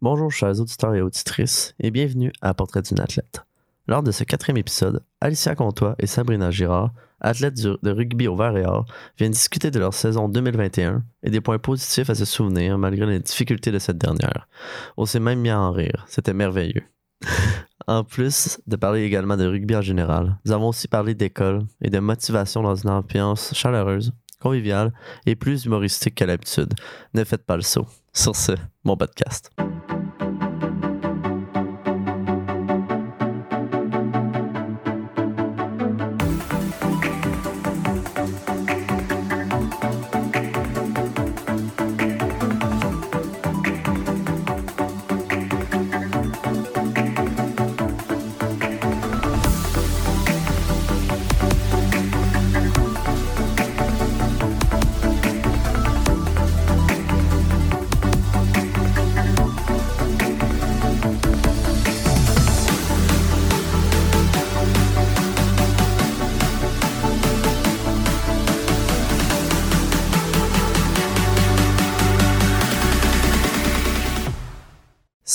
Bonjour 0.00 0.30
chers 0.30 0.60
auditeurs 0.60 0.94
et 0.94 1.02
auditrices 1.02 1.74
et 1.80 1.90
bienvenue 1.90 2.30
à 2.40 2.54
Portrait 2.54 2.82
d'une 2.82 3.00
athlète. 3.00 3.42
Lors 3.88 4.04
de 4.04 4.12
ce 4.12 4.22
quatrième 4.22 4.58
épisode, 4.58 5.02
Alicia 5.20 5.56
Comtois 5.56 5.96
et 5.98 6.06
Sabrina 6.06 6.52
Girard, 6.52 6.92
athlètes 7.20 7.60
de 7.60 7.90
rugby 7.90 8.28
au 8.28 8.36
vert 8.36 8.56
et 8.56 8.64
or, 8.64 8.86
viennent 9.18 9.32
discuter 9.32 9.72
de 9.72 9.80
leur 9.80 9.92
saison 9.92 10.28
2021 10.28 11.02
et 11.24 11.30
des 11.30 11.40
points 11.40 11.58
positifs 11.58 12.10
à 12.10 12.14
se 12.14 12.24
souvenir 12.24 12.78
malgré 12.78 13.06
les 13.06 13.18
difficultés 13.18 13.72
de 13.72 13.80
cette 13.80 13.98
dernière. 13.98 14.46
On 14.96 15.04
s'est 15.04 15.18
même 15.18 15.40
mis 15.40 15.50
à 15.50 15.58
en 15.58 15.72
rire, 15.72 16.06
c'était 16.06 16.32
merveilleux. 16.32 16.84
en 17.88 18.04
plus 18.04 18.60
de 18.68 18.76
parler 18.76 19.02
également 19.02 19.36
de 19.36 19.46
rugby 19.46 19.74
en 19.74 19.82
général, 19.82 20.38
nous 20.44 20.52
avons 20.52 20.68
aussi 20.68 20.86
parlé 20.86 21.16
d'école 21.16 21.66
et 21.82 21.90
de 21.90 21.98
motivation 21.98 22.62
dans 22.62 22.76
une 22.76 22.90
ambiance 22.90 23.52
chaleureuse, 23.52 24.12
conviviale 24.40 24.92
et 25.26 25.34
plus 25.34 25.64
humoristique 25.64 26.14
que 26.14 26.24
l'habitude. 26.24 26.72
Ne 27.14 27.24
faites 27.24 27.44
pas 27.44 27.56
le 27.56 27.62
saut. 27.62 27.88
Sur 28.12 28.36
ce, 28.36 28.52
mon 28.84 28.96
podcast. 28.96 29.50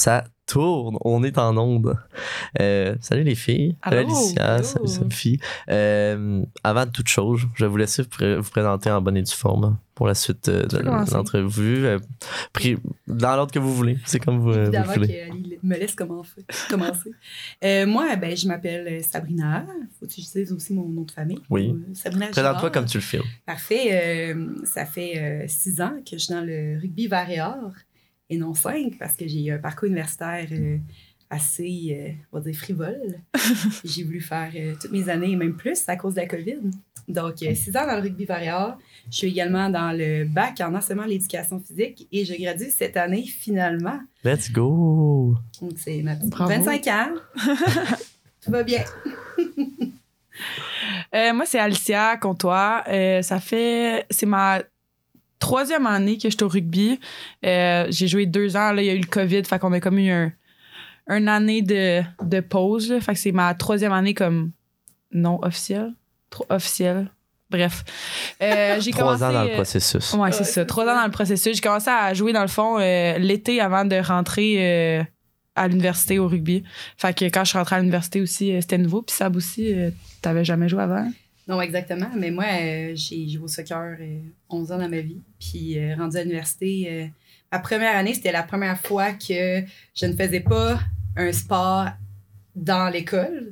Ça 0.03 0.25
tourne, 0.47 0.97
on 1.05 1.23
est 1.23 1.37
en 1.37 1.55
onde. 1.57 1.97
Euh, 2.59 2.93
salut 2.99 3.23
les 3.23 3.35
filles. 3.35 3.77
Salut 3.81 3.99
Alicia, 3.99 4.55
allô? 4.55 4.63
salut 4.65 4.87
Sophie. 4.89 5.39
Euh, 5.69 6.43
avant 6.61 6.85
toute 6.87 7.07
chose, 7.07 7.43
je 7.55 7.63
vais 7.63 7.69
vous 7.69 7.77
laisser 7.77 8.01
vous 8.01 8.09
pré- 8.09 8.35
vous 8.35 8.49
présenter 8.49 8.91
en 8.91 8.99
bonne 9.01 9.15
et 9.15 9.21
due 9.21 9.31
forme 9.31 9.77
pour 9.95 10.07
la 10.07 10.13
suite 10.13 10.49
euh, 10.49 10.65
de 10.65 10.79
l'entrevue. 10.79 11.85
Euh, 11.85 11.99
dans 13.07 13.37
l'ordre 13.37 13.53
que 13.53 13.59
vous 13.59 13.73
voulez. 13.73 13.97
C'est 14.03 14.19
comme 14.19 14.39
vous, 14.39 14.51
vous 14.51 14.91
voulez. 14.93 15.07
qu'Ali 15.07 15.57
me 15.63 15.77
laisse 15.77 15.95
commencer. 15.95 16.43
moi, 17.87 18.13
ben, 18.17 18.35
je 18.35 18.45
m'appelle 18.45 19.01
Sabrina. 19.05 19.65
Faut 20.01 20.05
que 20.05 20.11
je 20.11 20.21
dise 20.21 20.51
aussi 20.51 20.73
mon 20.73 20.89
nom 20.89 21.03
de 21.03 21.11
famille. 21.11 21.39
Oui. 21.49 21.73
Sabrina 21.93 22.27
Présente-toi 22.27 22.71
comme 22.71 22.87
tu 22.87 22.97
le 22.97 23.03
fais. 23.03 23.21
Parfait. 23.45 24.35
Ça 24.65 24.85
fait 24.85 25.45
six 25.47 25.79
ans 25.79 25.93
que 26.05 26.17
je 26.17 26.25
suis 26.25 26.33
dans 26.33 26.41
le 26.43 26.77
rugby 26.81 27.07
vert 27.07 27.71
et 28.33 28.37
non 28.37 28.53
cinq, 28.53 28.97
parce 28.99 29.15
que 29.15 29.27
j'ai 29.27 29.45
eu 29.45 29.51
un 29.51 29.57
parcours 29.57 29.87
universitaire 29.87 30.47
euh, 30.51 30.77
assez, 31.29 31.97
euh, 31.97 32.11
on 32.31 32.39
va 32.39 32.43
dire, 32.43 32.55
frivole. 32.55 33.19
j'ai 33.83 34.03
voulu 34.03 34.21
faire 34.21 34.51
euh, 34.55 34.73
toutes 34.79 34.91
mes 34.91 35.09
années, 35.09 35.31
et 35.31 35.35
même 35.35 35.55
plus, 35.55 35.83
à 35.87 35.95
cause 35.95 36.15
de 36.15 36.21
la 36.21 36.27
COVID. 36.27 36.59
Donc, 37.07 37.43
euh, 37.43 37.53
six 37.53 37.75
ans 37.75 37.85
dans 37.85 37.95
le 37.95 38.01
rugby 38.01 38.25
or. 38.29 38.77
Je 39.11 39.17
suis 39.17 39.27
également 39.27 39.69
dans 39.69 39.91
le 39.91 40.25
bac 40.25 40.61
en 40.61 40.73
enseignement 40.73 41.03
de 41.03 41.09
l'éducation 41.09 41.59
physique 41.59 42.07
et 42.11 42.23
je 42.23 42.33
gradue 42.41 42.69
cette 42.69 42.95
année 42.95 43.23
finalement. 43.23 43.99
Let's 44.23 44.51
go! 44.51 45.35
Donc, 45.61 45.73
c'est 45.77 46.01
ma 46.01 46.15
petite 46.15 46.29
Bravo. 46.29 46.49
25 46.49 46.87
ans. 46.87 47.13
Tout 48.41 48.51
va 48.51 48.63
bien. 48.63 48.83
Euh, 51.13 51.31
moi, 51.33 51.45
c'est 51.45 51.59
Alicia 51.59 52.17
Comtois. 52.17 52.83
Euh, 52.87 53.21
ça 53.21 53.39
fait. 53.39 54.05
C'est 54.09 54.25
ma 54.25 54.63
troisième 55.43 55.85
année 55.85 56.17
que 56.17 56.29
je 56.29 56.35
suis 56.35 56.43
au 56.43 56.47
rugby. 56.47 56.99
Euh, 57.45 57.85
j'ai 57.89 58.07
joué 58.07 58.25
deux 58.25 58.55
ans. 58.55 58.71
Là, 58.71 58.81
il 58.81 58.85
y 58.85 58.89
a 58.89 58.93
eu 58.93 58.99
le 58.99 59.07
COVID. 59.07 59.43
Fait 59.43 59.59
qu'on 59.59 59.73
a 59.73 59.81
comme 59.81 59.99
eu 59.99 60.09
un, 60.09 60.31
une 61.09 61.27
année 61.27 61.61
de, 61.61 62.01
de 62.23 62.39
pause. 62.39 62.89
là. 62.89 63.01
Fait 63.01 63.13
que 63.13 63.19
c'est 63.19 63.33
ma 63.33 63.53
troisième 63.53 63.91
année 63.91 64.13
comme 64.13 64.51
non 65.11 65.39
officielle. 65.43 65.93
Trop 66.29 66.45
officielle. 66.49 67.11
Bref. 67.49 67.83
Euh, 68.41 68.77
j'ai 68.81 68.91
Trois 68.91 69.03
commencé, 69.17 69.23
ans 69.25 69.33
dans 69.33 69.43
le 69.43 69.49
euh, 69.49 69.55
processus. 69.55 70.13
Ouais, 70.13 70.31
c'est 70.31 70.45
ça. 70.45 70.63
Trois 70.63 70.85
ans 70.85 70.95
dans 70.95 71.05
le 71.05 71.11
processus. 71.11 71.55
J'ai 71.55 71.61
commencé 71.61 71.89
à 71.89 72.13
jouer, 72.13 72.31
dans 72.31 72.41
le 72.41 72.47
fond, 72.47 72.79
euh, 72.79 73.17
l'été 73.17 73.59
avant 73.59 73.83
de 73.83 73.97
rentrer 73.97 75.05
à 75.55 75.67
l'université 75.67 76.19
au 76.19 76.27
rugby. 76.29 76.63
Fait 76.97 77.13
que 77.13 77.25
quand 77.25 77.43
je 77.43 77.49
suis 77.49 77.57
rentrée 77.57 77.75
à 77.75 77.79
l'université 77.79 78.21
aussi, 78.21 78.55
c'était 78.61 78.77
nouveau. 78.77 79.01
Puis 79.01 79.15
Sab 79.15 79.35
aussi, 79.35 79.75
t'avais 80.21 80.45
jamais 80.45 80.69
joué 80.69 80.81
avant. 80.83 81.11
Non, 81.47 81.59
exactement. 81.61 82.09
Mais 82.15 82.31
moi, 82.31 82.45
euh, 82.45 82.93
j'ai 82.95 83.27
joué 83.27 83.43
au 83.43 83.47
soccer 83.47 83.97
euh, 83.99 84.19
11 84.49 84.71
ans 84.71 84.77
dans 84.77 84.89
ma 84.89 85.01
vie. 85.01 85.21
Puis, 85.39 85.77
euh, 85.77 85.95
rendu 85.95 86.15
à 86.17 86.23
l'université, 86.23 86.87
euh, 86.89 87.07
ma 87.51 87.59
première 87.59 87.95
année, 87.97 88.13
c'était 88.13 88.31
la 88.31 88.43
première 88.43 88.79
fois 88.79 89.11
que 89.11 89.63
je 89.93 90.05
ne 90.05 90.13
faisais 90.13 90.39
pas 90.39 90.79
un 91.17 91.31
sport 91.33 91.87
dans 92.55 92.89
l'école. 92.89 93.51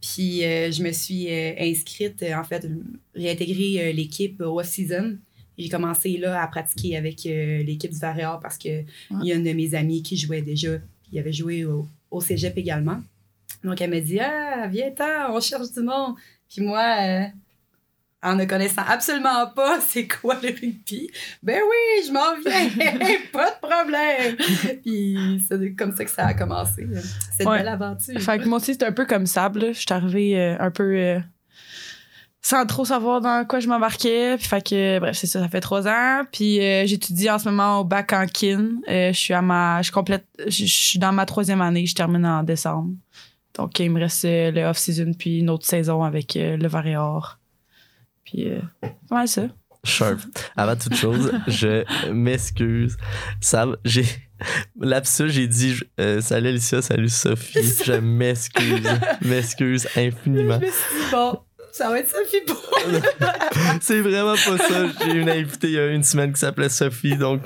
Puis, 0.00 0.40
je 0.40 0.82
me 0.82 0.92
suis 0.92 1.28
inscrite, 1.30 2.24
en 2.34 2.44
fait, 2.44 2.66
réintégrer 3.14 3.88
euh, 3.88 3.92
l'équipe 3.92 4.40
au 4.40 4.60
off-season. 4.60 5.18
J'ai 5.58 5.68
commencé 5.68 6.16
là 6.16 6.40
à 6.40 6.46
pratiquer 6.46 6.96
avec 6.96 7.24
l'équipe 7.24 7.90
du 7.90 7.98
Varéor 7.98 8.38
parce 8.38 8.56
que 8.56 8.68
il 9.10 9.24
y 9.24 9.32
a 9.32 9.34
une 9.34 9.42
de 9.42 9.52
mes 9.52 9.74
amies 9.74 10.04
qui 10.04 10.16
jouait 10.16 10.40
déjà. 10.40 10.78
Puis, 10.78 11.10
il 11.12 11.18
avait 11.18 11.32
joué 11.32 11.64
au, 11.64 11.88
au 12.12 12.20
cégep 12.20 12.56
également. 12.56 13.02
Donc, 13.64 13.80
elle 13.80 13.90
m'a 13.90 14.00
dit 14.00 14.20
Ah, 14.20 14.68
viens-t'en, 14.68 15.34
on 15.34 15.40
cherche 15.40 15.72
du 15.72 15.80
monde. 15.80 16.14
Puis 16.50 16.62
moi, 16.62 16.84
euh, 17.00 17.24
en 18.22 18.34
ne 18.34 18.44
connaissant 18.46 18.82
absolument 18.88 19.46
pas 19.54 19.78
c'est 19.86 20.08
quoi 20.08 20.36
le 20.42 20.48
rugby, 20.48 21.08
ben 21.42 21.60
oui, 21.62 22.04
je 22.06 22.12
m'en 22.12 22.34
viens, 22.40 22.98
pas 23.32 23.50
de 23.50 23.60
problème. 23.60 24.36
Puis 24.82 25.44
c'est 25.48 25.74
comme 25.74 25.94
ça 25.94 26.04
que 26.04 26.10
ça 26.10 26.26
a 26.26 26.34
commencé, 26.34 26.86
cette 27.36 27.46
Ouais. 27.46 27.58
belle 27.58 27.68
aventure. 27.68 28.20
Fait 28.20 28.38
que 28.38 28.46
moi 28.48 28.58
aussi, 28.58 28.72
c'était 28.72 28.86
un 28.86 28.92
peu 28.92 29.06
comme 29.06 29.26
Sab. 29.26 29.56
là. 29.56 29.68
Je 29.72 29.78
suis 29.78 29.86
arrivée 29.90 30.36
euh, 30.40 30.56
un 30.58 30.70
peu 30.72 30.96
euh, 30.96 31.20
sans 32.42 32.66
trop 32.66 32.84
savoir 32.84 33.20
dans 33.20 33.44
quoi 33.46 33.60
je 33.60 33.68
m'embarquais. 33.68 34.36
Puis 34.38 34.46
Fait 34.48 34.66
que, 34.66 34.98
bref, 34.98 35.16
c'est 35.16 35.26
ça, 35.28 35.40
ça 35.40 35.48
fait 35.48 35.60
trois 35.60 35.86
ans. 35.86 36.22
Puis 36.32 36.60
euh, 36.60 36.86
j'étudie 36.86 37.30
en 37.30 37.38
ce 37.38 37.48
moment 37.48 37.80
au 37.80 37.84
bac 37.84 38.12
en 38.12 38.26
kin. 38.26 38.78
Je 38.88 39.12
suis 39.12 39.34
à 39.34 39.42
ma. 39.42 39.80
Je 39.82 39.92
complète. 39.92 40.24
Je 40.46 40.64
suis 40.64 40.98
dans 40.98 41.12
ma 41.12 41.24
troisième 41.26 41.60
année. 41.60 41.86
Je 41.86 41.94
termine 41.94 42.26
en 42.26 42.42
décembre. 42.42 42.90
Donc, 43.58 43.78
il 43.80 43.90
me 43.90 44.00
reste 44.00 44.24
euh, 44.24 44.50
le 44.50 44.62
off-season 44.62 45.12
puis 45.18 45.40
une 45.40 45.50
autre 45.50 45.66
saison 45.66 46.02
avec 46.02 46.36
euh, 46.36 46.56
le 46.56 46.68
Varéor. 46.68 47.38
Puis, 48.24 48.48
euh, 48.48 48.60
ouais, 49.10 49.26
ça. 49.26 49.48
Sharp. 49.84 50.20
Avant 50.56 50.76
toute 50.76 50.94
chose, 50.94 51.32
je 51.46 51.84
m'excuse. 52.12 52.96
Sam, 53.40 53.76
j'ai. 53.84 54.04
Lapsus, 54.78 55.30
j'ai 55.30 55.48
dit 55.48 55.74
euh, 55.98 56.20
salut 56.20 56.48
Alicia, 56.48 56.80
salut 56.80 57.08
Sophie. 57.08 57.58
Je 57.84 57.94
m'excuse. 57.94 58.86
m'excuse 59.22 59.88
je 59.92 60.00
infiniment. 60.00 60.60
me 60.60 60.66
suis 60.66 60.70
dit, 60.70 61.10
bon, 61.10 61.40
ça 61.72 61.88
va 61.88 61.98
être 61.98 62.08
Sophie 62.08 62.42
pour. 62.46 62.62
C'est 63.80 64.00
vraiment 64.00 64.34
pas 64.34 64.58
ça. 64.58 64.86
J'ai 65.04 65.12
une 65.12 65.28
invitée 65.28 65.68
il 65.68 65.72
y 65.72 65.78
a 65.78 65.86
une 65.88 66.04
semaine 66.04 66.32
qui 66.32 66.38
s'appelait 66.38 66.68
Sophie, 66.68 67.16
donc 67.16 67.42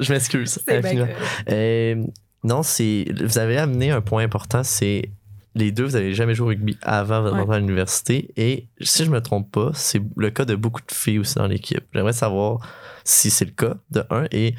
je 0.00 0.12
m'excuse. 0.12 0.58
Infiniment. 0.68 1.08
Euh, 1.50 2.04
non, 2.44 2.62
c'est. 2.62 3.06
Vous 3.18 3.38
avez 3.38 3.56
amené 3.56 3.90
un 3.90 4.00
point 4.00 4.22
important, 4.22 4.62
c'est. 4.62 5.10
Les 5.56 5.72
deux, 5.72 5.84
vous 5.84 5.92
n'avez 5.92 6.12
jamais 6.14 6.34
joué 6.34 6.44
au 6.44 6.48
rugby 6.48 6.76
avant 6.82 7.22
votre 7.22 7.34
Ouais. 7.34 7.40
entrée 7.42 7.56
à 7.56 7.58
l'université. 7.60 8.30
Et 8.36 8.66
si 8.80 9.04
je 9.06 9.10
me 9.10 9.20
trompe 9.22 9.50
pas, 9.50 9.70
c'est 9.74 10.02
le 10.16 10.30
cas 10.30 10.44
de 10.44 10.54
beaucoup 10.54 10.82
de 10.86 10.92
filles 10.94 11.18
aussi 11.18 11.34
dans 11.36 11.46
l'équipe. 11.46 11.82
J'aimerais 11.94 12.12
savoir 12.12 12.60
si 13.04 13.30
c'est 13.30 13.46
le 13.46 13.52
cas, 13.52 13.74
de 13.90 14.04
un. 14.10 14.26
Et 14.32 14.54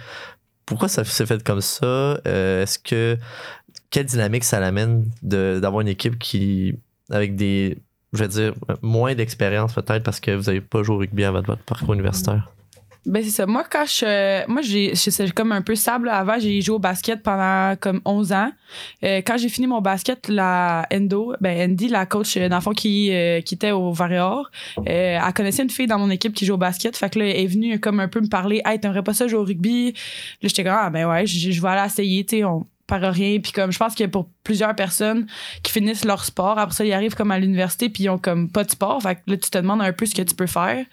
pourquoi 0.65 0.87
ça 0.87 1.03
s'est 1.05 1.25
fait 1.27 1.43
comme 1.43 1.61
ça? 1.61 1.85
Euh, 2.27 2.63
Est-ce 2.63 2.79
que. 2.79 3.17
Quelle 3.91 4.05
dynamique 4.07 4.43
ça 4.43 4.59
l'amène 4.59 5.05
d'avoir 5.21 5.81
une 5.81 5.87
équipe 5.87 6.17
qui. 6.19 6.75
avec 7.11 7.35
des. 7.35 7.77
Je 8.13 8.19
vais 8.23 8.27
dire, 8.29 8.53
moins 8.81 9.13
d'expérience 9.13 9.73
peut-être 9.73 10.01
parce 10.03 10.19
que 10.19 10.31
vous 10.31 10.43
n'avez 10.43 10.61
pas 10.61 10.81
joué 10.81 10.95
au 10.95 10.99
rugby 10.99 11.23
avant 11.25 11.41
votre 11.41 11.61
parcours 11.63 11.93
universitaire? 11.93 12.51
Ben, 13.07 13.23
c'est 13.23 13.29
ça. 13.29 13.45
Moi, 13.45 13.63
quand 13.69 13.85
je. 13.85 14.45
Moi, 14.47 14.61
j'ai. 14.61 14.93
C'est 14.95 15.31
comme 15.31 15.53
un 15.53 15.61
peu 15.61 15.75
sable. 15.75 16.09
Avant, 16.09 16.37
j'ai 16.39 16.59
joué 16.61 16.75
au 16.75 16.79
basket 16.79 17.23
pendant 17.23 17.75
comme 17.79 18.01
11 18.03 18.33
ans. 18.33 18.51
Euh, 19.03 19.21
quand 19.25 19.37
j'ai 19.37 19.47
fini 19.47 19.65
mon 19.65 19.79
basket, 19.79 20.27
la 20.27 20.85
Endo, 20.93 21.33
ben, 21.39 21.71
Andy, 21.71 21.87
la 21.87 22.05
coach, 22.05 22.35
euh, 22.35 22.49
dans 22.49 22.57
le 22.57 22.61
fond, 22.61 22.73
qui, 22.73 23.13
euh, 23.13 23.39
qui 23.39 23.55
était 23.55 23.71
au 23.71 23.93
Varéor, 23.93 24.51
euh, 24.79 24.83
elle 24.85 25.33
connaissait 25.33 25.63
une 25.63 25.69
fille 25.69 25.87
dans 25.87 25.99
mon 25.99 26.09
équipe 26.09 26.33
qui 26.33 26.45
joue 26.45 26.55
au 26.55 26.57
basket. 26.57 26.97
Fait 26.97 27.09
que 27.09 27.19
là, 27.19 27.25
elle 27.25 27.37
est 27.37 27.47
venue 27.47 27.79
comme 27.79 28.01
un 28.01 28.09
peu 28.09 28.19
me 28.19 28.27
parler. 28.27 28.61
Hey, 28.65 28.77
t'aimerais 28.77 29.03
pas 29.03 29.13
ça 29.13 29.25
jouer 29.25 29.39
au 29.39 29.45
rugby? 29.45 29.93
Là, 30.41 30.49
j'étais 30.49 30.65
comme, 30.65 30.75
ah, 30.77 30.89
ben 30.89 31.07
ouais, 31.07 31.25
je, 31.25 31.61
vais 31.61 31.67
aller 31.69 31.87
essayer, 31.87 32.25
tu 32.25 32.39
sais. 32.39 32.43
Perd 32.87 33.03
rien. 33.03 33.39
Puis 33.39 33.51
comme, 33.51 33.71
je 33.71 33.77
pense 33.77 33.95
que 33.95 34.05
pour 34.05 34.29
plusieurs 34.43 34.75
personnes 34.75 35.27
qui 35.61 35.71
finissent 35.71 36.05
leur 36.05 36.23
sport, 36.23 36.57
après 36.57 36.75
ça, 36.75 36.85
ils 36.85 36.93
arrivent 36.93 37.15
comme 37.15 37.31
à 37.31 37.39
l'université, 37.39 37.89
puis 37.89 38.05
ils 38.05 38.09
ont 38.09 38.17
comme 38.17 38.49
pas 38.49 38.63
de 38.63 38.71
sport. 38.71 39.01
Fait 39.01 39.19
là, 39.27 39.37
tu 39.37 39.49
te 39.49 39.57
demandes 39.57 39.81
un 39.81 39.93
peu 39.93 40.05
ce 40.05 40.15
que 40.15 40.21
tu 40.21 40.33
peux 40.33 40.47
faire. 40.47 40.85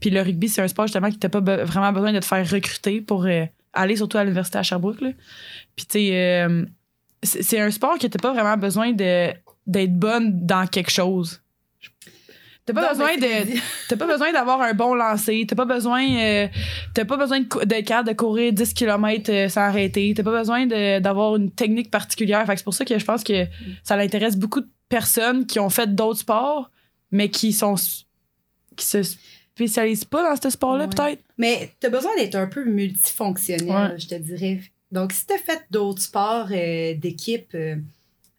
Puis 0.00 0.10
le 0.10 0.20
rugby, 0.22 0.48
c'est 0.48 0.62
un 0.62 0.68
sport 0.68 0.86
justement 0.86 1.10
qui 1.10 1.18
t'a 1.18 1.28
pas 1.28 1.40
vraiment 1.40 1.92
besoin 1.92 2.12
de 2.12 2.18
te 2.18 2.24
faire 2.24 2.48
recruter 2.48 3.00
pour 3.00 3.26
euh, 3.26 3.44
aller 3.72 3.96
surtout 3.96 4.18
à 4.18 4.24
l'université 4.24 4.58
à 4.58 4.62
Sherbrooke. 4.62 5.00
Là. 5.00 5.10
Puis, 5.76 6.14
euh, 6.14 6.64
c'est 7.22 7.60
un 7.60 7.70
sport 7.70 7.98
que 7.98 8.06
t'as 8.06 8.18
pas 8.18 8.32
vraiment 8.32 8.56
besoin 8.56 8.92
d'être 8.92 9.94
bonne 9.94 10.44
dans 10.44 10.66
quelque 10.66 10.90
chose. 10.90 11.40
T'as 12.64 12.74
pas 12.74 12.90
besoin 12.90 13.16
de. 13.16 13.58
T'as 13.88 13.96
pas 13.96 14.06
besoin 14.06 14.32
d'avoir 14.32 14.60
un 14.62 14.72
bon 14.74 14.94
lancer. 14.94 15.44
T'as 15.48 15.56
pas 15.56 15.64
besoin. 15.64 16.04
euh, 16.16 16.46
t'as 16.94 17.04
pas 17.04 17.16
besoin 17.16 17.40
de 17.40 17.80
capable 17.82 18.08
de 18.08 18.14
courir 18.14 18.52
10 18.52 18.72
km 18.74 19.50
sans 19.50 19.62
arrêter. 19.62 20.14
T'as 20.16 20.22
pas 20.22 20.30
besoin 20.38 20.66
de- 20.66 21.00
d'avoir 21.00 21.34
une 21.36 21.50
technique 21.50 21.90
particulière. 21.90 22.46
Fait 22.46 22.52
que 22.52 22.58
c'est 22.58 22.64
pour 22.64 22.74
ça 22.74 22.84
que 22.84 22.96
je 22.98 23.04
pense 23.04 23.24
que 23.24 23.46
ça 23.82 23.96
l'intéresse 23.96 24.36
beaucoup 24.36 24.60
de 24.60 24.68
personnes 24.88 25.44
qui 25.46 25.58
ont 25.58 25.70
fait 25.70 25.92
d'autres 25.92 26.20
sports, 26.20 26.70
mais 27.10 27.28
qui 27.30 27.52
sont. 27.52 27.74
qui 28.76 28.86
se 28.86 29.02
spécialisent 29.54 30.04
pas 30.06 30.22
dans 30.34 30.40
ce 30.40 30.48
sport-là, 30.50 30.84
Ouais. 30.84 30.90
peut-être. 30.90 31.22
Mais 31.38 31.72
tu 31.80 31.86
as 31.86 31.90
besoin 31.90 32.12
d'être 32.16 32.36
un 32.36 32.46
peu 32.46 32.64
multifonctionnel, 32.64 33.92
Ouais. 33.92 33.98
je 33.98 34.06
te 34.08 34.14
dirais. 34.14 34.60
Donc, 34.90 35.12
si 35.12 35.26
tu 35.26 35.34
as 35.34 35.38
fait 35.38 35.62
d'autres 35.70 36.00
sports 36.00 36.48
euh, 36.52 36.94
d'équipe 36.94 37.50
euh, 37.54 37.76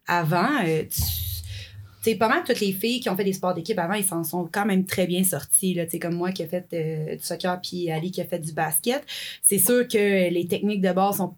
avant, 0.08 0.50
euh, 0.66 0.84
tu 0.90 1.02
sais, 2.03 2.15
pas 2.15 2.27
mal 2.27 2.44
toutes 2.45 2.59
les 2.59 2.71
filles 2.71 3.00
qui 3.00 3.09
ont 3.09 3.15
fait 3.15 3.23
des 3.23 3.33
sports 3.33 3.53
d'équipe 3.53 3.77
avant, 3.79 3.94
ils 3.94 4.03
s'en 4.03 4.23
sont 4.23 4.47
quand 4.51 4.65
même 4.65 4.85
très 4.85 5.07
bien 5.07 5.23
sorties. 5.23 5.73
Là, 5.73 5.85
comme 6.01 6.15
moi 6.15 6.31
qui 6.31 6.44
a 6.44 6.47
fait 6.47 6.65
euh, 6.73 7.15
du 7.15 7.23
soccer, 7.23 7.59
puis 7.61 7.91
Ali 7.91 8.11
qui 8.11 8.21
a 8.21 8.25
fait 8.25 8.39
du 8.39 8.53
basket. 8.53 9.03
C'est 9.41 9.59
sûr 9.59 9.88
que 9.88 10.29
les 10.29 10.47
techniques 10.47 10.81
de 10.81 10.91
base 10.91 11.17
sont 11.17 11.35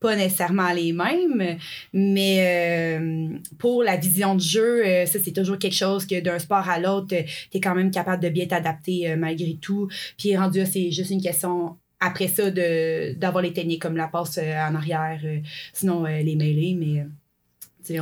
pas 0.00 0.14
nécessairement 0.14 0.72
les 0.72 0.92
mêmes, 0.92 1.58
mais 1.92 2.98
euh, 3.00 3.28
pour 3.58 3.82
la 3.82 3.96
vision 3.96 4.36
de 4.36 4.40
jeu, 4.40 4.86
euh, 4.86 5.06
ça, 5.06 5.18
c'est 5.22 5.32
toujours 5.32 5.58
quelque 5.58 5.74
chose 5.74 6.06
que 6.06 6.20
d'un 6.20 6.38
sport 6.38 6.68
à 6.68 6.78
l'autre, 6.78 7.08
tu 7.08 7.16
es 7.16 7.60
quand 7.60 7.74
même 7.74 7.90
capable 7.90 8.22
de 8.22 8.28
bien 8.28 8.46
t'adapter 8.46 9.10
euh, 9.10 9.16
malgré 9.16 9.56
tout. 9.60 9.88
Puis 10.16 10.36
rendu 10.36 10.64
c'est 10.66 10.90
juste 10.92 11.10
une 11.10 11.22
question 11.22 11.76
après 12.00 12.28
ça 12.28 12.50
de 12.50 13.14
d'avoir 13.14 13.42
les 13.42 13.52
techniques 13.52 13.82
comme 13.82 13.96
la 13.96 14.08
passe 14.08 14.38
euh, 14.38 14.68
en 14.68 14.74
arrière, 14.74 15.20
euh, 15.24 15.38
sinon 15.72 16.06
euh, 16.06 16.20
les 16.20 16.36
mêlées, 16.36 16.76
mais 16.78 17.00
euh, 17.00 17.04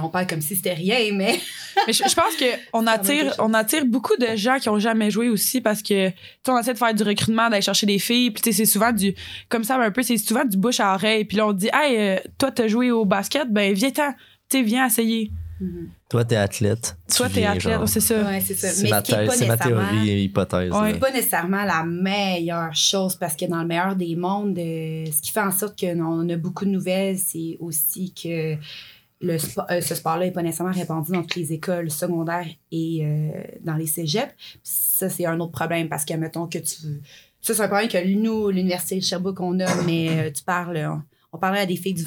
on 0.02 0.08
parle 0.08 0.26
comme 0.26 0.40
si 0.40 0.56
c'était 0.56 0.74
rien, 0.74 0.98
mais 1.12 1.38
Mais 1.86 1.92
je, 1.92 2.02
je 2.08 2.14
pense 2.14 2.34
qu'on 2.72 2.86
attire, 2.86 3.34
on 3.38 3.52
attire 3.54 3.84
beaucoup 3.84 4.16
de 4.16 4.34
gens 4.36 4.58
qui 4.58 4.68
ont 4.68 4.78
jamais 4.78 5.10
joué 5.10 5.28
aussi 5.28 5.60
parce 5.60 5.82
que, 5.82 6.08
tu 6.08 6.14
sais, 6.44 6.50
on 6.52 6.58
essaie 6.58 6.72
de 6.72 6.78
faire 6.78 6.94
du 6.94 7.02
recrutement, 7.02 7.48
d'aller 7.50 7.62
chercher 7.62 7.86
des 7.86 7.98
filles. 7.98 8.30
Puis, 8.30 8.42
tu 8.42 8.50
sais, 8.52 8.56
c'est 8.64 8.70
souvent 8.72 8.92
du, 8.92 9.14
comme 9.48 9.62
ça, 9.64 9.76
un 9.76 9.90
peu, 9.90 10.02
c'est 10.02 10.16
souvent 10.16 10.44
du 10.44 10.56
bouche 10.56 10.80
à 10.80 10.94
oreille. 10.94 11.24
Puis 11.26 11.36
là, 11.36 11.46
on 11.46 11.52
dit, 11.52 11.68
hey, 11.72 11.96
euh, 11.98 12.16
toi, 12.38 12.50
t'as 12.50 12.66
joué 12.68 12.90
au 12.90 13.04
basket, 13.04 13.52
ben, 13.52 13.72
viens-t'en. 13.74 14.12
Tu 14.48 14.58
sais, 14.58 14.62
viens 14.62 14.86
essayer. 14.86 15.30
Toi, 16.10 16.24
t'es 16.24 16.36
athlète. 16.36 16.96
tu 17.10 17.16
Toi, 17.16 17.28
t'es 17.28 17.40
viens, 17.40 17.52
athlète, 17.52 17.74
genre. 17.78 17.88
c'est 17.88 18.00
ça. 18.00 18.22
ouais, 18.22 18.40
c'est 18.40 18.54
ça. 18.54 18.68
C'est 18.68 18.82
Mais 18.84 18.90
ma, 18.90 18.98
ce 18.98 19.02
qui 19.04 19.12
est 19.12 19.16
thèse- 19.16 19.26
pas 19.26 19.34
c'est 19.34 19.46
ma 19.46 19.54
nécessairement- 19.56 19.88
théorie 19.90 20.10
et 20.10 20.22
hypothèse. 20.22 20.70
Ouais. 20.70 20.92
c'est 20.92 20.98
pas 21.00 21.10
nécessairement 21.12 21.64
la 21.64 21.82
meilleure 21.84 22.74
chose 22.74 23.16
parce 23.16 23.34
que 23.36 23.46
dans 23.46 23.62
le 23.62 23.66
meilleur 23.66 23.96
des 23.96 24.16
mondes, 24.16 24.58
euh, 24.58 25.06
ce 25.06 25.20
qui 25.22 25.30
fait 25.32 25.40
en 25.40 25.50
sorte 25.50 25.78
qu'on 25.80 26.28
a 26.28 26.36
beaucoup 26.36 26.64
de 26.66 26.70
nouvelles, 26.70 27.18
c'est 27.18 27.56
aussi 27.60 28.12
que 28.14 28.54
le 29.20 29.36
euh, 29.70 29.80
ce 29.80 29.94
sport-là 29.94 30.26
n'est 30.26 30.32
pas 30.32 30.42
nécessairement 30.42 30.74
répandu 30.74 31.12
dans 31.12 31.22
toutes 31.22 31.36
les 31.36 31.52
écoles 31.52 31.90
secondaires 31.90 32.48
et 32.70 33.00
euh, 33.02 33.30
dans 33.62 33.76
les 33.76 33.86
cégeps. 33.86 34.32
Ça, 34.62 35.08
c'est 35.08 35.26
un 35.26 35.40
autre 35.40 35.52
problème 35.52 35.88
parce 35.88 36.04
que, 36.04 36.14
mettons 36.14 36.46
que 36.46 36.58
tu. 36.58 36.76
Ça, 37.40 37.54
c'est 37.54 37.62
un 37.62 37.68
problème 37.68 37.88
que 37.88 38.14
nous, 38.14 38.50
l'Université 38.50 38.96
de 38.96 39.04
Sherbrooke, 39.04 39.40
on 39.40 39.60
a, 39.60 39.82
mais 39.84 40.08
euh, 40.10 40.30
tu 40.30 40.42
parles. 40.42 41.02
On, 41.32 41.38
parlait 41.38 41.60
à 41.60 41.66
des 41.66 41.76
filles 41.76 41.92
du, 41.92 42.04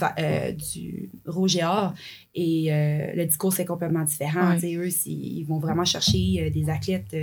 du 0.55 1.09
Rouge 1.27 1.55
et 1.55 1.63
Or 1.63 1.93
et 2.33 2.69
le 3.15 3.25
discours, 3.25 3.53
c'est 3.53 3.65
complètement 3.65 4.03
différent. 4.03 4.57
Ouais. 4.57 4.75
Eux, 4.75 4.89
ils 5.05 5.43
vont 5.43 5.59
vraiment 5.59 5.85
chercher 5.85 6.49
des 6.49 6.67
athlètes 6.67 7.15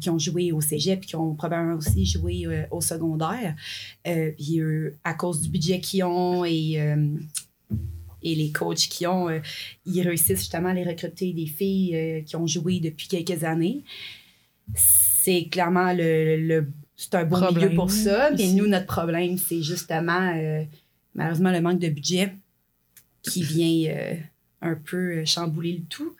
qui 0.00 0.08
ont 0.08 0.18
joué 0.18 0.52
au 0.52 0.62
cégep 0.62 1.02
qui 1.02 1.16
ont 1.16 1.34
probablement 1.34 1.76
aussi 1.76 2.06
joué 2.06 2.46
au 2.70 2.80
secondaire. 2.80 3.54
Puis 4.04 4.60
eux, 4.60 4.96
à 5.04 5.12
cause 5.12 5.42
du 5.42 5.50
budget 5.50 5.80
qu'ils 5.80 6.04
ont 6.04 6.46
et, 6.46 6.80
et 8.22 8.34
les 8.34 8.50
coachs 8.50 8.88
qu'ils 8.88 9.06
ont, 9.08 9.28
euh, 9.28 9.40
ils 9.86 10.00
réussissent 10.02 10.38
justement 10.38 10.70
à 10.70 10.74
les 10.74 10.84
recruter 10.84 11.32
des 11.32 11.46
filles 11.46 11.94
euh, 11.96 12.20
qui 12.22 12.36
ont 12.36 12.46
joué 12.46 12.80
depuis 12.80 13.08
quelques 13.08 13.44
années. 13.44 13.82
C'est 14.74 15.44
clairement 15.48 15.92
le, 15.92 16.36
le- 16.36 16.72
c'est 16.96 17.14
un 17.14 17.24
bon 17.24 17.36
milieu 17.54 17.74
pour 17.76 17.90
ça. 17.90 18.30
Mais 18.32 18.52
nous, 18.52 18.66
notre 18.66 18.86
problème, 18.86 19.38
c'est 19.38 19.62
justement 19.62 20.32
euh, 20.36 20.64
malheureusement 21.14 21.52
le 21.52 21.60
manque 21.60 21.78
de 21.78 21.88
budget 21.88 22.34
qui 23.22 23.42
vient 23.42 24.16
un 24.62 24.74
peu 24.74 25.24
chambouler 25.24 25.74
le 25.74 25.84
tout. 25.88 26.14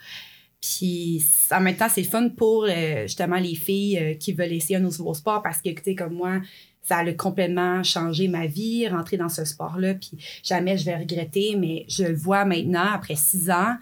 Puis 0.60 1.24
en 1.50 1.60
même 1.60 1.76
temps, 1.76 1.88
c'est 1.88 2.02
fun 2.04 2.28
pour 2.30 2.64
euh, 2.68 3.02
justement 3.02 3.38
les 3.38 3.54
filles 3.54 3.98
euh, 3.98 4.14
qui 4.14 4.32
veulent 4.32 4.52
essayer 4.52 4.76
un 4.76 4.80
nouveau 4.80 5.14
sport 5.14 5.42
parce 5.42 5.60
que, 5.62 5.70
tu 5.70 5.82
sais, 5.84 5.94
comme 5.94 6.14
moi, 6.14 6.40
ça 6.88 6.98
a 6.98 7.12
complètement 7.12 7.82
changé 7.82 8.28
ma 8.28 8.46
vie, 8.46 8.88
rentrer 8.88 9.16
dans 9.16 9.28
ce 9.28 9.44
sport-là. 9.44 9.94
Puis 9.94 10.12
jamais 10.42 10.76
je 10.78 10.84
vais 10.84 10.96
regretter, 10.96 11.54
mais 11.56 11.84
je 11.88 12.04
le 12.04 12.14
vois 12.16 12.44
maintenant, 12.44 12.86
après 12.92 13.14
six 13.16 13.50
ans, 13.50 13.76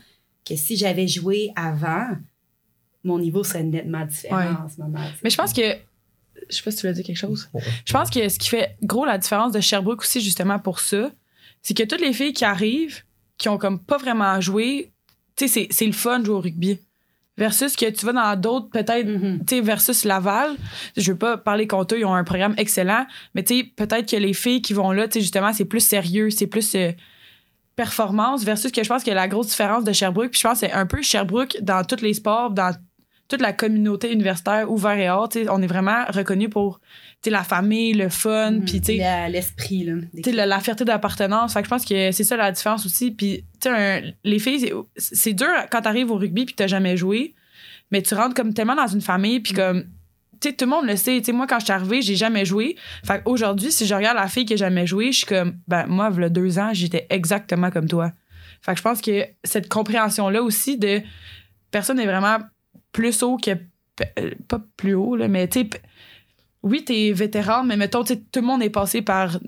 que 0.45 0.57
si 0.57 0.77
j'avais 0.77 1.07
joué 1.09 1.53
avant, 1.57 2.09
mon 3.05 3.19
niveau 3.19 3.45
serait 3.45 3.63
nettement 3.63 4.05
différent 4.05 4.37
Ouais. 4.39 4.49
en 4.65 4.69
ce 4.69 4.81
moment. 4.81 4.99
Mais 5.23 5.31
je 5.31 5.37
pense 5.37 5.53
que. 5.53 5.63
Je 6.51 6.55
sais 6.57 6.63
pas 6.63 6.71
si 6.71 6.79
tu 6.79 6.87
veux 6.87 6.93
dire 6.93 7.05
quelque 7.05 7.17
chose. 7.17 7.49
Je 7.85 7.93
pense 7.93 8.11
que 8.11 8.29
ce 8.29 8.39
qui 8.39 8.49
fait 8.49 8.77
gros 8.83 9.05
la 9.05 9.19
différence 9.19 9.53
de 9.53 9.61
Sherbrooke 9.61 10.03
aussi, 10.03 10.21
justement, 10.21 10.59
pour 10.59 10.81
ça, 10.81 11.11
c'est 11.63 11.75
que 11.75 11.83
toutes 11.83 12.01
les 12.01 12.13
filles 12.13 12.33
qui 12.35 12.45
arrivent, 12.45 13.03
qui 13.39 13.49
ont 13.49 13.59
comme 13.59 13.81
pas 13.83 13.97
vraiment 13.97 14.41
joué, 14.41 14.93
tu 15.35 15.49
sais, 15.49 15.53
c'est- 15.53 15.69
c'est 15.73 15.87
le 15.87 15.93
fun 15.93 16.21
de 16.21 16.27
jouer 16.27 16.35
au 16.35 16.41
rugby. 16.41 16.79
Versus 17.39 17.77
que 17.77 17.91
tu 17.91 18.07
vas 18.07 18.13
dans 18.13 18.41
d'autres, 18.41 18.71
peut-être, 18.71 19.07
Mhm. 19.07 19.41
tu 19.47 19.57
sais, 19.57 19.61
versus 19.61 20.05
Laval. 20.05 20.57
Je 20.97 21.13
veux 21.13 21.19
pas 21.19 21.37
parler 21.37 21.67
contre 21.67 21.95
eux, 21.95 21.99
ils 21.99 22.05
ont 22.07 22.15
un 22.15 22.25
programme 22.25 22.55
excellent, 22.57 23.07
mais 23.35 23.43
tu 23.45 23.59
sais, 23.59 23.65
peut-être 23.77 24.11
que 24.11 24.17
les 24.17 24.33
filles 24.33 24.63
qui 24.63 24.73
vont 24.73 24.91
là, 24.93 25.07
tu 25.07 25.15
sais, 25.15 25.21
justement, 25.21 25.53
c'est 25.53 25.67
plus 25.67 25.81
sérieux, 25.87 26.31
c'est 26.31 26.47
plus 26.47 26.75
euh, 26.75 26.93
performance 27.75 28.43
versus 28.45 28.73
que 28.73 28.83
je 28.83 28.89
pense 28.89 29.05
que 29.05 29.11
la 29.11 29.29
grosse 29.29 29.49
différence 29.49 29.85
de 29.85 29.93
Sherbrooke, 29.93 30.31
puis 30.31 30.41
je 30.41 30.49
pense 30.49 30.61
que 30.61 30.67
c'est 30.67 30.73
un 30.73 30.87
peu 30.87 31.03
Sherbrooke 31.03 31.59
dans 31.61 31.85
tous 31.85 32.01
les 32.03 32.15
sports, 32.15 32.51
dans 32.51 32.75
toute 33.29 33.41
la 33.41 33.53
communauté 33.53 34.13
universitaire 34.13 34.71
ouvert 34.71 34.97
et 34.99 35.09
hors, 35.11 35.29
on 35.51 35.61
est 35.63 35.67
vraiment 35.67 36.05
reconnu 36.09 36.49
pour 36.49 36.81
tu 37.23 37.25
sais, 37.25 37.31
la 37.31 37.43
famille, 37.45 37.93
le 37.95 38.09
fun, 38.09 38.53
Mhm. 38.53 38.65
puis 38.65 38.81
tu 38.81 38.97
sais, 38.99 39.29
l'esprit 39.29 39.85
là. 39.85 39.95
des- 40.13 40.23
tu 40.23 40.31
sais, 40.31 40.37
la, 40.37 40.47
la 40.47 40.61
fierté 40.61 40.85
d'appartenance. 40.85 41.53
Fait 41.55 41.61
que 41.61 41.65
je 41.65 41.71
pense 41.71 41.85
que 41.85 42.13
c'est 42.13 42.25
ça 42.25 42.37
la 42.37 42.53
différence 42.53 42.85
aussi. 42.87 43.11
Puis, 43.11 43.45
tu 43.61 43.69
sais, 43.71 44.15
les 44.23 44.39
filles, 44.39 44.73
c'est- 44.97 45.33
dur 45.33 45.49
quand 45.71 45.81
t'arrives 45.83 46.11
au 46.11 46.17
rugby 46.17 46.45
puis 46.45 46.55
que 46.55 46.59
t'as 46.63 46.67
jamais 46.69 46.97
joué, 46.97 47.35
mais 47.91 48.03
tu 48.03 48.15
rentres 48.15 48.35
comme 48.35 48.53
tellement 48.55 48.75
dans 48.77 48.87
une 48.87 49.01
famille 49.01 49.41
puis 49.41 49.53
comme. 49.55 49.85
Tu 50.39 50.51
sais, 50.51 50.55
tout 50.55 50.67
le 50.67 50.71
monde 50.71 50.85
le 50.87 50.97
sait. 50.97 51.19
Tu 51.19 51.25
sais, 51.25 51.33
moi, 51.33 51.47
quand 51.47 51.59
je 51.59 51.65
suis 51.65 51.73
arrivée, 51.73 52.03
j'ai 52.03 52.15
jamais 52.15 52.45
joué. 52.45 52.77
Fait 53.05 53.23
aujourd'hui, 53.25 53.73
si 53.73 53.87
je 53.87 53.95
regarde 53.95 54.19
la 54.19 54.29
fille 54.29 54.45
qui 54.45 54.53
a 54.53 54.57
jamais 54.57 54.87
joué, 54.87 55.11
je 55.11 55.19
suis 55.19 55.27
comme, 55.27 55.57
ben, 55.67 55.87
moi, 55.87 56.11
il 56.15 56.21
y 56.21 56.25
a 56.25 56.29
deux 56.29 56.59
ans, 56.59 56.71
j'étais 56.75 57.07
exactement 57.09 57.71
comme 57.71 57.89
toi. 57.89 58.13
Fait 58.61 58.73
que 58.73 58.79
je 58.79 58.83
pense 58.83 59.01
que 59.01 59.25
cette 59.45 59.69
compréhension-là 59.71 60.43
aussi 60.43 60.77
de 60.77 61.01
personne 61.71 61.97
n'est 61.97 62.07
vraiment 62.07 62.37
plus 62.97 63.23
haut 63.23 63.37
que. 63.37 63.51
euh, 64.19 64.31
Pas 64.49 64.61
plus 64.77 64.95
haut, 64.95 65.15
là, 65.17 65.29
mais 65.29 65.47
tu 65.49 65.61
sais, 65.61 65.71
oui, 66.63 66.85
t'es 66.85 67.13
vétéran, 67.13 67.63
mais 67.63 67.77
mettons, 67.77 68.03
tout 68.03 68.17
le 68.35 68.43
monde 68.43 68.63
est 68.63 68.71
passé 68.71 69.01
par 69.03 69.39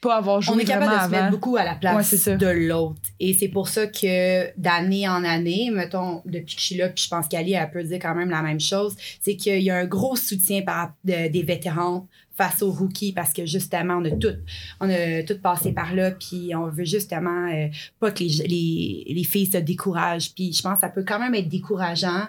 pas 0.00 0.16
avoir 0.16 0.40
joué 0.40 0.54
on 0.54 0.58
est 0.60 0.64
capable 0.64 0.92
de 0.92 0.96
se 1.06 1.10
mettre 1.10 1.30
beaucoup 1.30 1.56
à 1.56 1.64
la 1.64 1.74
place 1.74 1.94
de 2.36 2.46
l'autre. 2.46 3.00
Et 3.18 3.34
c'est 3.34 3.48
pour 3.48 3.66
ça 3.68 3.88
que 3.88 4.48
d'année 4.60 5.08
en 5.08 5.24
année, 5.24 5.70
mettons, 5.72 6.22
depuis 6.24 6.54
que 6.54 6.60
je 6.60 6.66
suis 6.66 6.74
là, 6.76 6.88
puis 6.88 7.02
je 7.02 7.08
pense 7.08 7.26
qu'Ali, 7.26 7.54
elle 7.54 7.68
peut 7.70 7.82
dire 7.82 7.98
quand 8.00 8.14
même 8.14 8.30
la 8.30 8.42
même 8.42 8.60
chose, 8.60 8.94
c'est 9.20 9.34
qu'il 9.34 9.60
y 9.60 9.70
a 9.70 9.76
un 9.76 9.86
gros 9.86 10.14
soutien 10.14 10.62
par, 10.62 10.92
de- 11.04 11.28
des 11.28 11.42
vétérans 11.42 12.06
face 12.36 12.62
aux 12.62 12.70
rookies 12.70 13.12
parce 13.12 13.32
que 13.32 13.44
justement, 13.44 13.94
on 13.94 14.04
a 14.04 14.10
tout, 14.12 14.36
on 14.80 14.88
a 14.88 15.24
tout 15.24 15.40
passé 15.42 15.72
par 15.72 15.92
là, 15.96 16.12
puis 16.12 16.54
on 16.54 16.68
veut 16.68 16.84
justement 16.84 17.48
euh, 17.52 17.66
pas 17.98 18.12
que 18.12 18.22
les, 18.22 18.46
les, 18.46 19.04
les 19.12 19.24
filles 19.24 19.46
se 19.50 19.58
découragent. 19.58 20.32
Puis 20.32 20.52
je 20.52 20.62
pense 20.62 20.74
que 20.74 20.80
ça 20.82 20.90
peut 20.90 21.04
quand 21.04 21.18
même 21.18 21.34
être 21.34 21.48
décourageant 21.48 22.28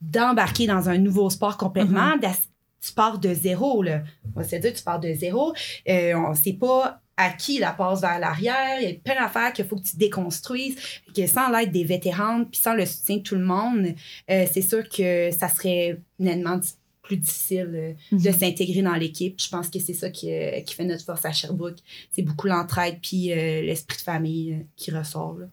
d'embarquer 0.00 0.66
dans 0.66 0.88
un 0.88 0.98
nouveau 0.98 1.30
sport 1.30 1.56
complètement. 1.56 2.16
d'as- 2.16 2.36
Tu 2.82 2.92
pars 2.94 3.18
de 3.18 3.34
zéro, 3.34 3.82
là. 3.82 4.02
On 4.34 4.40
va 4.40 4.48
se 4.48 4.56
dire, 4.56 4.72
tu 4.72 4.82
pars 4.82 4.98
de 4.98 5.12
zéro. 5.12 5.52
Euh, 5.86 6.14
on 6.14 6.34
sait 6.34 6.54
pas 6.54 7.02
à 7.16 7.28
qui 7.30 7.58
la 7.58 7.72
passe 7.72 8.00
vers 8.00 8.18
l'arrière. 8.18 8.80
Il 8.80 8.88
y 8.88 8.92
a 8.92 8.94
plein 8.94 9.20
d'affaires 9.22 9.52
qu'il 9.52 9.66
faut 9.66 9.76
que 9.76 9.82
tu 9.86 9.98
déconstruises. 9.98 10.76
Que 11.14 11.26
sans 11.26 11.50
l'aide 11.50 11.72
des 11.72 11.84
vétérans, 11.84 12.44
puis 12.44 12.58
sans 12.58 12.72
le 12.72 12.86
soutien 12.86 13.18
de 13.18 13.22
tout 13.22 13.34
le 13.34 13.44
monde, 13.44 13.94
euh, 14.30 14.46
c'est 14.50 14.62
sûr 14.62 14.88
que 14.88 15.30
ça 15.30 15.48
serait 15.50 16.00
nettement 16.18 16.58
plus 17.02 17.18
difficile 17.18 17.70
euh, 17.74 17.92
de 18.16 18.28
Mhm. 18.30 18.38
s'intégrer 18.38 18.80
dans 18.80 18.94
l'équipe. 18.94 19.38
Je 19.38 19.50
pense 19.50 19.68
que 19.68 19.78
c'est 19.78 19.92
ça 19.92 20.08
qui, 20.08 20.32
euh, 20.32 20.60
qui 20.62 20.74
fait 20.74 20.86
notre 20.86 21.04
force 21.04 21.26
à 21.26 21.32
Sherbrooke. 21.32 21.80
C'est 22.12 22.22
beaucoup 22.22 22.46
l'entraide 22.46 22.98
puis 23.02 23.30
euh, 23.32 23.60
l'esprit 23.60 23.98
de 23.98 24.02
famille 24.02 24.52
euh, 24.54 24.64
qui 24.76 24.90
ressort. 24.90 25.36
là. 25.38 25.46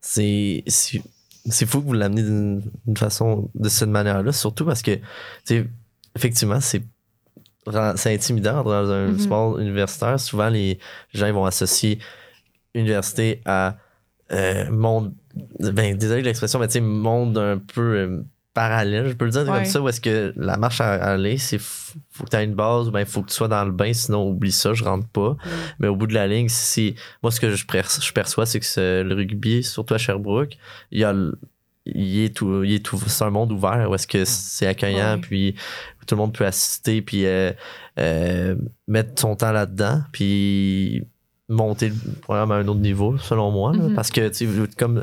c'est 0.00 0.64
c'est 1.50 1.66
fou 1.66 1.80
que 1.80 1.86
vous 1.86 1.92
l'amenez 1.92 2.22
d'une 2.22 2.96
façon 2.96 3.50
de 3.54 3.68
cette 3.68 3.88
manière-là, 3.88 4.32
surtout 4.32 4.64
parce 4.64 4.82
que, 4.82 4.94
tu 4.96 5.02
sais, 5.44 5.66
effectivement, 6.16 6.60
c'est 6.60 6.82
intimidant 8.06 8.62
dans 8.64 8.90
un 8.90 9.08
Mhm. 9.08 9.18
sport 9.18 9.58
universitaire. 9.58 10.18
Souvent, 10.18 10.48
les 10.48 10.78
gens 11.14 11.32
vont 11.32 11.44
associer 11.44 11.98
université 12.74 13.40
à 13.44 13.76
euh, 14.32 14.70
monde, 14.70 15.12
ben, 15.58 15.96
désolé 15.96 16.20
de 16.22 16.26
l'expression, 16.26 16.60
mais 16.60 16.68
tu 16.68 16.74
sais, 16.74 16.80
monde 16.80 17.36
un 17.36 17.58
peu 17.58 17.80
euh, 17.96 18.22
parallèle, 18.54 19.08
je 19.08 19.12
peux 19.14 19.24
le 19.26 19.30
dire 19.30 19.42
Ouais. 19.42 19.58
comme 19.58 19.64
ça, 19.64 19.80
où 19.80 19.88
est-ce 19.88 20.00
que 20.00 20.32
la 20.36 20.56
marche 20.56 20.80
à 20.80 20.94
aller, 20.94 21.38
c'est 21.38 21.58
faut 21.58 22.24
que 22.24 22.30
tu 22.30 22.36
aies 22.36 22.44
une 22.44 22.54
base 22.54 22.88
ou 22.88 22.90
bien 22.90 23.00
il 23.00 23.06
faut 23.06 23.22
que 23.22 23.28
tu 23.30 23.34
sois 23.34 23.48
dans 23.48 23.64
le 23.64 23.70
bain, 23.72 23.92
sinon 23.92 24.28
oublie 24.28 24.52
ça, 24.52 24.74
je 24.74 24.82
rentre 24.84 25.06
pas. 25.08 25.36
Mais 25.78 25.88
au 25.88 25.96
bout 25.96 26.06
de 26.06 26.14
la 26.14 26.26
ligne, 26.26 26.48
si 26.48 26.94
moi 27.22 27.30
ce 27.30 27.40
que 27.40 27.54
je, 27.54 27.64
perçois, 27.66 28.02
je 28.04 28.12
perçois, 28.12 28.46
c'est 28.46 28.60
que 28.60 28.66
ce- 28.66 29.02
le 29.02 29.14
rugby, 29.14 29.62
surtout 29.62 29.94
à 29.94 29.98
Sherbrooke, 29.98 30.56
il 30.90 31.00
y 31.00 31.04
a 31.04 31.14
il 31.86 32.20
est 32.24 32.36
tout, 32.36 32.62
il 32.62 32.74
est 32.74 32.84
tout, 32.84 32.98
c'est 33.06 33.24
un 33.24 33.30
monde 33.30 33.50
ouvert 33.52 33.88
où 33.90 33.94
est-ce 33.94 34.06
que 34.06 34.24
c'est 34.26 34.66
accueillant, 34.66 35.14
Ouais. 35.14 35.20
puis 35.20 35.54
tout 36.06 36.14
le 36.14 36.18
monde 36.20 36.34
peut 36.34 36.44
assister, 36.44 37.00
puis 37.02 37.24
euh, 37.26 37.52
euh, 37.98 38.54
mettre 38.86 39.18
son 39.20 39.34
temps 39.34 39.50
là-dedans, 39.50 40.02
puis 40.12 41.02
monter 41.48 41.88
le 41.88 41.94
programme 42.20 42.52
à 42.52 42.56
un 42.56 42.68
autre 42.68 42.78
niveau, 42.80 43.16
selon 43.18 43.50
moi. 43.50 43.72
là. 43.72 43.88
Mhm. 43.88 43.94
Parce 43.94 44.10
que, 44.10 44.28
tu 44.28 44.46
comme, 44.76 45.02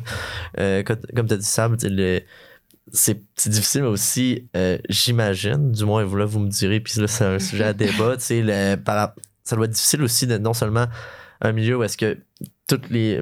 euh, 0.59 0.83
comme 0.83 1.27
tu 1.27 1.33
as 1.33 1.37
dit, 1.37 1.45
Sam, 1.45 1.75
le- 1.83 2.21
c'est 2.93 3.21
difficile, 3.49 3.81
mais 3.83 3.87
aussi, 3.87 4.47
euh, 4.55 4.77
j'imagine, 4.89 5.71
du 5.71 5.85
moins, 5.85 6.03
vous, 6.03 6.15
là, 6.15 6.25
vous 6.25 6.39
me 6.39 6.49
direz, 6.49 6.79
puis 6.79 6.99
là, 6.99 7.07
c'est 7.07 7.25
un 7.25 7.39
sujet 7.39 7.65
à 7.65 7.73
débat, 7.73 8.17
tu 8.17 8.23
sais, 8.23 8.41
le- 8.41 8.75
par- 8.75 9.13
ça 9.43 9.55
doit 9.55 9.65
être 9.65 9.71
difficile 9.71 10.01
aussi 10.03 10.27
de 10.27 10.37
non 10.37 10.53
seulement 10.53 10.87
un 11.41 11.51
milieu 11.51 11.77
où 11.77 11.83
est-ce 11.83 11.97
que 11.97 12.17
toutes 12.67 12.89
les 12.89 13.21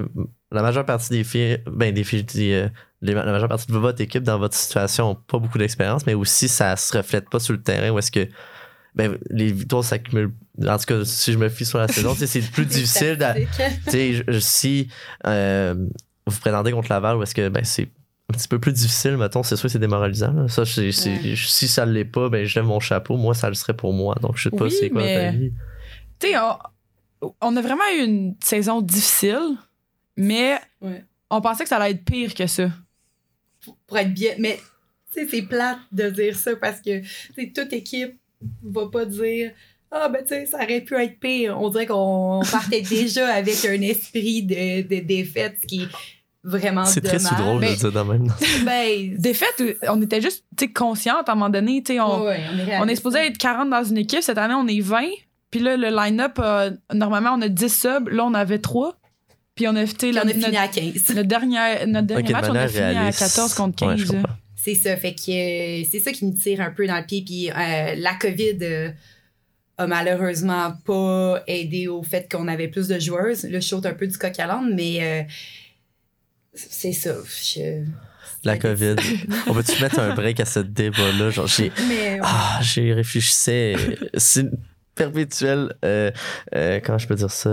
la 0.52 0.62
majeure 0.62 0.86
partie 0.86 1.10
des 1.10 1.24
filles 1.24 1.58
ben 1.70 1.92
des 1.92 2.02
filles 2.04 2.20
je 2.20 2.24
dis, 2.24 2.52
euh, 2.52 2.68
les- 3.02 3.12
la 3.14 3.24
majeure 3.26 3.48
partie 3.48 3.66
de 3.66 3.76
votre 3.76 4.00
équipe 4.00 4.22
dans 4.22 4.38
votre 4.38 4.54
situation 4.56 5.08
n'ont 5.08 5.14
pas 5.16 5.38
beaucoup 5.38 5.58
d'expérience 5.58 6.06
mais 6.06 6.14
aussi 6.14 6.48
ça 6.48 6.76
se 6.76 6.96
reflète 6.96 7.28
pas 7.28 7.38
sur 7.40 7.52
le 7.52 7.60
terrain 7.62 7.90
où 7.90 7.98
est-ce 7.98 8.10
que 8.10 8.26
ben, 8.94 9.18
les 9.30 9.52
victoires 9.52 9.84
s'accumulent. 9.84 10.32
En 10.66 10.78
tout 10.78 10.86
cas 10.86 11.04
si 11.04 11.32
je 11.32 11.38
me 11.38 11.48
fie 11.48 11.64
sur 11.66 11.78
la 11.78 11.88
saison 11.88 12.14
c'est 12.16 12.40
plus 12.50 12.64
difficile 12.66 13.18
si 14.40 14.88
euh, 15.26 15.74
vous 16.26 16.40
présentez 16.40 16.72
contre 16.72 16.90
Laval, 16.90 17.16
ou 17.18 17.22
est-ce 17.22 17.34
que 17.34 17.48
ben, 17.48 17.64
c'est 17.64 17.88
un 18.28 18.36
petit 18.36 18.48
peu 18.48 18.58
plus 18.58 18.72
difficile, 18.72 19.16
mettons, 19.16 19.42
c'est 19.42 19.54
sûr 19.56 19.64
que 19.64 19.68
c'est 19.68 19.78
démoralisant. 19.78 20.32
là. 20.32 20.48
Ça, 20.48 20.64
c'est- 20.64 20.90
c'est- 20.92 21.10
Ouais. 21.22 21.34
si 21.36 21.68
ça 21.68 21.86
ne 21.86 21.92
l'est 21.92 22.04
pas, 22.04 22.28
ben, 22.28 22.44
je 22.44 22.58
lève 22.58 22.66
mon 22.66 22.80
chapeau. 22.80 23.16
Moi, 23.16 23.34
ça 23.34 23.48
le 23.48 23.54
serait 23.54 23.76
pour 23.76 23.92
moi. 23.92 24.16
Donc, 24.20 24.36
je 24.36 24.44
sais 24.44 24.56
pas 24.56 24.64
Oui, 24.64 24.70
c'est 24.78 24.90
quoi 24.90 25.02
mais- 25.02 25.30
ta 25.30 25.36
vie. 25.36 25.52
Tu 26.18 26.28
sais, 26.28 26.34
on, 27.22 27.32
on 27.40 27.56
a 27.56 27.60
vraiment 27.62 27.84
eu 27.96 28.04
une 28.04 28.34
saison 28.42 28.80
difficile, 28.80 29.56
mais 30.16 30.58
Ouais. 30.80 31.04
on 31.30 31.40
pensait 31.40 31.62
que 31.62 31.68
ça 31.68 31.76
allait 31.76 31.92
être 31.92 32.04
pire 32.04 32.34
que 32.34 32.46
ça. 32.46 32.70
pour 33.88 33.98
être 33.98 34.14
bien. 34.14 34.32
Mais 34.38 34.60
tu 35.12 35.22
sais, 35.22 35.28
c'est 35.28 35.42
plate 35.42 35.78
de 35.90 36.08
dire 36.10 36.36
ça 36.36 36.54
parce 36.56 36.80
que 36.80 37.00
tu 37.00 37.08
sais, 37.34 37.52
toute 37.52 37.72
équipe 37.72 38.16
va 38.62 38.86
pas 38.88 39.04
dire 39.04 39.50
Ah, 39.90 40.08
ben 40.08 40.22
tu 40.22 40.28
sais, 40.28 40.46
ça 40.46 40.58
aurait 40.58 40.80
pu 40.82 40.94
être 40.96 41.18
pire. 41.18 41.60
On 41.60 41.68
dirait 41.70 41.86
qu'on 41.86 42.42
partait 42.50 42.80
déjà 42.82 43.28
avec 43.34 43.64
un 43.64 43.80
esprit 43.82 44.42
de, 44.42 44.82
de 44.82 45.00
défaite, 45.00 45.56
ce 45.62 45.66
qui 45.66 45.82
est 45.82 45.88
vraiment 46.46 46.84
C'est 46.84 47.04
ou 47.04 47.34
drôle 47.36 47.56
de 47.56 47.66
mais- 47.66 47.76
dire 47.76 47.92
de 47.92 48.00
même. 48.00 48.32
Ben, 48.64 49.16
Des 49.18 49.34
faits, 49.34 49.62
on 49.88 50.00
était 50.00 50.20
juste 50.20 50.44
tu 50.56 50.64
sais, 50.66 50.72
conscientes 50.72 51.28
à 51.28 51.32
un 51.32 51.34
moment 51.34 51.50
donné. 51.50 51.82
tu 51.82 51.94
sais, 51.94 52.00
On, 52.00 52.24
ouais, 52.24 52.40
on 52.54 52.58
est, 52.68 52.78
on 52.80 52.88
est 52.88 52.96
supposé 52.96 53.18
être 53.26 53.36
40 53.38 53.68
dans 53.70 53.84
une 53.84 53.98
équipe. 53.98 54.22
Cette 54.22 54.38
année, 54.38 54.54
on 54.54 54.66
est 54.66 54.80
20. 54.80 55.02
Puis 55.50 55.60
là, 55.60 55.76
le 55.76 55.88
line-up, 55.88 56.38
euh, 56.38 56.70
normalement, 56.92 57.34
on 57.36 57.42
a 57.42 57.48
10 57.48 57.68
subs. 57.68 58.08
Là, 58.10 58.24
on 58.24 58.34
avait 58.34 58.58
3. 58.58 58.96
Puis 59.54 59.66
on 59.68 59.74
a, 59.76 59.84
tu 59.84 59.90
sais, 59.90 59.96
Puis 59.96 60.12
la- 60.12 60.22
on 60.24 60.28
a 60.28 60.32
fini 60.32 60.40
notre, 60.44 60.58
à 60.60 60.68
15. 60.68 61.08
notre 61.14 61.28
dernier, 61.28 61.86
notre 61.86 62.06
dernier 62.06 62.22
Ok, 62.22 62.28
de 62.28 62.32
match, 62.32 62.44
on 62.50 62.54
a 62.54 62.68
fini 62.68 62.82
à 62.82 62.88
réaliste. 63.00 63.18
14 63.20 63.54
contre 63.54 63.86
Ouais, 63.86 63.96
15. 63.96 64.00
je 64.06 64.12
comprends. 64.12 64.34
C'est 64.54 64.74
ça, 64.74 64.96
fait 64.96 65.14
que 65.14 65.30
euh, 65.82 65.86
c'est 65.90 66.00
ça 66.00 66.10
qui 66.12 66.26
me 66.26 66.32
tire 66.34 66.60
un 66.60 66.70
peu 66.70 66.86
dans 66.86 66.96
le 66.98 67.04
pied. 67.06 67.22
Puis 67.24 67.50
euh, 67.50 67.94
la 67.96 68.14
COVID 68.20 68.58
euh, 68.62 68.90
a 69.78 69.86
malheureusement 69.86 70.72
pas 70.84 71.42
aidé 71.46 71.86
au 71.88 72.02
fait 72.02 72.28
qu'on 72.30 72.48
avait 72.48 72.68
plus 72.68 72.88
de 72.88 72.98
joueuses. 72.98 73.44
Là, 73.44 73.60
je 73.60 73.66
saute 73.66 73.86
un 73.86 73.94
peu 73.94 74.06
du 74.06 74.16
coq 74.18 74.38
à 74.38 74.46
l'âne, 74.46 74.74
mais 74.74 74.98
euh, 75.00 75.22
c'est 76.56 76.92
ça. 76.92 77.14
je- 77.54 77.84
La 78.44 78.58
COVID. 78.58 78.96
On 79.46 79.54
peut-tu 79.54 79.80
mettre 79.82 79.98
un 79.98 80.14
break 80.14 80.40
à 80.40 80.44
ce 80.44 80.60
débat-là? 80.60 81.30
Genre, 81.30 81.46
j'ai. 81.46 81.70
Ah, 82.22 82.58
j'y 82.62 82.92
réfléchissais. 82.92 83.74
C'est 84.16 84.40
une 84.40 84.52
perpétuelle. 84.94 85.74
Euh, 85.84 86.10
euh, 86.54 86.80
comment 86.84 86.98
je 86.98 87.06
peux 87.08 87.14
dire 87.14 87.30
ça? 87.30 87.50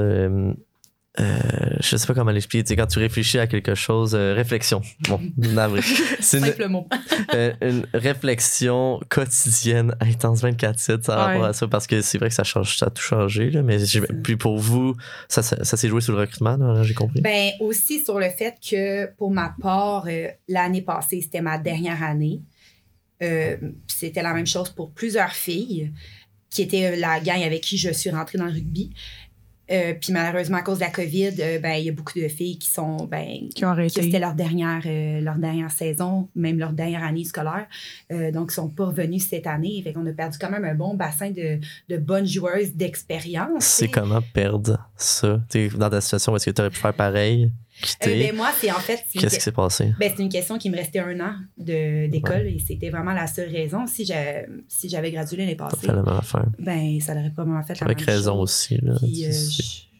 Euh, 1.20 1.40
je 1.80 1.96
sais 1.96 2.08
pas 2.08 2.16
comment 2.16 2.32
l'expliquer. 2.32 2.64
Tu 2.64 2.70
sais, 2.70 2.76
quand 2.76 2.88
tu 2.88 2.98
réfléchis 2.98 3.38
à 3.38 3.46
quelque 3.46 3.76
chose, 3.76 4.16
euh, 4.16 4.34
réflexion. 4.34 4.82
Bon, 5.08 5.22
navré. 5.38 5.82
C'est 6.20 6.40
une, 6.40 6.46
simple 6.46 6.68
mot. 6.70 6.88
euh, 7.36 7.54
une 7.62 7.86
réflexion 7.94 9.00
quotidienne 9.10 9.96
intense 10.00 10.42
24-7 10.44 11.06
par 11.06 11.20
rapport 11.20 11.42
Ouais. 11.44 11.48
à 11.50 11.54
ça 11.54 11.68
parce 11.68 11.86
que 11.86 12.02
c'est 12.02 12.18
vrai 12.18 12.30
que 12.30 12.36
ça 12.36 12.44
change, 12.44 12.78
ça 12.78 12.88
a 12.88 12.90
tout 12.90 13.04
changé. 13.04 13.52
Là, 13.52 13.62
mais 13.62 13.86
ça. 13.86 14.00
puis 14.24 14.38
pour 14.38 14.58
vous, 14.58 14.96
ça, 15.28 15.44
ça, 15.44 15.64
ça 15.64 15.78
s'est 15.78 15.88
joué 15.88 16.02
sur 16.02 16.14
le 16.14 16.20
recrutement, 16.20 16.84
j'ai 16.84 16.94
compris? 16.96 17.22
Ben 17.22 17.52
aussi 17.60 18.04
sur 18.04 18.18
le 18.20 18.30
fait 18.30 18.56
que 18.68 19.06
pour 19.16 19.30
ma 19.32 19.54
part, 19.62 20.06
euh, 20.08 20.30
l'année 20.48 20.82
passée, 20.82 21.22
c'était 21.22 21.42
ma 21.42 21.60
dernière 21.60 22.02
année. 22.04 22.42
Euh, 23.22 23.56
c'était 23.88 24.24
la 24.24 24.34
même 24.34 24.48
chose 24.48 24.70
pour 24.72 24.92
plusieurs 24.92 25.32
filles 25.32 25.92
qui 26.50 26.62
étaient 26.62 26.96
la 26.98 27.20
gang 27.20 27.42
avec 27.42 27.62
qui 27.62 27.78
je 27.78 27.92
suis 27.92 28.10
rentrée 28.10 28.38
dans 28.38 28.46
le 28.46 28.52
rugby. 28.52 28.92
Euh, 29.72 29.94
puis 30.00 30.12
malheureusement, 30.12 30.58
à 30.58 30.62
cause 30.62 30.80
de 30.80 30.84
la 30.84 30.90
COVID, 30.90 31.36
euh, 31.40 31.60
ben, 31.60 31.74
il 31.76 31.86
y 31.86 31.90
a 31.90 31.94
beaucoup 31.94 32.20
de 32.20 32.28
filles 32.28 32.58
qui 32.58 32.70
sont 32.70 33.06
ben, 33.06 33.50
Qui 33.56 33.64
ont 33.64 33.70
que 33.70 33.74
arrêté. 33.74 34.02
c'était 34.02 34.20
leur 34.20 34.34
dernière, 34.34 34.82
euh, 34.86 35.22
leur 35.22 35.36
dernière 35.36 35.72
saison, 35.72 36.30
même 36.36 36.60
leur 36.60 36.74
dernière 36.74 37.04
année 37.04 37.24
scolaire. 37.24 37.68
Euh, 38.12 38.32
donc, 38.32 38.52
ils 38.52 38.56
sont 38.56 38.70
pas 38.70 38.86
revenus 38.86 39.28
cette 39.28 39.48
année. 39.48 39.82
Fait 39.84 39.94
qu'on 39.94 40.06
a 40.06 40.12
perdu 40.12 40.38
quand 40.38 40.50
même 40.50 40.66
un 40.66 40.76
bon 40.76 40.96
bassin 40.96 41.32
de, 41.32 41.60
de 41.90 41.98
bonnes 41.98 42.28
joueuses 42.28 42.74
d'expérience. 42.76 43.64
C'est 43.64 43.88
comment 43.88 44.22
perdre 44.34 44.80
ça? 44.98 45.40
T'es 45.50 45.70
dans 45.70 45.90
ta 45.90 46.02
situation, 46.02 46.36
est-ce 46.36 46.46
que 46.48 46.52
tu 46.52 46.62
aurais 46.62 46.70
pu 46.70 46.80
faire 46.80 46.94
pareil? 46.94 47.52
Euh, 47.82 47.86
Quitter? 47.86 48.28
ben, 48.28 48.36
moi, 48.36 48.52
c'est 48.60 48.72
en 48.72 48.80
fait... 48.80 49.04
Qu'est-ce 49.14 49.36
qui 49.36 49.42
s'est 49.42 49.52
passé? 49.52 49.94
Ben, 50.00 50.12
c'est 50.16 50.22
une 50.24 50.30
question 50.30 50.58
qui 50.58 50.70
me 50.70 50.76
restait 50.78 51.00
un 51.00 51.20
an 51.20 51.36
de- 51.58 52.08
d'école 52.08 52.48
et 52.48 52.60
c'était 52.60 52.90
vraiment 52.90 53.14
la 53.14 53.28
seule 53.28 53.50
raison. 53.50 53.88
Si 53.88 54.06
j'ai- 54.06 54.46
si 54.68 54.88
j'avais 54.90 55.12
gradué 55.12 55.38
l'année 55.38 55.56
passée, 55.56 55.78
fait 55.78 55.88
la 55.88 55.96
même 56.04 56.08
affaire. 56.08 56.46
ben, 56.60 57.00
ça 57.02 57.16
n'aurait 57.16 57.32
pas 57.32 57.44
vraiment 57.44 57.64
fait 57.64 57.80
la 57.80 57.86
Avec 57.86 58.00
même 58.00 58.08
raison 58.16 58.34
chose. 58.34 58.42
aussi. 58.44 58.78
Là. 58.82 58.94
Puis, 59.00 59.26
euh, 59.26 59.32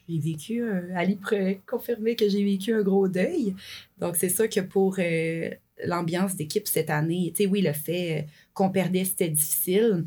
j'ai 0.08 0.18
vécu, 0.18 0.62
euh, 0.62 0.94
Ali 0.94 1.16
pourrait 1.16 1.60
confirmer 1.66 2.14
que 2.16 2.28
j'ai 2.28 2.44
vécu 2.44 2.72
un 2.74 2.82
gros 2.82 3.08
deuil. 3.08 3.54
Donc, 3.98 4.16
c'est 4.16 4.28
sûr 4.30 4.48
que 4.48 4.60
pour 4.60 4.96
euh, 4.98 5.50
l'ambiance 5.84 6.36
d'équipe 6.36 6.66
cette 6.68 6.90
année, 6.90 7.32
tu 7.36 7.42
sais, 7.44 7.48
oui, 7.50 7.60
le 7.60 7.72
fait 7.72 8.20
euh, 8.20 8.22
qu'on 8.54 8.70
perdait, 8.70 9.04
c'était 9.04 9.28
difficile, 9.30 10.04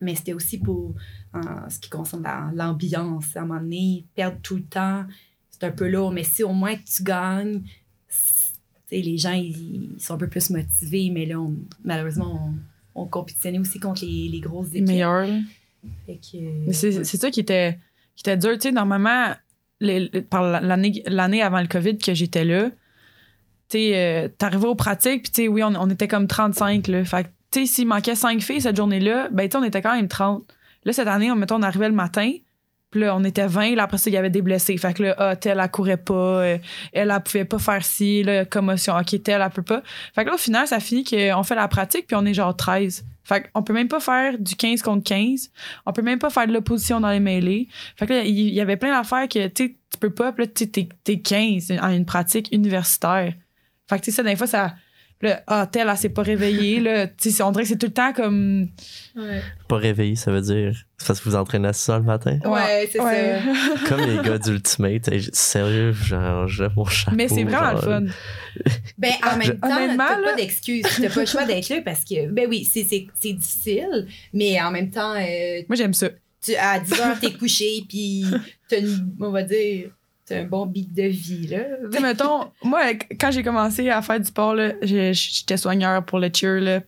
mais 0.00 0.14
c'était 0.14 0.32
aussi 0.32 0.58
pour 0.58 0.94
en 1.34 1.68
ce 1.68 1.78
qui 1.78 1.90
concerne 1.90 2.22
la- 2.22 2.50
l'ambiance. 2.54 3.36
À 3.36 3.40
un 3.42 3.46
moment 3.46 3.60
donné, 3.60 4.06
perdre 4.14 4.38
tout 4.42 4.56
le 4.56 4.64
temps, 4.64 5.04
c'est 5.62 5.68
un 5.68 5.70
peu 5.70 5.88
lourd, 5.88 6.10
mais 6.10 6.24
si 6.24 6.42
au 6.42 6.52
moins 6.52 6.74
tu 6.74 7.04
gagnes, 7.04 7.62
les 8.90 9.16
gens, 9.16 9.32
ils, 9.32 9.92
ils 9.94 10.00
sont 10.00 10.14
un 10.14 10.18
peu 10.18 10.28
plus 10.28 10.50
motivés, 10.50 11.08
mais 11.10 11.24
là, 11.24 11.38
on- 11.40 11.54
malheureusement, 11.84 12.52
on, 12.94 13.02
on 13.02 13.06
compétitionnait 13.06 13.60
aussi 13.60 13.78
contre 13.78 14.04
les, 14.04 14.28
les 14.28 14.40
grosses 14.40 14.70
Les 14.70 14.78
équipes. 14.78 14.88
meilleurs. 14.88 15.28
c'est 16.72 16.98
ouais. 16.98 17.04
ça 17.04 17.30
qui 17.30 17.40
était, 17.40 17.78
qui 18.16 18.22
était 18.22 18.36
dur. 18.36 18.52
Tu 18.54 18.62
sais, 18.68 18.72
normalement, 18.72 19.34
les- 19.80 20.10
les- 20.12 20.22
par 20.22 20.42
l'année 20.60 21.42
avant 21.42 21.60
le 21.60 21.68
COVID 21.68 21.96
que 21.98 22.12
j'étais 22.12 22.44
là, 22.44 22.70
tu 23.68 23.78
euh, 23.78 24.28
t'arrivais 24.36 24.66
aux 24.66 24.74
pratiques, 24.74 25.22
puis 25.22 25.32
tu 25.32 25.42
sais, 25.42 25.48
oui, 25.48 25.62
on, 25.62 25.74
on 25.76 25.88
était 25.88 26.08
comme 26.08 26.26
35, 26.26 26.88
là. 26.88 27.04
Fait 27.04 27.24
que, 27.24 27.28
tu 27.52 27.60
sais, 27.60 27.66
s'il 27.74 27.86
manquait 27.86 28.14
5 28.16 28.40
filles 28.42 28.60
cette 28.60 28.76
journée-là, 28.76 29.28
ben, 29.30 29.48
tu 29.48 29.56
on 29.56 29.64
était 29.64 29.80
quand 29.80 29.94
même 29.94 30.08
30. 30.08 30.44
Là, 30.84 30.92
cette 30.92 31.08
année, 31.08 31.30
on, 31.30 31.36
mettons, 31.36 31.56
on 31.56 31.62
arrivait 31.62 31.88
le 31.88 31.94
matin, 31.94 32.30
puis 32.92 33.00
là, 33.00 33.16
on 33.16 33.24
était 33.24 33.46
20, 33.46 33.74
là, 33.74 33.84
après 33.84 33.96
ça, 33.96 34.10
il 34.10 34.12
y 34.12 34.16
avait 34.18 34.30
des 34.30 34.42
blessés. 34.42 34.76
Fait 34.76 34.92
que 34.92 35.02
là, 35.02 35.14
ah, 35.18 35.34
telle, 35.34 35.58
elle 35.58 35.70
courait 35.70 35.96
pas, 35.96 36.12
euh, 36.14 36.58
elle, 36.92 37.10
elle 37.10 37.22
pouvait 37.22 37.46
pas 37.46 37.58
faire 37.58 37.82
ci, 37.84 38.22
là, 38.22 38.44
commotion, 38.44 38.94
ok, 38.96 39.22
telle, 39.22 39.40
elle 39.40 39.50
peut 39.50 39.62
pas. 39.62 39.82
Fait 40.14 40.24
que 40.24 40.28
là, 40.28 40.34
au 40.34 40.38
final, 40.38 40.68
ça 40.68 40.78
finit 40.78 41.02
qu'on 41.02 41.42
fait 41.42 41.54
la 41.54 41.66
pratique, 41.68 42.06
puis 42.06 42.14
on 42.14 42.24
est 42.26 42.34
genre 42.34 42.54
13. 42.54 43.04
Fait 43.24 43.50
qu'on 43.50 43.62
peut 43.62 43.72
même 43.72 43.88
pas 43.88 44.00
faire 44.00 44.38
du 44.38 44.56
15 44.56 44.82
contre 44.82 45.04
15. 45.04 45.50
On 45.86 45.92
peut 45.92 46.02
même 46.02 46.18
pas 46.18 46.28
faire 46.28 46.46
de 46.46 46.52
l'opposition 46.52 47.00
dans 47.00 47.10
les 47.10 47.20
mêlées. 47.20 47.66
Fait 47.96 48.06
que 48.06 48.12
là, 48.12 48.24
il 48.24 48.52
y, 48.52 48.60
avait 48.60 48.76
plein 48.76 48.90
d'affaires 48.90 49.26
que, 49.26 49.48
tu 49.48 49.78
tu 49.90 49.98
peux 49.98 50.10
pas, 50.10 50.32
puis 50.32 50.44
là, 50.44 50.50
t'es- 50.54 50.88
t'es 51.04 51.20
15 51.20 51.70
en 51.80 51.90
une 51.90 52.04
pratique 52.04 52.48
universitaire. 52.52 53.32
Fait 53.88 53.98
que, 53.98 54.04
tu 54.04 54.10
sais, 54.10 54.16
ça, 54.16 54.22
des 54.22 54.36
fois, 54.36 54.46
ça. 54.46 54.74
Là, 55.22 55.42
ah, 55.46 55.68
telle, 55.70 55.88
elle 55.88 55.96
s'est 55.96 56.08
pas 56.08 56.22
réveillée, 56.22 56.80
là. 56.80 57.06
Tu 57.06 57.30
sais, 57.30 57.42
on 57.44 57.52
dirait 57.52 57.62
que 57.62 57.68
c'est 57.68 57.78
tout 57.78 57.86
le 57.86 57.92
temps 57.92 58.12
comme. 58.12 58.68
Ouais, 59.16 59.40
Pas 59.68 59.76
réveillé, 59.76 60.16
ça 60.16 60.32
veut 60.32 60.40
dire. 60.40 60.74
C'est 60.98 61.06
parce 61.06 61.20
que 61.20 61.28
vous 61.28 61.36
entraînez 61.36 61.68
à 61.68 61.72
ça 61.72 61.98
le 61.98 62.04
matin? 62.04 62.38
Ouais, 62.44 62.88
c'est 62.90 63.00
Ouais. 63.00 63.38
ça. 63.40 63.88
Comme 63.88 64.00
les 64.08 64.16
gars 64.22 64.38
d'Ultimate. 64.38 65.10
Sérieux, 65.32 65.92
genre, 65.92 66.46
je 66.48 66.62
lève 66.64 66.72
mon 66.76 66.84
chapeau. 66.84 67.16
Mais 67.16 67.28
c'est 67.28 67.44
vraiment 67.44 67.72
le 67.72 67.78
fun. 67.78 68.04
Ben, 68.98 69.12
en 69.22 69.36
même 69.36 69.58
temps, 69.60 69.68
t'as 69.96 69.96
pas 70.22 70.34
d'excuse. 70.36 70.84
T'as 71.00 71.08
pas 71.10 71.20
le 71.20 71.26
choix 71.26 71.44
d'être 71.44 71.68
là 71.68 71.80
parce 71.84 72.04
que, 72.04 72.28
ben 72.30 72.46
oui, 72.48 72.64
c'est- 72.64 72.86
c'est 72.88 73.06
c'est 73.20 73.32
difficile, 73.32 74.06
mais 74.32 74.60
en 74.60 74.70
même 74.70 74.90
temps, 74.90 75.14
euh, 75.14 75.62
Moi, 75.68 75.76
j'aime 75.76 75.94
ça. 75.94 76.08
tu, 76.44 76.54
à 76.56 76.78
10 76.80 77.00
heures, 77.00 77.18
t'es 77.20 77.32
couché, 77.32 77.84
puis 77.88 78.24
t'as 78.68 78.78
une, 78.80 79.14
on 79.20 79.30
va 79.30 79.42
dire, 79.42 79.90
t'as 80.26 80.40
un 80.40 80.44
bon 80.44 80.66
beat 80.66 80.92
de 80.94 81.04
vie, 81.04 81.46
là. 81.48 81.60
Tu 81.90 81.96
sais, 81.96 82.02
mettons, 82.02 82.50
moi, 82.62 82.80
quand 83.18 83.30
j'ai 83.30 83.42
commencé 83.42 83.88
à 83.90 84.02
faire 84.02 84.20
du 84.20 84.26
sport, 84.26 84.54
là, 84.54 84.72
j'étais 84.82 85.56
soigneur 85.56 86.04
pour 86.04 86.18
le 86.18 86.30
cheer, 86.32 86.60
là. 86.60 86.80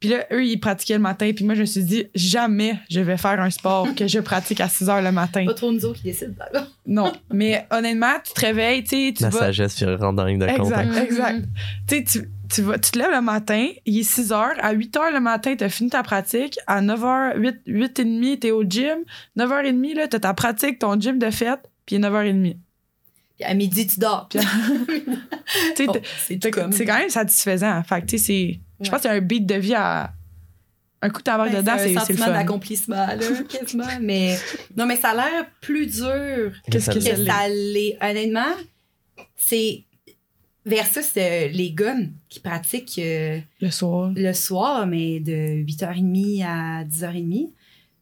Puis 0.00 0.10
là, 0.10 0.26
eux, 0.32 0.44
ils 0.44 0.58
pratiquaient 0.60 0.94
le 0.94 1.00
matin. 1.00 1.32
Puis 1.34 1.44
moi, 1.44 1.54
je 1.54 1.62
me 1.62 1.66
suis 1.66 1.82
dit, 1.82 2.06
jamais 2.14 2.78
je 2.88 3.00
vais 3.00 3.16
faire 3.16 3.40
un 3.40 3.50
sport 3.50 3.92
que 3.96 4.06
je 4.06 4.20
pratique 4.20 4.60
à 4.60 4.68
6 4.68 4.88
heures 4.88 5.02
le 5.02 5.10
matin. 5.10 5.44
Pas 5.44 5.54
trop 5.54 5.72
nous 5.72 5.84
autres 5.84 5.98
qui 5.98 6.04
décident. 6.04 6.34
là. 6.52 6.68
Non. 6.86 7.12
Mais 7.32 7.66
honnêtement, 7.72 8.14
tu 8.24 8.32
te 8.32 8.40
réveilles, 8.40 8.84
tu 8.84 9.08
sais, 9.08 9.12
tu 9.16 9.22
La 9.24 9.30
vas. 9.30 9.38
sagesse, 9.40 9.74
puis 9.74 9.84
rentre 9.86 10.12
dans 10.12 10.22
la 10.22 10.30
ligne 10.30 10.38
de 10.38 10.46
compte. 10.46 10.66
Exact, 10.66 10.88
hein. 10.94 11.02
exact. 11.02 11.44
Tu 11.88 11.96
sais, 11.96 12.04
tu, 12.04 12.30
tu, 12.48 12.62
vas, 12.62 12.78
tu 12.78 12.92
te 12.92 12.98
lèves 12.98 13.10
le 13.10 13.20
matin, 13.20 13.66
il 13.86 13.98
est 13.98 14.02
6 14.04 14.30
heures. 14.30 14.54
À 14.60 14.70
8 14.70 14.96
heures 14.96 15.12
le 15.12 15.20
matin, 15.20 15.56
tu 15.56 15.64
as 15.64 15.68
fini 15.68 15.90
ta 15.90 16.04
pratique. 16.04 16.60
À 16.68 16.80
9 16.80 17.00
h, 17.00 17.36
8, 17.36 17.56
8 17.66 17.98
et 17.98 18.04
demi, 18.04 18.38
tu 18.38 18.46
es 18.46 18.50
au 18.52 18.62
gym. 18.62 18.98
9 19.34 19.50
h 19.50 19.96
30, 19.96 20.10
tu 20.10 20.16
as 20.16 20.20
ta 20.20 20.32
pratique, 20.32 20.78
ton 20.78 20.98
gym 21.00 21.18
de 21.18 21.30
fête. 21.30 21.68
Puis 21.86 21.96
il 21.96 21.98
est 21.98 22.08
9 22.08 22.12
h 22.12 22.42
30. 22.52 22.56
Puis 23.38 23.48
à 23.48 23.54
midi, 23.54 23.86
tu 23.86 24.00
dors. 24.00 24.28
Bon, 25.86 25.94
c'est 26.26 26.38
que 26.38 26.48
comme. 26.48 26.74
Quand 26.74 26.98
même 26.98 27.08
satisfaisant. 27.08 27.82
Fait 27.82 28.02
que, 28.02 28.06
tu 28.06 28.18
sais, 28.18 28.24
c'est. 28.24 28.60
Je 28.84 28.90
pense 28.90 29.00
que 29.00 29.08
c'est 29.08 29.14
un 29.14 29.20
beat 29.20 29.46
de 29.46 29.54
vie 29.54 29.74
à. 29.74 30.12
Un 31.00 31.10
coup 31.10 31.20
de 31.20 31.24
tabac 31.24 31.44
Ouais, 31.44 31.56
dedans, 31.56 31.74
c'est 31.78 31.84
c'est 31.84 31.96
un 31.96 32.00
le 32.00 32.00
sentiment 32.00 32.26
d'accomplissement, 32.26 33.06
là, 33.06 33.16
quasiment. 33.48 33.84
Mais 34.00 34.36
non, 34.76 34.84
mais 34.84 34.96
ça 34.96 35.10
a 35.10 35.14
l'air 35.14 35.46
plus 35.60 35.86
dur 35.86 36.52
Qu'est-ce 36.70 36.90
que 36.90 36.94
que 36.96 37.00
ça 37.00 37.12
l'est? 37.14 37.24
ça 37.26 37.48
l'est. 37.48 37.96
Honnêtement, 38.02 38.52
c'est 39.36 39.84
versus 40.66 41.12
euh, 41.16 41.48
les 41.48 41.70
gars 41.72 41.94
qui 42.28 42.40
pratiquent 42.40 42.98
euh, 42.98 43.38
Le 43.60 43.70
soir. 43.70 44.10
le 44.14 44.32
soir, 44.32 44.86
mais 44.88 45.20
de 45.20 45.62
8h30 45.64 46.44
à 46.44 46.84
10h30. 46.84 47.52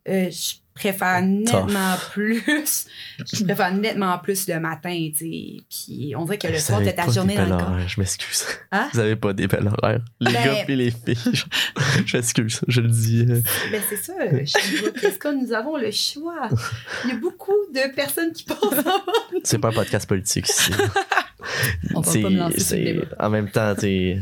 Euh, 0.09 0.31
je 0.31 0.55
préfère 0.77 1.23
nettement 1.23 1.97
plus. 2.13 2.87
Je 3.33 3.45
préfère 3.45 3.73
nettement 3.75 4.19
plus 4.19 4.47
le 4.49 4.61
matin, 4.61 5.11
tu 5.13 5.19
sais. 5.19 5.57
Puis 5.69 6.15
on 6.17 6.25
dirait 6.25 6.39
que 6.39 6.47
le 6.49 6.59
soir, 6.59 6.81
t'as 6.85 6.93
ta 6.93 7.11
journée 7.11 7.35
dans 7.37 7.45
le 7.45 7.51
corps. 7.51 7.79
Je 7.89 8.01
m'excuse. 8.01 8.45
Hein? 8.71 8.89
Vous 8.93 9.01
avez 9.01 9.17
pas 9.17 9.33
des 9.33 9.47
belles 9.49 9.67
horaires. 9.69 10.01
Les 10.21 10.33
Ben- 10.33 10.45
gars 10.45 10.65
et 10.69 10.77
les 10.77 10.91
filles. 10.91 11.43
Je, 12.07 12.17
m'excuse, 12.17 12.61
je 12.69 12.81
le 12.81 12.89
dis. 12.89 13.27
euh, 13.29 13.41
Ben 13.73 13.83
c'est 13.89 13.97
ça, 13.97 14.13
Groupe 14.81 14.95
Prescott, 14.95 15.35
nous 15.41 15.53
avons 15.53 15.77
le 15.77 15.91
choix? 15.91 16.49
Il 17.05 17.11
y 17.11 17.13
a 17.13 17.17
beaucoup 17.17 17.53
de 17.75 17.95
personnes 17.95 18.33
qui 18.33 18.45
pensent 18.45 18.61
en 18.63 19.03
C'est 19.45 19.59
pas 19.59 19.69
un 19.69 19.73
podcast 19.73 20.09
politique 20.09 20.49
ici. 20.49 20.71
On 21.95 22.01
va 22.01 22.13
pas 22.13 22.19
me 22.31 22.37
lancer 22.39 22.61
sur 22.61 22.77
le 22.77 22.85
c'est- 22.85 22.93
débat. 22.93 23.07
En 23.21 23.31
même 23.31 23.51
temps, 23.51 23.75
t'es. 23.75 24.19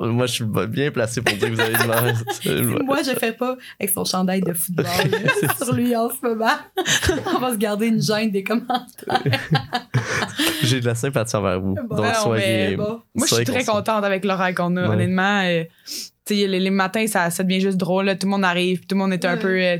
Moi, 0.00 0.26
je 0.26 0.32
suis 0.32 0.44
bien 0.44 0.90
placé 0.90 1.20
pour 1.22 1.36
dire 1.36 1.48
que 1.48 1.54
vous 1.54 1.60
avez 1.60 1.72
une 1.74 1.86
mère. 1.88 2.82
Moi, 2.84 2.98
je 3.02 3.18
fais 3.18 3.32
pas 3.32 3.56
avec 3.80 3.90
son 3.92 4.04
chandail 4.04 4.40
de 4.42 4.52
football 4.52 4.84
là, 5.44 5.54
sur 5.56 5.72
lui 5.74 5.96
en 5.96 6.08
ce 6.10 6.16
moment. 6.26 6.46
On 7.34 7.38
va 7.38 7.52
se 7.52 7.56
garder 7.56 7.86
une 7.88 8.00
gêne 8.00 8.30
des 8.30 8.44
commentaires. 8.44 9.22
J'ai 10.62 10.80
de 10.80 10.86
la 10.86 10.94
sympathie 10.94 11.36
envers 11.36 11.60
vous. 11.60 11.74
Bon, 11.74 11.96
Donc, 11.96 12.06
non, 12.06 12.14
soyez. 12.14 12.76
Moi, 12.76 13.02
je 13.28 13.34
suis 13.34 13.44
très 13.44 13.64
contente 13.64 14.04
avec 14.04 14.24
l'horaire 14.24 14.54
qu'on 14.54 14.76
a, 14.76 14.82
Ouais. 14.82 14.94
honnêtement. 14.94 15.42
tu 16.24 16.36
sais, 16.36 16.46
les, 16.46 16.60
les 16.60 16.70
matins, 16.70 17.06
ça, 17.06 17.30
ça 17.30 17.42
devient 17.42 17.60
juste 17.60 17.78
drôle. 17.78 18.04
là. 18.06 18.14
Tout 18.14 18.26
le 18.26 18.30
monde 18.30 18.44
arrive, 18.44 18.80
tout 18.86 18.94
le 18.94 18.98
monde 19.00 19.12
est 19.12 19.24
un 19.24 19.34
Ouais. 19.34 19.40
peu 19.40 19.48
euh, 19.60 19.76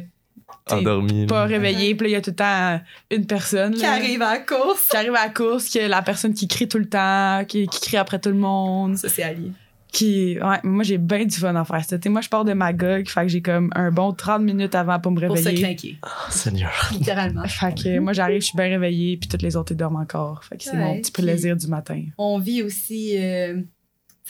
Endormi. 0.71 1.27
pas 1.27 1.41
là. 1.41 1.47
réveillé. 1.47 1.95
Puis 1.95 2.05
là, 2.07 2.09
il 2.11 2.13
y 2.13 2.17
a 2.17 2.21
tout 2.21 2.31
le 2.31 2.37
temps 2.37 2.81
une 3.11 3.27
personne 3.27 3.75
Qui 3.75 3.83
là, 3.83 3.93
arrive 3.93 4.23
à 4.23 4.33
la 4.35 4.39
course. 4.41 4.89
qui 4.89 4.97
arrive 4.97 5.15
à 5.15 5.25
la 5.27 5.31
course, 5.31 5.65
qui 5.69 5.79
est 5.79 5.89
la 5.89 6.03
personne 6.03 6.35
qui 6.35 6.47
crie 6.49 6.69
tout 6.69 6.79
le 6.79 6.89
temps, 6.89 7.45
qui, 7.47 7.67
qui 7.67 7.81
crie 7.81 7.97
après 7.97 8.19
tout 8.19 8.29
le 8.31 8.35
monde. 8.37 8.97
Ça, 8.97 9.09
c'est 9.09 9.23
Ali. 9.23 9.53
Qui, 9.91 10.39
ouais, 10.39 10.59
moi, 10.65 10.85
j'ai 10.85 10.99
bien 10.99 11.25
du 11.25 11.35
fun 11.35 11.55
à 11.57 11.65
faire 11.65 11.83
ça. 11.83 11.99
T'sais, 11.99 12.11
moi, 12.11 12.21
je 12.21 12.29
pars 12.29 12.45
de 12.45 12.53
Magog, 12.53 13.09
fait 13.09 13.23
que 13.23 13.29
j'ai 13.29 13.41
comme 13.41 13.71
un 13.75 13.91
bon 13.91 14.13
30 14.13 14.43
minutes 14.43 14.75
avant 14.75 15.01
pour 15.01 15.13
me 15.13 15.27
Pour 15.27 15.39
se 15.39 15.45
réveiller. 15.45 15.63
crinquer, 15.63 15.97
Oh, 16.05 16.09
Seigneur. 16.29 16.91
littéralement. 16.93 17.45
Fait 17.49 17.75
que 17.75 17.99
moi, 17.99 18.13
j'arrive, 18.13 18.43
je 18.43 18.49
suis 18.49 18.57
bien 18.57 18.67
réveillée, 18.69 19.17
puis 19.17 19.29
toutes 19.31 19.41
les 19.41 19.57
autres, 19.57 19.73
ils 19.73 19.77
dorment 19.79 19.97
encore. 19.97 20.45
Fait 20.45 20.59
que 20.59 20.65
c'est 20.65 20.77
mon 20.77 20.99
petit 21.01 21.11
plaisir 21.11 21.57
du 21.57 21.69
matin. 21.69 22.03
On 22.19 22.39
vit 22.39 22.63
aussi 22.63 23.17
euh, 23.17 23.63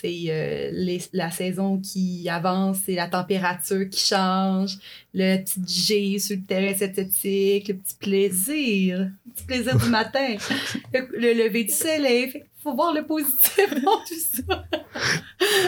euh, 0.07 0.69
les- 0.73 1.01
la 1.13 1.29
saison 1.31 1.79
qui 1.79 2.27
avance, 2.29 2.77
c'est 2.85 2.95
la 2.95 3.07
température 3.07 3.87
qui 3.89 3.99
change, 3.99 4.77
le 5.13 5.37
petit 5.43 5.61
G 5.67 6.19
sur 6.19 6.37
le 6.37 6.43
terrain 6.43 6.73
synthétique, 6.75 7.67
le 7.67 7.75
petit 7.75 7.95
plaisir, 7.99 8.99
le 8.99 9.31
petit 9.33 9.43
plaisir 9.45 9.77
du 9.77 9.89
matin, 9.89 10.35
le, 10.93 11.07
le 11.19 11.33
lever 11.33 11.63
du 11.65 11.71
soleil. 11.73 12.43
Faut 12.61 12.75
voir 12.75 12.93
le 12.93 13.05
positif 13.05 13.69
dans 13.83 13.97
tout 14.05 14.13
ça. 14.47 14.65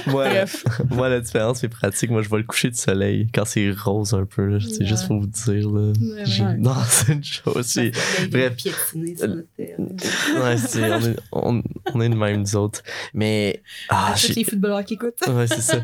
Moi, 0.07 0.27
Bref. 0.27 0.63
moi, 0.89 1.07
la 1.07 1.21
différence, 1.21 1.60
c'est 1.60 1.69
pratique. 1.69 2.10
Moi, 2.12 2.21
je 2.21 2.27
vois 2.27 2.39
le 2.39 2.43
coucher 2.43 2.69
du 2.69 2.77
soleil 2.77 3.27
quand 3.33 3.45
c'est 3.45 3.71
rose 3.71 4.13
un 4.13 4.25
peu. 4.25 4.45
là. 4.45 4.57
C'est 4.60 4.79
Ouais. 4.81 4.86
juste 4.86 5.07
pour 5.07 5.19
vous 5.21 5.27
dire. 5.27 5.69
Là. 5.69 5.93
Ouais, 5.93 6.24
ouais. 6.43 6.57
Non, 6.57 6.75
c'est 6.89 7.13
une 7.13 7.24
chose. 7.24 7.65
c'est- 7.65 7.91
Bref. 8.29 8.55
piétiner 8.57 9.15
sur 9.15 9.27
notre 9.29 9.48
terrain. 9.55 10.43
Ouais, 10.43 10.57
c'est, 10.57 10.91
on, 10.91 11.00
est, 11.01 11.15
on, 11.31 11.63
on 11.93 12.01
est 12.01 12.10
de 12.10 12.15
même, 12.15 12.41
nous 12.41 12.55
autres. 12.57 12.81
Mais. 13.13 13.63
Ah, 13.89 14.13
tous 14.19 14.36
les 14.36 14.43
footballeurs 14.43 14.83
qui 14.83 14.95
écoutent. 14.95 15.13
Ouais, 15.27 15.48
c'est 15.48 15.62
ça. 15.62 15.77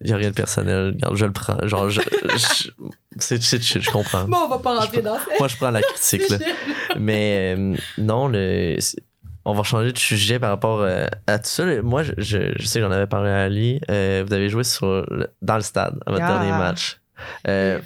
Il 0.00 0.06
n'y 0.06 0.12
a 0.12 0.16
rien 0.16 0.30
de 0.30 0.34
personnel. 0.34 0.92
Regarde, 0.94 1.16
je 1.16 1.26
le 1.26 1.32
prends. 1.32 1.66
Genre, 1.66 1.90
je, 1.90 2.00
je- 2.00 2.70
c'est 3.18 3.42
c'est 3.42 3.60
chill, 3.60 3.82
je 3.82 3.90
comprends. 3.90 4.24
Bon, 4.28 4.38
on 4.44 4.48
va 4.48 4.58
pas 4.58 4.78
rentrer 4.78 5.02
dans 5.02 5.16
ça. 5.16 5.24
Moi, 5.38 5.48
je 5.48 5.56
prends 5.56 5.70
la 5.70 5.82
critique, 5.82 6.28
là. 6.30 6.38
Mais 6.98 7.54
euh, 7.58 7.76
non, 7.98 8.28
le, 8.28 8.76
c'est- 8.78 9.02
on 9.44 9.54
va 9.54 9.62
changer 9.62 9.92
de 9.92 9.98
sujet 9.98 10.38
par 10.38 10.50
rapport 10.50 10.80
euh, 10.82 11.06
à 11.26 11.38
tout 11.38 11.46
ça. 11.48 11.64
Moi, 11.82 12.02
je, 12.02 12.12
je, 12.18 12.52
je 12.58 12.66
sais 12.66 12.78
que 12.80 12.84
j'en 12.86 12.90
avais 12.92 13.06
parlé 13.06 13.30
à 13.30 13.42
Ali. 13.44 13.80
Euh, 13.90 14.24
vous 14.26 14.32
avez 14.34 14.48
joué 14.48 14.64
sur 14.64 14.86
le- 15.10 15.28
dans 15.42 15.56
le 15.56 15.62
stade 15.62 15.98
à 16.06 16.10
votre 16.12 16.24
Ah. 16.24 16.28
dernier 16.38 16.50
match. 16.52 17.00
Euh. 17.48 17.80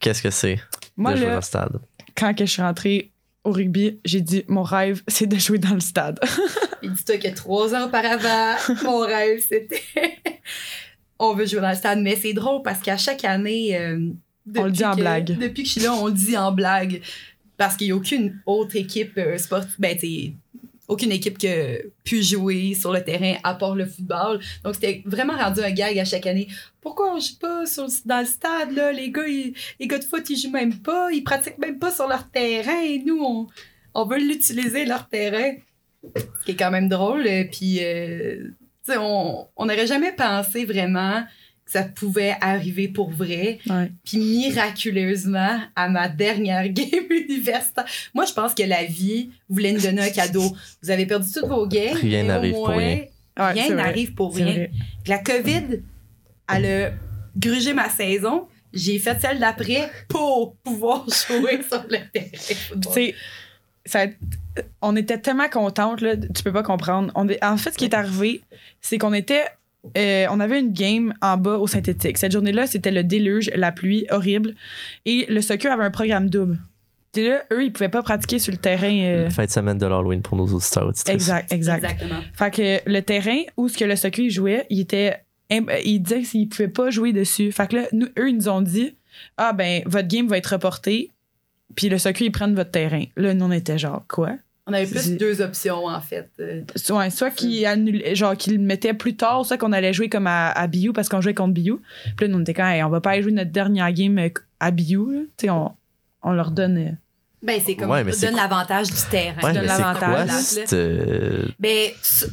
Qu'est-ce 0.00 0.22
que 0.22 0.30
c'est 0.30 0.60
Moi, 0.96 1.12
de 1.12 1.18
jouer 1.18 1.26
dans 1.28 1.34
le 1.36 1.40
stade? 1.42 1.78
quand 2.16 2.34
que 2.34 2.44
je 2.46 2.50
suis 2.50 2.62
rentrée 2.62 3.10
au 3.44 3.52
rugby, 3.52 4.00
j'ai 4.04 4.20
dit 4.20 4.44
mon 4.48 4.62
rêve, 4.62 5.02
c'est 5.08 5.26
de 5.26 5.36
jouer 5.36 5.58
dans 5.58 5.74
le 5.74 5.80
stade. 5.80 6.18
Puis 6.80 6.90
dis-toi 6.90 7.18
que 7.18 7.34
trois 7.34 7.74
ans 7.74 7.86
auparavant, 7.86 8.54
mon 8.84 8.98
rêve, 9.00 9.40
c'était. 9.48 9.82
on 11.18 11.34
veut 11.34 11.46
jouer 11.46 11.60
dans 11.60 11.70
le 11.70 11.74
stade. 11.76 12.00
Mais 12.00 12.16
c'est 12.16 12.32
drôle 12.32 12.62
parce 12.62 12.80
qu'à 12.80 12.96
chaque 12.96 13.24
année. 13.24 13.76
euh, 13.76 13.98
On 14.56 14.64
le 14.64 14.70
depuis 14.70 14.78
dit 14.78 14.84
en 14.84 14.92
que- 14.94 15.00
blague. 15.00 15.38
Depuis 15.38 15.62
que 15.62 15.68
je 15.68 15.72
suis 15.72 15.80
là, 15.82 15.92
on 15.94 16.06
le 16.06 16.12
dit 16.12 16.36
en 16.36 16.52
blague. 16.52 17.00
Parce 17.56 17.76
qu'il 17.76 17.88
n'y 17.88 17.92
a 17.92 17.96
aucune 17.96 18.40
autre 18.46 18.76
équipe 18.76 19.18
euh, 19.18 19.36
sportive. 19.36 19.74
Ben, 19.80 19.94
tu 19.98 20.06
sais, 20.06 20.32
aucune 20.88 21.12
équipe 21.12 21.36
qui 21.38 21.48
a 21.48 21.76
pu 22.02 22.22
jouer 22.22 22.74
sur 22.74 22.92
le 22.92 23.04
terrain 23.04 23.36
à 23.44 23.54
part 23.54 23.74
le 23.74 23.86
football. 23.86 24.40
Donc, 24.64 24.74
c'était 24.74 25.02
vraiment 25.04 25.36
rendu 25.36 25.60
un 25.60 25.70
gag 25.70 25.98
à 25.98 26.04
chaque 26.04 26.26
année. 26.26 26.48
Pourquoi 26.80 27.14
on 27.14 27.20
joue 27.20 27.38
pas 27.38 27.64
dans 28.06 28.20
le 28.20 28.26
stade, 28.26 28.72
là? 28.72 28.90
Les 28.90 29.10
gars, 29.10 29.98
de 29.98 30.04
foot, 30.04 30.28
ils 30.30 30.38
jouent 30.38 30.50
même 30.50 30.78
pas. 30.78 31.12
Ils 31.12 31.22
pratiquent 31.22 31.58
même 31.58 31.78
pas 31.78 31.92
sur 31.92 32.08
leur 32.08 32.30
terrain. 32.30 32.80
Et 32.82 33.02
nous, 33.04 33.22
on, 33.22 33.46
on 33.94 34.06
veut 34.06 34.18
l'utiliser, 34.18 34.86
leur 34.86 35.08
terrain. 35.08 35.52
Ce 36.14 36.44
qui 36.46 36.52
est 36.52 36.56
quand 36.56 36.70
même 36.70 36.88
drôle. 36.88 37.24
Puis, 37.52 37.84
euh, 37.84 38.48
on 38.96 39.46
n'aurait 39.58 39.86
jamais 39.86 40.12
pensé 40.12 40.64
vraiment 40.64 41.22
ça 41.68 41.82
pouvait 41.82 42.34
arriver 42.40 42.88
pour 42.88 43.10
vrai. 43.10 43.58
Ouais. 43.68 43.92
Puis 44.04 44.18
miraculeusement, 44.18 45.60
à 45.76 45.88
ma 45.88 46.08
dernière 46.08 46.68
game 46.72 47.04
universitaire, 47.10 47.84
moi, 48.14 48.24
je 48.24 48.32
pense 48.32 48.54
que 48.54 48.62
la 48.62 48.84
vie 48.84 49.30
voulait 49.48 49.72
nous 49.72 49.82
donner 49.82 50.02
un 50.02 50.10
cadeau. 50.10 50.56
Vous 50.82 50.90
avez 50.90 51.06
perdu 51.06 51.28
toutes 51.30 51.46
vos 51.46 51.66
games. 51.66 51.96
Rien 51.96 52.24
n'arrive 52.24 52.54
pour 52.54 52.68
rien. 52.68 53.04
Ouais, 53.38 53.52
Rien 53.52 53.74
n'arrive 53.74 54.14
pour 54.14 54.34
rien. 54.34 54.66
La 55.06 55.18
COVID, 55.18 55.82
elle 56.52 56.66
a 56.66 56.90
grugé 57.36 57.74
ma 57.74 57.90
saison. 57.90 58.48
J'ai 58.72 58.98
fait 58.98 59.20
celle 59.20 59.38
d'après 59.38 59.90
pour 60.08 60.56
pouvoir 60.56 61.04
jouer 61.28 61.60
sur 61.62 61.84
le 61.88 61.98
terrain. 62.12 62.80
Tu 62.94 63.14
sais, 63.84 64.16
on 64.82 64.96
était 64.96 65.18
tellement 65.18 65.48
contentes, 65.48 66.00
là, 66.00 66.16
tu 66.16 66.42
peux 66.42 66.52
pas 66.52 66.62
comprendre. 66.62 67.12
On 67.14 67.26
en 67.42 67.56
fait, 67.56 67.72
ce 67.72 67.78
qui 67.78 67.84
est 67.84 67.94
arrivé, 67.94 68.42
c'est 68.80 68.98
qu'on 68.98 69.12
était. 69.12 69.44
Euh, 69.96 70.26
on 70.30 70.40
avait 70.40 70.60
une 70.60 70.72
game 70.72 71.14
en 71.22 71.36
bas 71.36 71.56
au 71.58 71.66
synthétique. 71.66 72.18
Cette 72.18 72.32
journée-là, 72.32 72.66
c'était 72.66 72.90
le 72.90 73.04
déluge, 73.04 73.50
la 73.54 73.72
pluie 73.72 74.06
horrible. 74.10 74.54
Et 75.06 75.26
le 75.28 75.40
soccer 75.40 75.72
avait 75.72 75.84
un 75.84 75.90
programme 75.90 76.28
double. 76.28 76.58
Et 77.16 77.28
là, 77.28 77.42
eux, 77.52 77.64
ils 77.64 77.72
pouvaient 77.72 77.88
pas 77.88 78.02
pratiquer 78.02 78.38
sur 78.38 78.52
le 78.52 78.58
terrain. 78.58 78.92
euh, 78.92 79.30
Fin 79.30 79.44
de 79.46 79.50
semaine 79.50 79.78
de 79.78 79.86
l'Halloween 79.86 80.22
pour 80.22 80.36
nos 80.36 80.46
auditeurs 80.46 80.92
exact, 81.08 81.52
exact. 81.52 81.82
Exactement. 81.84 82.20
Fait 82.34 82.50
que 82.54 82.90
le 82.90 83.00
terrain 83.00 83.38
où 83.56 83.68
ce 83.68 83.76
que 83.78 83.84
le 83.84 83.96
soccer 83.96 84.26
il 84.26 84.30
jouait, 84.30 84.66
il 84.70 84.80
était 84.80 85.16
im- 85.50 85.66
il 85.84 86.00
disait 86.00 86.22
qu'ils 86.22 86.48
pouvaient 86.48 86.68
pas 86.68 86.90
jouer 86.90 87.12
dessus. 87.12 87.50
Fait 87.50 87.68
que 87.68 87.76
là, 87.76 87.82
nous, 87.92 88.06
eux, 88.18 88.28
ils 88.28 88.36
nous 88.36 88.48
ont 88.48 88.60
dit 88.60 88.94
Ah 89.36 89.52
ben, 89.52 89.82
votre 89.86 90.06
game 90.06 90.28
va 90.28 90.36
être 90.38 90.48
reportée, 90.52 91.10
puis 91.74 91.88
le 91.88 91.98
soccer, 91.98 92.26
ils 92.26 92.30
prennent 92.30 92.54
votre 92.54 92.70
terrain. 92.70 93.04
Là, 93.16 93.34
nous, 93.34 93.46
on 93.46 93.52
était 93.52 93.78
genre 93.78 94.04
quoi? 94.06 94.34
On 94.68 94.72
avait 94.72 94.86
plus 94.86 95.16
deux 95.16 95.40
options, 95.40 95.86
en 95.86 96.00
fait. 96.00 96.30
Euh, 96.40 96.62
Ouais, 96.90 97.10
soit 97.10 97.30
qu'ils 97.30 97.64
annulaient- 97.66 98.14
genre 98.14 98.36
qu'ils 98.36 98.52
le 98.54 98.58
mettaient 98.60 98.94
plus 98.94 99.16
tard, 99.16 99.44
soit 99.46 99.56
qu'on 99.58 99.72
allait 99.72 99.92
jouer 99.92 100.08
comme 100.08 100.26
à, 100.26 100.50
à 100.50 100.66
Biou 100.66 100.92
parce 100.92 101.08
qu'on 101.08 101.20
jouait 101.20 101.34
contre 101.34 101.54
Biou. 101.54 101.80
Puis 102.16 102.26
là, 102.26 102.28
nous, 102.32 102.38
on 102.38 102.42
était 102.42 102.54
quand 102.54 102.68
Hey, 102.68 102.82
on 102.82 102.90
va 102.90 103.00
pas 103.00 103.10
aller 103.12 103.22
jouer 103.22 103.32
notre 103.32 103.50
dernière 103.50 103.90
game 103.92 104.18
euh, 104.18 104.28
à 104.60 104.70
Biou. 104.70 105.10
là. 105.10 105.20
Tu 105.36 105.46
sais, 105.46 105.50
on, 105.50 105.72
on 106.22 106.32
leur 106.32 106.50
donne. 106.50 106.76
euh, 106.78 106.90
Ben, 107.42 107.60
c'est 107.64 107.76
comme 107.76 107.90
Ouais, 107.90 108.04
mais 108.04 108.12
donne 108.20 108.36
l'avantage 108.36 108.88
du 108.88 109.02
terrain. 109.10 109.40
Ouais, 109.42 109.52
mais 109.54 109.66
quoi 109.66 109.78
l'avantage. 109.78 110.30
euh, 110.72 111.46
Ben, 111.58 111.90
ça, 112.02 112.26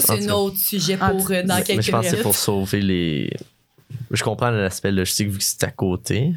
c'est 0.00 0.28
un 0.28 0.30
autre 0.32 0.56
sujet 0.58 0.98
En 1.00 1.10
pour 1.10 1.30
euh, 1.30 1.42
dans 1.42 1.56
mais 1.56 1.62
quelques 1.62 1.82
je 1.82 1.90
pense 1.92 2.04
que 2.04 2.16
c'est 2.16 2.22
pour 2.22 2.34
sauver 2.34 2.80
les. 2.80 3.30
Je 4.10 4.22
comprends 4.24 4.50
l'aspect 4.50 4.90
logistique 4.90 5.28
vu 5.28 5.38
que 5.38 5.44
c'est 5.44 5.62
à 5.64 5.70
côté. 5.70 6.32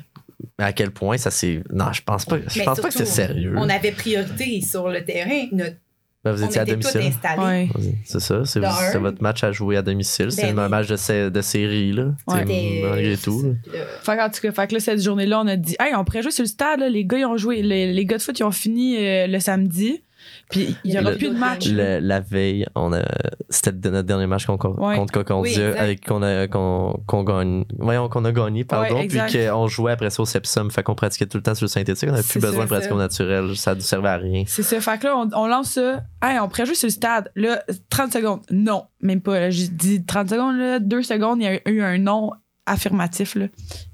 Mais 0.57 0.65
à 0.65 0.73
quel 0.73 0.91
point 0.91 1.17
ça 1.17 1.31
c'est. 1.31 1.61
Non, 1.71 1.91
je 1.93 2.01
pense 2.01 2.25
pas. 2.25 2.37
Je 2.47 2.59
Mais 2.59 2.65
pense 2.65 2.79
pas 2.79 2.87
que 2.89 2.93
c'est 2.93 3.05
sérieux. 3.05 3.53
On 3.57 3.69
avait 3.69 3.91
priorité 3.91 4.61
sur 4.61 4.87
le 4.89 5.03
terrain. 5.03 5.47
Notre, 5.51 5.75
Ben, 6.23 6.31
vous 6.33 6.43
on 6.43 6.47
étiez 6.47 6.61
à 6.61 6.65
domicile. 6.65 7.11
Ouais. 7.37 7.69
C'est 8.05 8.19
ça, 8.19 8.43
c'est 8.45 8.63
un. 8.63 8.99
votre 8.99 9.21
match 9.21 9.43
à 9.43 9.51
jouer 9.51 9.77
à 9.77 9.81
domicile. 9.81 10.31
C'est 10.31 10.43
Ben 10.53 10.59
un 10.59 10.63
oui. 10.65 10.69
match 10.69 10.87
de, 10.87 10.95
sé- 10.97 11.29
de 11.31 11.41
série, 11.41 11.91
là. 11.93 12.07
Ouais. 12.27 12.39
C'était- 12.39 12.81
Malgré 12.83 13.15
c'est 13.15 13.21
tout. 13.23 13.41
là. 13.73 13.79
Fait 14.03 14.17
qu'en 14.17 14.29
tout 14.29 14.41
cas, 14.41 14.51
fait 14.51 14.67
que 14.67 14.73
là, 14.75 14.79
cette 14.79 15.01
journée-là, 15.01 15.39
on 15.41 15.47
a 15.47 15.55
dit, 15.55 15.75
hey, 15.79 15.95
on 15.95 16.03
pourrait 16.03 16.21
jouer 16.21 16.31
sur 16.31 16.43
le 16.43 16.49
stade, 16.49 16.79
là. 16.81 16.89
Les 16.89 17.05
gars, 17.05 17.17
ils 17.19 17.25
ont 17.25 17.37
joué, 17.37 17.61
les, 17.61 17.91
les 17.93 18.05
gars 18.05 18.17
de 18.17 18.21
foot, 18.21 18.37
ils 18.39 18.43
ont 18.43 18.51
fini 18.51 18.97
euh, 18.97 19.27
le 19.27 19.39
samedi. 19.39 20.03
Puis 20.49 20.75
il 20.83 20.93
y 20.93 20.99
aura 20.99 21.11
Le- 21.11 21.17
plus 21.17 21.29
de 21.29 21.37
match. 21.37 21.67
Le- 21.69 21.99
la 21.99 22.19
veille, 22.21 22.65
on 22.75 22.91
a, 22.91 23.03
c'était 23.49 23.89
notre 23.91 24.07
dernier 24.07 24.25
match 24.25 24.45
contre, 24.47 24.69
Ouais. 24.79 24.95
contre 24.95 25.13
Concordia, 25.13 25.51
Oui, 25.53 25.61
exact. 25.63 25.79
avec 25.79 26.05
qu'on 26.07 26.23
a, 26.23 26.47
qu'on, 26.47 27.03
qu'on 27.05 27.23
gagne, 27.23 27.65
voyons, 27.77 28.09
qu'on 28.09 28.25
a 28.25 28.31
gagné, 28.31 28.63
pardon, 28.63 28.95
Ouais, 28.95 29.07
puis 29.07 29.19
qu'on 29.47 29.67
jouait 29.67 29.91
après 29.91 30.09
ça 30.09 30.23
au 30.23 30.25
Sepsum, 30.25 30.71
fait 30.71 30.81
qu'on 30.81 30.95
pratiquait 30.95 31.27
tout 31.27 31.37
le 31.37 31.43
temps 31.43 31.53
sur 31.53 31.65
le 31.65 31.69
synthétique, 31.69 32.09
on 32.09 32.13
n'avait 32.13 32.23
plus 32.27 32.39
besoin 32.39 32.61
ça, 32.61 32.63
de 32.63 32.69
pratiquer 32.69 32.93
au 32.93 32.97
naturel, 32.97 33.55
ça 33.55 33.75
ne 33.75 33.79
servait 33.79 34.09
à 34.09 34.17
rien. 34.17 34.43
C'est 34.47 34.63
ça. 34.63 34.81
Fait 34.81 34.97
que 34.99 35.05
là, 35.05 35.17
on, 35.17 35.29
on 35.33 35.47
lance 35.47 35.71
ça. 35.71 36.03
Hey, 36.23 36.39
on 36.39 36.47
pourrait 36.49 36.65
jouer 36.65 36.75
sur 36.75 36.87
le 36.87 36.91
stade. 36.93 37.29
Là, 37.35 37.61
30 37.91 38.11
secondes. 38.13 38.41
Non, 38.49 38.85
même 39.01 39.21
pas. 39.21 39.39
là. 39.39 39.49
J'ai 39.51 39.67
dit 39.67 40.03
30 40.03 40.29
secondes, 40.29 40.57
là, 40.57 40.79
2 40.79 41.03
secondes, 41.03 41.39
il 41.41 41.43
y 41.43 41.47
a 41.47 41.59
eu 41.69 41.81
un 41.83 41.97
non 41.99 42.31
affirmatif. 42.65 43.35
Là. 43.35 43.45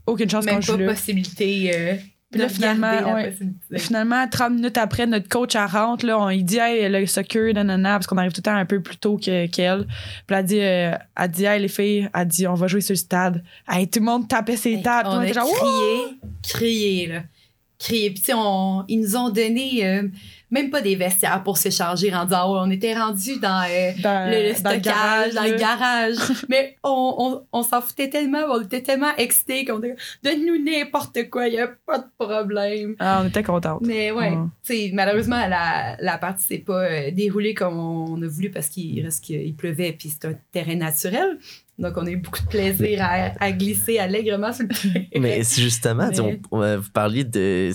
Aucune 0.07 0.29
chance 0.29 0.45
qu'on 0.45 0.53
même 0.53 0.61
joue 0.61 0.77
pas 0.77 0.83
là. 0.83 0.91
possibilité. 0.93 1.71
euh, 1.75 1.95
Puis 2.35 2.41
là, 2.41 2.49
finalement, 2.49 3.13
ouais. 3.15 3.33
Finalement, 3.77 4.27
30 4.29 4.53
minutes 4.53 4.77
après, 4.77 5.07
notre 5.07 5.27
coach 5.29 5.55
elle 5.55 5.65
rentre, 5.65 6.05
là, 6.05 6.19
on 6.19 6.29
lui 6.29 6.43
dit 6.43 6.57
Hey, 6.57 6.89
le 6.89 7.05
soccer, 7.05 7.53
nanana, 7.53 7.93
parce 7.93 8.07
qu'on 8.07 8.17
arrive 8.17 8.31
tout 8.33 8.39
le 8.39 8.43
temps 8.43 8.55
un 8.55 8.65
peu 8.65 8.81
plus 8.81 8.97
tôt 8.97 9.17
que- 9.17 9.47
qu'elle. 9.47 9.85
Puis 10.27 10.35
elle 10.37 10.45
dit, 10.45 10.59
euh, 10.61 10.91
elle 11.17 11.31
dit 11.31 11.45
Hey, 11.45 11.61
les 11.61 11.67
filles, 11.67 12.09
elle 12.13 12.27
dit 12.27 12.45
On 12.47 12.53
va 12.53 12.67
jouer 12.67 12.81
sur 12.81 12.93
le 12.93 12.97
stade. 12.97 13.43
Hey, 13.69 13.87
tout 13.87 13.99
le 13.99 14.05
monde 14.05 14.27
tapait 14.27 14.57
ses 14.57 14.73
Hey, 14.73 14.81
tables. 14.83 15.09
on 15.09 15.15
monde 15.15 15.23
a 15.25 15.33
genre, 15.33 15.47
crié, 15.53 16.19
crié, 16.43 17.07
là. 17.07 17.23
Crié. 17.77 18.09
Puis, 18.09 18.19
tu 18.19 18.25
sais, 18.27 18.33
on- 18.35 18.85
ils 18.87 18.99
nous 19.01 19.15
ont 19.17 19.29
donné 19.29 19.85
euh, 19.85 20.03
même 20.55 20.69
pas 20.69 20.81
des 20.81 20.95
vestiaires 20.95 21.43
pour 21.43 21.57
rendu 22.09 22.33
en 22.33 22.49
haut. 22.49 22.57
On 22.57 22.71
était 22.71 22.97
rendu 22.97 23.39
dans 23.39 23.63
euh, 23.69 23.91
Dans, 24.01 24.31
le, 24.31 24.47
le 24.47 24.63
dans 24.63 24.71
le 24.71 24.79
stockage, 24.79 24.81
garage, 24.81 25.33
dans 25.33 25.43
le 25.43 25.57
garage. 25.57 26.15
Mais 26.49 26.77
on, 26.83 27.15
on, 27.17 27.59
on 27.59 27.63
s'en 27.63 27.81
foutait 27.81 28.09
tellement, 28.09 28.43
on 28.49 28.61
était 28.61 28.81
tellement 28.81 29.13
excités 29.17 29.65
qu'on 29.65 29.79
était 29.79 29.95
donne-nous 30.23 30.63
n'importe 30.63 31.29
quoi, 31.29 31.47
il 31.47 31.55
n'y 31.55 31.59
a 31.59 31.69
pas 31.85 31.99
de 31.99 32.05
problème. 32.17 32.95
Ah, 32.99 33.21
on 33.23 33.27
était 33.27 33.43
contentes. 33.43 33.81
Mais 33.81 34.11
ouais, 34.11 34.33
sais, 34.63 34.91
malheureusement, 34.93 35.45
la, 35.47 35.97
la 35.99 36.17
partie 36.17 36.45
s'est 36.45 36.57
pas 36.59 36.83
euh, 36.85 37.11
déroulée 37.11 37.53
comme 37.53 37.77
on 37.77 38.21
a 38.21 38.27
voulu 38.27 38.49
parce 38.49 38.69
qu'il 38.69 39.03
reste 39.03 39.23
qu'il 39.23 39.55
pleuvait 39.55 39.91
puis 39.91 40.09
c'est 40.09 40.27
un 40.27 40.35
terrain 40.51 40.75
naturel. 40.75 41.37
Donc, 41.77 41.93
on 41.97 42.05
a 42.05 42.09
eu 42.09 42.15
beaucoup 42.17 42.41
de 42.41 42.47
plaisir 42.47 42.99
à, 43.01 43.31
à 43.37 43.51
glisser 43.51 43.97
allègrement 43.99 44.53
sur 44.53 44.63
le 44.63 44.69
terrain. 44.69 45.05
Mais 45.19 45.43
justement, 45.43 46.07
Mais- 46.09 46.19
on- 46.21 46.39
on- 46.51 46.77
vous 46.77 46.91
parliez 46.91 47.25
de 47.25 47.71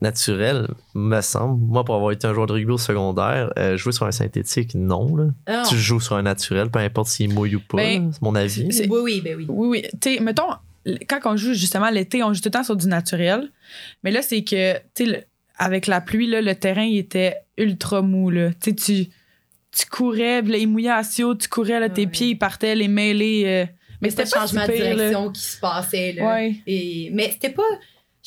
naturel, 0.00 0.68
me 0.94 1.20
semble. 1.20 1.60
Moi, 1.62 1.84
pour 1.84 1.94
avoir 1.94 2.12
été 2.12 2.26
un 2.26 2.34
joueur 2.34 2.46
de 2.46 2.52
rugby 2.54 2.72
au 2.72 2.78
secondaire, 2.78 3.52
euh, 3.58 3.76
jouer 3.76 3.92
sur 3.92 4.06
un 4.06 4.12
synthétique, 4.12 4.74
non. 4.74 5.16
Là. 5.16 5.24
Ah, 5.46 5.62
Tu 5.68 5.76
joues 5.76 6.00
sur 6.00 6.16
un 6.16 6.22
naturel, 6.22 6.70
peu 6.70 6.78
importe 6.78 7.08
s'il 7.08 7.32
mouille 7.32 7.56
ou 7.56 7.60
pas, 7.60 7.78
Ben, 7.78 8.10
c'est 8.12 8.22
mon 8.22 8.34
avis. 8.34 8.72
c'est- 8.72 8.88
oui, 8.88 9.00
oui, 9.02 9.20
ben 9.22 9.36
oui. 9.36 9.46
Oui, 9.48 9.68
oui. 9.68 9.82
Tu 10.00 10.14
sais, 10.16 10.20
mettons, 10.20 10.48
quand 11.08 11.20
on 11.26 11.36
joue 11.36 11.54
justement 11.54 11.90
l'été, 11.90 12.22
on 12.22 12.32
joue 12.32 12.40
tout 12.40 12.48
le 12.48 12.52
temps 12.52 12.64
sur 12.64 12.76
du 12.76 12.86
naturel. 12.88 13.50
Mais 14.02 14.10
là, 14.10 14.22
c'est 14.22 14.44
que, 14.44 14.74
tu 14.94 15.06
sais, 15.06 15.26
avec 15.58 15.86
la 15.86 16.00
pluie, 16.00 16.26
là, 16.26 16.40
le 16.40 16.54
terrain, 16.54 16.82
il 16.84 16.98
était 16.98 17.36
ultra 17.58 18.02
mou, 18.02 18.30
là. 18.30 18.50
Tu 18.60 18.70
sais, 18.70 18.74
tu, 18.74 19.10
tu 19.76 19.86
courais, 19.86 20.42
là, 20.42 20.56
il 20.58 20.68
mouillait 20.68 20.90
à 20.90 21.02
Sio, 21.02 21.34
tu 21.34 21.48
courais, 21.48 21.80
là, 21.80 21.88
tes 21.88 22.02
Ouais. 22.02 22.06
pieds, 22.08 22.28
ils 22.28 22.38
partaient, 22.38 22.74
les 22.74 22.88
mêlés. 22.88 23.42
euh, 23.46 23.64
mais 24.00 24.10
C'était 24.10 24.24
pas 24.24 24.40
changement 24.40 24.66
de 24.66 24.72
pire, 24.72 24.84
là. 24.84 24.94
direction 24.94 25.30
qui 25.30 25.40
se 25.40 25.60
passait. 25.60 26.12
Là. 26.12 26.24
Ouais. 26.34 26.54
Et, 26.66 27.08
mais 27.12 27.30
c'était 27.30 27.50
pas. 27.50 27.62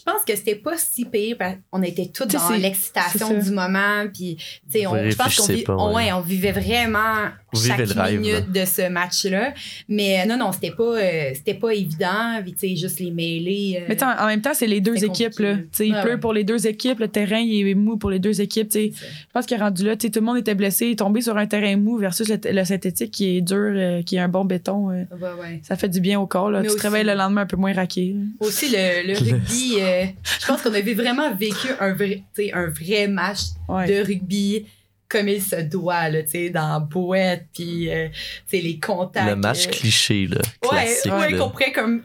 Je 0.08 0.12
pense 0.12 0.24
que 0.24 0.36
c'était 0.36 0.56
pas 0.56 0.78
si 0.78 1.06
pire 1.06 1.36
parce 1.40 1.56
qu'on 1.72 1.82
était 1.82 2.06
tous 2.14 2.26
dans 2.28 2.50
l'excitation 2.50 3.40
du 3.40 3.50
moment. 3.52 4.06
Puis, 4.14 4.36
tu 4.72 4.80
sais, 4.80 4.86
on, 4.88 4.96
je 5.10 5.16
pense 5.16 5.36
qu'on 5.66 5.74
on- 5.74 5.88
ouais. 5.90 6.06
ouais, 6.06 6.12
on 6.14 6.22
vivait 6.22 6.52
vraiment 6.52 7.30
Vous 7.52 7.66
chaque 7.66 7.80
vivez 7.82 7.94
le 7.96 8.02
rêve, 8.02 8.20
minute 8.20 8.52
de 8.52 8.66
ce 8.66 8.88
match-là. 8.88 9.54
Mais 9.90 10.22
euh, 10.22 10.26
non, 10.28 10.38
non, 10.38 10.52
c'était 10.52 10.72
pas, 10.76 10.84
euh, 10.84 11.32
c'était 11.34 11.56
pas 11.56 11.74
évident. 11.74 12.40
Puis, 12.44 12.54
tu 12.54 12.60
sais, 12.60 12.76
juste 12.76 13.00
les 13.00 13.10
mêlés. 13.12 13.80
euh, 13.82 13.86
Mais 13.90 13.96
tu 13.96 14.02
sais, 14.02 14.06
en 14.06 14.24
en 14.24 14.28
même 14.28 14.42
temps, 14.42 14.54
c'est 14.54 14.68
les 14.68 14.82
deux 14.82 15.04
équipes. 15.04 15.40
Là. 15.40 15.52
compliqué. 15.54 15.70
Tu 15.72 15.78
sais, 15.78 15.88
il 15.88 15.94
Ouais, 15.96 16.02
pleut 16.04 16.12
ouais. 16.14 16.18
pour 16.20 16.34
les 16.34 16.44
deux 16.44 16.68
équipes, 16.68 17.00
le 17.00 17.08
terrain 17.08 17.40
il 17.40 17.68
est 17.68 17.74
mou 17.74 17.98
pour 17.98 18.10
les 18.12 18.20
deux 18.20 18.42
équipes. 18.42 18.72
Je 18.74 18.90
pense 19.34 19.46
qu'il 19.48 19.58
est 19.58 19.62
rendu 19.62 19.86
là, 19.86 19.96
tu 19.96 20.06
sais, 20.08 20.12
tout 20.12 20.20
le 20.20 20.26
monde 20.26 20.38
était 20.38 20.56
blessé, 20.56 20.96
tombé 20.96 21.22
sur 21.22 21.36
un 21.38 21.48
terrain 21.48 21.76
mou 21.78 21.98
versus 21.98 22.28
le, 22.30 22.38
le 22.44 22.64
synthétique 22.64 23.12
qui 23.12 23.38
est 23.38 23.42
dur, 23.42 23.56
euh, 23.76 24.02
qui 24.04 24.18
est 24.18 24.20
un 24.20 24.28
bon 24.30 24.46
béton. 24.46 24.90
euh, 24.92 25.04
Ouais, 25.20 25.30
ouais. 25.42 25.62
ça 25.64 25.76
fait 25.76 25.90
du 25.90 26.00
bien 26.00 26.20
au 26.20 26.28
corps. 26.28 26.52
Là. 26.52 26.62
Tu 26.62 26.70
aussi- 26.70 26.80
réveilles 26.80 27.06
le 27.06 27.16
lendemain 27.16 27.42
un 27.42 27.46
peu 27.48 27.58
moins 27.58 27.74
raqué. 27.74 28.16
Aussi, 28.40 28.68
le, 28.70 29.08
le 29.08 29.14
rugby, 29.18 29.76
euh, 30.04 30.06
je 30.42 30.46
pense 30.46 30.62
qu'on 30.62 30.74
avait 30.74 30.94
vraiment 30.94 31.34
vécu 31.36 31.68
un 31.80 31.94
vrai, 31.94 32.24
un 32.54 32.68
vrai 32.68 33.08
match 33.08 33.40
Ouais. 33.68 33.88
de 33.88 34.06
rugby 34.06 34.66
comme 35.08 35.28
il 35.30 35.42
se 35.42 35.58
doit, 35.62 36.10
là, 36.10 36.24
tu 36.24 36.32
sais, 36.32 36.50
dans 36.50 36.68
la 36.74 36.80
boîte, 36.80 37.44
puis, 37.54 37.90
euh, 37.92 38.08
tu 38.10 38.58
sais, 38.58 38.62
les 38.62 38.80
contacts. 38.80 39.28
Le 39.28 39.36
match 39.36 39.68
euh, 39.68 39.72
cliché, 39.72 40.28
là. 40.28 40.42
Ouais, 40.64 40.70
classique, 40.70 41.14
ouais, 41.14 41.38
qu'on 41.38 41.50
pourrait 41.52 41.72
comme 41.72 42.02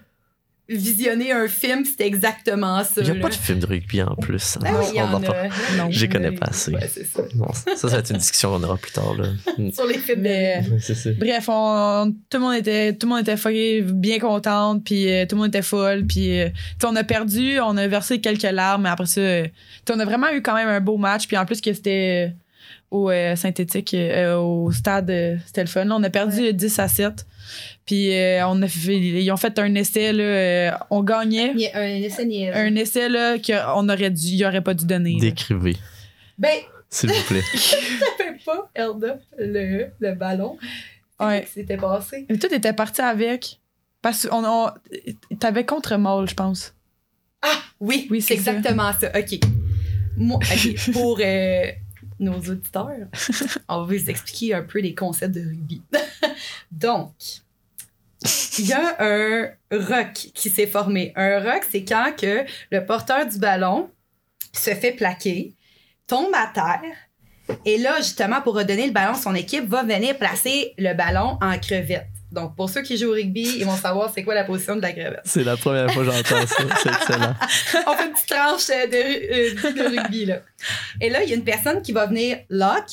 visionner 0.71 1.33
un 1.33 1.49
film, 1.49 1.85
c'était 1.85 2.07
exactement 2.07 2.83
ça. 2.85 3.01
Il 3.01 3.05
n'y 3.05 3.11
a 3.11 3.15
là. 3.15 3.21
pas 3.21 3.29
de 3.29 3.35
film 3.35 3.59
de 3.59 3.67
rugby 3.67 4.03
en 4.03 4.15
plus. 4.15 4.59
Ah 4.65 4.73
oui, 4.93 5.01
en 5.01 5.19
les 5.89 6.09
connais 6.09 6.33
pas 6.33 6.47
assez. 6.47 6.73
Ouais, 6.73 6.89
ça. 6.89 7.23
Non, 7.35 7.53
ça, 7.53 7.77
ça 7.77 7.89
va 7.89 7.99
être 7.99 8.11
une 8.11 8.19
discussion 8.19 8.51
qu'on 8.51 8.63
aura 8.63 8.77
plus 8.77 8.93
tard. 8.93 9.15
Là. 9.15 9.29
Sur 9.73 9.87
les 9.87 9.99
films 9.99 10.21
Mais- 10.23 10.63
de. 10.63 11.13
Bref, 11.19 11.49
on, 11.49 12.15
tout 12.29 12.39
le 12.39 12.41
monde 12.41 12.55
était 12.55 12.95
tout 12.95 13.07
le 13.07 13.11
monde 13.11 13.21
était 13.21 13.37
fucké, 13.37 13.83
bien 13.83 14.19
contente, 14.19 14.85
puis 14.85 15.11
euh, 15.11 15.27
tout 15.27 15.37
le 15.37 15.41
monde 15.43 15.49
était 15.49 15.63
folle, 15.63 16.07
puis 16.07 16.41
euh, 16.41 16.49
on 16.85 16.97
a 16.97 17.05
perdu, 17.05 17.59
on 17.61 17.77
a 17.77 17.87
versé 17.89 18.21
quelques 18.21 18.43
larmes, 18.43 18.83
mais 18.83 18.89
après 18.91 19.07
ça, 19.07 19.21
euh, 19.21 19.47
on 19.91 19.99
a 19.99 20.05
vraiment 20.05 20.31
eu 20.33 20.43
quand 20.43 20.55
même 20.55 20.69
un 20.69 20.81
beau 20.81 20.97
match, 20.97 21.27
puis 21.27 21.37
en 21.37 21.45
plus 21.45 21.61
que 21.61 21.73
c'était 21.73 22.29
euh, 22.29 22.35
au 22.91 23.11
euh, 23.11 23.37
synthétique, 23.37 23.95
euh, 23.95 24.37
au 24.37 24.71
stade, 24.73 25.11
euh, 25.11 25.37
c'était 25.47 25.63
le 25.63 25.69
fun. 25.69 25.85
Là, 25.85 25.95
on 25.97 26.03
a 26.03 26.11
perdu 26.11 26.41
Ouais. 26.41 26.53
10 26.53 26.79
à 26.79 26.89
7. 26.89 27.27
Puis 27.87 28.15
euh, 28.15 28.47
on 28.47 28.61
a 28.63 28.69
fait, 28.69 28.97
ils 28.99 29.31
ont 29.33 29.37
fait 29.37 29.59
un 29.59 29.75
essai 29.75 30.13
là, 30.13 30.23
euh, 30.23 30.71
on 30.91 31.03
gagnait 31.03 31.53
Il 31.55 31.61
y 31.61 31.69
a 31.69 31.79
un 31.81 31.87
essai 31.87 32.25
niaiseux. 32.25 32.57
un 32.57 32.75
essai 32.77 33.09
là 33.09 33.37
qu'on 33.39 33.89
aurait 33.89 34.11
dû, 34.11 34.27
il 34.29 34.45
aurait 34.45 34.61
pas 34.63 34.75
dû 34.75 34.87
donner. 34.87 35.15
là. 35.15 35.21
Décrivez, 35.21 35.77
Ben, 36.39 36.59
s'il 36.89 37.11
vous 37.11 37.23
plaît. 37.27 37.43
fais 37.55 38.37
pas, 38.45 38.71
Elda, 38.75 39.19
le, 39.39 39.87
le 39.99 40.15
ballon. 40.15 40.57
Ouais. 41.19 41.47
C'était 41.53 41.77
passé. 41.77 42.27
Mais 42.31 42.39
tout 42.39 42.53
était 42.55 42.73
parti 42.73 43.01
avec. 43.01 43.59
Parce 44.03 44.27
qu'on 44.27 44.43
on, 44.47 44.71
t'avais 45.39 45.67
contre 45.67 45.97
Maul, 45.97 46.29
je 46.29 46.35
pense. 46.35 46.75
Ah, 47.43 47.49
oui, 47.81 48.07
Oui, 48.11 48.23
c'est 48.23 48.37
ça. 48.37 48.53
exactement 48.53 48.91
ça. 48.99 49.11
OK. 49.19 49.39
Moi, 50.17 50.39
OK, 50.43 50.93
pour 50.93 51.19
euh, 51.23 51.67
nos 52.21 52.39
auditeurs, 52.39 53.09
on 53.69 53.83
va 53.83 53.85
vous 53.85 54.11
expliquer 54.11 54.55
un 54.55 54.63
peu 54.63 54.81
les 54.81 54.95
concepts 54.95 55.35
de 55.35 55.41
rugby. 55.41 55.83
Donc, 56.71 57.13
il 58.59 58.67
y 58.67 58.73
a 58.73 58.97
un 58.99 59.51
rock 59.73 60.13
qui 60.13 60.51
s'est 60.51 60.67
formé. 60.67 61.13
Un 61.17 61.41
rock, 61.41 61.65
c'est 61.69 61.85
quand 61.85 62.15
que 62.17 62.45
le 62.71 62.85
porteur 62.85 63.27
du 63.27 63.39
ballon 63.39 63.91
se 64.53 64.71
fait 64.71 64.93
plaquer, 64.93 65.55
tombe 66.07 66.35
à 66.35 66.51
terre, 66.53 66.97
et 67.65 67.79
là, 67.79 67.97
justement, 67.99 68.41
pour 68.41 68.55
redonner 68.55 68.87
le 68.87 68.93
ballon, 68.93 69.15
son 69.15 69.35
équipe 69.35 69.67
va 69.67 69.83
venir 69.83 70.17
placer 70.19 70.75
le 70.79 70.95
ballon 70.95 71.39
en 71.41 71.59
crevette. 71.59 72.07
Donc, 72.33 72.55
pour 72.55 72.71
ceux 72.71 72.83
qui 72.83 72.97
jouent 72.97 73.11
au 73.11 73.15
rugby, 73.15 73.57
ils 73.59 73.65
vont 73.65 73.77
savoir 73.77 74.13
c'est 74.15 74.23
quoi 74.23 74.35
la 74.35 74.45
position 74.45 74.77
de 74.77 74.83
la 74.83 74.93
crevette. 74.93 75.21
C'est 75.25 75.43
la 75.45 75.57
première 75.57 75.91
fois 75.93 76.05
que 76.05 76.11
j'entends 76.13 76.47
ça. 76.47 76.65
C'est 76.83 76.89
excellent. 76.89 77.35
on 77.87 77.95
fait 77.97 78.07
une 78.07 78.13
petite 78.13 78.29
tranche 78.29 78.71
euh, 78.71 78.87
de, 78.87 79.69
euh, 79.69 79.73
de 79.73 79.97
rugby, 80.01 80.27
là. 80.27 80.41
Et 81.01 81.11
là, 81.11 81.23
il 81.25 81.29
y 81.31 81.33
a 81.33 81.37
une 81.37 81.45
personne 81.45 81.83
qui 81.83 81.93
va 81.93 82.07
venir 82.07 82.39
lock 82.49 82.85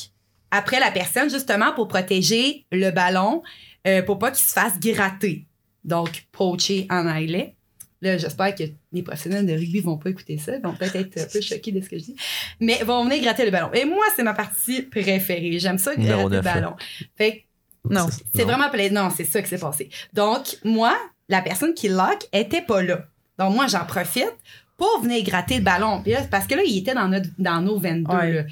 après 0.50 0.80
la 0.80 0.90
personne, 0.90 1.30
justement, 1.30 1.72
pour 1.74 1.86
protéger 1.88 2.66
le 2.72 2.90
ballon, 2.90 3.42
euh, 3.86 4.02
pour 4.02 4.18
pas 4.18 4.30
qu'il 4.30 4.44
se 4.44 4.52
fasse 4.52 4.78
gratter. 4.80 5.46
Donc, 5.84 6.24
poacher 6.32 6.86
en 6.90 7.06
anglais. 7.06 7.54
Là, 8.00 8.16
j'espère 8.16 8.54
que 8.54 8.62
les 8.92 9.02
professionnels 9.02 9.44
de 9.46 9.52
rugby 9.54 9.80
vont 9.80 9.98
pas 9.98 10.10
écouter 10.10 10.38
ça, 10.38 10.52
vont 10.62 10.72
peut-être 10.74 10.94
être 10.96 11.18
un 11.18 11.26
peu 11.32 11.40
choqués 11.40 11.72
de 11.72 11.80
ce 11.80 11.88
que 11.88 11.98
je 11.98 12.04
dis. 12.04 12.16
Mais 12.60 12.76
vont 12.84 13.04
venir 13.04 13.20
gratter 13.22 13.44
le 13.44 13.50
ballon. 13.50 13.70
Et 13.72 13.84
moi, 13.84 14.04
c'est 14.14 14.22
ma 14.22 14.34
partie 14.34 14.82
préférée. 14.82 15.58
J'aime 15.58 15.78
ça, 15.78 15.96
Non, 15.96 16.04
gratter 16.06 16.28
le 16.36 16.36
fait. 16.36 16.42
ballon. 16.42 16.76
Fait 17.16 17.32
que 17.32 17.42
Non. 17.88 18.06
c'est 18.34 18.44
vraiment 18.44 18.68
plaisant. 18.70 19.04
Non, 19.04 19.10
c'est 19.14 19.24
ça 19.24 19.40
qui 19.42 19.48
s'est 19.48 19.58
passé. 19.58 19.88
Donc, 20.12 20.58
moi, 20.64 20.94
la 21.28 21.40
personne 21.42 21.74
qui 21.74 21.88
lock 21.88 22.26
était 22.32 22.62
pas 22.62 22.82
là. 22.82 23.04
Donc, 23.38 23.54
moi, 23.54 23.66
j'en 23.66 23.84
profite 23.84 24.34
pour 24.76 25.00
venir 25.02 25.22
gratter 25.24 25.56
le 25.58 25.62
ballon. 25.62 26.02
Puis 26.02 26.12
là, 26.12 26.18
c'est 26.22 26.30
parce 26.30 26.46
que 26.46 26.54
là, 26.54 26.62
il 26.64 26.78
était 26.78 26.94
dans, 26.94 27.08
notre, 27.08 27.28
dans 27.38 27.60
nos 27.60 27.78
22. 27.78 28.12
Ouais. 28.14 28.32
là. 28.32 28.42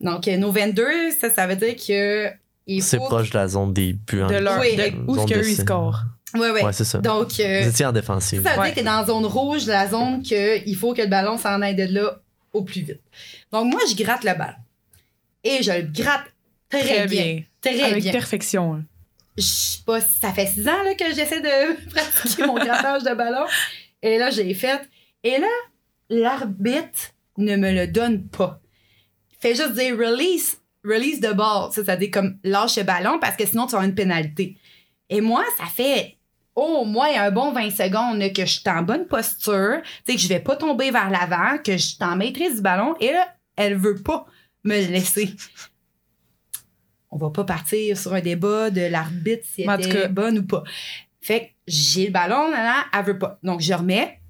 Donc, 0.00 0.28
euh, 0.28 0.36
nos 0.36 0.52
22, 0.52 1.10
ça, 1.20 1.30
ça 1.30 1.46
veut 1.46 1.56
dire 1.56 1.74
que. 1.76 2.30
C'est 2.80 2.98
proche 2.98 3.30
de 3.30 3.38
la 3.38 3.48
zone 3.48 3.72
des 3.72 3.94
buts. 3.94 4.20
hein. 4.22 4.26
De 4.26 4.34
leur, 4.36 4.60
Oui, 4.60 4.76
de 4.76 4.92
où 5.10 5.16
est-ce 5.16 5.26
qu'eux, 5.26 5.48
ils 5.48 5.56
scorent. 5.56 6.04
Ouais, 6.34 6.50
ouais. 6.50 6.62
Ouais, 6.62 6.72
c'est 6.74 6.84
ça. 6.84 6.98
Donc, 6.98 7.40
euh, 7.40 7.62
Vous 7.62 7.68
étiez 7.70 7.86
en 7.86 7.92
défensive. 7.92 8.42
ça 8.42 8.52
veut 8.52 8.60
Ouais. 8.60 8.66
dire 8.72 8.74
que 8.82 8.84
dans 8.86 9.00
la 9.00 9.06
zone 9.06 9.24
rouge, 9.24 9.64
la 9.66 9.88
zone 9.88 10.20
qu'il 10.22 10.76
faut 10.76 10.92
que 10.92 11.00
le 11.00 11.08
ballon 11.08 11.38
s'en 11.38 11.62
aille 11.62 11.74
de 11.74 11.84
là 11.84 12.18
au 12.52 12.62
plus 12.62 12.82
vite. 12.82 13.00
Donc, 13.50 13.72
moi, 13.72 13.80
je 13.90 13.96
gratte 13.96 14.24
le 14.24 14.34
ballon. 14.36 14.52
Et 15.44 15.62
je 15.62 15.72
le 15.72 15.82
gratte 15.82 16.24
très, 16.70 16.80
Très 16.82 17.06
bien. 17.06 17.22
bien. 17.24 17.42
Très 17.60 17.80
Avec 17.82 18.02
bien. 18.02 18.12
perfection. 18.12 18.74
là. 18.74 18.80
je 19.36 19.42
sais 19.42 19.78
pas, 19.84 20.00
ça 20.00 20.32
fait 20.32 20.46
six 20.46 20.68
ans 20.68 20.82
là, 20.84 20.94
que 20.94 21.04
j'essaie 21.14 21.40
de 21.40 21.88
pratiquer 21.90 22.46
mon 22.46 22.54
grattage 22.54 23.02
de 23.04 23.14
ballon. 23.14 23.46
Et 24.02 24.18
là, 24.18 24.30
j'ai 24.30 24.52
fait. 24.54 24.88
Et 25.24 25.38
là, 25.38 25.46
l'arbitre 26.08 27.12
ne 27.36 27.56
me 27.56 27.72
le 27.72 27.86
donne 27.86 28.26
pas. 28.28 28.60
Il 29.32 29.36
fait 29.40 29.54
juste 29.54 29.72
dire 29.74 29.96
release, 29.96 30.58
release 30.84 31.20
the 31.20 31.32
ball. 31.34 31.70
Ça, 31.72 31.84
ça 31.84 31.96
dit 31.96 32.10
comme 32.10 32.38
lâche 32.44 32.76
le 32.76 32.82
ballon 32.84 33.18
parce 33.20 33.36
que 33.36 33.46
sinon 33.46 33.66
tu 33.66 33.76
as 33.76 33.84
une 33.84 33.94
pénalité. 33.94 34.56
Et 35.10 35.20
moi, 35.20 35.44
ça 35.56 35.66
fait 35.66 36.16
au 36.54 36.84
moins 36.84 37.08
un 37.20 37.30
bon 37.30 37.52
20 37.52 37.70
secondes 37.70 38.32
que 38.32 38.44
je 38.44 38.58
suis 38.58 38.68
en 38.68 38.82
bonne 38.82 39.06
posture, 39.06 39.80
tu 40.04 40.12
sais, 40.12 40.14
que 40.16 40.20
je 40.20 40.28
vais 40.28 40.40
pas 40.40 40.56
tomber 40.56 40.90
vers 40.90 41.08
l'avant, 41.08 41.56
que 41.64 41.72
je 41.72 41.78
suis 41.78 41.96
en 42.00 42.16
maîtrise 42.16 42.56
du 42.56 42.62
ballon. 42.62 42.96
Et 43.00 43.12
là, 43.12 43.28
elle 43.56 43.76
veut 43.76 44.02
pas 44.02 44.26
me 44.64 44.74
laisser. 44.74 45.34
On 47.10 47.16
va 47.16 47.30
pas 47.30 47.44
partir 47.44 47.96
sur 47.96 48.12
un 48.14 48.20
débat 48.20 48.70
de 48.70 48.82
l'arbitre 48.82 49.44
si 49.44 49.62
elle 49.62 49.80
était 49.80 49.88
cas- 50.02 50.08
bonne 50.08 50.38
ou 50.38 50.46
pas. 50.46 50.62
Fait 51.20 51.40
que 51.40 51.46
j'ai 51.66 52.06
le 52.06 52.12
ballon, 52.12 52.50
là, 52.50 52.62
là, 52.62 52.84
elle 52.96 53.04
veut 53.04 53.18
pas. 53.18 53.38
Donc, 53.42 53.60
je 53.60 53.72
remets. 53.74 54.20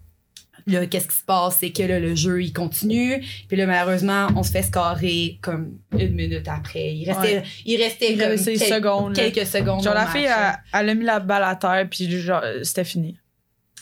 Là, 0.67 0.87
qu'est-ce 0.87 1.09
qui 1.09 1.17
se 1.17 1.23
passe? 1.25 1.57
C'est 1.61 1.71
que 1.71 1.83
là, 1.83 1.99
le 1.99 2.14
jeu, 2.14 2.43
il 2.43 2.53
continue. 2.53 3.25
Puis 3.49 3.57
là, 3.57 3.64
malheureusement, 3.67 4.27
on 4.37 4.43
se 4.43 4.51
fait 4.51 4.62
scorer 4.62 5.38
comme 5.41 5.79
une 5.99 6.12
minute 6.14 6.47
après. 6.47 6.95
Il 6.95 7.11
restait, 7.11 7.43
il 7.64 7.83
restait 7.83 8.12
Il 8.12 8.19
comme 8.19 8.29
restait 8.31 8.55
quel- 8.57 8.75
secondes, 8.75 9.17
là. 9.17 9.31
quelques 9.31 9.47
secondes. 9.47 9.83
Genre, 9.83 9.95
la 9.95 10.05
match, 10.05 10.12
fille, 10.12 10.27
elle, 10.27 10.59
elle 10.75 10.88
a 10.91 10.95
mis 10.95 11.05
la 11.05 11.21
balle 11.21 11.45
à 11.45 11.57
terre, 11.57 11.87
puis 11.91 12.11
genre, 12.21 12.43
c'était 12.62 12.85
fini. 12.85 13.19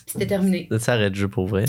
C'était 0.05 0.27
terminé. 0.27 0.69
Ça 0.79 0.93
arrête 0.93 1.11
de 1.11 1.17
jeu 1.17 1.27
pour 1.27 1.47
vrai. 1.47 1.65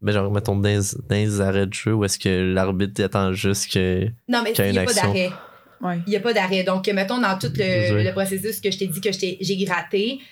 Mais 0.00 0.12
genre, 0.12 0.30
mettons, 0.32 0.56
dans, 0.56 0.80
dans 1.08 1.14
les 1.16 1.40
arrêts 1.40 1.66
de 1.66 1.74
jeu, 1.74 1.92
où 1.92 2.04
est-ce 2.04 2.18
que 2.18 2.28
l'arbitre 2.54 3.02
attend 3.04 3.32
juste 3.34 3.70
que. 3.70 4.06
Non, 4.28 4.40
mais 4.42 4.52
Qu'il 4.52 4.64
y 4.64 4.68
a 4.68 4.70
il 4.70 4.72
n'y 4.72 4.78
a 4.78 4.82
une 4.82 4.86
pas 4.86 4.92
action. 4.92 5.32
Ouais. 5.80 6.00
Il 6.06 6.10
n'y 6.10 6.16
a 6.16 6.20
pas 6.20 6.32
d'arrêt. 6.32 6.62
Donc, 6.64 6.86
mettons, 6.88 7.20
dans 7.20 7.38
tout 7.38 7.52
le, 7.56 8.02
le 8.02 8.12
processus 8.12 8.60
que 8.60 8.70
je 8.70 8.78
t'ai 8.78 8.86
dit 8.86 9.00
que 9.00 9.10
j'ai 9.12 9.56
gratté, 9.64 10.18
tu 10.18 10.24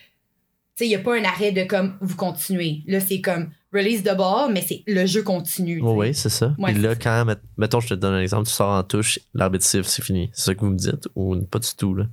sais, 0.76 0.86
il 0.86 0.88
n'y 0.88 0.94
a 0.96 0.98
pas 1.00 1.16
un 1.18 1.24
arrêt 1.24 1.52
de 1.52 1.64
comme 1.64 1.96
vous 2.00 2.16
continuez. 2.16 2.82
Là, 2.86 2.98
c'est 3.00 3.20
comme 3.20 3.50
release 3.72 4.02
the 4.02 4.16
ball, 4.16 4.52
mais 4.52 4.62
c'est 4.66 4.82
le 4.86 5.04
jeu 5.06 5.22
continue. 5.22 5.80
Oh, 5.84 5.94
oui, 5.96 6.14
c'est 6.14 6.28
ça. 6.28 6.54
Ouais, 6.58 6.72
Puis 6.72 6.82
là, 6.82 6.90
c'est 6.94 7.02
quand, 7.02 7.24
met- 7.24 7.36
mettons, 7.58 7.80
je 7.80 7.88
te 7.88 7.94
donne 7.94 8.14
un 8.14 8.20
exemple, 8.20 8.46
tu 8.48 8.52
sors 8.54 8.70
en 8.70 8.82
touche, 8.82 9.18
l'arbitre 9.34 9.64
siffle, 9.64 9.88
c'est 9.88 10.02
fini. 10.02 10.30
C'est 10.32 10.46
ça 10.46 10.54
que 10.54 10.60
vous 10.60 10.70
me 10.70 10.76
dites, 10.76 11.08
ou 11.14 11.36
pas 11.42 11.58
du 11.58 11.68
tout, 11.76 11.94
là? 11.94 12.06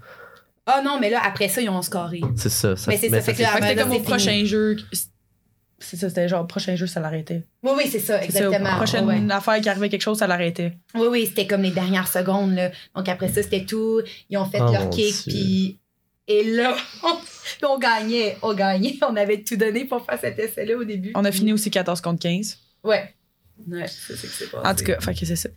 Ah 0.68 0.82
non, 0.86 1.00
mais 1.00 1.10
là, 1.10 1.20
après 1.24 1.50
ça, 1.50 1.60
ils 1.62 1.70
ont 1.70 1.82
scoré. 1.82 2.22
C'est 2.36 2.50
ça. 2.50 2.76
ça 2.76 2.92
Mais 2.92 2.98
c'est 2.98 3.10
ça, 3.10 3.20
fait 3.22 3.34
que 3.34 3.42
là, 3.42 3.48
Fait 3.50 3.60
que 3.60 3.66
c'était 3.66 3.76
là, 3.76 3.84
comme 3.84 3.92
au 3.92 3.96
c'est 3.96 4.04
prochain 4.04 4.46
jeu. 4.46 4.78
C'est 5.82 5.98
ça, 5.98 6.08
c'était 6.10 6.28
genre, 6.30 6.46
prochain 6.48 6.76
jeu, 6.76 6.88
ça 6.88 7.00
l'arrêtait. 7.00 7.44
Oui, 7.64 7.72
oui, 7.76 7.84
c'est 7.92 8.00
ça, 8.00 8.22
C'est 8.22 8.32
ça, 8.32 8.46
exactement. 8.46 8.76
prochaine 8.78 9.06
ouais. 9.06 9.34
affaire 9.34 9.60
qui 9.60 9.68
arrivait 9.70 9.90
quelque 9.90 10.02
chose, 10.02 10.18
ça 10.20 10.28
l'arrêtait. 10.28 10.78
Oui, 10.96 11.08
oui, 11.10 11.26
c'était 11.26 11.48
comme 11.48 11.64
les 11.64 11.72
dernières 11.72 12.08
secondes. 12.08 12.54
Là. 12.54 12.72
Donc 12.96 13.10
après 13.10 13.28
ça, 13.30 13.42
c'était 13.44 13.66
tout. 13.66 14.02
Ils 14.30 14.38
ont 14.38 14.46
fait 14.46 14.60
Oh, 14.62 14.72
leur 14.72 14.90
kick, 14.90 15.16
puis. 15.28 15.78
Et 16.28 16.44
là, 16.54 16.76
on, 17.04 17.16
puis 17.16 17.66
on 17.68 17.78
gagnait, 17.80 18.38
on 18.42 18.54
gagnait. 18.54 18.96
On 19.10 19.16
avait 19.16 19.42
tout 19.42 19.58
donné 19.58 19.86
pour 19.86 20.06
faire 20.06 20.20
cet 20.20 20.38
essai-là 20.40 20.78
au 20.78 20.84
début. 20.84 21.12
On 21.16 21.26
a 21.26 21.32
fini 21.32 21.52
aussi 21.52 21.70
14 21.72 22.00
contre 22.00 22.20
15. 22.22 22.58
Ouais. 22.84 23.14
Ouais, 23.68 23.86
c'est 23.88 24.16
ça 24.16 24.28
que 24.28 24.34
c'est. 24.34 24.56
En 24.56 24.76
tout 24.76 24.84
cas, 24.86 25.00
fait 25.00 25.14
que 25.14 25.26
c'est 25.26 25.36
ça. 25.36 25.50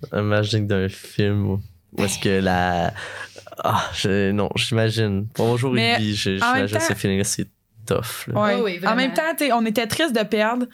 Digne 0.42 0.66
d'un 0.66 0.88
film 0.88 1.46
où, 1.50 1.60
où 1.96 2.02
est-ce 2.04 2.18
que 2.18 2.40
la. 2.40 2.92
Ah, 3.62 3.88
je- 3.94 4.30
non, 4.32 4.48
j'imagine. 4.56 5.28
Pour 5.28 5.46
mon 5.46 5.56
jour 5.56 5.72
Mais 5.72 5.94
rugby, 5.96 6.14
je- 6.16 6.30
en 6.42 6.54
même 6.54 6.66
j'imagine 6.66 6.88
ce 6.88 6.94
feeling-là, 6.94 7.24
c'est 7.24 7.46
tough. 7.86 8.26
là. 8.28 8.40
Ouais. 8.40 8.54
Oui, 8.56 8.78
oui, 8.82 8.86
en 8.88 8.94
même 8.96 9.12
temps, 9.14 9.22
on 9.56 9.66
était 9.66 9.86
triste 9.86 10.14
de 10.14 10.22
perdre. 10.22 10.66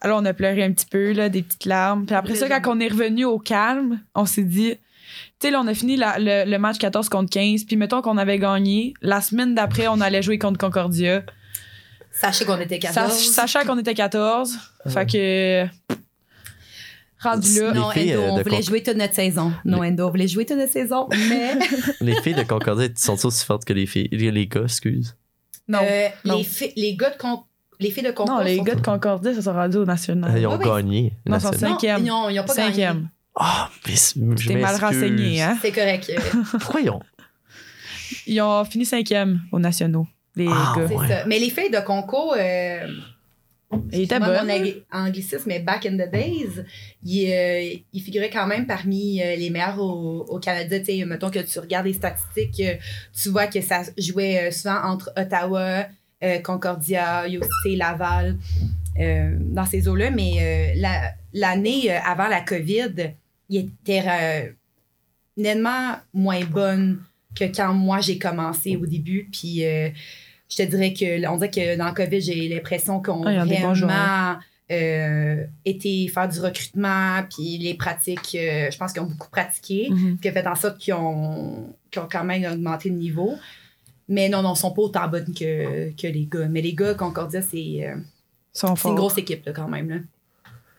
Alors, 0.00 0.20
on 0.20 0.24
a 0.24 0.32
pleuré 0.32 0.64
un 0.64 0.72
petit 0.72 0.86
peu, 0.86 1.12
là, 1.12 1.28
des 1.28 1.42
petites 1.42 1.66
larmes. 1.66 2.06
Puis 2.06 2.14
après 2.14 2.34
ça, 2.34 2.48
quand 2.48 2.74
on 2.76 2.80
est 2.80 2.88
revenu 2.88 3.24
au 3.26 3.38
calme, 3.38 4.00
on 4.14 4.24
s'est 4.24 4.44
dit, 4.44 4.70
tu 4.74 4.78
sais, 5.46 5.50
là, 5.50 5.60
on 5.62 5.66
a 5.66 5.74
fini 5.74 5.96
la- 5.96 6.18
le, 6.18 6.50
le 6.50 6.58
match 6.58 6.78
14 6.78 7.08
contre 7.10 7.28
15. 7.30 7.64
Puis 7.64 7.76
mettons 7.76 8.00
qu'on 8.00 8.16
avait 8.16 8.38
gagné. 8.38 8.94
La 9.02 9.20
semaine 9.20 9.54
d'après, 9.54 9.88
on 9.88 10.00
allait 10.00 10.22
jouer 10.22 10.38
contre 10.38 10.58
Concordia. 10.58 11.22
Sachez 12.12 12.44
qu'on 12.46 12.58
était 12.58 12.78
14. 12.78 13.12
Sa- 13.12 13.32
sachant 13.46 13.66
qu'on 13.66 13.78
était 13.78 13.94
14. 13.94 14.58
Fait 14.88 15.06
que. 15.06 15.66
Rendu 17.22 17.60
là. 17.60 17.72
Non, 17.74 17.90
filles, 17.90 18.14
Endo, 18.14 18.22
euh, 18.22 18.28
on 18.30 18.42
voulait 18.42 18.62
jouer 18.62 18.82
toute 18.82 18.96
notre 18.96 19.14
saison. 19.14 19.52
Non, 19.66 19.84
Endo, 19.84 20.06
on 20.06 20.10
voulait 20.10 20.26
jouer 20.28 20.46
toute 20.46 20.56
notre 20.56 20.72
saison, 20.72 21.06
mais 21.28 21.52
Les 22.00 22.14
filles 22.22 22.32
de 22.34 22.44
Concordia 22.44 22.88
sont 22.96 23.26
aussi 23.26 23.44
fortes 23.44 23.66
que 23.66 23.74
les 23.74 23.84
filles. 23.84 24.08
Les 24.10 24.46
gars, 24.46 24.62
excuse. 24.62 25.14
Non. 25.70 25.78
euh, 25.82 26.08
non. 26.24 26.38
Les, 26.38 26.44
fi- 26.44 26.72
les 26.76 26.96
gars 26.96 27.10
de 27.10 27.16
con- 27.16 27.44
les 27.78 27.90
filles 27.90 28.02
de 28.02 28.10
concours 28.10 28.36
non, 28.38 28.42
les 28.44 28.56
sont- 28.58 28.62
gars 28.64 28.74
de 28.74 28.82
Concordia, 28.82 29.32
ça 29.34 29.40
sont 29.42 29.52
rendus 29.54 29.78
au 29.78 29.84
national. 29.86 30.38
Ils 30.38 30.46
ont 30.46 30.56
Ouais, 30.58 30.66
ouais. 30.68 30.82
gagné. 30.82 31.12
Non, 31.26 31.36
ils 31.36 31.40
sont 31.40 31.46
national. 31.50 31.70
Non, 31.70 31.76
Cinquième. 31.78 32.04
Ils 32.04 32.10
ont, 32.10 32.28
ils 32.28 32.40
ont 32.40 32.44
pas 32.44 32.54
gagné. 32.54 32.68
Cinquième. 32.70 33.08
Ah, 33.36 33.70
mais 33.86 33.96
c'est- 33.96 34.20
je 34.38 34.48
T'es 34.48 34.56
mal 34.56 34.74
renseigné, 34.76 35.42
hein? 35.42 35.56
C'est 35.62 35.72
correct. 35.72 36.12
Pourquoi 36.60 36.80
ils 36.82 36.90
ont? 36.90 37.00
Ils 38.26 38.40
ont 38.42 38.64
fini 38.64 38.84
cinquième 38.84 39.40
aux 39.52 39.58
nationaux, 39.58 40.06
les 40.36 40.48
Ah, 40.50 40.74
gars. 40.76 40.88
c'est 40.88 40.94
Ouais. 40.96 41.08
ça. 41.08 41.24
Mais 41.26 41.38
les 41.38 41.48
filles 41.50 41.70
de 41.70 41.80
concours, 41.80 42.34
euh, 42.38 42.86
Moi, 44.18 44.28
bonnes. 44.28 44.46
mon 44.46 44.52
angli- 44.52 44.82
anglicisme, 44.92 45.44
mais 45.46 45.60
back 45.60 45.86
in 45.86 45.96
the 45.96 46.10
days, 46.10 46.64
il, 47.04 47.30
euh, 47.30 47.76
il 47.92 48.02
figurait 48.02 48.30
quand 48.30 48.46
même 48.46 48.66
parmi 48.66 49.22
euh, 49.22 49.36
les 49.36 49.48
meilleurs 49.50 49.78
au, 49.80 50.26
au 50.28 50.38
Canada. 50.40 50.78
Tu 50.80 50.86
sais, 50.86 51.04
mettons 51.04 51.30
que 51.30 51.38
tu 51.38 51.58
regardes 51.60 51.86
les 51.86 51.92
statistiques, 51.92 52.60
euh, 52.60 52.74
tu 53.14 53.28
vois 53.28 53.46
que 53.46 53.60
ça 53.60 53.82
jouait 53.96 54.50
souvent 54.50 54.80
entre 54.84 55.12
Ottawa, 55.16 55.86
Concordia, 56.44 57.26
il 57.26 57.34
y 57.34 57.36
a 57.36 57.40
aussi 57.40 57.48
tu 57.64 57.70
sais, 57.70 57.76
Laval, 57.76 58.36
dans 59.40 59.64
ces 59.66 59.88
eaux-là. 59.88 60.10
Mais 60.10 60.74
la- 60.76 61.12
l'année 61.32 61.90
avant 61.90 62.28
la 62.28 62.40
COVID, 62.42 62.92
il 63.48 63.56
était 63.82 64.52
nettement 65.36 65.94
moins 66.12 66.44
bonne 66.44 67.00
que 67.34 67.44
quand 67.44 67.72
moi 67.72 68.00
j'ai 68.00 68.18
commencé 68.18 68.76
au 68.76 68.84
début. 68.84 69.28
Puis 69.32 69.62
je 70.50 70.56
te 70.56 70.62
dirais 70.62 70.92
que 70.92 71.26
on 71.28 71.36
dirait 71.36 71.50
que 71.50 71.76
dans 71.78 71.86
le 71.86 71.94
COVID, 71.94 72.20
j'ai 72.20 72.48
l'impression 72.48 73.00
qu'on 73.02 73.24
Ah, 73.24 73.42
a 73.42 73.44
vraiment 73.44 74.38
euh, 74.72 75.44
été 75.64 76.06
faire 76.08 76.28
du 76.28 76.38
recrutement, 76.40 77.22
puis 77.28 77.58
les 77.58 77.74
pratiques, 77.74 78.36
euh, 78.36 78.70
je 78.70 78.78
pense 78.78 78.92
qu'ils 78.92 79.02
ont 79.02 79.06
beaucoup 79.06 79.30
pratiqué, 79.30 79.88
Mhm. 79.90 80.18
qui 80.20 80.28
a 80.28 80.32
fait 80.32 80.46
en 80.46 80.54
sorte 80.54 80.78
qu'ils 80.78 80.94
ont, 80.94 81.74
qu'ils 81.90 82.02
ont 82.02 82.08
quand 82.10 82.22
même 82.24 82.44
augmenté 82.52 82.88
le 82.88 82.94
niveau. 82.96 83.34
Mais 84.08 84.28
non, 84.28 84.42
non, 84.42 84.54
ils 84.54 84.58
sont 84.58 84.72
pas 84.72 84.82
autant 84.82 85.08
bonnes 85.08 85.32
que, 85.34 85.90
que 85.90 86.06
les 86.06 86.26
gars. 86.30 86.46
Mais 86.48 86.62
les 86.62 86.74
gars, 86.74 86.94
Concordia, 86.94 87.42
c'est 87.42 87.84
euh, 87.84 87.96
une 88.84 88.94
grosse 88.94 89.18
équipe 89.18 89.44
là, 89.46 89.52
quand 89.52 89.68
même. 89.68 89.88
Là. 89.88 89.96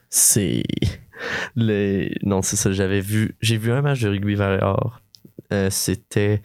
C'est. 0.10 0.63
Les... 1.55 2.15
Non, 2.23 2.41
c'est 2.41 2.55
ça. 2.55 2.71
J'avais 2.71 2.99
vu. 3.01 3.36
J'ai 3.41 3.57
vu 3.57 3.71
un 3.71 3.81
match 3.81 4.01
de 4.01 4.10
rugby 4.10 4.36
Valéor. 4.36 5.01
Euh, 5.53 5.69
c'était. 5.69 6.41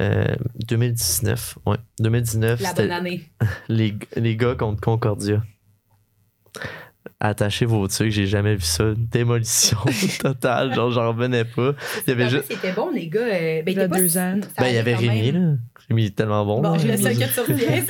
Euh, 0.00 0.34
2019. 0.68 1.58
Ouais. 1.66 1.76
2019. 2.00 2.60
La 2.60 2.72
bonne 2.72 2.90
année. 2.90 3.22
les, 3.68 3.94
les 4.16 4.36
gars 4.36 4.54
contre 4.54 4.80
Concordia. 4.80 5.42
Attachez 7.20 7.66
vos 7.66 7.86
trucs, 7.86 8.10
j'ai 8.10 8.26
jamais 8.26 8.56
vu 8.56 8.62
ça. 8.62 8.84
Une 8.84 9.06
démolition 9.06 9.78
totale. 10.20 10.74
Genre, 10.74 10.90
j'en 10.90 11.08
revenais 11.12 11.44
pas. 11.44 11.72
Il 12.06 12.10
y 12.10 12.12
avait 12.12 12.28
juste. 12.28 12.46
C'était 12.52 12.72
bon, 12.72 12.90
les 12.90 13.08
gars. 13.08 13.20
euh, 13.20 13.62
ben, 13.62 13.68
Il 13.68 13.72
y 13.74 13.76
Ben, 14.62 14.66
il 14.68 14.74
y 14.74 14.78
allait 14.78 14.78
avait 14.78 14.94
Rémi, 14.96 15.32
même. 15.32 15.50
là. 15.52 15.56
Rémi 15.92 16.06
est 16.06 16.16
tellement 16.16 16.44
bon. 16.44 16.60
Bon, 16.60 16.72
que 16.74 16.80
tu 16.80 16.90
retiens, 16.90 17.26
c'est 17.34 17.52
Rémi. 17.52 17.86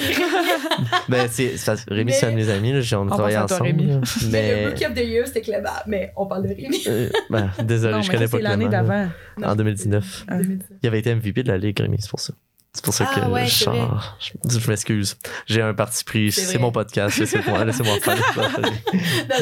Ben, 1.08 1.28
c'est, 1.30 1.56
c'est 1.56 1.66
parce 1.66 1.84
que 1.84 1.94
Rémi, 1.94 2.12
c'est 2.12 2.26
un 2.26 2.30
de 2.30 2.36
mes 2.36 2.48
amis, 2.48 2.72
là. 2.72 2.80
J'ai, 2.80 2.96
on 2.96 3.06
a 3.06 3.10
travaillé 3.10 3.36
pense 3.36 3.52
à 3.52 3.56
toi, 3.56 3.66
ensemble. 3.66 3.80
Rémi. 3.80 3.86
là. 3.92 4.00
Mais 4.30 4.62
le 4.64 4.68
Rookie 4.68 4.86
of 4.86 4.94
the 4.94 4.98
Year, 5.00 5.26
c'était 5.26 5.40
Clément. 5.42 5.68
Mais 5.86 6.12
on 6.16 6.26
parle 6.26 6.42
de 6.44 6.48
Rémi. 6.48 6.82
euh, 6.88 7.08
ben, 7.30 7.50
désolé, 7.64 7.94
Non, 7.94 8.02
je 8.02 8.10
connais 8.10 8.28
pas 8.28 8.36
c'est 8.38 8.42
l'année 8.42 8.66
Clément, 8.68 8.88
là. 8.88 9.06
d'avant. 9.38 9.52
En 9.52 9.56
2019. 9.56 10.24
Ah. 10.28 10.36
Il 10.82 10.86
avait 10.86 10.98
été 10.98 11.14
MVP 11.14 11.42
de 11.42 11.48
la 11.48 11.58
Ligue, 11.58 11.78
Rémi, 11.80 11.96
c'est 12.00 12.10
pour 12.10 12.20
ça. 12.20 12.32
C'est 12.74 12.84
pour 12.84 12.94
ça 12.94 13.06
Ah 13.14 13.20
que 13.20 13.26
ouais, 13.30 13.44
je, 13.46 13.50
c'est 13.52 13.64
vrai. 13.66 13.78
change. 13.80 14.14
je, 14.48 14.58
je 14.58 14.68
m'excuse. 14.70 15.16
J'ai 15.46 15.60
un 15.60 15.74
parti 15.74 16.04
pris. 16.04 16.32
C'est 16.32 16.40
C'est, 16.40 16.54
vrai. 16.54 16.62
mon 16.62 16.72
podcast. 16.72 17.18
Laissez-moi, 17.18 17.64
laissez-moi 17.66 17.96
faire. 18.00 18.16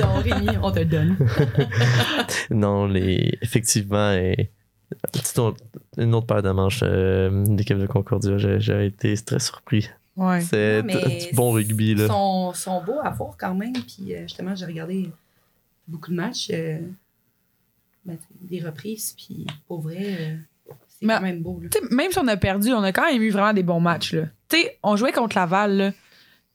non, 0.00 0.06
non, 0.06 0.14
Rémi, 0.20 0.48
on 0.60 0.72
te 0.72 0.80
le 0.80 0.84
donne. 0.86 1.16
non, 2.50 2.86
les, 2.86 3.38
effectivement, 3.40 4.12
et, 4.12 4.50
une 5.98 6.14
autre 6.14 6.26
paire 6.26 6.42
de 6.42 6.50
manches 6.50 6.80
euh, 6.82 7.44
d'équipe 7.46 7.78
de 7.78 7.86
Concordia, 7.86 8.38
j'ai, 8.38 8.60
j'ai 8.60 8.86
été 8.86 9.14
très 9.16 9.38
surpris. 9.38 9.88
Ouais. 10.16 10.40
C'est 10.40 10.82
du 10.82 11.34
bon 11.34 11.52
rugby. 11.52 11.94
Là. 11.94 12.04
Ils 12.04 12.08
sont, 12.08 12.52
sont 12.54 12.82
beaux 12.84 12.98
à 13.02 13.10
voir 13.10 13.34
quand 13.38 13.54
même. 13.54 13.72
Puis 13.72 14.14
euh, 14.14 14.22
justement, 14.22 14.54
j'ai 14.54 14.66
regardé 14.66 15.10
beaucoup 15.88 16.10
de 16.10 16.16
matchs, 16.16 16.50
euh, 16.52 16.78
ben, 18.04 18.18
des 18.40 18.60
reprises. 18.60 19.14
Puis 19.16 19.46
pour 19.66 19.80
vrai, 19.80 19.96
euh, 20.20 20.36
c'est 20.88 21.06
quand 21.06 21.20
même 21.22 21.40
beau. 21.40 21.60
Là. 21.62 21.68
Même 21.90 22.10
si 22.12 22.18
on 22.18 22.28
a 22.28 22.36
perdu, 22.36 22.72
on 22.72 22.82
a 22.82 22.92
quand 22.92 23.10
même 23.10 23.22
eu 23.22 23.30
vraiment 23.30 23.52
des 23.54 23.62
bons 23.62 23.80
matchs. 23.80 24.12
Là. 24.14 24.24
Tu 24.48 24.60
sais, 24.60 24.78
on 24.82 24.96
jouait 24.96 25.12
contre 25.12 25.36
Laval. 25.36 25.76
Là. 25.76 25.92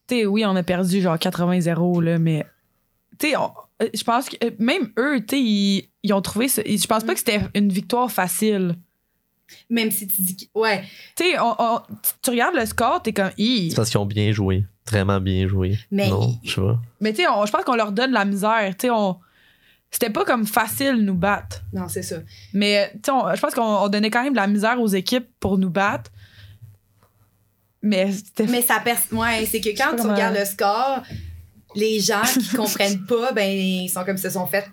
Tu 0.06 0.16
sais, 0.16 0.26
oui, 0.26 0.44
on 0.46 0.54
a 0.54 0.62
perdu 0.62 1.00
genre 1.00 1.16
80-0, 1.16 2.00
là, 2.02 2.18
mais 2.18 2.46
tu 3.18 3.30
sais, 3.30 3.36
on- 3.36 3.50
je 3.92 4.04
pense 4.04 4.28
que 4.28 4.36
même 4.62 4.90
eux, 4.98 5.20
tu 5.20 5.36
sais, 5.36 5.42
ils, 5.42 5.88
ils 6.06 6.12
ont 6.12 6.22
trouvé 6.22 6.48
ça. 6.48 6.62
Je 6.64 6.86
pense 6.86 7.04
pas 7.04 7.12
que 7.12 7.18
c'était 7.18 7.40
une 7.54 7.70
victoire 7.70 8.10
facile. 8.10 8.76
Même 9.70 9.90
si 9.90 10.06
tu 10.08 10.22
dis. 10.22 10.36
que- 10.36 10.58
Ouais, 10.58 10.82
Tu 11.14 11.24
sais, 11.24 11.38
on- 11.38 11.54
on- 11.58 11.80
tu 12.22 12.30
regardes 12.30 12.56
le 12.56 12.66
score, 12.66 13.00
t'es 13.02 13.12
comme. 13.12 13.30
C'est 13.36 13.72
parce 13.76 13.90
qu'ils 13.90 13.98
ont 14.00 14.06
bien 14.06 14.32
joué. 14.32 14.64
Vraiment 14.88 15.20
bien 15.20 15.46
joué. 15.48 15.78
mais 15.90 16.08
non, 16.08 16.34
je 16.44 16.50
sais 16.54 16.60
pas. 16.60 16.80
Mais 17.00 17.12
tu 17.12 17.22
sais, 17.22 17.28
on- 17.28 17.44
je 17.46 17.50
pense 17.52 17.64
qu'on 17.64 17.74
leur 17.76 17.92
donne 17.92 18.12
la 18.12 18.24
misère. 18.24 18.70
Tu 18.78 18.86
sais, 18.86 18.90
on. 18.90 19.16
C'était 19.90 20.10
pas 20.10 20.24
comme 20.24 20.46
facile 20.46 20.96
nous 21.04 21.14
battre. 21.14 21.62
non, 21.72 21.88
c'est 21.88 22.02
ça. 22.02 22.16
Mais 22.52 22.90
tu 22.94 23.00
sais, 23.06 23.10
on- 23.12 23.32
je 23.34 23.40
pense 23.40 23.54
qu'on 23.54 23.62
on 23.84 23.88
donnait 23.88 24.10
quand 24.10 24.22
même 24.24 24.32
de 24.32 24.38
la 24.38 24.46
misère 24.48 24.80
aux 24.80 24.88
équipes 24.88 25.28
pour 25.38 25.58
nous 25.58 25.70
battre. 25.70 26.10
Mais 27.82 28.10
c'était. 28.12 28.46
Mais 28.46 28.62
ça 28.62 28.80
pers- 28.80 28.98
Ouais, 29.12 29.46
c'est 29.48 29.60
que 29.60 29.68
quand 29.76 29.94
tu 29.96 30.02
regardes 30.02 30.36
le 30.36 30.44
score, 30.44 31.02
les 31.76 32.00
gens 32.00 32.22
qui 32.22 32.56
comprennent 32.56 33.06
pas, 33.06 33.32
ben, 33.32 33.48
ils 33.48 33.88
sont 33.88 34.04
comme 34.04 34.16
se 34.16 34.30
sont 34.30 34.46
fait 34.46 34.68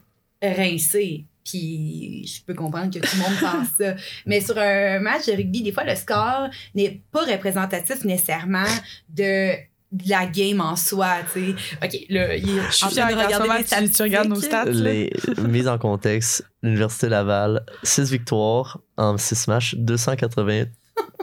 rincer. 0.47 1.25
Puis 1.43 2.25
je 2.25 2.43
peux 2.45 2.53
comprendre 2.53 2.93
que 2.93 2.99
tout 2.99 3.15
le 3.15 3.21
monde 3.21 3.39
pense 3.39 3.67
ça. 3.77 3.95
Mais 4.25 4.39
sur 4.39 4.57
un 4.57 4.99
match 4.99 5.25
de 5.25 5.33
rugby, 5.33 5.61
des 5.61 5.71
fois, 5.71 5.83
le 5.83 5.95
score 5.95 6.49
n'est 6.73 7.01
pas 7.11 7.25
représentatif 7.25 8.05
nécessairement 8.05 8.63
de 9.09 9.55
de 9.93 10.09
la 10.09 10.25
game 10.25 10.59
en 10.59 10.75
soi, 10.75 11.17
tu 11.31 11.53
sais. 11.53 11.55
OK, 11.83 12.05
là, 12.09 12.35
il 12.35 12.47
Je 12.47 12.75
suis 12.75 12.85
en 12.85 12.89
train 12.89 13.11
de 13.11 13.13
regarder 13.13 13.47
moment, 13.47 13.59
les 13.59 13.87
tu, 13.87 13.93
tu 13.93 14.01
regardes 14.01 14.27
nos 14.27 14.41
stats. 14.41 14.65
Les 14.65 15.13
mises 15.47 15.67
en 15.67 15.77
contexte, 15.77 16.43
l'Université 16.63 17.09
Laval, 17.09 17.63
6 17.83 18.09
victoires 18.09 18.79
en 18.97 19.19
6 19.19 19.47
matchs, 19.47 19.75
280 19.75 20.63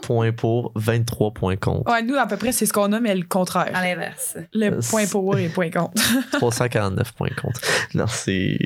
points 0.03 0.33
pour, 0.33 0.73
23 0.77 1.33
points 1.33 1.57
contre. 1.57 1.91
Ouais, 1.91 2.03
nous, 2.03 2.17
à 2.17 2.27
peu 2.27 2.37
près, 2.37 2.53
c'est 2.53 2.67
ce 2.67 2.73
qu'on 2.73 2.93
a, 2.93 3.01
mais 3.01 3.15
le 3.15 3.23
À 3.23 3.27
contraire. 3.27 3.71
l'inverse. 3.73 4.37
Le 4.55 4.67
Euh, 4.73 4.81
point 4.89 5.07
pour 5.07 5.25
et 5.39 5.49
point 5.49 5.71
contre. 5.71 6.03
349 6.33 7.13
points 7.13 7.29
contre. 7.41 7.61
Non, 7.95 8.07
c'est. 8.07 8.59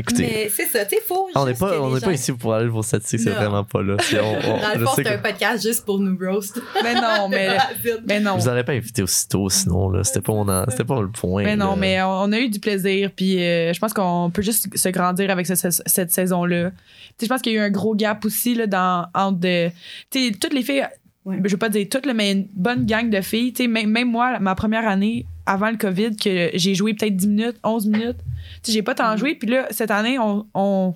Écoutez. 0.00 0.22
Mais 0.22 0.48
c'est 0.48 0.66
ça, 0.66 0.84
tu 0.84 0.94
sais, 0.94 1.02
faut. 1.04 1.28
on 1.34 1.44
n'est 1.44 1.54
pas, 1.54 1.76
on 1.80 1.90
pas 1.92 1.98
gens- 1.98 2.10
ici 2.12 2.32
pour 2.32 2.54
aller 2.54 2.68
vos 2.68 2.84
statistiques, 2.84 3.18
c'est 3.20 3.30
vraiment 3.30 3.64
pas 3.64 3.82
là. 3.82 3.96
On- 4.14 4.16
on- 4.16 4.60
Dans 4.62 4.78
le 4.78 4.86
fond, 4.86 5.02
un 5.04 5.18
podcast 5.18 5.66
juste 5.66 5.84
pour 5.84 5.98
nous 5.98 6.16
roast. 6.16 6.62
mais 6.84 6.94
non, 6.94 7.28
mais, 7.28 7.56
mais 8.06 8.20
non. 8.20 8.36
je 8.38 8.42
vous 8.44 8.48
aurais 8.48 8.64
pas 8.64 8.74
invité 8.74 9.02
aussitôt, 9.02 9.48
sinon, 9.50 9.90
là. 9.90 10.04
C'était 10.04 10.20
pas, 10.20 10.32
mon 10.32 10.46
c'était 10.68 10.84
pas 10.84 11.00
le 11.02 11.08
point. 11.10 11.42
Mais 11.42 11.56
non, 11.56 11.70
là. 11.70 11.76
mais 11.76 12.00
on 12.02 12.30
a 12.30 12.38
eu 12.38 12.48
du 12.48 12.60
plaisir, 12.60 13.10
puis 13.16 13.42
euh, 13.42 13.72
je 13.72 13.78
pense 13.80 13.92
qu'on 13.92 14.30
peut 14.32 14.42
juste 14.42 14.76
se 14.76 14.88
grandir 14.90 15.30
avec 15.30 15.46
ce- 15.48 15.56
ce- 15.56 15.82
cette 15.84 16.12
saison-là. 16.12 16.70
Tu 16.70 16.76
sais, 17.18 17.26
je 17.26 17.28
pense 17.28 17.42
qu'il 17.42 17.52
y 17.54 17.58
a 17.58 17.62
eu 17.62 17.64
un 17.64 17.70
gros 17.70 17.96
gap 17.96 18.24
aussi 18.24 18.54
là, 18.54 18.68
dans, 18.68 19.06
entre 19.14 19.40
de, 19.40 19.68
tu 20.10 20.28
sais, 20.28 20.32
toutes 20.40 20.54
les 20.54 20.62
filles, 20.62 20.86
Ouais. 21.24 21.36
je 21.44 21.50
vais 21.50 21.56
pas 21.58 21.68
dire 21.68 21.86
toutes, 21.90 22.06
là, 22.06 22.14
mais 22.14 22.32
une 22.32 22.48
bonne 22.54 22.86
gang 22.86 23.10
de 23.10 23.20
filles. 23.20 23.52
Tu 23.52 23.64
sais, 23.64 23.68
même, 23.68 23.90
même 23.90 24.10
moi, 24.10 24.38
ma 24.38 24.54
première 24.54 24.86
année, 24.88 25.26
avant 25.44 25.70
le 25.70 25.76
COVID, 25.76 26.16
que 26.16 26.50
j'ai 26.54 26.74
joué 26.74 26.94
peut-être 26.94 27.16
10 27.16 27.26
minutes, 27.28 27.56
11 27.64 27.86
minutes, 27.86 28.16
tu 28.62 28.70
sais, 28.70 28.72
j'ai 28.72 28.82
pas 28.82 28.94
tant 28.94 29.12
Mhm. 29.12 29.18
joué. 29.18 29.34
Puis 29.34 29.48
là, 29.50 29.66
cette 29.70 29.90
année, 29.90 30.18
on, 30.18 30.46
on, 30.54 30.94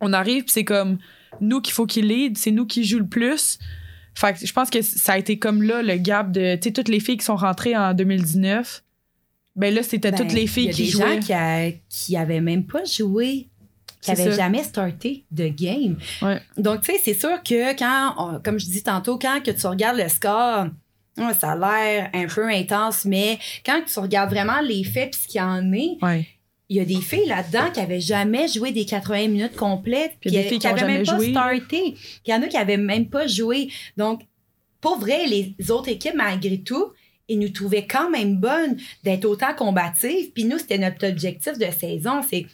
on 0.00 0.12
arrive, 0.12 0.44
puis 0.44 0.52
c'est 0.52 0.64
comme 0.64 0.98
nous 1.40 1.60
qu'il 1.60 1.72
faut 1.72 1.86
qu'il 1.86 2.08
lead, 2.08 2.36
c'est 2.36 2.50
nous 2.50 2.66
qui 2.66 2.84
joue 2.84 2.98
le 2.98 3.06
plus. 3.06 3.58
Fait 4.14 4.34
que 4.38 4.44
je 4.46 4.52
pense 4.52 4.68
que 4.68 4.82
ça 4.82 5.12
a 5.12 5.18
été 5.18 5.38
comme 5.38 5.62
là 5.62 5.82
le 5.82 5.96
gap 5.96 6.30
de, 6.32 6.56
tu 6.56 6.68
sais, 6.68 6.72
toutes 6.72 6.88
les 6.88 7.00
filles 7.00 7.16
qui 7.18 7.24
sont 7.24 7.36
rentrées 7.36 7.76
en 7.76 7.94
2019. 7.94 8.82
Ben 9.56 9.74
là, 9.74 9.82
c'était 9.82 10.12
toutes 10.12 10.32
les 10.32 10.46
filles 10.46 10.70
qui 10.70 10.84
Il 10.84 10.86
y 10.86 10.88
a 10.88 10.92
jouaient. 10.92 11.04
des 11.16 11.20
gens 11.22 11.26
qui, 11.26 11.32
a- 11.32 11.70
qui 11.88 12.16
avaient 12.16 12.40
même 12.40 12.64
pas 12.64 12.84
joué, 12.84 13.48
qui 14.00 14.06
C'est 14.14 14.20
avaient 14.20 14.30
ça. 14.30 14.36
jamais 14.44 14.62
starté 14.62 15.24
de 15.30 15.48
game. 15.48 15.96
Ouais. 16.22 16.40
Donc, 16.56 16.82
tu 16.82 16.92
sais, 16.92 16.98
c'est 17.04 17.14
sûr 17.18 17.42
que 17.42 17.76
quand, 17.76 18.14
on- 18.18 18.40
comme 18.40 18.58
je 18.60 18.66
dis 18.66 18.82
tantôt, 18.82 19.18
quand 19.18 19.42
que 19.42 19.50
tu 19.50 19.66
regardes 19.66 19.98
le 19.98 20.08
score, 20.08 20.66
ça 21.38 21.52
a 21.52 21.56
l'air 21.56 22.10
un 22.14 22.26
peu 22.26 22.48
intense, 22.48 23.04
mais 23.04 23.38
quand 23.66 23.80
tu 23.92 23.98
regardes 23.98 24.30
vraiment 24.30 24.60
les 24.60 24.84
faits 24.84 25.10
puis 25.12 25.20
ce 25.22 25.26
qu'il 25.26 25.40
y 25.40 25.42
en 25.42 25.72
est, 25.72 25.96
Ouais. 26.00 26.26
il 26.68 26.76
y 26.76 26.80
a 26.80 26.84
des 26.84 27.00
filles 27.00 27.26
là-dedans 27.26 27.70
qui 27.74 27.80
avaient 27.80 28.00
jamais 28.00 28.46
joué 28.46 28.70
des 28.70 28.84
80 28.84 29.26
minutes 29.28 29.56
complètes, 29.56 30.12
Puis 30.20 30.30
il 30.30 30.34
y 30.34 30.38
a 30.38 30.42
des 30.42 30.44
qui, 30.44 30.50
filles 30.50 30.58
qui 30.60 30.66
ont 30.68 30.70
avaient 30.70 30.80
jamais 30.80 30.94
même 30.98 31.06
pas 31.06 31.16
joué. 31.16 31.30
starté. 31.32 31.94
Il 32.24 32.30
y 32.30 32.34
en 32.34 32.42
a 32.42 32.46
qui 32.46 32.56
avaient 32.56 32.76
même 32.76 33.08
pas 33.08 33.26
joué. 33.26 33.68
Donc, 33.96 34.20
pour 34.80 34.98
vrai, 35.00 35.26
les 35.26 35.56
autres 35.72 35.88
équipes, 35.88 36.14
malgré 36.14 36.58
tout, 36.60 36.92
ils 37.26 37.38
nous 37.40 37.48
trouvaient 37.48 37.86
quand 37.86 38.08
même 38.10 38.36
bonnes 38.36 38.76
d'être 39.02 39.24
autant 39.24 39.52
combatives. 39.54 40.30
Puis 40.32 40.44
nous, 40.44 40.56
c'était 40.58 40.78
notre 40.78 41.06
objectif 41.08 41.58
de 41.58 41.66
saison, 41.78 42.20
c'est 42.30 42.46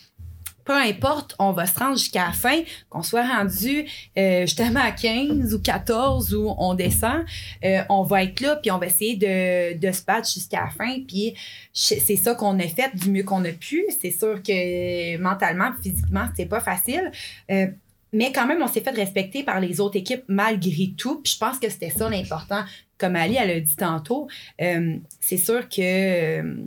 peu 0.64 0.72
importe, 0.72 1.34
on 1.38 1.52
va 1.52 1.66
se 1.66 1.78
rendre 1.78 1.98
jusqu'à 1.98 2.26
la 2.26 2.32
fin, 2.32 2.60
qu'on 2.88 3.02
soit 3.02 3.26
rendu 3.26 3.86
euh, 4.16 4.42
justement 4.42 4.80
à 4.80 4.92
15 4.92 5.54
ou 5.54 5.60
14 5.60 6.34
ou 6.34 6.54
on 6.58 6.74
descend, 6.74 7.24
euh, 7.64 7.82
on 7.88 8.02
va 8.02 8.24
être 8.24 8.40
là, 8.40 8.56
puis 8.56 8.70
on 8.70 8.78
va 8.78 8.86
essayer 8.86 9.16
de, 9.16 9.78
de 9.78 9.92
se 9.92 10.04
battre 10.04 10.28
jusqu'à 10.28 10.62
la 10.64 10.70
fin. 10.70 11.00
Puis 11.06 11.34
c'est 11.72 12.16
ça 12.16 12.34
qu'on 12.34 12.58
a 12.58 12.66
fait 12.66 12.94
du 12.96 13.10
mieux 13.10 13.24
qu'on 13.24 13.44
a 13.44 13.52
pu. 13.52 13.84
C'est 14.00 14.10
sûr 14.10 14.42
que 14.42 15.16
mentalement, 15.18 15.70
physiquement, 15.82 16.26
c'était 16.30 16.48
pas 16.48 16.60
facile. 16.60 17.12
Euh, 17.50 17.66
mais 18.12 18.32
quand 18.32 18.46
même, 18.46 18.62
on 18.62 18.68
s'est 18.68 18.80
fait 18.80 18.90
respecter 18.90 19.42
par 19.42 19.60
les 19.60 19.80
autres 19.80 19.96
équipes 19.96 20.24
malgré 20.28 20.92
tout. 20.96 21.20
Puis 21.20 21.32
je 21.34 21.38
pense 21.38 21.58
que 21.58 21.68
c'était 21.68 21.90
ça 21.90 22.08
l'important. 22.08 22.62
Comme 22.96 23.16
Ali, 23.16 23.36
elle 23.38 23.50
a 23.50 23.60
dit 23.60 23.76
tantôt, 23.76 24.28
c'est 24.56 25.36
sûr 25.36 25.68
que. 25.68 26.64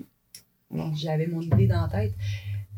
j'avais 0.96 1.28
mon 1.28 1.42
idée 1.42 1.68
dans 1.68 1.84
la 1.84 1.88
tête. 1.88 2.14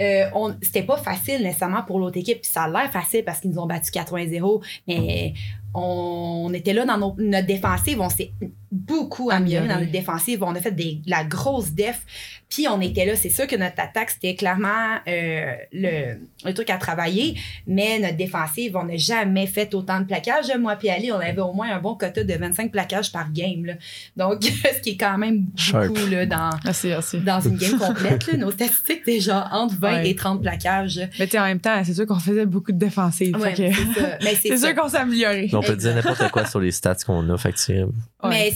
Euh, 0.01 0.53
c'était 0.62 0.83
pas 0.83 0.97
facile 0.97 1.43
nécessairement 1.43 1.83
pour 1.83 1.99
l'autre 1.99 2.17
équipe. 2.17 2.41
Puis 2.41 2.51
ça 2.51 2.63
a 2.63 2.69
l'air 2.69 2.91
facile 2.91 3.23
parce 3.23 3.39
qu'ils 3.39 3.51
nous 3.51 3.59
ont 3.59 3.65
battu 3.65 3.91
80-0. 3.91 4.63
Mais 4.88 5.33
on, 5.73 6.51
était 6.53 6.73
là 6.73 6.85
dans 6.85 7.15
notre 7.17 7.47
défensive. 7.47 7.99
On 7.99 8.09
s'est 8.09 8.31
beaucoup 8.71 9.29
amélioré 9.32 9.67
dans 9.67 9.79
notre 9.79 9.91
défensive. 9.91 10.43
On 10.43 10.53
a 10.55 10.60
fait 10.60 10.71
des, 10.71 11.01
de 11.05 11.10
la 11.10 11.23
grosse 11.23 11.71
def. 11.71 12.01
Puis 12.49 12.67
on 12.67 12.82
était 12.82 13.05
là. 13.05 13.15
C'est 13.15 13.29
sûr 13.29 13.45
que 13.47 13.55
notre 13.55 13.79
attaque, 13.79 14.10
c'était 14.12 14.36
clairement 14.36 14.95
euh, 15.08 15.53
le, 15.71 16.15
le 16.45 16.53
truc 16.53 16.69
à 16.69 16.77
travailler. 16.77 17.36
Mais 17.67 17.99
notre 17.99 18.17
défensive, 18.17 18.75
on 18.75 18.84
n'a 18.86 18.97
jamais 18.97 19.45
fait 19.47 19.73
autant 19.75 19.99
de 19.99 20.05
plaquages. 20.05 20.51
Moi 20.60 20.75
puis 20.75 20.89
Ali, 20.89 21.12
on 21.12 21.19
avait 21.19 21.41
au 21.41 21.53
moins 21.53 21.71
un 21.71 21.79
bon 21.79 21.95
quota 21.95 22.23
de 22.23 22.34
25 22.34 22.71
plaquages 22.71 23.12
par 23.12 23.32
game. 23.32 23.65
là. 23.65 23.73
Donc, 24.17 24.43
ce 24.43 24.79
qui 24.82 24.91
est 24.91 24.97
quand 24.97 25.17
même 25.17 25.45
beaucoup 25.71 26.05
là, 26.10 26.25
dans, 26.25 26.49
Merci, 26.63 26.88
merci. 26.88 27.19
dans 27.19 27.39
une 27.39 27.58
game 27.58 27.77
complète. 27.77 28.27
là. 28.27 28.38
Nos 28.38 28.51
statistiques, 28.51 29.01
c'est 29.05 29.19
genre 29.19 29.47
entre 29.51 29.75
20 29.75 29.89
Ouais. 29.89 30.10
et 30.10 30.15
30 30.15 30.41
plaquages. 30.41 30.99
Mais 31.19 31.25
tu 31.25 31.32
sais, 31.32 31.39
en 31.39 31.45
même 31.45 31.60
temps, 31.60 31.82
c'est 31.84 31.93
sûr 31.93 32.05
qu'on 32.05 32.19
faisait 32.19 32.45
beaucoup 32.45 32.71
de 32.71 32.77
défensives. 32.79 33.36
Ouais, 33.38 33.55
fait 33.55 33.69
que- 33.71 34.36
c'est 34.41 34.58
sûr 34.58 34.75
qu'on 34.75 34.89
s'est 34.89 34.97
amélioré. 34.97 35.49
On 35.53 35.62
peut 35.62 35.75
dire 35.75 35.93
n'importe 35.95 36.29
quoi 36.32 36.45
sur 36.45 36.60
les 36.60 36.71
stats 36.71 36.95
qu'on 37.05 37.27
a. 37.29 37.38
Fait 37.38 37.51
que, 37.51 37.58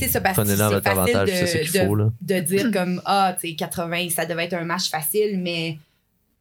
c'est 0.03 0.11
ça, 0.13 0.21
parce 0.21 0.37
que 0.37 0.45
c'est 0.45 0.55
facile 0.57 0.85
avantage, 0.85 1.29
c'est 1.29 1.45
ce 1.47 1.57
de, 1.57 1.63
qu'il 1.63 1.81
de- 1.81 1.85
faut, 1.87 1.97
de 2.21 2.39
dire 2.39 2.71
comme 2.71 3.01
ah 3.05 3.35
tu 3.39 3.49
sais 3.49 3.55
80 3.55 4.09
ça 4.09 4.25
devait 4.25 4.45
être 4.45 4.53
un 4.53 4.65
match 4.65 4.89
facile 4.89 5.39
mais 5.39 5.77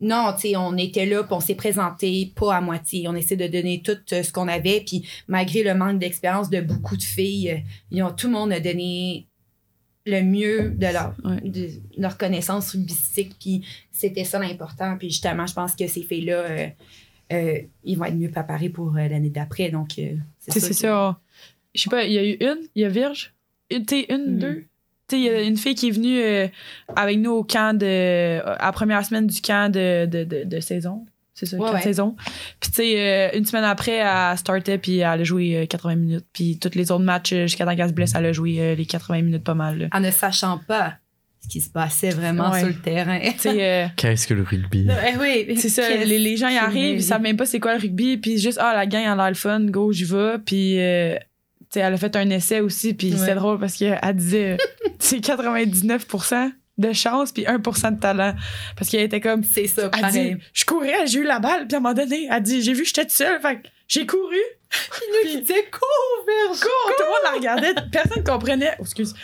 non 0.01 0.33
tu 0.35 0.49
sais 0.49 0.57
on 0.57 0.77
était 0.77 1.07
là 1.07 1.23
puis 1.23 1.33
on 1.33 1.41
s'est 1.41 1.55
présenté 1.55 2.33
pas 2.35 2.57
à 2.57 2.61
moitié 2.61 3.07
on 3.09 3.15
essaie 3.15 3.37
de 3.37 3.47
donner 3.47 3.83
tout 3.85 3.99
euh, 4.13 4.23
ce 4.23 4.33
qu'on 4.33 4.49
avait 4.49 4.83
puis 4.87 5.07
malgré 5.29 5.63
le 5.63 5.75
manque 5.75 5.99
d'expérience 5.99 6.51
de 6.51 6.61
beaucoup 6.61 6.97
de 6.97 7.03
filles 7.03 7.51
euh, 7.51 7.57
ils 7.91 8.03
ont 8.03 8.11
tout 8.13 8.27
le 8.27 8.33
monde 8.33 8.53
a 8.53 8.61
donné 8.61 9.27
le 10.05 10.23
mieux 10.23 10.71
de 10.71 10.87
leur 10.87 11.15
Ouais. 11.25 11.41
de 11.49 11.69
leur 11.97 12.19
connaissance 12.19 12.71
rugbyistique 12.73 13.37
puis 13.41 13.65
c'était 13.93 14.25
ça 14.25 14.39
l'important 14.41 14.97
puis 14.99 15.09
justement 15.11 15.47
je 15.47 15.55
pense 15.55 15.77
que 15.77 15.87
ces 15.87 16.03
filles 16.03 16.25
là 16.25 16.71
ils 17.85 17.97
vont 17.97 18.05
être 18.05 18.15
mieux 18.17 18.31
préparées 18.31 18.69
pour 18.69 18.89
euh, 18.97 19.09
l'année 19.09 19.31
d'après 19.31 19.71
donc 19.71 19.99
euh, 19.99 20.17
Tu 20.45 20.53
sais, 20.53 20.61
c'est 20.61 20.73
ça. 20.75 21.19
Je 21.75 21.81
sais 21.81 21.89
pas, 21.89 22.05
il 22.05 22.13
y 22.13 22.19
a 22.19 22.25
eu 22.25 22.33
une, 22.41 22.59
il 22.75 22.83
y 22.83 22.85
a 22.85 22.89
Virge? 22.91 23.33
Sais, 23.89 24.07
une, 24.09 24.37
Mm. 24.37 24.39
deux? 24.39 24.65
Tu 25.09 25.17
sais, 25.17 25.21
il 25.21 25.25
y 25.25 25.29
a 25.29 25.43
une 25.43 25.57
fille 25.57 25.75
qui 25.75 25.89
est 25.89 25.93
venue 25.93 26.21
euh, 26.21 26.47
avec 26.97 27.19
nous 27.19 27.33
au 27.33 27.45
camp 27.45 27.77
de. 27.77 27.85
euh, 27.87 28.41
à 28.59 28.67
la 28.67 28.73
première 28.73 29.05
semaine 29.05 29.27
du 29.27 29.41
camp 29.41 29.71
de, 29.71 30.07
de, 30.07 30.25
de, 30.25 30.45
de 30.45 30.61
saison. 30.61 31.05
C'est 31.35 31.47
ça, 31.47 31.57
Ouais, 31.57 31.65
camp 31.65 31.71
de 31.73 31.77
ouais. 31.77 31.83
saison. 31.83 32.15
Puis, 32.61 32.71
tu 32.71 32.77
sais, 32.77 32.95
euh, 33.01 33.37
une 33.39 33.45
semaine 33.47 33.65
après, 33.65 33.97
elle 34.05 34.37
startait, 34.39 34.79
puis 34.79 34.99
elle 34.99 35.05
a 35.21 35.25
joué 35.25 35.57
euh, 35.57 35.67
80 35.67 35.97
minutes. 35.97 36.27
Puis, 36.33 36.59
tous 36.59 36.75
les 36.77 36.91
autres 36.93 37.03
matchs, 37.05 37.31
jusqu'à 37.35 37.65
temps 37.65 37.75
qu'elle 37.75 37.89
se 37.89 37.95
blesse, 37.95 38.13
elle 38.15 38.27
a 38.27 38.33
joué 38.33 38.61
euh, 38.61 38.75
les 38.75 38.85
80 38.87 39.23
minutes 39.23 39.43
pas 39.45 39.55
mal. 39.55 39.79
là. 39.79 39.87
en 39.93 40.01
ne 40.01 40.11
sachant 40.11 40.59
pas 40.69 40.95
ce 41.43 41.49
qui 41.49 41.61
se 41.61 41.71
passait 41.71 42.11
vraiment 42.11 42.51
Ouais. 42.53 42.61
sur 42.61 42.69
le 42.69 42.75
terrain. 42.75 43.19
Euh, 43.47 43.87
Qu'est-ce 43.97 44.29
que 44.29 44.35
le 44.35 44.43
rugby? 44.45 44.87
Eh 44.89 45.19
oui, 45.19 45.57
C'est 45.57 45.71
ça, 45.71 45.89
les, 46.05 46.19
les 46.19 46.37
gens 46.37 46.49
y 46.49 46.57
arrivent, 46.57 46.97
ils 46.97 47.03
savent 47.03 47.21
même 47.23 47.37
pas 47.37 47.47
c'est 47.47 47.59
quoi 47.59 47.75
le 47.75 47.81
rugby, 47.81 48.17
puis 48.19 48.39
juste, 48.39 48.59
ah, 48.63 48.75
la 48.77 48.87
gang 48.87 49.05
a 49.07 49.17
l'air 49.17 49.29
le 49.29 49.35
fun, 49.35 49.59
go, 49.65 49.91
j'y 49.91 50.05
vais. 50.05 50.37
Puis, 50.45 50.79
euh, 50.79 51.17
elle 51.81 51.95
a 51.95 51.97
fait 51.97 52.15
un 52.17 52.29
essai 52.31 52.61
aussi, 52.61 52.95
puis 52.95 53.13
Ouais. 53.13 53.19
c'était 53.19 53.35
drôle 53.35 53.59
parce 53.59 53.75
qu'elle 53.77 53.99
disait, 54.15 54.57
c'est 54.99 55.19
99% 55.19 56.53
de 56.79 56.93
chance, 56.93 57.33
puis 57.33 57.45
1% 57.45 57.95
de 57.97 58.01
talent. 58.01 58.35
Parce 58.77 58.91
qu'elle 58.91 59.03
était 59.03 59.21
comme, 59.21 59.45
C'est 59.45 59.67
ça, 59.67 59.91
elle 59.95 60.01
pareil. 60.01 60.35
dit, 60.37 60.43
je 60.55 60.65
courais, 60.65 61.07
j'ai 61.07 61.21
eu 61.21 61.25
la 61.25 61.39
balle, 61.39 61.67
puis 61.67 61.75
à 61.75 61.79
un 61.79 61.81
moment 61.81 61.95
donné, 61.95 62.29
elle 62.31 62.43
dit, 62.43 62.63
j'ai 62.63 62.73
vu 62.73 62.85
j'étais 62.85 63.03
toute 63.03 63.13
seule, 63.13 63.41
fait 63.41 63.57
que 63.57 63.69
j'ai 63.89 64.07
couru, 64.07 64.37
Nous 65.25 65.29
qui 65.31 65.41
disait 65.43 65.65
cours, 65.71 66.27
cours, 66.51 66.93
tout 66.97 67.03
le 67.03 67.05
monde 67.07 67.17
la 67.25 67.31
regardait, 67.33 67.75
personne 67.93 68.25
comprenait. 68.25 68.73
Oh, 68.79 68.83
excuse. 68.85 69.15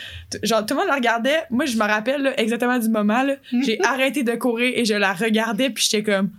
Genre, 0.43 0.63
tout 0.65 0.75
le 0.75 0.79
monde 0.81 0.89
la 0.89 0.95
regardait. 0.95 1.41
Moi, 1.49 1.65
je 1.65 1.75
me 1.75 1.81
rappelle 1.83 2.21
là, 2.21 2.39
exactement 2.39 2.77
du 2.77 2.87
moment, 2.89 3.23
là, 3.23 3.35
j'ai 3.63 3.79
arrêté 3.83 4.21
de 4.23 4.33
courir 4.35 4.71
et 4.75 4.85
je 4.85 4.93
la 4.93 5.13
regardais, 5.13 5.71
puis 5.71 5.83
j'étais 5.89 6.03
comme, 6.03 6.29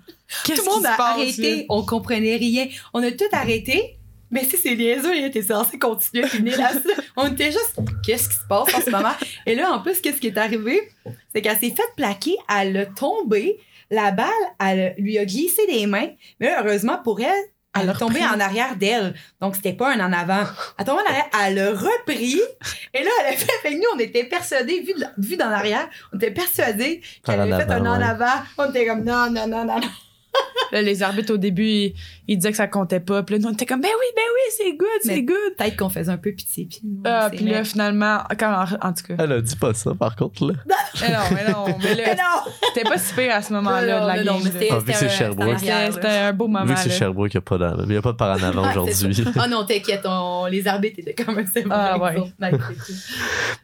qu'est-ce 0.44 0.60
Tout 0.62 0.66
le 0.68 0.74
monde 0.76 0.86
a 0.86 0.96
passe? 0.96 1.16
arrêté, 1.16 1.56
là? 1.56 1.62
on 1.70 1.84
comprenait 1.84 2.36
rien. 2.36 2.68
On 2.94 3.02
a 3.02 3.10
tout 3.10 3.24
arrêté. 3.32 3.96
Mais 4.30 4.44
si 4.44 4.56
c'est 4.56 4.76
niaiseux, 4.76 5.12
hein, 5.12 5.30
t'es 5.32 5.42
censé 5.42 5.78
continuer 5.78 6.24
à 6.24 6.28
finir 6.28 6.56
là 6.58 6.70
On 7.16 7.28
était 7.32 7.50
juste, 7.50 7.76
qu'est-ce 8.04 8.28
qui 8.28 8.36
se 8.36 8.46
passe 8.48 8.72
en 8.74 8.80
ce 8.80 8.90
moment? 8.90 9.12
Et 9.46 9.54
là, 9.54 9.72
en 9.72 9.80
plus, 9.80 10.00
qu'est-ce 10.00 10.20
qui 10.20 10.28
est 10.28 10.38
arrivé? 10.38 10.80
C'est 11.34 11.42
qu'elle 11.42 11.58
s'est 11.58 11.70
faite 11.70 11.92
plaquer, 11.96 12.36
elle 12.56 12.76
a 12.76 12.86
tombé, 12.86 13.58
la 13.90 14.10
balle, 14.12 14.28
elle 14.60 14.94
lui 14.98 15.18
a 15.18 15.24
glissé 15.24 15.66
des 15.66 15.86
mains, 15.86 16.10
mais 16.38 16.46
là, 16.50 16.62
heureusement 16.64 16.98
pour 17.02 17.20
elle, 17.20 17.44
elle 17.80 17.88
a 17.88 17.92
tombé 17.94 18.20
en 18.24 18.40
arrière 18.40 18.74
d'elle. 18.76 19.14
Donc, 19.40 19.54
c'était 19.54 19.72
pas 19.72 19.92
un 19.94 20.00
en 20.00 20.12
avant. 20.12 20.42
Elle 20.78 20.84
tombé 20.84 21.02
en 21.02 21.06
arrière, 21.08 21.26
elle 21.46 21.58
a 21.60 21.70
repris. 21.70 22.40
Et 22.94 23.02
là, 23.04 23.10
elle 23.20 23.34
a 23.34 23.36
fait, 23.36 23.46
que 23.68 23.74
nous, 23.74 23.82
on 23.94 23.98
était 24.00 24.24
persuadés, 24.24 24.80
vu, 24.80 24.92
de- 24.94 25.06
vu 25.24 25.36
d'en 25.36 25.50
arrière, 25.50 25.88
on 26.12 26.16
était 26.16 26.32
persuadés 26.32 27.00
qu'elle 27.24 27.40
avait 27.40 27.64
fait 27.64 27.70
un 27.70 27.86
en 27.86 28.00
avant. 28.00 28.42
On 28.58 28.70
était 28.70 28.86
comme, 28.86 29.04
non, 29.04 29.30
non, 29.30 29.46
non, 29.46 29.64
non, 29.64 29.78
non. 29.80 29.88
Là, 30.72 30.82
les 30.82 31.02
arbitres, 31.02 31.34
au 31.34 31.36
début, 31.36 31.64
ils, 31.66 31.94
ils 32.28 32.36
disaient 32.36 32.52
que 32.52 32.56
ça 32.56 32.68
comptait 32.68 33.00
pas. 33.00 33.24
Puis 33.24 33.34
là, 33.34 33.40
nous, 33.40 33.48
on 33.48 33.52
était 33.52 33.66
comme, 33.66 33.80
ben 33.80 33.88
oui, 33.88 34.06
ben 34.14 34.22
oui, 34.22 34.54
c'est 34.56 34.76
good, 34.76 34.88
c'est 35.02 35.22
good. 35.22 35.36
Peut-être 35.58 35.76
qu'on 35.76 35.88
faisait 35.88 36.12
un 36.12 36.16
peu 36.16 36.30
pitié. 36.30 36.66
Puis, 36.70 36.80
Ah, 37.04 37.28
puis 37.28 37.44
là, 37.44 37.64
finalement, 37.64 38.20
quand, 38.38 38.52
en, 38.52 38.88
en 38.88 38.92
tout 38.92 39.02
cas. 39.08 39.14
Elle 39.18 39.32
a 39.32 39.40
dit 39.40 39.56
pas 39.56 39.74
ça, 39.74 39.94
par 39.96 40.14
contre, 40.14 40.46
là. 40.46 40.54
Mais 41.00 41.08
non, 41.10 41.18
mais 41.34 41.52
non, 41.52 41.64
mais 41.66 41.94
Mais 41.96 42.06
là, 42.06 42.14
non! 42.14 42.52
c'était 42.72 42.88
pas 42.88 42.98
si 42.98 43.14
pire 43.14 43.34
à 43.34 43.42
ce 43.42 43.52
moment-là 43.54 43.82
de 43.82 44.06
la 44.06 44.16
Non, 44.22 44.34
game. 44.34 44.44
non, 44.44 44.50
mais 44.60 44.68
Ah, 44.70 44.78
vu 44.78 44.84
que 44.84 44.92
c'est 44.92 45.08
Sherbrooke. 45.08 45.58
c'était 45.58 46.06
un 46.08 46.32
beau 46.32 46.46
moment. 46.46 46.64
Vu 46.64 46.74
que 46.74 46.78
c'est. 46.80 46.90
Sherbrooke, 46.90 47.34
il 47.34 47.38
n'y 47.38 47.38
a 47.38 47.58
pas 47.58 47.74
il 47.88 47.92
y 47.92 47.96
a 47.96 48.02
pas 48.02 48.12
de 48.12 48.16
par 48.16 48.38
en 48.38 48.42
avant 48.44 48.62
Ah, 48.64 48.70
aujourd'hui. 48.70 49.24
Ah 49.36 49.48
non, 49.48 49.64
t'inquiète, 49.64 50.02
on- 50.04 50.46
les 50.46 50.68
arbitres 50.68 51.00
étaient 51.00 51.14
quand 51.14 51.32
même 51.32 51.46
c'est. 51.52 51.64
Ah, 51.68 51.98
ouais. 51.98 52.14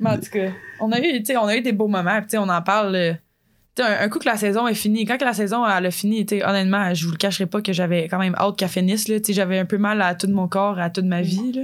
Mais 0.01 0.11
en 0.11 0.17
tout 0.19 0.31
cas, 0.33 0.49
on 0.81 0.91
a 0.91 0.99
eu, 0.99 1.19
tu 1.21 1.27
sais, 1.27 1.37
on 1.37 1.47
a 1.47 1.57
eu 1.57 1.61
des 1.61 1.73
beaux 1.73 1.87
moments. 1.89 2.17
Puis, 2.19 2.27
tu 2.27 2.31
sais, 2.33 2.39
on 2.39 2.49
en 2.49 2.63
parle. 2.63 3.19
Un, 3.79 4.05
un 4.05 4.09
coup 4.09 4.19
que 4.19 4.27
la 4.29 4.37
saison 4.37 4.67
est 4.67 4.75
finie, 4.75 5.05
quand 5.05 5.19
que 5.19 5.25
la 5.25 5.35
saison 5.35 5.67
elle 5.67 5.87
a 5.87 5.91
fini, 5.91 6.27
honnêtement, 6.45 6.95
je 6.95 7.05
vous 7.05 7.13
le 7.13 7.17
cacherai 7.17 7.47
pas 7.47 7.61
que 7.63 7.73
j'avais 7.73 8.09
quand 8.09 8.19
même 8.19 8.35
hâte 8.39 8.57
qu'elle 8.57 8.69
finisse. 8.69 9.09
là. 9.09 9.17
J'avais 9.29 9.59
un 9.59 9.65
peu 9.65 9.79
mal 9.79 10.01
à 10.03 10.15
tout 10.15 10.29
mon 10.29 10.49
corps, 10.49 10.79
à 10.79 10.91
toute 10.91 11.05
ma 11.05 11.23
vie. 11.23 11.53
là. 11.53 11.63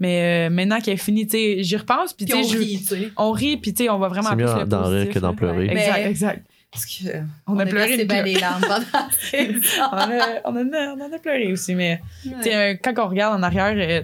Mais 0.00 0.46
euh, 0.48 0.50
maintenant 0.50 0.80
qu'elle 0.80 0.94
est 0.94 0.96
finie, 0.96 1.26
j'y 1.30 1.76
repense. 1.76 2.12
Puis, 2.12 2.26
on 2.34 2.42
je- 2.42 2.58
rit, 2.58 3.12
on 3.16 3.32
rit, 3.32 3.56
puis 3.56 3.74
on 3.90 3.98
va 3.98 4.08
vraiment 4.08 4.30
C'est 4.30 4.36
plus 4.36 4.44
mieux 4.44 4.58
le 4.60 4.64
d'en 4.66 4.84
rire 4.84 5.10
que 5.10 5.18
d'en 5.18 5.34
pleurer. 5.34 5.64
Exact, 5.68 5.92
Mais- 5.96 6.10
exact. 6.10 6.46
Parce 6.70 6.84
que, 6.84 7.08
euh, 7.08 7.22
On, 7.46 7.58
a 7.58 7.64
pleuré 7.64 7.94
une 7.98 8.06
ben 8.06 8.24
larmes 8.38 8.60
pendant 8.60 8.84
on, 9.92 9.96
a, 9.96 10.40
on, 10.44 10.50
en 10.50 10.72
a, 10.72 10.94
on 10.94 11.00
en 11.00 11.12
a 11.12 11.18
pleuré 11.18 11.50
aussi, 11.50 11.74
mais 11.74 12.00
euh, 12.46 12.74
quand 12.84 12.92
on 12.98 13.08
regarde 13.08 13.40
en 13.40 13.42
arrière, 13.42 13.72
euh, 13.74 14.02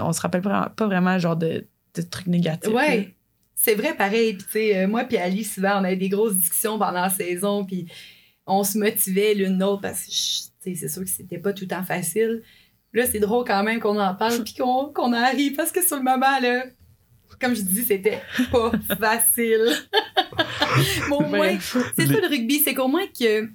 on 0.00 0.12
se 0.14 0.20
rappelle 0.22 0.40
pas, 0.40 0.72
vraiment 0.80 1.18
genre 1.18 1.36
de, 1.36 1.66
de 1.94 2.02
trucs 2.02 2.28
négatifs. 2.28 2.72
là. 2.72 2.76
Ouais. 2.78 3.14
C'est 3.62 3.76
vrai, 3.76 3.94
pareil. 3.94 4.34
Puis, 4.34 4.44
tu 4.44 4.52
sais, 4.52 4.76
euh, 4.76 4.88
moi, 4.88 5.04
puis 5.04 5.16
Ali, 5.18 5.44
souvent, 5.44 5.80
on 5.80 5.84
avait 5.84 5.96
des 5.96 6.08
grosses 6.08 6.34
discussions 6.34 6.80
pendant 6.80 7.02
la 7.02 7.10
saison. 7.10 7.64
Puis, 7.64 7.86
on 8.44 8.64
se 8.64 8.76
motivait 8.76 9.34
l'une 9.34 9.56
l'autre 9.56 9.82
parce 9.82 10.04
que, 10.04 10.12
c'est 10.74 10.88
sûr 10.88 11.02
que 11.02 11.08
c'était 11.08 11.38
pas 11.38 11.52
tout 11.52 11.62
le 11.64 11.68
temps 11.68 11.84
facile. 11.84 12.42
Là, 12.92 13.06
c'est 13.06 13.20
drôle 13.20 13.44
quand 13.46 13.62
même 13.62 13.78
qu'on 13.78 13.98
en 14.00 14.14
parle 14.16 14.42
puis 14.42 14.54
qu'on 14.54 14.92
en 14.96 15.30
rit 15.30 15.52
parce 15.52 15.70
que 15.70 15.84
sur 15.84 15.96
le 15.96 16.02
moment, 16.02 16.40
là, 16.40 16.64
comme 17.40 17.54
je 17.54 17.62
dis, 17.62 17.84
c'était 17.84 18.20
pas 18.50 18.72
facile. 19.00 19.72
Mais 21.08 21.16
au 21.16 21.20
moins, 21.20 21.54
Bref. 21.54 21.76
c'est 21.96 22.06
ça 22.06 22.20
le 22.20 22.28
rugby, 22.28 22.60
c'est 22.64 22.74
qu'au 22.74 22.88
moins 22.88 23.06
que 23.06 23.46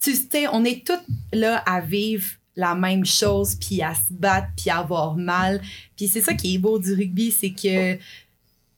tu 0.00 0.14
sais, 0.14 0.46
on 0.52 0.62
est 0.64 0.86
tous 0.86 1.00
là 1.32 1.62
à 1.66 1.80
vivre 1.80 2.26
la 2.54 2.74
même 2.74 3.04
chose, 3.04 3.56
puis 3.56 3.82
à 3.82 3.94
se 3.94 4.12
battre, 4.12 4.48
puis 4.56 4.70
à 4.70 4.78
avoir 4.78 5.16
mal. 5.16 5.60
Puis 5.96 6.08
c'est 6.08 6.20
ça 6.20 6.34
qui 6.34 6.54
est 6.54 6.58
beau 6.58 6.78
du 6.78 6.94
rugby, 6.94 7.30
c'est 7.30 7.52
que 7.52 7.98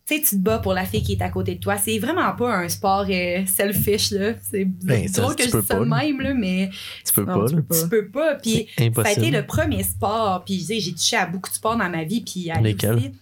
tu 0.09 0.15
sais, 0.17 0.23
tu 0.23 0.37
te 0.37 0.41
bats 0.41 0.59
pour 0.59 0.73
la 0.73 0.85
fille 0.87 1.03
qui 1.03 1.13
est 1.13 1.23
à 1.23 1.29
côté 1.29 1.57
de 1.57 1.61
toi. 1.61 1.77
C'est 1.77 1.99
vraiment 1.99 2.33
pas 2.33 2.55
un 2.57 2.69
sport 2.69 3.07
euh, 3.11 3.45
selfish, 3.47 4.11
là. 4.13 4.33
C'est 4.51 4.65
Ben, 4.65 5.07
drôle 5.11 5.37
que 5.37 5.43
tu 5.43 5.49
je 5.49 5.53
ça 5.53 5.63
pas, 5.63 5.75
de 5.81 5.85
là. 5.85 5.97
même, 6.03 6.21
là, 6.23 6.33
mais 6.35 6.71
Tu 7.07 7.13
peux 7.13 7.25
Non, 7.25 7.41
pas, 7.41 7.47
tu 7.49 7.57
là. 7.57 7.61
peux 7.61 7.67
pas. 7.67 7.83
tu 7.83 7.89
peux 7.89 8.09
pas. 8.09 8.35
Puis 8.37 8.69
ça 8.97 9.03
a 9.09 9.13
été 9.13 9.31
le 9.31 9.45
premier 9.47 9.83
sport, 9.83 10.43
puis 10.47 10.61
sais, 10.61 10.81
j'ai 10.81 10.93
touché 10.93 11.17
à 11.17 11.27
beaucoup 11.27 11.51
de 11.51 11.55
sports 11.55 11.77
dans 11.77 11.91
ma 11.91 12.05
vie, 12.05 12.23
puis 12.23 12.51
à 12.51 12.61
Lesquels? 12.61 13.13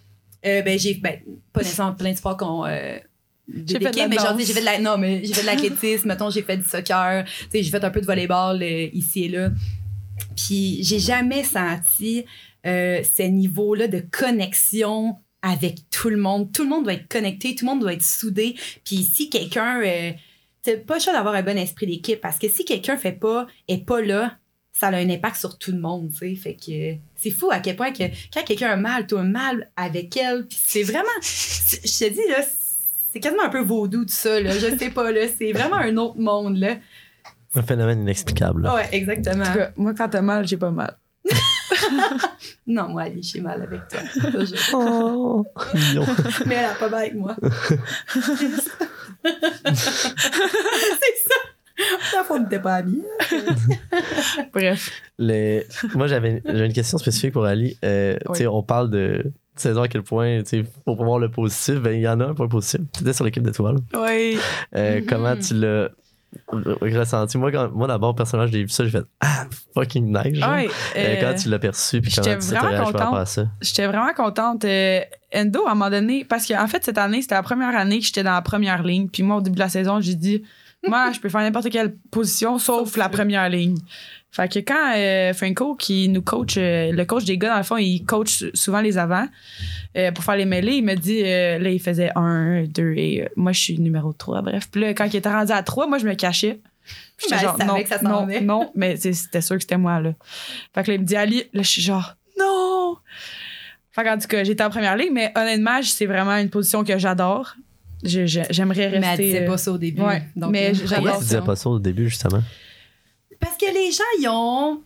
Euh, 0.45 0.63
ben, 0.63 0.79
j'ai, 0.79 0.95
ben, 0.95 1.19
pas 1.53 1.63
nécésairement 1.63 1.95
plein 1.95 2.13
de 2.13 2.17
sports 2.19 2.37
qu'on. 2.37 2.65
Euh, 2.67 2.99
de- 3.49 3.65
J'ai 3.67 3.79
fait 3.81 3.91
de 3.91 4.09
mais 4.09 4.17
genre, 4.17 4.37
j'ai 4.39 4.53
fait 4.53 4.61
de 4.61 4.65
la, 4.65 4.79
non, 4.79 4.97
mais 4.99 5.25
j'ai 5.25 5.35
fait 5.35 5.41
de 5.43 5.47
l'athlétisme, 5.47 6.07
mettons, 6.09 6.31
j'ai 6.31 6.43
fait 6.43 6.57
du 6.57 6.65
soccer, 6.69 7.25
tu 7.25 7.33
sais, 7.51 7.63
j'ai 7.65 7.71
fait 7.71 7.83
un 7.83 7.91
peu 7.91 8.01
de 8.01 8.07
volleyball 8.07 8.63
euh, 8.63 8.89
ici 8.93 9.25
et 9.25 9.29
là. 9.29 9.51
Puis 10.37 10.79
j'ai 10.83 10.99
jamais 10.99 11.43
senti 11.45 12.25
euh, 12.65 13.03
ce 13.03 13.23
niveau-là 13.23 13.89
de 13.89 14.03
connexion 14.11 15.17
avec 15.43 15.89
tout 15.91 16.09
le 16.11 16.17
monde. 16.17 16.53
Tout 16.53 16.63
le 16.65 16.69
monde 16.71 16.85
doit 16.85 16.95
être 16.95 17.09
connecté, 17.09 17.55
tout 17.55 17.65
le 17.65 17.71
monde 17.73 17.81
doit 17.81 17.93
être 17.93 18.03
soudé. 18.05 18.57
Puis 18.85 19.03
si 19.05 19.31
quelqu'un, 19.31 19.81
euh, 19.83 20.11
t'as 20.63 20.77
pas 20.79 20.95
le 20.95 21.01
choix 21.01 21.13
d'avoir 21.13 21.35
un 21.35 21.43
bon 21.43 21.57
esprit 21.57 21.87
d'équipe 21.87 22.21
parce 22.21 22.39
que 22.39 22.49
si 22.49 22.65
quelqu'un 22.65 22.97
fait 22.97 23.13
pas, 23.13 23.47
est 23.69 23.85
pas 23.87 24.01
là, 24.03 24.37
ça 24.73 24.89
a 24.89 24.97
un 24.97 25.09
impact 25.09 25.37
sur 25.37 25.57
tout 25.59 25.73
le 25.73 25.79
monde, 25.79 26.11
tu 26.13 26.19
sais. 26.19 26.35
Fait 26.35 26.55
que 26.55 26.71
euh, 26.71 26.95
c'est 27.15 27.31
fou 27.31 27.51
à 27.51 27.61
quel 27.61 27.77
point 27.77 27.93
que 27.93 28.03
quand 28.33 28.43
quelqu'un 28.45 28.71
a 28.71 28.77
mal, 28.77 29.07
toi 29.07 29.23
mal 29.23 29.71
avec 29.77 30.15
elle. 30.17 30.47
Puis 30.47 30.59
c'est 30.63 30.83
vraiment, 30.83 31.05
c'est- 31.23 31.87
je 31.87 32.07
te 32.07 32.13
dis 32.13 32.29
là, 32.29 32.45
c'est 33.13 33.21
quasiment 33.21 33.45
un 33.45 33.49
peu 33.49 33.63
vaudou 33.63 34.05
tout 34.05 34.13
ça 34.13 34.39
là. 34.41 34.51
Je 34.51 34.77
sais 34.77 34.91
pas 34.91 35.11
là, 35.13 35.23
c'est 35.29 35.53
vraiment 35.53 35.77
un 35.77 35.97
autre 35.97 36.19
monde 36.19 36.59
là. 36.59 36.77
Un 37.55 37.63
phénomène 37.63 38.03
inexplicable. 38.03 38.63
là. 38.65 38.75
Ouais, 38.75 38.89
exactement. 38.93 39.45
En 39.45 39.53
tout 39.53 39.59
cas, 39.59 39.71
moi, 39.77 39.95
quand 39.95 40.11
t'as 40.11 40.21
mal, 40.21 40.47
j'ai 40.47 40.59
pas 40.59 40.71
mal. 40.73 40.99
Non, 42.67 42.89
moi, 42.89 43.03
Ali, 43.03 43.23
j'ai 43.23 43.41
mal 43.41 43.63
avec 43.63 43.81
toi. 43.89 44.01
Oh. 44.73 45.45
Mais 46.47 46.55
elle 46.57 46.65
a 46.67 46.75
pas 46.75 46.89
mal 46.89 47.01
avec 47.01 47.15
moi. 47.15 47.37
c'est 49.25 49.35
ça. 51.29 51.35
On 52.31 52.39
n'était 52.41 52.59
pas 52.61 52.75
amis. 52.77 53.03
Bref. 54.53 54.91
Les- 55.19 55.67
Moi, 55.95 56.07
j'avais 56.07 56.43
j'avais 56.45 56.67
une 56.67 56.73
question 56.73 56.99
spécifique 56.99 57.33
pour 57.33 57.45
Ali. 57.45 57.77
Euh, 57.85 58.17
tu 58.33 58.35
sais, 58.39 58.47
On 58.47 58.63
parle 58.63 58.91
de 58.91 59.33
saison 59.55 59.83
à 59.83 59.89
quel 59.89 60.03
point, 60.03 60.43
tu 60.43 60.49
sais, 60.49 60.65
pour 60.85 61.03
voir 61.03 61.19
le 61.19 61.31
positif, 61.31 61.77
ben, 61.77 61.93
il 61.93 62.01
y 62.03 62.09
en 62.09 62.21
a 62.21 62.27
un 62.27 62.35
point 62.35 62.49
positif. 62.49 62.81
C'était 62.97 63.13
sur 63.13 63.25
l'équipe 63.25 63.43
d'étoiles. 63.43 63.77
Oui. 63.95 64.39
Euh, 64.75 65.01
Mhm. 65.01 65.07
Comment 65.07 65.37
tu 65.37 65.55
l'as 65.55 65.91
ressenti? 66.81 67.39
Moi, 67.39 67.53
quand, 67.53 67.71
moi 67.73 67.87
d'abord, 67.87 68.15
personnellement, 68.15 68.51
j'ai 68.51 68.63
vu 68.63 68.69
ça, 68.69 68.85
j'ai 68.85 68.91
fait 68.91 69.05
Ah, 69.21 69.47
fucking 69.75 70.07
nice. 70.07 70.37
genre. 70.39 70.51
Ouais, 70.53 70.69
Euh, 70.97 70.99
euh, 70.99 71.17
quand 71.21 71.35
tu 71.35 71.49
l'as 71.49 71.59
perçu, 71.59 72.01
puis 72.01 72.11
j'étais 72.11 72.31
comment 72.31 72.41
tu 72.41 72.49
t'es 72.49 72.55
vraiment 72.55 72.69
réagi 72.69 72.83
par 72.93 72.93
rapport 72.93 73.11
contente. 73.11 73.21
à 73.23 73.27
ça? 73.27 73.47
J'étais 73.61 73.87
vraiment 73.87 74.13
contente. 74.15 74.65
Euh, 74.65 75.01
Endo, 75.35 75.67
à 75.67 75.71
un 75.73 75.75
moment 75.75 75.91
donné, 75.91 76.25
parce 76.25 76.47
qu'en 76.47 76.67
fait, 76.67 76.85
cette 76.85 76.99
année, 76.99 77.21
c'était 77.23 77.35
la 77.35 77.43
première 77.43 77.77
année 77.77 77.99
que 78.01 78.07
j'étais 78.07 78.23
dans 78.23 78.33
la 78.33 78.43
première 78.43 78.83
ligne. 78.83 79.09
Puis 79.09 79.23
moi, 79.23 79.37
au 79.37 79.41
début 79.41 79.57
de 79.57 79.61
la 79.61 79.69
saison, 79.69 80.01
j'ai 80.01 80.15
dit, 80.15 80.43
moi, 80.87 81.11
je 81.13 81.19
peux 81.21 81.29
faire 81.29 81.41
n'importe 81.41 81.69
quelle 81.71 81.95
position 82.11 82.59
sauf 82.59 82.97
la 82.97 83.09
première 83.09 83.49
ligne. 83.49 83.77
Fait 84.33 84.53
que 84.53 84.59
quand 84.59 84.93
euh, 84.97 85.33
Franco, 85.33 85.75
qui 85.77 86.09
nous 86.11 86.21
coach, 86.21 86.57
euh, 86.59 86.93
le 86.93 87.05
coach 87.07 87.25
des 87.25 87.39
gars, 87.39 87.51
dans 87.51 87.57
le 87.57 87.63
fond, 87.63 87.77
il 87.79 88.05
coach 88.05 88.45
souvent 88.53 88.81
les 88.83 88.99
avants 88.99 89.27
euh, 89.97 90.13
pour 90.13 90.23
faire 90.25 90.37
les 90.37 90.45
mêlées, 90.45 90.75
il 90.75 90.85
me 90.85 90.95
dit, 90.95 91.23
euh, 91.25 91.59
là, 91.59 91.71
il 91.71 91.81
faisait 91.81 92.11
un, 92.17 92.65
deux, 92.65 92.93
et 92.97 93.23
euh, 93.25 93.29
moi, 93.37 93.53
je 93.53 93.61
suis 93.61 93.79
numéro 93.79 94.13
3, 94.13 94.43
bref. 94.43 94.69
Puis 94.71 94.83
là, 94.83 94.93
quand 94.93 95.07
il 95.07 95.17
était 95.17 95.31
rendu 95.33 95.53
à 95.53 95.63
3, 95.63 95.87
moi, 95.87 95.97
je 95.99 96.07
me 96.07 96.15
cachais. 96.15 96.61
Puis 97.17 97.29
Ben, 97.31 97.31
j'étais 97.31 97.35
elle 97.37 97.41
genre, 97.41 97.57
savait 97.57 97.71
non, 97.73 97.83
que 97.83 97.89
ça 97.89 98.03
non, 98.03 98.27
venait. 98.27 98.41
non, 98.43 98.71
mais 98.75 98.97
c'était 98.97 99.41
sûr 99.41 99.57
que 99.57 99.63
c'était 99.63 99.79
moi, 99.79 100.01
là. 100.01 100.13
Fait 100.75 100.83
que 100.83 100.91
là, 100.91 100.95
il 100.97 101.01
me 101.01 101.07
dit, 101.07 101.17
Ali, 101.17 101.45
là, 101.55 101.63
je 101.63 101.69
suis 101.71 101.83
genre, 101.83 102.15
non! 102.39 102.97
Fait 103.93 104.05
qu'en 104.05 104.19
tout 104.19 104.29
cas, 104.29 104.45
j'étais 104.45 104.63
en 104.63 104.69
première 104.69 104.97
ligne, 104.99 105.13
mais 105.15 105.33
honnêtement, 105.35 105.81
c'est 105.83 106.05
vraiment 106.05 106.37
une 106.37 106.51
position 106.51 106.85
que 106.85 106.99
j'adore. 106.99 107.57
J'aimerais 108.05 108.89
rester. 108.89 109.01
Mais 109.01 109.07
elle 109.15 109.19
disait 109.19 109.45
pas 109.47 109.57
ça 109.57 109.73
au 109.73 109.79
début. 109.79 110.03
ouais, 110.03 110.23
Donc, 110.37 110.51
mais 110.53 110.75
j'adore 110.75 110.97
Pourquoi 110.97 111.13
ça. 111.13 111.19
tu 111.19 111.25
disais 111.25 111.41
pas 111.41 111.57
ça 111.57 111.71
au 111.71 111.79
début, 111.79 112.09
justement? 112.11 112.43
Parce 113.41 113.57
que 113.57 113.67
les 113.73 113.91
gens, 113.93 114.05
ils 114.21 114.29
ont 114.29 114.83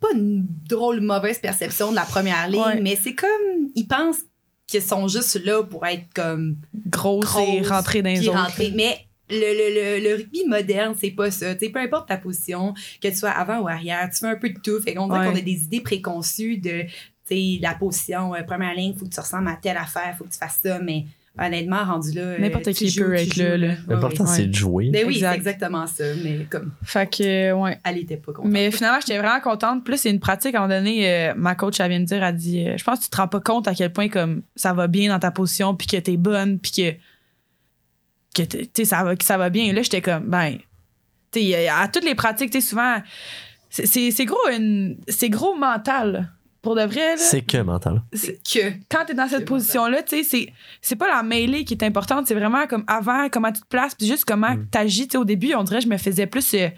pas 0.00 0.08
une 0.14 0.46
drôle 0.68 1.00
mauvaise 1.00 1.38
perception 1.38 1.90
de 1.90 1.96
la 1.96 2.02
première 2.04 2.48
ligne, 2.48 2.60
Ouais. 2.60 2.80
mais 2.80 2.96
c'est 2.96 3.14
comme, 3.14 3.70
ils 3.74 3.86
pensent 3.86 4.22
qu'ils 4.66 4.82
sont 4.82 5.08
juste 5.08 5.42
là 5.44 5.62
pour 5.62 5.86
être 5.86 6.04
comme 6.14 6.56
grosse, 6.86 7.34
et 7.36 7.62
rentrer 7.62 8.02
dans 8.02 8.10
les 8.10 8.28
autres. 8.28 8.60
Mais 8.74 8.98
le, 9.30 9.36
le, 9.36 10.00
le, 10.00 10.08
le 10.08 10.16
rugby 10.16 10.44
moderne, 10.46 10.94
c'est 10.98 11.10
pas 11.12 11.30
ça. 11.30 11.54
Peu 11.54 11.78
importe 11.80 12.08
ta 12.08 12.16
position, 12.18 12.74
que 13.00 13.08
tu 13.08 13.14
sois 13.14 13.30
avant 13.30 13.60
ou 13.60 13.68
arrière, 13.68 14.08
tu 14.12 14.18
fais 14.18 14.26
un 14.26 14.36
peu 14.36 14.50
de 14.50 14.58
tout. 14.58 14.80
Fait 14.82 14.94
qu'on 14.94 15.08
Ouais. 15.10 15.24
qu'on 15.26 15.36
a 15.36 15.40
des 15.40 15.62
idées 15.64 15.80
préconçues 15.80 16.58
de 16.58 16.82
tu 16.82 17.34
sais, 17.34 17.58
la 17.60 17.74
position, 17.74 18.34
euh, 18.34 18.42
première 18.42 18.74
ligne, 18.74 18.94
faut 18.94 19.04
que 19.04 19.10
tu 19.14 19.20
ressembles 19.20 19.48
à 19.48 19.56
telle 19.60 19.76
affaire, 19.76 20.14
faut 20.16 20.24
que 20.24 20.30
tu 20.32 20.38
fasses 20.38 20.60
ça, 20.62 20.78
mais 20.78 21.04
honnêtement, 21.36 21.84
rendu 21.84 22.12
là. 22.12 22.22
euh, 22.22 22.38
N'importe 22.38 22.72
qui 22.72 22.88
joues, 22.88 23.04
peut 23.04 23.14
être 23.14 23.32
joues, 23.34 23.42
là, 23.42 23.74
L'important, 23.88 24.24
ouais. 24.24 24.30
c'est 24.36 24.46
de 24.46 24.54
jouer. 24.54 24.90
Ben 24.90 25.06
oui, 25.06 25.14
Exact. 25.14 25.30
c'est 25.32 25.36
exactement 25.38 25.86
ça, 25.86 26.04
mais 26.24 26.46
comme 26.50 26.72
Fait 26.84 27.08
que, 27.08 27.52
ouais. 27.52 27.78
elle 27.84 27.98
était 27.98 28.16
pas 28.16 28.32
contente. 28.32 28.50
Mais 28.52 28.70
finalement, 28.70 28.98
j'étais 29.00 29.18
vraiment 29.18 29.40
contente. 29.40 29.84
Plus 29.84 29.98
c'est 29.98 30.10
une 30.10 30.20
pratique. 30.20 30.54
À 30.54 30.58
un 30.58 30.68
moment 30.68 30.74
donné, 30.78 31.10
euh, 31.30 31.34
ma 31.36 31.54
coach, 31.54 31.80
elle 31.80 31.90
vient 31.90 32.00
me 32.00 32.04
dire, 32.04 32.22
elle 32.22 32.36
dit, 32.36 32.66
euh, 32.68 32.76
je 32.76 32.84
pense 32.84 33.00
que 33.00 33.04
tu 33.04 33.10
te 33.10 33.16
rends 33.16 33.28
pas 33.28 33.40
compte 33.40 33.66
à 33.68 33.74
quel 33.74 33.92
point 33.92 34.08
comme 34.08 34.42
ça 34.56 34.72
va 34.72 34.86
bien 34.86 35.08
dans 35.10 35.18
ta 35.18 35.30
position, 35.30 35.74
puis 35.74 35.86
que 35.86 35.96
t'es 35.96 36.16
bonne, 36.16 36.58
puis 36.58 36.72
que, 36.72 36.90
tu 38.42 38.68
sais, 38.74 38.84
ça 38.84 39.02
va, 39.04 39.16
que 39.16 39.24
ça 39.24 39.36
va 39.38 39.50
bien. 39.50 39.64
Et 39.64 39.72
là, 39.72 39.82
j'étais 39.82 40.00
comme, 40.02 40.24
ben, 40.24 40.56
tu 41.32 41.40
sais, 41.40 41.68
à 41.68 41.88
toutes 41.88 42.04
les 42.04 42.14
pratiques, 42.14 42.50
tu 42.50 42.60
sais, 42.60 42.68
souvent, 42.68 42.98
c'est- 43.70 43.86
c'est 43.86 44.10
c'est 44.10 44.24
gros, 44.24 44.38
une- 44.50 44.96
c'est 45.08 45.28
gros 45.28 45.54
mental. 45.56 46.30
Pour 46.60 46.74
de 46.74 46.82
vrai, 46.82 47.10
là. 47.12 47.16
C'est 47.18 47.42
que 47.42 47.58
mental. 47.58 48.02
C'est- 48.12 48.40
c'est 48.44 48.60
que. 48.60 48.76
quand 48.90 49.04
t'es 49.06 49.14
dans 49.14 49.28
cette 49.28 49.44
position-là, 49.44 50.02
tu 50.02 50.16
sais, 50.16 50.22
c'est, 50.24 50.52
c'est 50.82 50.96
pas 50.96 51.06
la 51.08 51.22
mêlée 51.22 51.64
qui 51.64 51.74
est 51.74 51.84
importante, 51.84 52.26
c'est 52.26 52.34
vraiment 52.34 52.66
comme 52.66 52.84
avant, 52.88 53.28
comment 53.28 53.52
tu 53.52 53.60
te 53.60 53.66
places, 53.66 53.94
puis 53.94 54.06
juste 54.06 54.24
comment 54.24 54.54
Mm. 54.54 54.66
t'agis. 54.70 55.08
Au 55.16 55.24
début, 55.24 55.54
on 55.54 55.62
dirait 55.62 55.78
que 55.78 55.84
je 55.84 55.88
me 55.90 55.96
faisais 55.98 56.26
plus. 56.26 56.54
euh, 56.54 56.68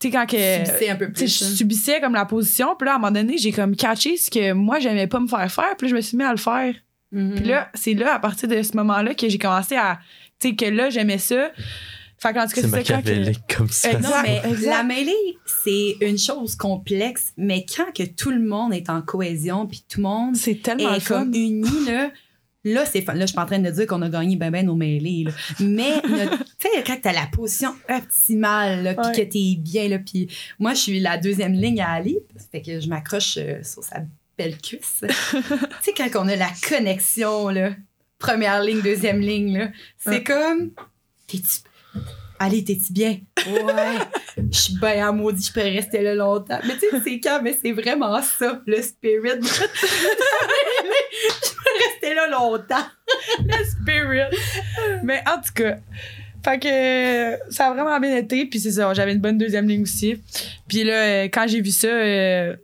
tu 0.00 0.08
sais, 0.08 0.12
quand 0.12 0.26
que. 0.26 0.36
subissais 0.36 0.90
un 0.90 0.96
peu 0.96 1.12
plus. 1.12 1.38
je 1.38 1.44
hein. 1.44 1.48
subissais 1.48 2.00
comme 2.00 2.14
la 2.14 2.24
position, 2.24 2.74
puis 2.76 2.86
là, 2.86 2.92
à 2.92 2.96
un 2.96 2.98
moment 2.98 3.12
donné, 3.12 3.38
j'ai 3.38 3.52
comme 3.52 3.76
catché 3.76 4.16
ce 4.16 4.30
que 4.30 4.52
moi, 4.52 4.80
j'aimais 4.80 5.06
pas 5.06 5.20
me 5.20 5.28
faire 5.28 5.50
faire, 5.52 5.76
puis 5.78 5.86
là, 5.86 5.90
je 5.90 5.94
me 5.96 6.00
suis 6.00 6.16
mis 6.16 6.24
à 6.24 6.32
le 6.32 6.38
faire. 6.38 6.74
Mhm. 7.12 7.34
Puis 7.36 7.44
là, 7.44 7.70
c'est 7.74 7.94
là, 7.94 8.14
à 8.14 8.18
partir 8.18 8.48
de 8.48 8.60
ce 8.62 8.76
moment-là, 8.76 9.14
que 9.14 9.28
j'ai 9.28 9.38
commencé 9.38 9.76
à. 9.76 10.00
Tu 10.40 10.48
sais, 10.48 10.54
que 10.56 10.64
là, 10.64 10.90
j'aimais 10.90 11.18
ça. 11.18 11.52
Fait 12.22 12.32
qu'en 12.32 12.46
tout 12.46 12.52
cas, 12.54 12.60
C'est 12.62 12.62
que. 12.62 12.66
machiavélique 12.70 13.56
comme 13.56 13.68
ça. 13.68 13.90
Exact. 13.90 14.02
Non, 14.08 14.22
mais 14.22 14.40
exact. 14.48 14.70
la 14.70 14.82
mêlée, 14.84 15.36
c'est 15.64 15.96
une 16.00 16.18
chose 16.18 16.54
complexe, 16.54 17.32
mais 17.36 17.66
quand 17.66 17.92
que 17.92 18.04
tout 18.04 18.30
le 18.30 18.38
monde 18.40 18.72
est 18.72 18.88
en 18.90 19.02
cohésion, 19.02 19.66
puis 19.66 19.84
tout 19.88 19.98
le 19.98 20.04
monde 20.04 20.36
tellement 20.62 20.94
est 20.94 21.00
fun. 21.00 21.20
comme 21.20 21.34
uni, 21.34 21.64
là, 21.86 22.10
Là, 22.64 22.84
c'est 22.86 23.00
fun. 23.02 23.14
Là, 23.14 23.22
je 23.22 23.26
suis 23.26 23.34
pas 23.34 23.42
en 23.42 23.46
train 23.46 23.58
de 23.58 23.68
dire 23.68 23.88
qu'on 23.88 24.02
a 24.02 24.08
gagné 24.08 24.36
ben 24.36 24.52
ben 24.52 24.64
nos 24.64 24.76
mêlées. 24.76 25.24
là. 25.24 25.32
Mais, 25.58 25.96
notre- 26.08 26.38
tu 26.60 26.68
sais, 26.72 26.84
quand 26.86 26.96
t'as 27.02 27.12
la 27.12 27.26
position 27.26 27.74
optimale, 27.88 28.94
puis 28.96 29.06
Ouais. 29.08 29.12
que 29.16 29.22
t'es 29.22 29.56
bien, 29.58 29.88
là, 29.88 29.98
puis 29.98 30.28
moi, 30.60 30.74
je 30.74 30.78
suis 30.78 31.00
la 31.00 31.18
deuxième 31.18 31.54
ligne 31.54 31.80
à 31.80 31.90
Ali, 31.90 32.18
fait 32.52 32.62
que 32.62 32.78
je 32.78 32.86
m'accroche 32.88 33.36
euh, 33.38 33.64
sur 33.64 33.82
sa 33.82 33.96
belle 34.38 34.56
cuisse. 34.58 35.00
tu 35.32 35.38
sais, 35.82 35.92
quand 35.96 36.08
on 36.24 36.28
a 36.28 36.36
la 36.36 36.50
connexion, 36.68 37.48
là, 37.48 37.70
première 38.20 38.62
ligne, 38.62 38.80
deuxième 38.80 39.18
ligne, 39.20 39.58
là, 39.58 39.68
c'est 39.98 40.10
Ouais. 40.10 40.22
comme, 40.22 40.70
t'es-tu... 41.26 41.68
Ali, 42.42 42.64
t'es-tu 42.64 42.92
bien? 42.92 43.18
Ouais. 43.46 43.98
Je 44.50 44.58
suis 44.58 44.74
bien 44.74 45.08
en 45.08 45.12
maudit, 45.12 45.46
je 45.46 45.52
pourrais 45.52 45.70
rester 45.70 46.02
là 46.02 46.14
longtemps. 46.14 46.58
Mais 46.66 46.74
tu 46.74 46.80
sais, 46.80 47.00
c'est 47.04 47.20
quand, 47.20 47.40
mais 47.42 47.56
c'est 47.62 47.72
vraiment 47.72 48.20
ça, 48.20 48.60
le 48.66 48.82
spirit. 48.82 49.40
je 49.42 49.60
peux 51.54 51.70
rester 51.88 52.14
là 52.14 52.28
longtemps. 52.28 52.84
Le 53.38 53.64
spirit. 53.64 54.36
Mais 55.04 55.22
en 55.26 55.36
tout 55.40 55.52
cas, 55.54 55.76
fait 56.44 56.58
que 56.58 57.52
ça 57.52 57.68
a 57.68 57.74
vraiment 57.74 58.00
bien 58.00 58.16
été. 58.16 58.46
Puis 58.46 58.58
c'est 58.58 58.72
ça, 58.72 58.92
j'avais 58.92 59.12
une 59.12 59.20
bonne 59.20 59.38
deuxième 59.38 59.68
ligne 59.68 59.82
aussi. 59.82 60.20
Puis 60.68 60.82
là, 60.82 60.94
euh, 60.94 61.24
quand 61.24 61.46
j'ai 61.46 61.60
vu 61.60 61.70
ça, 61.70 61.86
euh, 61.86 62.56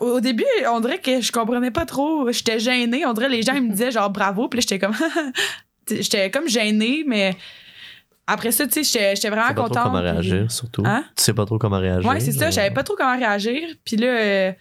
au 0.00 0.16
au 0.16 0.20
début, 0.20 0.44
on 0.70 0.80
dirait 0.80 0.98
que 0.98 1.20
je 1.20 1.32
comprenais 1.32 1.72
pas 1.72 1.84
trop. 1.84 2.30
J'étais 2.30 2.60
gênée. 2.60 3.04
On 3.04 3.12
dirait 3.12 3.26
que 3.26 3.32
les 3.32 3.42
gens 3.42 3.54
ils 3.54 3.62
me 3.62 3.72
disaient 3.72 3.90
genre 3.90 4.10
bravo. 4.10 4.48
Puis 4.48 4.58
là, 4.58 4.60
j'étais 4.62 4.78
comme. 4.78 4.94
j'étais 5.90 6.30
comme 6.30 6.48
gênée, 6.48 7.04
mais 7.06 7.34
après 8.26 8.50
ça, 8.52 8.66
tu 8.66 8.72
sais, 8.72 8.82
j'étais- 8.84 9.14
j'étais 9.16 9.28
Tu 9.28 9.34
vraiment 9.34 9.48
sais 9.48 9.54
pas 9.54 9.60
trop 9.62 9.68
contente. 9.68 9.84
comment 9.84 9.98
puis- 10.00 10.10
réagir, 10.10 10.50
surtout. 10.50 10.82
Hein? 10.84 11.04
Tu 11.16 11.22
sais 11.24 11.32
pas 11.34 11.44
trop 11.46 11.58
comment 11.58 11.78
réagir. 11.78 12.08
Ouais, 12.10 12.20
c'est 12.20 12.32
ça. 12.32 12.50
Je 12.50 12.54
savais 12.56 12.70
pas 12.72 12.82
trop 12.82 12.94
comment 12.96 13.16
réagir. 13.16 13.62
Puis 13.84 13.96
là, 13.96 14.06
euh, 14.08 14.52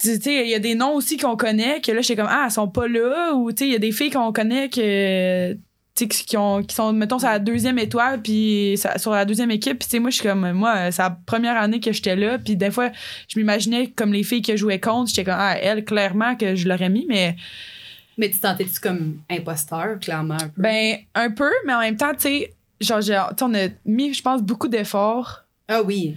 tu 0.00 0.14
sais, 0.20 0.44
il 0.44 0.50
y 0.50 0.54
a 0.54 0.58
des 0.58 0.74
noms 0.74 0.94
aussi 0.94 1.16
qu'on 1.16 1.36
connaît 1.36 1.80
que 1.80 1.90
là, 1.92 2.00
j'étais 2.00 2.16
comme, 2.16 2.30
ah, 2.30 2.44
elles 2.46 2.50
sont 2.52 2.68
pas 2.68 2.86
là. 2.88 3.32
Ou, 3.34 3.50
tu 3.52 3.58
sais, 3.58 3.66
il 3.68 3.72
y 3.72 3.76
a 3.76 3.78
des 3.78 3.92
filles 3.92 4.10
qu'on 4.10 4.32
connaît 4.32 4.68
que, 4.68 5.56
tu 5.96 6.08
qui, 6.08 6.36
ont, 6.36 6.62
qui 6.62 6.74
sont, 6.74 6.92
mettons, 6.92 7.18
sur 7.20 7.28
la 7.28 7.38
deuxième 7.38 7.78
étoile, 7.78 8.20
puis 8.20 8.76
sur 8.96 9.12
la 9.12 9.24
deuxième 9.24 9.50
équipe. 9.52 9.78
Puis, 9.78 9.86
tu 9.88 9.92
sais, 9.92 9.98
moi, 10.00 10.10
je 10.10 10.16
suis 10.16 10.24
comme, 10.28 10.52
moi, 10.52 10.90
c'est 10.90 11.02
la 11.02 11.16
première 11.26 11.56
année 11.56 11.78
que 11.80 11.92
j'étais 11.92 12.16
là. 12.16 12.38
Puis, 12.38 12.56
des 12.56 12.70
fois, 12.70 12.90
je 13.28 13.38
m'imaginais 13.38 13.88
comme 13.90 14.12
les 14.12 14.22
filles 14.24 14.42
que 14.42 14.56
jouaient 14.56 14.80
contre. 14.80 15.08
J'étais 15.10 15.24
comme, 15.24 15.38
ah, 15.38 15.56
elle, 15.60 15.84
clairement, 15.84 16.34
que 16.36 16.54
je 16.56 16.68
l'aurais 16.68 16.88
mis. 16.90 17.06
Mais, 17.08 17.36
Mais 18.18 18.30
tu 18.30 18.38
tentais-tu 18.40 18.78
comme 18.80 19.18
imposteur, 19.30 19.98
clairement, 20.00 20.34
un 20.34 20.48
peu? 20.48 20.62
ben, 20.62 20.96
un 21.14 21.30
peu, 21.30 21.50
mais 21.66 21.74
en 21.74 21.80
même 21.80 21.96
temps, 21.96 22.12
tu 22.14 22.20
sais, 22.22 22.54
genre, 22.80 23.00
genre, 23.00 23.32
on 23.42 23.54
a 23.54 23.68
mis, 23.84 24.12
je 24.14 24.22
pense, 24.22 24.42
beaucoup 24.42 24.68
d'efforts. 24.68 25.44
ah 25.68 25.82
oui. 25.82 26.16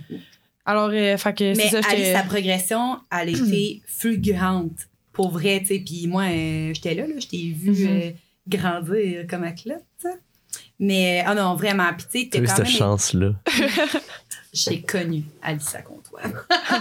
Alors, 0.66 0.90
euh, 0.92 1.16
fait 1.18 1.34
que 1.34 1.54
c'est 1.54 1.64
Mais 1.64 1.70
ça, 1.70 1.78
Ali, 1.90 1.98
j'étais. 2.04 2.14
sa 2.14 2.24
progression, 2.24 3.00
elle 3.12 3.30
était 3.36 3.82
fulgurante. 3.88 4.88
Pour 5.14 5.32
vrai, 5.32 5.60
tu 5.62 5.68
sais. 5.68 5.80
Puis 5.80 6.08
moi, 6.08 6.24
euh, 6.24 6.74
j'étais 6.74 6.94
là, 6.94 7.08
là. 7.08 7.14
Je 7.20 7.28
t'ai 7.28 7.52
vu 7.56 7.72
Mhm. 7.72 7.88
euh, 7.90 8.12
grandir 8.48 9.26
comme 9.30 9.44
sais. 9.98 10.10
Mais, 10.80 11.24
ah 11.26 11.34
non, 11.34 11.56
vraiment. 11.56 11.88
Puis 11.98 12.06
tu 12.12 12.20
sais, 12.20 12.24
Tu 12.26 12.30
t'es 12.32 12.38
as 12.40 12.42
eu 12.42 12.46
quand 12.48 12.56
cette 12.58 12.66
même... 12.66 12.74
chance-là. 12.76 13.30
J'ai 14.54 14.82
connu 14.82 15.24
Alissa 15.42 15.82
Comtois. 15.82 16.22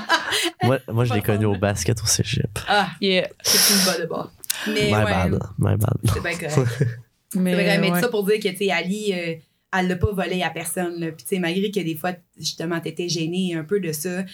moi, 0.62 0.79
moi, 0.89 1.05
je 1.05 1.14
l'ai 1.14 1.21
Pas 1.21 1.27
connu 1.35 1.47
au 1.47 1.57
basket 1.57 2.01
au 2.03 2.07
cégep. 2.07 2.59
Ah, 2.69 2.89
Yeah. 3.01 3.29
c'est 3.43 3.75
une 3.75 3.85
bonne 3.85 4.03
de 4.03 4.07
bord. 4.07 4.33
Mais 4.69 4.87
My 4.87 4.93
ouais, 4.95 5.05
bad. 5.05 5.39
My 5.59 5.77
bad. 5.77 5.97
c'est 6.05 6.23
bien 6.23 6.49
correct. 6.49 6.85
Mais, 7.35 7.79
mais 7.81 7.91
ouais. 7.91 8.01
ça 8.01 8.09
pour 8.09 8.25
dire 8.25 8.37
que, 8.39 8.49
tu 8.49 8.57
sais, 8.57 8.71
Ali, 8.71 9.13
euh, 9.13 9.35
elle 9.77 9.89
l'a 9.89 9.97
pas 9.97 10.13
volé 10.13 10.43
à 10.43 10.49
personne. 10.49 11.01
Là. 11.01 11.09
Puis, 11.09 11.25
tu 11.25 11.35
sais, 11.35 11.39
malgré 11.41 11.71
que 11.71 11.81
des 11.81 11.97
fois, 11.97 12.13
justement, 12.39 12.81
t'étais 12.81 13.09
gênée 13.09 13.55
un 13.55 13.65
peu 13.65 13.81
de 13.81 13.93
ça, 13.93 14.25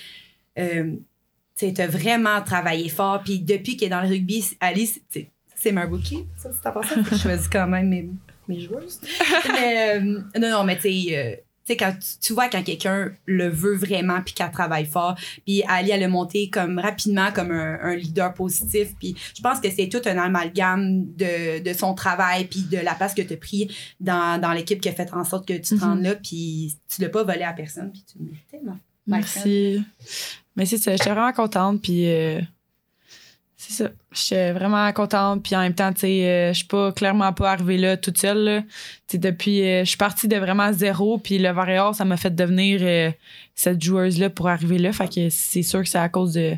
euh, 0.59 0.85
tu 1.57 1.67
sais, 1.67 1.73
t'as 1.73 1.87
vraiment 1.89 2.41
travaillé 2.43 2.89
fort. 2.91 3.23
Puis, 3.25 3.41
depuis 3.41 3.77
qu'elle 3.77 3.87
est 3.89 3.91
dans 3.91 4.03
le 4.03 4.09
rugby, 4.09 4.45
Ali, 4.61 4.87
c'est- 4.87 5.01
tu 5.11 5.21
sais, 5.21 5.31
c'est 5.57 5.73
ma 5.73 5.87
rookie. 5.87 6.27
Ça, 6.37 6.51
c'est 6.53 6.63
ça. 6.63 6.75
Je 7.11 7.17
choisis 7.17 7.49
quand 7.49 7.67
même 7.67 7.89
mes, 7.89 8.09
mes 8.47 8.61
joueuses. 8.61 9.01
mais, 9.49 9.97
euh, 9.97 10.21
non, 10.39 10.51
non, 10.51 10.65
mais 10.65 10.77
tu 10.77 10.83
sais, 10.83 11.17
euh, 11.17 11.35
tu 11.65 11.73
sais, 11.73 11.77
quand 11.77 11.95
tu, 12.21 12.33
vois 12.33 12.49
quand 12.49 12.63
quelqu'un 12.63 13.13
le 13.27 13.49
veut 13.49 13.77
vraiment 13.77 14.21
puis 14.21 14.35
qu'elle 14.35 14.51
travaille 14.51 14.87
fort, 14.87 15.17
puis 15.47 15.63
Ali, 15.69 15.91
elle 15.91 16.03
a 16.03 16.09
monté 16.09 16.51
comme 16.51 16.79
rapidement 16.79 17.31
comme 17.33 17.53
un, 17.53 17.79
un 17.81 17.95
leader 17.95 18.35
positif. 18.35 18.95
Puis 18.99 19.15
je 19.37 19.41
pense 19.41 19.61
que 19.61 19.71
c'est 19.71 19.89
tout 19.89 20.03
un 20.07 20.19
amalgame 20.19 21.05
de, 21.15 21.63
de 21.63 21.73
son 21.73 21.95
travail 21.95 22.47
puis 22.47 22.63
de 22.63 22.79
la 22.79 22.95
place 22.95 23.15
que 23.15 23.23
tu 23.23 23.35
as 23.35 23.37
pris 23.37 23.69
dans, 24.01 24.41
dans 24.41 24.53
l'équipe 24.53 24.81
qui 24.81 24.89
a 24.89 24.93
fait 24.93 25.13
en 25.13 25.25
sorte 25.25 25.47
que 25.47 25.55
tu 25.55 25.77
te 25.77 25.81
rendes 25.81 26.03
là. 26.03 26.17
Puis 26.17 26.75
tu 26.89 27.01
l'as 27.01 27.09
pas 27.09 27.23
volé 27.23 27.43
à 27.43 27.53
personne 27.53 27.93
puis 27.93 28.05
tu 28.11 28.19
le 28.19 28.25
méritais, 28.25 28.61
Merci. 29.07 29.83
Mais 30.57 30.67
c'est 30.67 30.79
ça, 30.79 30.93
j'étais 30.93 31.11
vraiment 31.11 31.33
contente. 31.33 31.81
Puis 31.81 32.11
euh, 32.11 32.41
c'est 33.65 33.85
ça, 33.85 33.91
j'étais 34.13 34.53
vraiment 34.53 34.93
contente. 34.93 35.43
Puis 35.45 35.55
en 35.55 35.61
même 35.61 35.75
temps, 35.75 35.93
tu 35.93 36.01
sais, 36.01 36.27
euh, 36.27 36.53
je 36.53 36.59
suis 36.59 36.67
pas 36.67 36.91
clairement 36.93 37.33
pas 37.33 37.53
arrivée 37.53 37.77
là 37.79 37.97
toute 37.97 38.19
seule. 38.19 38.39
là. 38.45 38.63
Tu 38.63 38.69
sais, 39.13 39.19
depuis, 39.19 39.63
euh, 39.63 39.85
je 39.85 39.89
suis 39.91 39.97
partie 39.97 40.27
de 40.27 40.37
vraiment 40.37 40.73
zéro. 40.73 41.19
Puis 41.19 41.39
le 41.39 41.51
Varéor, 41.51 41.95
ça 41.95 42.05
m'a 42.05 42.17
fait 42.17 42.35
devenir 42.35 42.81
euh, 42.83 43.11
cette 43.55 43.83
joueuse-là 43.83 44.31
pour 44.31 44.49
arriver 44.49 44.79
là. 44.79 44.93
Fait 44.93 45.09
que 45.13 45.29
c'est 45.31 45.63
sûr 45.63 45.81
que 45.83 45.89
c'est 45.89 45.99
à 45.99 46.09
cause 46.09 46.33
de. 46.33 46.55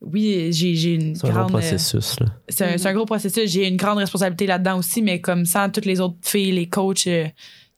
Oui, 0.00 0.48
j'ai 0.52 0.74
j'ai 0.76 0.94
une 0.94 1.16
C'est 1.16 1.26
un 1.26 1.30
grande. 1.32 1.46
euh, 1.50 1.58
processus. 1.58 2.20
Là. 2.20 2.26
c'est 2.48 2.64
un, 2.86 2.90
un 2.90 2.94
gros 2.94 3.04
processus. 3.04 3.50
J'ai 3.50 3.66
une 3.66 3.76
grande 3.76 3.98
responsabilité 3.98 4.46
là-dedans 4.46 4.78
aussi, 4.78 5.02
mais 5.02 5.20
comme 5.20 5.44
sans 5.44 5.68
toutes 5.70 5.86
les 5.86 6.00
autres 6.00 6.16
filles, 6.22 6.52
les 6.52 6.68
coachs, 6.68 7.08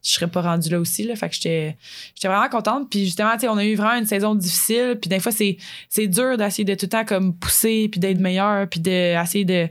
je 0.03 0.11
serais 0.13 0.29
pas 0.29 0.41
rendue 0.41 0.71
là 0.71 0.81
aussi. 0.81 1.05
Là. 1.05 1.15
Fait 1.17 1.29
que 1.29 1.35
j'étais 1.35 1.77
j'étais 2.15 2.29
vraiment 2.29 2.49
contente. 2.49 2.89
Puis 2.91 3.05
justement, 3.05 3.33
tu 3.35 3.41
sais, 3.41 3.49
on 3.49 3.57
a 3.59 3.65
eu 3.65 3.75
vraiment 3.75 3.99
une 3.99 4.07
saison 4.07 4.35
difficile. 4.35 4.97
Puis 5.01 5.09
des 5.09 5.21
fois, 5.21 5.33
c'est 5.33 5.57
c'est 5.89 6.07
dur 6.07 6.37
d'essayer 6.39 6.65
de 6.65 6.75
tout 6.75 6.87
le 6.87 6.91
temps 6.91 7.05
comme 7.05 7.35
pousser, 7.35 7.89
puis 7.91 8.01
d'être 8.01 8.19
meilleur, 8.21 8.67
puis 8.69 8.81
d'essayer 8.81 9.45
de, 9.45 9.69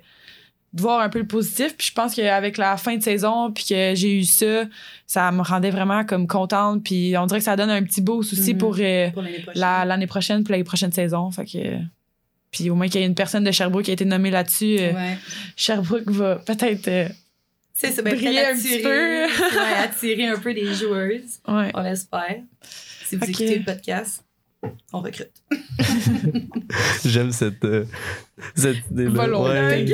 de 0.74 0.82
voir 0.82 1.02
un 1.02 1.10
peu 1.10 1.18
le 1.20 1.26
positif. 1.28 1.76
Puis 1.76 1.88
je 1.88 1.94
pense 1.94 2.14
qu'avec 2.14 2.58
la 2.58 2.78
fin 2.78 2.96
de 2.96 3.02
saison, 3.02 3.52
puis 3.52 3.66
que 3.66 3.94
j'ai 3.96 4.20
eu 4.20 4.24
ça, 4.24 4.66
ça 5.08 5.32
me 5.32 5.42
rendait 5.42 5.72
vraiment 5.72 6.06
comme 6.06 6.28
contente. 6.28 6.84
Puis 6.84 7.18
on 7.18 7.26
dirait 7.26 7.40
que 7.40 7.46
ça 7.46 7.56
donne 7.56 7.72
un 7.72 7.82
petit 7.84 8.02
boost 8.02 8.34
aussi 8.34 8.54
Mhm. 8.54 8.60
pour 8.60 8.76
euh, 8.80 9.10
Pour 9.10 9.24
l'année 9.24 9.40
prochaine. 9.40 9.62
la- 9.62 9.86
l'année 9.86 10.08
prochaine, 10.08 10.44
puis 10.44 10.56
la 10.58 10.64
prochaine 10.64 10.92
saison. 10.92 11.32
Fait 11.32 11.46
que... 11.46 11.78
Puis 12.52 12.70
au 12.72 12.76
moins 12.76 12.88
qu'il 12.88 13.00
y 13.02 13.04
ait 13.04 13.08
une 13.08 13.14
personne 13.16 13.44
de 13.44 13.52
Sherbrooke 13.52 13.84
qui 13.86 13.92
a 13.92 13.94
été 13.94 14.06
nommée 14.06 14.32
là-dessus. 14.32 14.78
euh. 14.80 15.14
Sherbrooke 15.56 16.10
va 16.10 16.36
peut-être. 16.38 16.88
euh, 16.88 17.08
C'est 17.80 17.92
ça, 17.92 18.02
ben, 18.02 18.14
briller 18.14 18.46
un 18.46 18.56
petit 18.56 18.74
attirer, 18.74 18.82
peu. 18.84 19.26
ouais, 19.58 19.74
attirer 19.84 20.28
un 20.28 20.38
peu 20.38 20.52
les 20.52 20.74
joueuses. 20.74 21.40
ouais. 21.48 21.72
On 21.74 21.82
l'espère. 21.82 22.42
Si 22.62 23.16
vous 23.16 23.24
écoutez 23.24 23.60
le 23.60 23.64
podcast, 23.64 24.26
on 24.92 25.00
recrute. 25.00 25.32
J'aime 27.06 27.32
cette, 27.32 27.64
euh, 27.64 27.86
cette 28.54 28.86
idée-là. 28.92 29.30
Ouais. 29.30 29.86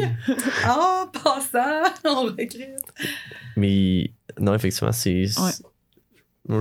En 0.68 1.06
passant, 1.10 1.84
on 2.06 2.24
recrute. 2.24 2.82
Mais 3.56 4.12
non, 4.40 4.56
effectivement, 4.56 4.92
c'est. 4.92 5.26
Ouais. 5.40 5.52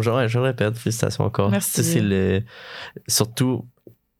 Je, 0.02 0.28
je 0.28 0.38
répète, 0.38 0.76
félicitations 0.76 1.24
encore. 1.24 1.50
Merci. 1.50 1.72
Tu 1.72 1.82
sais, 1.82 1.92
c'est 1.94 2.00
le. 2.02 2.42
Surtout, 3.08 3.66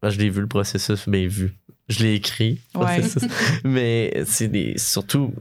moi, 0.02 0.08
je 0.08 0.18
l'ai 0.18 0.30
vu 0.30 0.40
le 0.40 0.48
processus, 0.48 1.06
bien 1.06 1.28
vu. 1.28 1.52
Je 1.88 2.02
l'ai 2.02 2.14
écrit. 2.14 2.62
Ouais. 2.74 2.98
processus. 2.98 3.28
Mais 3.62 4.24
c'est 4.24 4.48
des. 4.48 4.78
Surtout, 4.78 5.34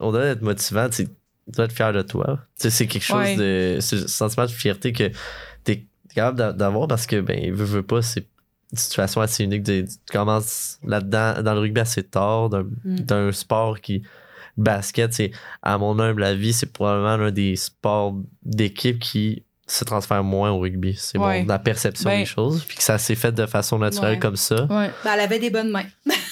on 0.00 0.12
doit 0.12 0.24
être 0.26 0.42
motivant. 0.42 0.88
Tu 0.88 1.08
dois 1.48 1.64
être 1.66 1.72
fier 1.72 1.92
de 1.92 2.02
toi. 2.02 2.40
C'est 2.56 2.86
quelque 2.86 3.02
chose 3.02 3.16
Ouais. 3.18 3.36
de. 3.36 3.78
C'est 3.80 3.96
un 3.96 4.06
sentiment 4.08 4.46
de 4.46 4.50
fierté 4.50 4.92
que 4.92 5.10
t'es 5.64 5.86
capable 6.14 6.38
d'a- 6.38 6.52
d'avoir 6.52 6.88
parce 6.88 7.06
que, 7.06 7.20
ben, 7.20 7.52
veut, 7.52 7.64
veut 7.64 7.82
pas, 7.82 8.02
c'est 8.02 8.26
une 8.72 8.78
situation 8.78 9.20
assez 9.20 9.44
unique. 9.44 9.62
de- 9.62 9.82
tu 9.82 10.12
commences 10.12 10.78
là-dedans, 10.84 11.42
dans 11.42 11.54
le 11.54 11.60
rugby 11.60 11.80
assez 11.80 12.02
tard, 12.02 12.50
d'un 12.84 13.28
Mm. 13.28 13.32
sport 13.32 13.80
qui. 13.80 14.02
Basket, 14.58 15.12
c'est, 15.12 15.32
à 15.62 15.76
mon 15.76 15.98
humble 16.00 16.24
avis, 16.24 16.54
c'est 16.54 16.72
probablement 16.72 17.18
l'un 17.18 17.30
des 17.30 17.56
sports 17.56 18.14
d'équipe 18.42 18.98
qui 18.98 19.44
se 19.66 19.84
transfère 19.84 20.24
moins 20.24 20.50
au 20.50 20.60
rugby. 20.60 20.94
C'est 20.96 21.18
Ouais. 21.18 21.42
bon, 21.42 21.48
la 21.48 21.58
perception 21.58 22.08
Ben- 22.08 22.20
des 22.20 22.24
choses. 22.24 22.64
Puis 22.64 22.78
que 22.78 22.82
ça 22.82 22.96
s'est 22.96 23.16
fait 23.16 23.32
de 23.32 23.44
façon 23.44 23.78
naturelle 23.78 24.12
Ouais. 24.14 24.18
comme 24.18 24.36
ça. 24.36 24.62
Ouais. 24.64 24.90
Ben, 25.04 25.12
elle 25.12 25.20
avait 25.20 25.38
des 25.38 25.50
bonnes 25.50 25.70
mains. 25.70 25.84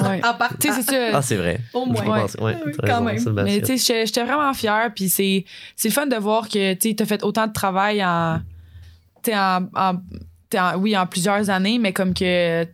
Ouais. 0.00 0.24
En 0.24 0.34
partant, 0.34 0.56
Tu 0.60 0.68
sais, 0.68 0.82
c'est 0.82 0.90
ça. 1.10 1.18
Ah, 1.18 1.22
c'est 1.22 1.36
vrai. 1.36 1.60
au 1.74 1.84
Je 1.86 2.02
moins. 2.02 2.20
pense- 2.22 2.34
ouais, 2.36 2.56
quand 2.86 3.04
raison, 3.04 3.32
même. 3.32 3.44
Mais 3.44 3.60
tu 3.60 3.76
sais, 3.78 4.04
j'étais- 4.06 4.24
vraiment 4.24 4.52
fière. 4.54 4.90
Puis 4.94 5.08
c'est 5.08 5.44
c'est 5.76 5.88
le 5.88 5.94
fun 5.94 6.06
de 6.06 6.16
voir 6.16 6.48
que 6.48 6.74
tu 6.74 6.94
as 6.98 7.06
fait 7.06 7.22
autant 7.24 7.46
de 7.46 7.52
travail 7.52 8.04
en. 8.04 8.40
Tu 9.22 9.30
sais, 9.30 9.36
en, 9.36 9.68
en- 9.74 9.96
en- 10.56 10.76
Oui, 10.78 10.96
en 10.96 11.06
plusieurs 11.06 11.50
années, 11.50 11.78
mais 11.78 11.92
comme 11.92 12.14
que. 12.14 12.64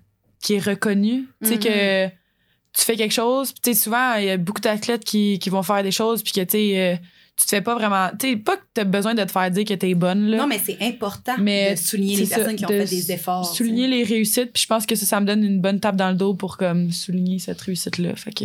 qui 0.40 0.54
est 0.54 0.64
reconnu. 0.64 1.26
Tu 1.42 1.48
sais, 1.48 1.58
que 1.58 2.06
tu 2.06 2.84
fais 2.84 2.96
quelque 2.96 3.12
chose. 3.14 3.50
Puis 3.52 3.60
tu 3.62 3.74
sais, 3.74 3.80
souvent, 3.84 4.14
il 4.14 4.24
y 4.26 4.30
a 4.30 4.36
beaucoup 4.36 4.60
d'athlètes 4.60 5.04
qui, 5.04 5.38
qui 5.40 5.50
vont 5.50 5.62
faire 5.64 5.82
des 5.82 5.90
choses. 5.90 6.22
Puis 6.22 6.32
que 6.32 6.40
tu 6.42 6.50
sais, 6.52 6.78
euh, 6.78 6.96
tu 7.38 7.44
te 7.44 7.50
fais 7.50 7.60
pas 7.62 7.74
vraiment. 7.74 8.10
Tu 8.18 8.30
sais, 8.32 8.36
pas 8.36 8.56
que 8.56 8.62
tu 8.74 8.80
as 8.80 8.84
besoin 8.84 9.14
de 9.14 9.22
te 9.22 9.30
faire 9.30 9.48
dire 9.50 9.64
que 9.64 9.74
tu 9.74 9.88
es 9.88 9.94
bonne. 9.94 10.26
Là. 10.26 10.38
Non, 10.38 10.46
mais 10.48 10.58
c'est 10.58 10.76
important 10.80 11.36
Mais 11.38 11.74
de 11.74 11.78
souligner 11.78 12.16
les 12.16 12.24
c'est 12.26 12.30
ça, 12.30 12.36
personnes 12.38 12.56
qui 12.56 12.64
ont 12.66 12.68
de 12.68 12.84
fait 12.84 12.90
des 12.96 13.12
efforts. 13.12 13.54
souligner 13.54 13.86
les 13.86 14.02
réussites 14.02 14.52
puis 14.52 14.62
je 14.62 14.66
pense 14.66 14.84
que 14.86 14.94
ça, 14.96 15.06
ça 15.06 15.20
me 15.20 15.26
donne 15.26 15.44
une 15.44 15.60
bonne 15.60 15.78
tape 15.80 15.94
dans 15.96 16.10
le 16.10 16.16
dos 16.16 16.34
pour 16.34 16.56
comme 16.56 16.90
souligner 16.90 17.38
cette 17.38 17.60
réussite 17.60 17.98
là 17.98 18.16
fait 18.16 18.32
que 18.32 18.44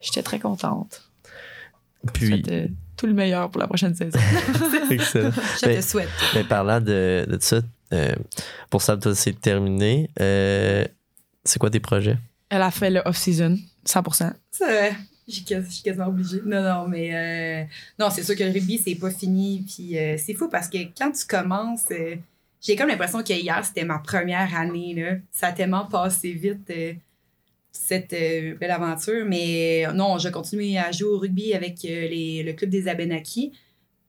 j'étais 0.00 0.22
très 0.22 0.38
contente 0.38 1.02
Puis, 2.12 2.28
Souhaite, 2.28 2.48
euh, 2.48 2.66
tout 2.96 3.06
le 3.06 3.14
meilleur 3.14 3.50
pour 3.50 3.60
la 3.60 3.66
prochaine 3.66 3.94
saison 3.94 4.18
excellent. 4.90 5.30
Je 5.60 5.66
Mais- 5.66 5.76
te 5.76 5.80
souhaite. 5.80 6.08
Mais 6.34 6.44
parlant 6.44 6.80
de, 6.80 7.26
de 7.28 7.38
ça, 7.40 7.60
euh, 7.92 8.14
pour 8.70 8.82
ça, 8.82 8.96
toi, 8.96 9.14
c'est 9.14 9.40
terminé. 9.40 10.10
Euh, 10.20 10.84
c'est 11.44 11.58
quoi 11.58 11.70
tes 11.70 11.80
projets? 11.80 12.16
elle 12.50 12.62
a 12.62 12.70
fait 12.70 12.90
le 12.90 13.00
off 13.04 13.16
season 13.16 13.58
100%. 13.84 14.12
Ça, 14.52 14.68
euh, 14.68 14.90
j'ai 15.26 15.42
quasiment 15.42 16.08
obligée. 16.08 16.42
Non, 16.44 16.62
non, 16.62 16.88
mais 16.88 17.14
euh, 17.14 17.64
non, 17.98 18.10
c'est 18.10 18.22
sûr 18.22 18.36
que 18.36 18.44
le 18.44 18.50
rugby, 18.50 18.78
c'est 18.78 18.94
pas 18.94 19.10
fini. 19.10 19.64
Puis 19.66 19.98
euh, 19.98 20.16
c'est 20.18 20.34
fou 20.34 20.48
parce 20.48 20.68
que 20.68 20.78
quand 20.96 21.12
tu 21.12 21.26
commences, 21.26 21.90
euh, 21.90 22.16
j'ai 22.60 22.76
comme 22.76 22.88
l'impression 22.88 23.22
que 23.22 23.32
hier, 23.32 23.64
c'était 23.64 23.84
ma 23.84 23.98
première 23.98 24.54
année. 24.56 24.94
Là. 24.94 25.16
Ça 25.30 25.48
a 25.48 25.52
tellement 25.52 25.86
passé 25.86 26.32
vite, 26.32 26.72
cette 27.72 28.10
belle 28.10 28.70
aventure. 28.70 29.24
Mais 29.26 29.86
non, 29.94 30.18
je 30.18 30.28
continue 30.28 30.76
à 30.78 30.92
jouer 30.92 31.08
au 31.08 31.18
rugby 31.18 31.54
avec 31.54 31.82
les, 31.82 32.42
le 32.42 32.52
club 32.52 32.70
des 32.70 32.88
Abenaki. 32.88 33.52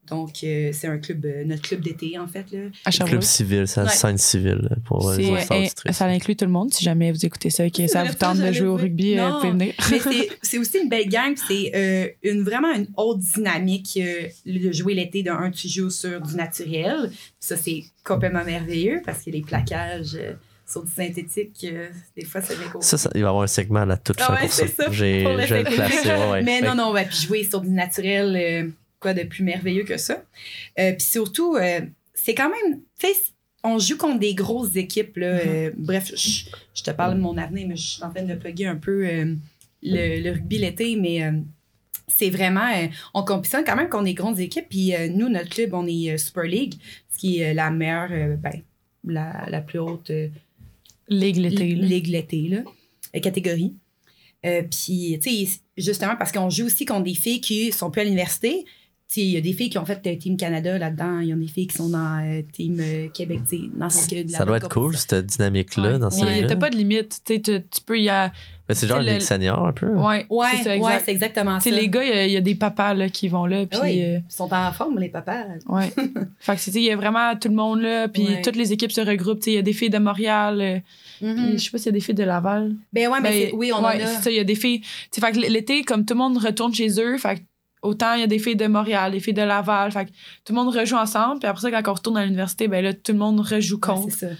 Donc, 0.09 0.43
euh, 0.43 0.69
c'est 0.71 0.87
un 0.87 0.97
club, 0.99 1.25
euh, 1.25 1.43
notre 1.45 1.61
club 1.63 1.81
d'été, 1.81 2.17
en 2.19 2.27
fait. 2.27 2.45
Là. 2.51 2.59
À 2.85 2.91
Club 2.91 3.07
Sherbrooke. 3.07 3.23
civil, 3.23 3.67
c'est 3.67 3.79
la 3.81 3.87
Ouais. 3.87 3.91
scène 3.93 4.17
civile 4.17 4.69
pour 4.85 5.09
euh, 5.09 5.17
les 5.17 5.35
C'est- 5.47 5.91
ça 5.91 6.05
inclut 6.05 6.35
tout 6.35 6.45
le 6.45 6.51
monde. 6.51 6.73
Si 6.73 6.83
jamais 6.83 7.11
vous 7.11 7.25
écoutez 7.25 7.49
ça 7.49 7.65
et 7.65 7.71
que 7.71 7.77
C'est 7.77 7.87
ça 7.87 8.03
vous 8.03 8.13
tente 8.13 8.37
de 8.37 8.51
jouer 8.51 8.67
au 8.67 8.75
rugby, 8.75 9.15
Non. 9.15 9.33
vous 9.33 9.39
pouvez 9.39 9.51
venir. 9.51 9.73
Mais 9.91 9.99
c'est- 9.99 10.29
c'est 10.43 10.57
aussi 10.59 10.77
une 10.79 10.89
belle 10.89 11.09
gang, 11.09 11.33
c'est 11.47 11.71
euh, 11.75 12.07
une, 12.23 12.43
vraiment 12.43 12.71
une 12.73 12.87
autre 12.97 13.19
dynamique 13.19 13.97
euh, 14.01 14.27
de 14.45 14.71
jouer 14.71 14.93
l'été. 14.93 15.23
D'un, 15.23 15.37
un, 15.37 15.51
tu 15.51 15.67
joues 15.67 15.89
sur 15.89 16.21
du 16.21 16.35
naturel. 16.35 17.09
Ça, 17.39 17.57
c'est 17.57 17.83
complètement 18.03 18.43
merveilleux 18.43 19.01
parce 19.05 19.23
que 19.23 19.31
les 19.31 19.41
plaquages 19.41 20.15
euh, 20.15 20.33
sur 20.67 20.83
du 20.83 20.91
synthétique, 20.91 21.63
euh, 21.63 21.87
des 22.17 22.25
fois, 22.25 22.41
ça 22.41 22.53
devient 22.53 22.65
compliqué. 22.65 22.85
Ça, 22.85 22.97
ça- 22.97 23.09
il 23.15 23.21
va 23.21 23.27
y 23.27 23.29
avoir 23.29 23.43
un 23.43 23.47
segment 23.47 23.81
à 23.81 23.85
la 23.85 23.97
toute 23.97 24.17
Ah 24.19 24.25
fin 24.27 24.33
ouais, 24.33 24.39
pour 24.41 24.51
ça. 24.51 24.65
c'est 24.67 24.75
ça, 24.75 24.91
J'ai, 24.91 25.23
pour 25.23 25.33
le 25.33 25.41
je 25.45 25.53
vais 25.53 25.63
le 25.63 25.69
synthétique. 25.71 26.01
placer. 26.03 26.09
ouais, 26.21 26.31
ouais. 26.31 26.43
Mais 26.43 26.61
non, 26.61 26.75
non, 26.75 26.91
ouais, 26.91 27.05
puis 27.05 27.17
jouer 27.27 27.43
sur 27.43 27.61
du 27.61 27.69
naturel, 27.69 28.35
euh, 28.35 28.69
quoi 29.05 29.13
de 29.13 29.23
plus 29.23 29.43
merveilleux 29.43 29.83
que 29.83 29.97
ça. 29.97 30.23
Euh, 30.79 30.93
puis 30.93 31.05
surtout, 31.05 31.55
euh, 31.55 31.81
c'est 32.13 32.33
quand 32.33 32.49
même, 32.49 32.81
tu 32.99 33.07
sais, 33.07 33.13
on 33.63 33.77
joue 33.79 33.97
contre 33.97 34.19
des 34.19 34.33
grosses 34.33 34.75
équipes. 34.75 35.17
Là, 35.17 35.37
Mm-hmm. 35.37 35.47
euh, 35.47 35.71
bref, 35.77 36.11
je, 36.15 36.49
je 36.73 36.83
te 36.83 36.91
parle 36.91 37.15
de 37.15 37.21
mon 37.21 37.37
avenir, 37.37 37.67
mais 37.67 37.75
je 37.75 37.87
suis 37.87 38.03
en 38.03 38.11
train 38.11 38.23
de 38.23 38.35
plugger 38.35 38.67
un 38.67 38.75
peu 38.75 39.05
le, 39.83 40.21
le 40.23 40.31
rugby 40.31 40.57
l'été, 40.57 40.95
mais 40.95 41.21
c'est 42.07 42.29
vraiment, 42.29 42.69
euh, 42.75 42.87
on 43.13 43.23
compétitionne 43.23 43.63
quand 43.65 43.75
même 43.75 43.89
contre 43.89 44.05
des 44.05 44.13
grandes 44.13 44.39
équipes. 44.39 44.67
Puis 44.69 44.93
euh, 44.93 45.07
nous, 45.09 45.29
notre 45.29 45.49
club, 45.49 45.73
on 45.73 45.87
est 45.87 46.11
euh, 46.13 46.17
Super 46.17 46.43
League, 46.43 46.75
ce 47.11 47.17
qui 47.17 47.39
est 47.39 47.53
la 47.53 47.71
meilleure, 47.71 48.37
ben, 48.37 48.61
la, 49.05 49.45
la 49.49 49.61
plus 49.61 49.79
haute 49.79 50.11
Ligue 51.07 51.37
l'été. 51.37 51.75
là. 51.75 51.85
Ligue 51.85 52.07
l'été, 52.07 52.41
là, 52.49 52.63
catégorie. 53.21 53.73
Puis, 54.43 55.17
tu 55.21 55.45
sais, 55.45 55.59
justement, 55.75 56.15
parce 56.15 56.31
qu'on 56.31 56.49
joue 56.51 56.65
aussi 56.65 56.85
contre 56.85 57.03
des 57.03 57.15
filles 57.15 57.41
qui 57.41 57.71
sont 57.71 57.89
plus 57.89 58.01
à 58.01 58.03
l'université. 58.03 58.65
Il 59.17 59.25
y 59.29 59.37
a 59.37 59.41
des 59.41 59.53
filles 59.53 59.69
qui 59.69 59.77
ont 59.77 59.85
fait 59.85 60.01
euh, 60.07 60.15
Team 60.17 60.35
Canada 60.35 60.77
là-dedans. 60.77 61.19
Il 61.19 61.27
y 61.29 61.31
a 61.31 61.35
des 61.35 61.47
filles 61.47 61.67
qui 61.67 61.77
sont 61.77 61.89
dans 61.89 62.21
euh, 62.25 62.41
Team 62.51 62.77
euh, 62.81 63.07
Québec, 63.13 63.41
dans 63.77 63.89
ce 63.89 64.09
que 64.09 64.27
Ça 64.29 64.45
doit 64.45 64.57
être 64.57 64.67
cool, 64.67 64.97
cette 64.97 65.25
dynamique-là, 65.27 65.93
Ouais. 65.93 65.99
dans 65.99 66.09
ces 66.09 66.23
Ouais, 66.23 66.47
T'as 66.47 66.55
pas 66.55 66.69
de 66.69 66.75
limite. 66.75 67.21
Tu 67.23 67.39
peux 67.85 67.99
y 67.99 68.09
a... 68.09 68.31
Mais 68.67 68.73
c'est 68.73 68.87
genre 68.87 68.99
le- 68.99 69.19
senior, 69.19 69.67
un 69.67 69.73
peu. 69.73 69.87
Ouais, 69.87 70.25
Ouais, 70.29 70.47
c'est 70.63 70.79
ouais, 70.79 70.99
exactement 71.07 71.59
Tu 71.59 71.69
ça. 71.69 71.75
les 71.75 71.87
gars, 71.87 72.03
il 72.03 72.09
y 72.09 72.11
a- 72.13 72.25
il 72.25 72.31
y, 72.33 72.37
a 72.37 72.41
des 72.41 72.55
papas 72.55 72.95
là, 72.95 73.07
qui 73.09 73.27
vont 73.27 73.45
là. 73.45 73.65
Ah 73.71 73.79
oui, 73.83 74.03
euh, 74.03 74.17
ils 74.27 74.33
sont 74.33 74.51
en 74.51 74.71
forme, 74.73 74.97
les 74.99 75.09
papas. 75.09 75.43
ouais. 75.69 75.91
fait 76.39 76.55
que, 76.55 76.77
il 76.77 76.83
y 76.83 76.89
a 76.91 76.95
vraiment 76.95 77.35
tout 77.35 77.47
le 77.49 77.55
monde 77.55 77.81
là. 77.81 78.07
Puis, 78.07 78.23
Ouais. 78.25 78.41
toutes 78.41 78.55
les 78.55 78.73
équipes 78.73 78.91
se 78.91 79.01
regroupent. 79.01 79.45
Il 79.45 79.53
y 79.53 79.57
a 79.57 79.61
des 79.61 79.73
filles 79.73 79.91
de 79.91 79.99
Montréal. 79.99 80.59
euh, 80.61 80.79
Mhm. 81.21 81.51
Je 81.53 81.57
sais 81.59 81.69
pas 81.69 81.77
s'il 81.77 81.85
y 81.85 81.89
a 81.89 81.91
des 81.93 81.99
filles 82.01 82.15
de 82.15 82.23
Laval. 82.23 82.73
Ben 82.91 83.07
ouais, 83.09 83.21
mais 83.21 83.29
Ben, 83.29 83.47
c'est- 83.49 83.55
oui, 83.55 83.71
on 83.71 83.77
ouais, 83.77 83.83
en 83.83 84.05
a. 84.05 84.07
c'est 84.07 84.23
ça, 84.23 84.31
il 84.31 84.35
y 84.35 84.39
a 84.39 84.43
des 84.43 84.55
filles. 84.55 84.81
Fait 85.13 85.31
que 85.31 85.37
l'été, 85.39 85.83
comme 85.83 86.03
tout 86.03 86.13
le 86.15 86.17
monde 86.17 86.37
retourne 86.39 86.73
chez 86.73 86.89
eux, 86.99 87.17
fait 87.19 87.35
que 87.35 87.41
autant 87.85 88.13
il 88.15 88.21
y 88.21 88.23
a 88.23 88.27
des 88.27 88.39
filles 88.39 88.55
de 88.55 88.67
Montréal, 88.67 89.11
des 89.11 89.19
filles 89.19 89.33
de 89.33 89.41
Laval, 89.41 89.91
fait 89.91 90.05
que 90.05 90.09
tout 90.43 90.53
le 90.53 90.55
monde 90.55 90.75
rejoue 90.75 90.95
ensemble, 90.95 91.39
puis 91.39 91.47
après 91.47 91.61
ça, 91.61 91.71
quand 91.71 91.91
on 91.91 91.93
retourne 91.95 92.17
à 92.17 92.25
l'université, 92.25 92.67
ben 92.67 92.83
là, 92.83 92.93
tout 92.93 93.11
le 93.11 93.17
monde 93.19 93.39
rejoue 93.39 93.75
Ouais, 93.75 93.81
contre. 93.81 94.11
c'est 94.11 94.27
ça. 94.29 94.35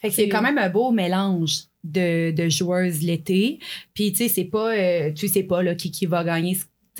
Fait 0.00 0.08
que 0.08 0.14
C'est- 0.14 0.28
quand 0.28 0.42
même 0.42 0.58
un 0.58 0.68
beau 0.70 0.90
mélange 0.92 1.64
de, 1.84 2.30
de 2.30 2.48
joueuses 2.48 3.02
l'été. 3.02 3.58
Puis, 3.94 4.12
tu 4.12 4.18
sais, 4.18 4.28
c'est 4.28 4.44
pas, 4.44 4.72
euh, 4.74 5.12
tu 5.12 5.28
sais 5.28 5.42
pas 5.42 5.62
là, 5.62 5.74
qui, 5.74 5.90
qui 5.90 6.06
va 6.06 6.22
gagner. 6.24 6.56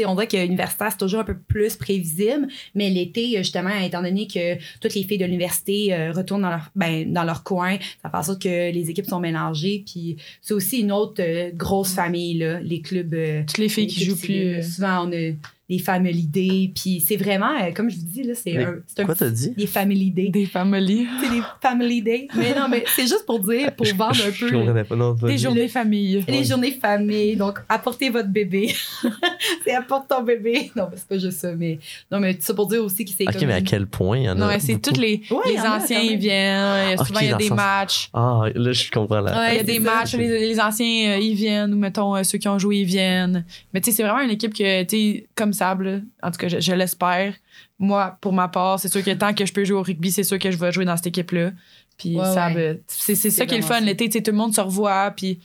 On 0.07 0.15
dirait 0.15 0.29
que 0.29 0.37
l'universitaire, 0.39 0.89
c'est 0.93 0.97
toujours 0.99 1.21
un 1.21 1.25
peu 1.25 1.37
plus 1.37 1.77
prévisible, 1.77 2.49
mais 2.75 2.89
l'été, 2.89 3.37
justement, 3.37 3.69
étant 3.85 4.01
donné 4.03 4.27
que 4.27 4.55
toutes 4.81 4.95
les 4.95 5.03
filles 5.03 5.19
de 5.19 5.27
l'université 5.27 5.93
euh, 5.93 6.13
retournent 6.13 6.41
dans 6.43 6.49
leur, 6.51 6.71
ben, 6.75 7.13
dans 7.13 7.25
leur 7.25 7.43
coin, 7.43 7.77
ça 8.03 8.09
fait 8.09 8.17
en 8.17 8.23
sorte 8.23 8.41
que 8.43 8.71
les 8.73 8.89
équipes 8.89 9.05
sont 9.07 9.21
mélangées. 9.21 9.83
Puis, 9.87 10.17
c'est 10.41 10.55
aussi 10.55 10.79
une 10.81 10.93
autre 10.93 11.21
euh, 11.23 11.51
grosse 11.55 11.93
famille, 11.93 12.39
là, 12.39 12.61
les 12.61 12.81
clubs. 12.81 13.13
euh, 13.13 13.43
Toutes 13.47 13.59
les 13.59 13.69
filles 13.69 13.87
les 13.87 13.93
qui 13.93 14.05
jouent 14.05 14.17
plus. 14.19 14.55
euh, 14.59 14.63
Souvent, 14.63 15.07
on 15.07 15.13
a 15.13 15.33
des 15.71 15.79
family 15.79 16.27
days. 16.27 16.73
Puis, 16.75 17.01
c'est 17.07 17.17
vraiment, 17.17 17.53
euh, 17.63 17.71
comme 17.73 17.89
je 17.89 17.97
vous 17.97 18.03
dis, 18.05 18.25
là, 18.25 18.35
c'est 18.35 18.57
un, 18.59 18.75
c'est 18.89 19.01
un 19.01 19.05
Quoi 19.05 19.15
t'as 19.15 19.31
dit? 19.31 19.51
des 19.57 19.69
family 19.69 20.11
days. 20.11 20.31
Des 20.31 20.45
familles. 20.47 21.07
C'est 21.23 21.31
des 21.31 21.43
family 21.63 22.03
days. 22.03 22.29
Mais 22.35 22.55
non, 22.57 22.67
mais 22.69 22.83
c'est 22.89 23.03
juste 23.07 23.25
pour 23.25 23.39
dire, 23.39 23.73
pour 23.77 23.87
vendre 23.97 24.17
un 24.27 24.33
Je 24.33 24.47
peu 24.47 24.51
comprenais 24.51 24.83
pas. 24.83 24.97
Non, 24.97 25.13
Des 25.13 25.39
journées 25.39 25.69
famille. 25.69 26.25
les 26.27 26.45
journées 26.45 26.73
famille. 26.73 27.37
Donc, 27.37 27.61
apportez 27.69 28.11
votre 28.11 28.29
bébé. 28.29 28.75
c'est 29.65 29.73
apporte 29.73 30.09
ton 30.09 30.23
bébé. 30.25 30.73
Non, 30.75 30.89
mais 30.91 30.97
c'est 30.97 31.07
pas 31.07 31.19
juste 31.19 31.39
ça, 31.39 31.53
mais 31.55 31.79
non, 32.11 32.19
mais 32.19 32.35
tout 32.35 32.43
ça 32.43 32.53
pour 32.55 32.67
dire 32.67 32.83
aussi 32.83 33.05
que 33.05 33.13
c'est 33.17 33.29
Ok, 33.29 33.39
comme 33.39 33.47
mais 33.47 33.55
à 33.55 33.61
quel 33.61 33.87
point 33.87 34.19
il 34.19 34.25
y 34.25 34.29
en 34.29 34.33
a 34.33 34.35
Non, 34.35 34.47
mais 34.49 34.59
c'est 34.59 34.81
toutes 34.83 34.99
les, 34.99 35.23
Ouais, 35.31 35.53
les 35.53 35.61
anciens, 35.61 36.01
ils 36.01 36.19
viennent. 36.19 36.99
Souvent, 36.99 37.21
il 37.21 37.27
y 37.27 37.29
a 37.29 37.33
dans 37.33 37.39
des 37.39 37.51
matchs. 37.51 38.11
Ah, 38.13 38.43
là, 38.53 38.73
je 38.73 38.91
comprends 38.91 39.21
là. 39.21 39.39
Ouais, 39.39 39.55
il 39.55 39.57
y 39.59 39.61
a 39.61 39.63
des 39.63 39.79
matchs, 39.79 40.11
ça. 40.13 40.17
les, 40.19 40.49
les 40.49 40.61
anciens, 40.61 41.11
euh, 41.13 41.19
ils 41.19 41.35
viennent, 41.35 41.73
ou 41.73 41.77
mettons, 41.77 42.17
euh, 42.17 42.25
ceux 42.25 42.39
qui 42.39 42.49
ont 42.49 42.59
joué, 42.59 42.79
ils 42.79 42.85
viennent. 42.85 43.45
Mais 43.73 43.81
tu 43.81 43.91
sais, 43.91 43.97
c'est 43.99 44.03
vraiment 44.03 44.21
une 44.21 44.31
équipe 44.31 44.53
que, 44.53 44.83
tu 44.83 44.89
sais, 44.97 45.27
comme 45.37 45.53
En 45.63 46.31
tout 46.31 46.39
cas, 46.39 46.49
je, 46.49 46.61
je 46.61 46.73
l'espère. 46.73 47.35
Moi, 47.79 48.17
pour 48.21 48.33
ma 48.33 48.49
part, 48.49 48.79
c'est 48.79 48.89
sûr 48.89 49.03
que 49.05 49.11
tant 49.13 49.33
que 49.35 49.45
je 49.47 49.53
peux 49.53 49.65
jouer 49.65 49.79
au 49.79 49.83
rugby, 49.83 50.11
c'est 50.13 50.25
sûr 50.25 50.39
que 50.39 50.51
je 50.51 50.57
vais 50.57 50.73
jouer 50.73 50.85
dans 50.85 50.97
cette 50.97 51.09
équipe-là. 51.09 51.53
Puis 51.99 52.17
Ouais, 52.17 52.25
ouais. 52.55 52.83
c'est 52.87 53.15
c'est 53.15 53.31
ça 53.31 53.45
qui 53.47 53.55
est 53.55 53.59
le 53.59 53.63
fun. 53.65 53.75
ça. 53.75 53.81
L'été, 53.81 54.09
tout 54.11 54.31
le 54.31 54.37
monde 54.37 54.55
se 54.55 54.61
revoit, 54.61 55.11
puis. 55.17 55.41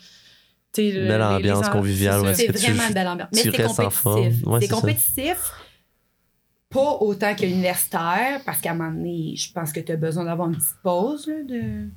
le- 0.77 1.07
Belle 1.07 1.21
ambiance 1.21 1.69
conviviale, 1.69 2.35
c'est 2.35 2.49
ouais, 2.49 2.57
ça. 2.57 2.67
Vraiment 2.71 2.87
une 2.87 2.93
belle 2.93 3.07
ambiance. 3.07 3.29
Mais 3.33 3.41
c'est 3.41 3.51
compétitif. 3.51 4.45
Ouais, 4.45 4.59
c'est 4.61 4.67
c'est 4.67 4.73
ça. 4.73 4.79
compétitif. 4.81 5.51
Pas 6.69 6.97
autant 6.99 7.33
que 7.35 7.43
l'universitaire, 7.45 8.41
parce 8.45 8.59
qu'à 8.59 8.71
un 8.71 8.73
moment 8.73 8.91
donné, 8.91 9.35
je 9.37 9.51
pense 9.53 9.71
que 9.71 9.79
tu 9.79 9.91
as 9.91 9.95
besoin 9.97 10.25
d'avoir 10.25 10.49
une 10.49 10.55
petite 10.55 10.75
pause 10.83 11.27
là, 11.27 11.35
de, 11.47 11.87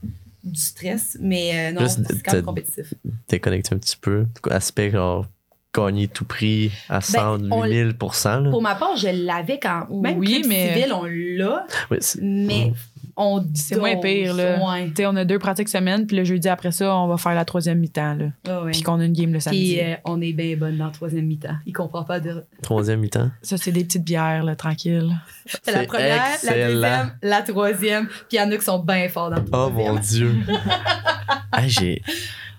du 0.45 0.61
stress. 0.61 1.17
Mais 1.21 1.71
euh, 1.71 1.73
non, 1.81 1.89
c'est 1.89 2.23
quand 2.23 2.35
même 2.35 2.45
compétitif. 2.45 2.95
T'es 3.27 3.41
connecté 3.41 3.75
un 3.75 3.79
petit 3.79 3.97
peu. 3.97 4.27
Aspect, 4.51 4.91
genre, 4.91 5.27
gagner 5.75 6.09
tout 6.09 6.25
prix 6.25 6.73
à 6.89 7.01
100 7.01 7.39
Ben, 7.39 7.49
on- 7.53 7.65
000 7.67 7.91
là. 7.91 8.51
Pour 8.51 8.63
ma 8.63 8.75
part, 8.75 8.97
je 8.97 9.09
l'avais 9.09 9.59
quand 9.59 9.87
même 9.91 10.19
Oui, 10.19 10.41
club 10.41 10.47
mais- 10.49 10.75
civil, 10.75 10.93
on 10.93 11.05
l'a, 11.05 11.67
Oui, 11.91 11.99
c'est- 12.01 12.21
mais 12.23 12.73
on 13.21 13.45
C'est 13.53 13.77
moins 13.77 13.97
pire, 13.97 14.33
là. 14.35 14.65
Ouais. 14.65 14.87
Tu 14.89 14.95
sais, 14.99 15.07
on 15.07 15.17
a 15.17 15.25
deux 15.25 15.39
pratiques 15.41 15.69
semaine, 15.69 16.07
puis 16.07 16.17
le 16.17 16.23
jeudi 16.25 16.49
après 16.49 16.71
ça, 16.73 16.95
on 16.97 17.09
va 17.09 17.17
faire 17.17 17.35
la 17.35 17.45
troisième 17.45 17.79
mi-temps, 17.81 18.15
là. 18.15 18.27
Ouais, 18.47 18.65
ouais. 18.67 18.71
Puis 18.71 18.83
qu'on 18.83 18.99
a 19.01 19.05
une 19.05 19.13
game 19.13 19.33
le 19.33 19.41
samedi. 19.41 19.75
Puis 19.75 19.81
euh, 19.85 19.95
on 20.05 20.21
est 20.21 20.33
bien 20.33 20.57
bonne 20.57 20.77
dans 20.79 20.87
le 20.87 20.93
troisième 20.93 21.27
mi-temps. 21.27 21.57
Il 21.67 21.73
comprend 21.73 22.05
pas 22.05 22.21
de. 22.21 22.45
Troisième 22.63 23.01
mi-temps? 23.01 23.31
Ça, 23.43 23.57
c'est 23.57 23.73
des 23.73 23.85
petites 23.85 24.05
bières, 24.05 24.45
là, 24.45 24.55
tranquille. 24.57 25.11
C'est 25.65 25.73
la 25.73 25.85
première, 25.85 26.25
la 26.45 26.53
deuxième, 26.55 27.13
la 27.23 27.43
troisième. 27.43 28.07
Puis 28.07 28.17
il 28.33 28.37
y 28.37 28.41
en 28.41 28.51
a 28.53 28.57
qui 28.57 28.65
sont 28.65 28.79
bien 28.79 29.09
forts 29.09 29.31
dans 29.31 29.37
le 29.37 29.45
Oh 29.53 29.71
mon 29.71 29.97
dieu. 29.97 30.35
hey, 31.57 31.69
j'ai. 31.69 32.03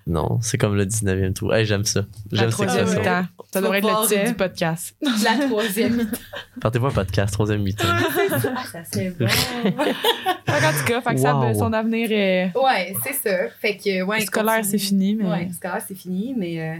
Non, 0.07 0.39
c'est 0.41 0.57
comme 0.57 0.75
le 0.75 0.85
19e 0.85 1.33
trou. 1.33 1.51
Hey, 1.51 1.65
j'aime 1.65 1.83
ça. 1.85 2.05
J'aime 2.31 2.49
cette 2.51 2.61
expression. 2.65 3.03
Ça 3.03 3.27
Tu 3.53 3.61
devrait 3.61 3.77
être 3.79 4.01
le 4.01 4.07
titre 4.07 4.27
du 4.27 4.33
podcast. 4.33 4.95
La 5.01 5.47
troisième 5.47 5.97
mi-temps. 5.97 6.17
Partez-vous 6.61 6.85
un 6.87 6.91
podcast, 6.91 7.33
troisième 7.33 7.61
mi-temps. 7.61 7.85
Ah, 7.87 8.63
ça 8.71 8.83
serait 8.85 9.09
bon. 9.19 9.25
Qu'en 9.27 10.71
tout 10.77 10.85
cas, 10.85 11.01
fait 11.01 11.15
que 11.15 11.19
Wow. 11.21 11.41
ben, 11.41 11.53
son 11.53 11.73
avenir 11.73 12.11
est 12.11 12.51
ouais, 12.55 12.95
c'est 13.03 13.13
ça. 13.13 13.49
Fait 13.61 13.77
que, 13.77 14.01
ouais. 14.03 14.21
scolaire, 14.21 14.65
c'est 14.65 14.77
fini, 14.77 15.15
mais 15.15 15.25
Ouais, 15.25 15.49
scolaire, 15.53 15.83
c'est 15.87 15.95
fini. 15.95 16.33
Mais 16.35 16.59
euh, 16.59 16.75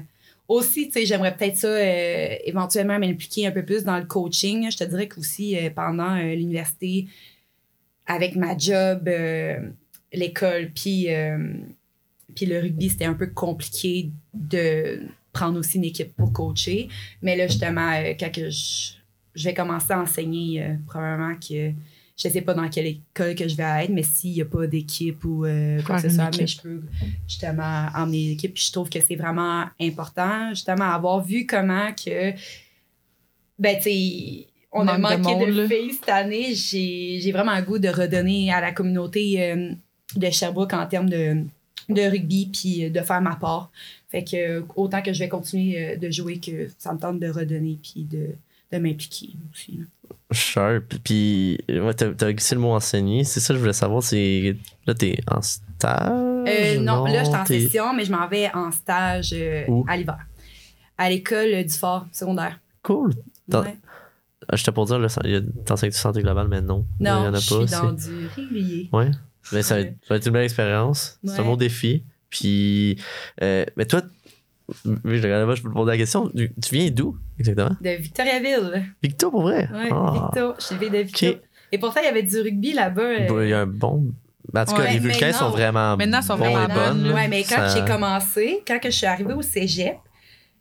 aussi, 0.48 0.88
tu 0.88 0.94
sais, 1.00 1.06
j'aimerais 1.06 1.36
peut-être 1.36 1.58
ça 1.58 1.68
euh, 1.68 2.36
éventuellement 2.46 2.98
m'impliquer 3.00 3.48
un 3.48 3.52
peu 3.52 3.64
plus 3.64 3.84
dans 3.84 3.98
le 3.98 4.06
coaching. 4.06 4.70
Je 4.72 4.78
te 4.78 4.84
dirais 4.84 5.08
qu'aussi, 5.08 5.56
euh, 5.58 5.70
pendant 5.74 6.16
euh, 6.16 6.34
l'université, 6.36 7.08
avec 8.08 8.36
ma 8.36 8.58
job, 8.58 9.08
euh, 9.08 9.60
l'école, 10.12 10.72
puis 10.74 11.14
euh, 11.14 11.38
puis 12.40 12.46
le 12.46 12.60
rugby, 12.62 12.90
c'était 12.90 13.06
un 13.06 13.16
peu 13.16 13.28
compliqué 13.28 14.12
de 14.34 15.02
prendre 15.34 15.60
aussi 15.60 15.78
une 15.78 15.84
équipe 15.84 16.16
pour 16.16 16.32
coacher. 16.32 16.88
Mais 17.22 17.36
là, 17.36 17.48
justement, 17.48 17.92
euh, 17.92 18.14
quand 18.18 18.32
que 18.32 18.50
je, 18.50 18.94
je 19.36 19.44
vais 19.44 19.54
commencer 19.54 19.92
à 19.92 20.00
enseigner, 20.00 20.64
euh, 20.64 20.76
probablement 20.88 21.36
que 21.36 21.72
je 22.16 22.30
sais 22.30 22.42
pas 22.42 22.54
dans 22.54 22.70
quelle 22.70 22.86
école 22.86 23.36
que 23.36 23.46
je 23.46 23.58
vais 23.58 23.84
être, 23.84 23.90
mais 23.90 24.04
s'il 24.04 24.32
n'y 24.32 24.42
a 24.42 24.46
pas 24.46 24.68
d'équipe 24.68 25.24
ou 25.26 25.44
euh, 25.44 25.82
quoi 25.82 25.98
que 25.98 26.04
ce 26.04 26.16
soit, 26.16 26.32
mais 26.38 26.48
je 26.48 26.62
peux 26.62 26.82
justement 27.28 27.88
emmener 27.94 28.30
l'équipe. 28.30 28.54
Puis 28.54 28.64
je 28.68 28.72
trouve 28.72 28.90
que 28.90 29.00
c'est 29.06 29.18
vraiment 29.18 29.66
important, 29.82 30.50
justement, 30.52 30.86
avoir 30.86 31.22
vu 31.22 31.46
comment 31.46 31.92
que, 31.92 32.32
ben, 33.58 33.76
tu 33.76 33.84
sais, 33.84 34.48
on 34.72 34.88
a 34.88 34.98
Manque 34.98 35.20
manqué 35.20 35.46
de, 35.46 35.52
monde, 35.52 35.68
filles 35.68 35.94
cette 35.94 36.10
année. 36.10 36.56
J'ai 36.56 37.20
j'ai 37.20 37.32
vraiment 37.34 37.52
un 37.52 37.62
goût 37.62 37.80
de 37.80 37.90
redonner 37.90 38.50
à 38.54 38.62
la 38.62 38.72
communauté 38.72 39.44
euh, 39.44 39.72
de 40.16 40.30
Sherbrooke 40.30 40.74
en 40.74 40.86
termes 40.88 41.10
de, 41.10 41.44
de 41.90 42.02
rugby, 42.10 42.50
puis 42.52 42.90
de 42.90 43.02
faire 43.02 43.22
ma 43.22 43.36
part. 43.36 43.72
Fait 44.10 44.24
que 44.24 44.36
euh, 44.60 44.62
autant 44.76 45.02
que 45.02 45.14
je 45.14 45.20
vais 45.20 45.30
continuer 45.30 45.94
euh, 45.94 45.96
de 45.98 46.10
jouer, 46.12 46.40
que 46.40 46.68
ça 46.78 46.94
me 46.94 47.00
tente 47.00 47.20
de 47.20 47.30
redonner, 47.30 47.78
puis 47.82 48.04
de, 48.04 48.28
de 48.72 48.78
m'impliquer 48.78 49.30
aussi. 49.54 49.78
là. 49.80 49.86
Sharp. 50.32 50.94
Puis, 51.04 51.58
ouais, 51.68 51.94
t'as 51.96 52.14
t'as 52.14 52.32
glissé 52.32 52.54
le 52.56 52.62
mot 52.62 52.72
enseigner. 52.74 53.24
C'est 53.24 53.40
ça 53.40 53.50
que 53.50 53.56
je 53.56 53.60
voulais 53.62 53.74
savoir. 53.74 54.04
C'est. 54.04 54.56
Là, 54.86 54.94
t'es 54.94 55.18
en 55.28 55.42
stage? 55.42 56.12
Euh, 56.48 56.80
non, 56.80 57.06
là, 57.06 57.20
je 57.24 57.26
suis 57.30 57.36
en 57.36 57.46
session, 57.46 57.94
mais 57.96 58.06
je 58.06 58.12
m'en 58.12 58.28
vais 58.28 58.50
en 58.54 58.72
stage 58.72 59.32
euh, 59.34 59.64
à 59.88 59.98
l'hiver. 59.98 60.20
à 60.98 61.10
l'école 61.10 61.64
du 61.64 61.74
Fort 61.74 62.06
secondaire. 62.12 62.60
Cool. 62.84 63.14
Ouais. 63.52 63.76
Ah, 64.48 64.56
J'étais 64.56 64.72
pour 64.72 64.86
dire, 64.86 65.00
là, 65.00 65.10
ça- 65.10 65.22
il 65.26 65.32
y 65.32 65.36
a 65.36 65.42
t'enseignes 65.66 65.90
du 65.92 65.98
santé 65.98 66.22
globale, 66.22 66.48
mais 66.48 66.62
non. 66.62 66.86
il 67.00 67.06
y 67.06 67.10
en 67.10 67.22
Non, 67.32 67.34
a 67.36 67.40
je 67.40 67.50
pas. 67.56 67.68
suis 67.68 67.76
dans 67.82 67.92
du 67.94 68.28
régulier. 68.36 68.90
Ouais. 68.94 69.12
Mais 69.52 69.62
ça 69.64 69.76
va, 69.76 69.82
être, 69.82 69.94
ça 70.08 70.14
va 70.14 70.16
être 70.18 70.26
une 70.28 70.34
belle 70.34 70.44
expérience. 70.44 71.20
C'est 71.26 71.40
un 71.40 71.44
bon 71.44 71.56
défi. 71.56 72.04
Puis, 72.30 72.98
euh, 73.42 73.66
mais 73.76 73.86
toi, 73.86 74.02
oui, 74.86 75.18
je 75.18 75.24
regarde 75.24 75.42
là-bas, 75.42 75.56
je 75.56 75.62
peux 75.64 75.70
te 75.70 75.74
poser 75.74 75.92
la 75.92 75.98
question. 75.98 76.30
Tu 76.36 76.52
tu 76.62 76.76
viens 76.76 76.90
d'où 76.92 77.18
exactement? 77.40 77.76
De 77.82 77.90
Victoriaville. 78.02 78.86
Victo 79.02 79.32
pour 79.32 79.42
vrai? 79.44 79.68
Ouais, 79.74 79.90
Ah. 79.92 80.30
Victo. 80.34 80.54
Je 80.60 80.64
suis 80.66 80.76
de 80.90 80.98
Victo. 80.98 81.26
Et 81.72 81.78
pourtant, 81.78 82.02
il 82.02 82.06
y 82.06 82.10
avait 82.10 82.24
du 82.24 82.40
rugby 82.42 82.74
là-bas. 82.74 83.02
euh, 83.02 83.28
Bon, 83.28 83.42
Il 83.42 83.50
y 83.50 83.54
a 83.54 83.62
un 83.62 83.66
bon. 83.66 84.12
En 84.56 84.66
tout 84.66 84.74
cas, 84.74 84.80
Ouais, 84.82 84.94
les 84.94 85.00
Vulcains 85.00 85.32
sont 85.32 85.50
vraiment 85.52 85.96
Maintenant, 85.96 86.20
ils 86.22 86.26
sont 86.26 86.38
bons 86.38 86.50
vraiment 86.52 86.74
bonnes. 86.74 87.12
Ouais, 87.14 87.28
mais 87.28 87.44
quand 87.44 87.68
Ça- 87.68 87.68
j'ai 87.76 87.86
commencé, 87.86 88.64
quand 88.68 88.80
que 88.80 88.90
je 88.90 88.96
suis 88.96 89.06
arrivée 89.06 89.34
au 89.34 89.44
cégep, 89.44 89.98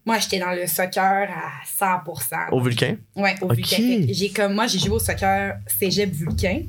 moi, 0.04 0.18
j'étais 0.18 0.38
dans 0.38 0.50
le 0.52 0.66
soccer 0.66 1.28
à 1.30 1.64
100%. 1.66 2.36
Au 2.52 2.60
Vulcain? 2.60 2.96
Ouais, 3.16 3.34
au. 3.40 3.48
Vulcain. 3.52 4.06
J'ai 4.10 4.28
comme, 4.30 4.54
moi, 4.54 4.66
j'ai 4.66 4.78
joué 4.78 4.90
au 4.90 4.98
soccer 4.98 5.56
cégep 5.66 6.10
Vulcain. 6.12 6.62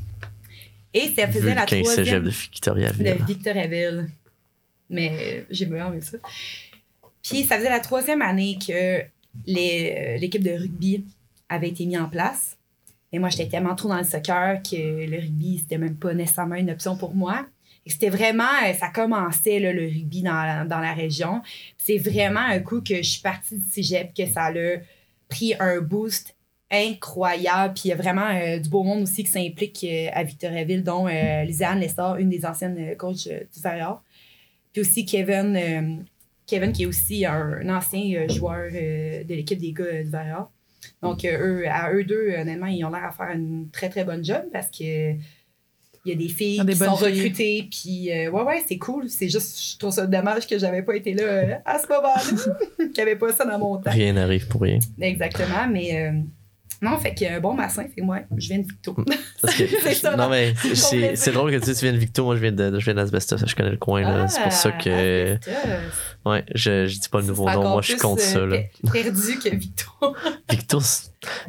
Et 0.94 1.14
ça 1.16 1.28
faisait 1.28 1.56
la 1.56 1.66
troisième 1.66 2.24
de 2.24 2.30
Victoriaville. 2.30 3.18
de 3.18 3.26
Victoriaville. 3.26 4.10
Mais 4.90 5.12
euh, 5.12 5.44
j'ai 5.52 5.66
bien 5.66 5.94
ça. 6.02 6.18
Puis 7.22 7.44
ça 7.44 7.58
faisait 7.58 7.70
la 7.70 7.80
troisième 7.80 8.22
année 8.22 8.58
que 8.58 9.02
euh, 9.02 10.18
l'équipe 10.18 10.44
de 10.44 10.52
rugby 10.52 11.06
avait 11.48 11.70
été 11.70 11.86
mise 11.86 12.00
en 12.00 12.10
place. 12.10 12.58
Et 13.12 13.20
moi, 13.20 13.30
j'étais 13.30 13.48
tellement 13.48 13.76
trop 13.76 13.90
dans 13.90 13.98
le 13.98 14.04
soccer 14.04 14.62
que 14.64 14.76
le 15.06 15.18
rugby, 15.18 15.60
c'était 15.60 15.78
même 15.78 15.96
pas 15.96 16.14
nécessairement 16.14 16.56
une 16.56 16.72
option 16.72 16.98
pour 16.98 17.14
moi. 17.16 17.46
Et 17.86 17.90
c'était 17.90 18.10
vraiment, 18.10 18.44
euh, 18.68 18.74
ça 18.74 18.90
commençait 18.90 19.60
là, 19.60 19.74
le 19.74 19.84
rugby 19.84 20.22
dans 20.22 20.34
la, 20.34 20.66
dans 20.66 20.80
la 20.80 20.94
région. 20.94 21.42
C'est 21.78 21.98
vraiment 21.98 22.40
un 22.40 22.60
coup 22.60 22.82
que 22.82 22.98
je 22.98 23.10
suis 23.10 23.22
partie 23.22 23.58
du 23.58 23.70
cégep, 23.70 24.14
que 24.16 24.26
ça 24.26 24.46
a 24.46 24.54
pris 25.28 25.54
un 25.60 25.80
boost 25.82 26.36
incroyable. 26.72 27.74
Puis 27.74 27.84
il 27.86 27.90
y 27.90 27.92
a 27.94 27.96
vraiment 27.96 28.28
euh, 28.30 28.60
du 28.60 28.70
beau 28.70 28.84
monde 28.84 29.04
aussi 29.04 29.24
qui 29.24 29.32
s'implique 29.32 29.84
euh, 29.84 30.08
à 30.14 30.24
Victoriaville, 30.24 30.84
dont 30.84 31.08
euh, 31.08 31.44
Lisanne 31.44 31.80
Lessard, 31.80 32.18
une 32.18 32.30
des 32.30 32.46
anciennes 32.46 32.78
euh, 32.80 32.96
coachs 32.96 33.28
euh, 33.28 33.40
du 33.54 33.62
Varior. 33.62 34.04
Puis 34.74 34.82
aussi 34.82 35.06
Kevin, 35.06 35.56
euh, 35.56 35.96
Kevin 36.46 36.72
qui 36.72 36.84
est 36.84 36.86
aussi 36.86 37.26
un, 37.26 37.60
un 37.64 37.76
ancien 37.76 38.22
euh, 38.22 38.30
joueur 38.30 38.70
euh, 38.74 39.24
de 39.24 39.34
l'équipe 39.34 39.60
des 39.60 39.74
gars 39.74 39.84
euh, 39.84 40.04
du 40.04 40.10
Varior. 40.10 40.52
Donc, 41.02 41.26
euh, 41.26 41.38
eux, 41.40 41.68
à 41.70 41.92
eux 41.94 42.04
deux, 42.04 42.34
honnêtement, 42.38 42.68
ils 42.68 42.84
ont 42.86 42.90
l'air 42.90 43.04
à 43.06 43.12
faire 43.12 43.32
une 43.36 43.70
très, 43.72 43.90
très 43.90 44.04
bonne 44.04 44.24
job 44.24 44.44
parce 44.52 44.68
que 44.68 45.14
il 46.06 46.12
y 46.14 46.16
a 46.16 46.16
des 46.16 46.30
filles 46.30 46.64
des 46.64 46.74
qui 46.74 46.80
sont 46.80 46.96
filles. 46.96 47.08
recrutées. 47.08 47.68
Puis, 47.70 48.12
euh, 48.12 48.32
ouais, 48.32 48.44
ouais, 48.44 48.64
c'est 48.68 48.78
cool. 48.78 49.10
C'est 49.10 49.28
juste, 49.28 49.74
je 49.74 49.78
trouve 49.78 49.92
ça 49.92 50.08
dommage 50.08 50.48
que 50.48 50.58
j'avais 50.58 50.82
pas 50.82 50.96
été 50.96 51.14
là 51.14 51.24
euh, 51.24 51.56
à 51.66 51.78
ce 51.78 51.88
moment-là, 51.88 52.56
qu'il 52.78 52.92
n'y 52.94 53.02
avait 53.02 53.18
pas 53.18 53.34
ça 53.34 53.44
dans 53.46 53.60
mon 53.60 53.78
temps. 53.78 53.92
Rien 53.92 54.14
n'arrive 54.14 54.48
pour 54.48 54.62
rien. 54.62 54.80
Exactement, 55.02 55.68
mais 55.70 56.02
euh, 56.08 56.12
non, 56.82 56.98
fait 56.98 57.14
que 57.14 57.40
bon 57.40 57.56
bassin, 57.56 57.84
fait 57.84 58.02
que 58.02 58.06
moi, 58.06 58.20
je 58.38 58.48
viens 58.50 58.60
de 58.60 58.64
Victo. 58.64 58.94
Que- 59.42 59.68
C'est 59.84 59.94
ça, 59.94 60.16
non, 60.16 60.30
mais 60.30 60.54
C'est 61.16 61.32
drôle 61.32 61.52
que 61.52 61.58
tu, 61.64 61.74
tu 61.74 61.82
viennes 61.82 61.96
de 61.96 62.00
Victo. 62.00 62.24
Moi, 62.26 62.36
je 62.36 62.42
viens 62.42 62.52
de- 62.52 62.78
je 62.80 62.86
viens 62.86 62.94
d'Asbestos. 62.96 63.38
Je 63.46 63.56
connais 63.56 63.72
le 63.72 63.78
coin. 63.78 64.02
là. 64.02 64.28
c'est 64.28 64.42
pour 64.44 64.52
ça 64.52 64.72
que. 64.72 65.36
Ah, 65.36 65.50
asbestos. 65.50 65.68
Ouais, 66.26 66.44
je, 66.54 66.86
je 66.88 67.00
dis 67.00 67.10
pas 67.10 67.20
le 67.22 67.26
nouveau 67.28 67.50
nom. 67.50 67.64
Moi, 67.70 67.82
je 67.82 67.96
contre 67.96 68.22
euh, 68.22 68.26
ça. 68.26 68.40
Là. 68.46 68.58
per- 68.58 68.72
Perdu 69.04 69.40
que 69.40 69.56
Victo. 69.56 69.86
Victo, 70.50 70.80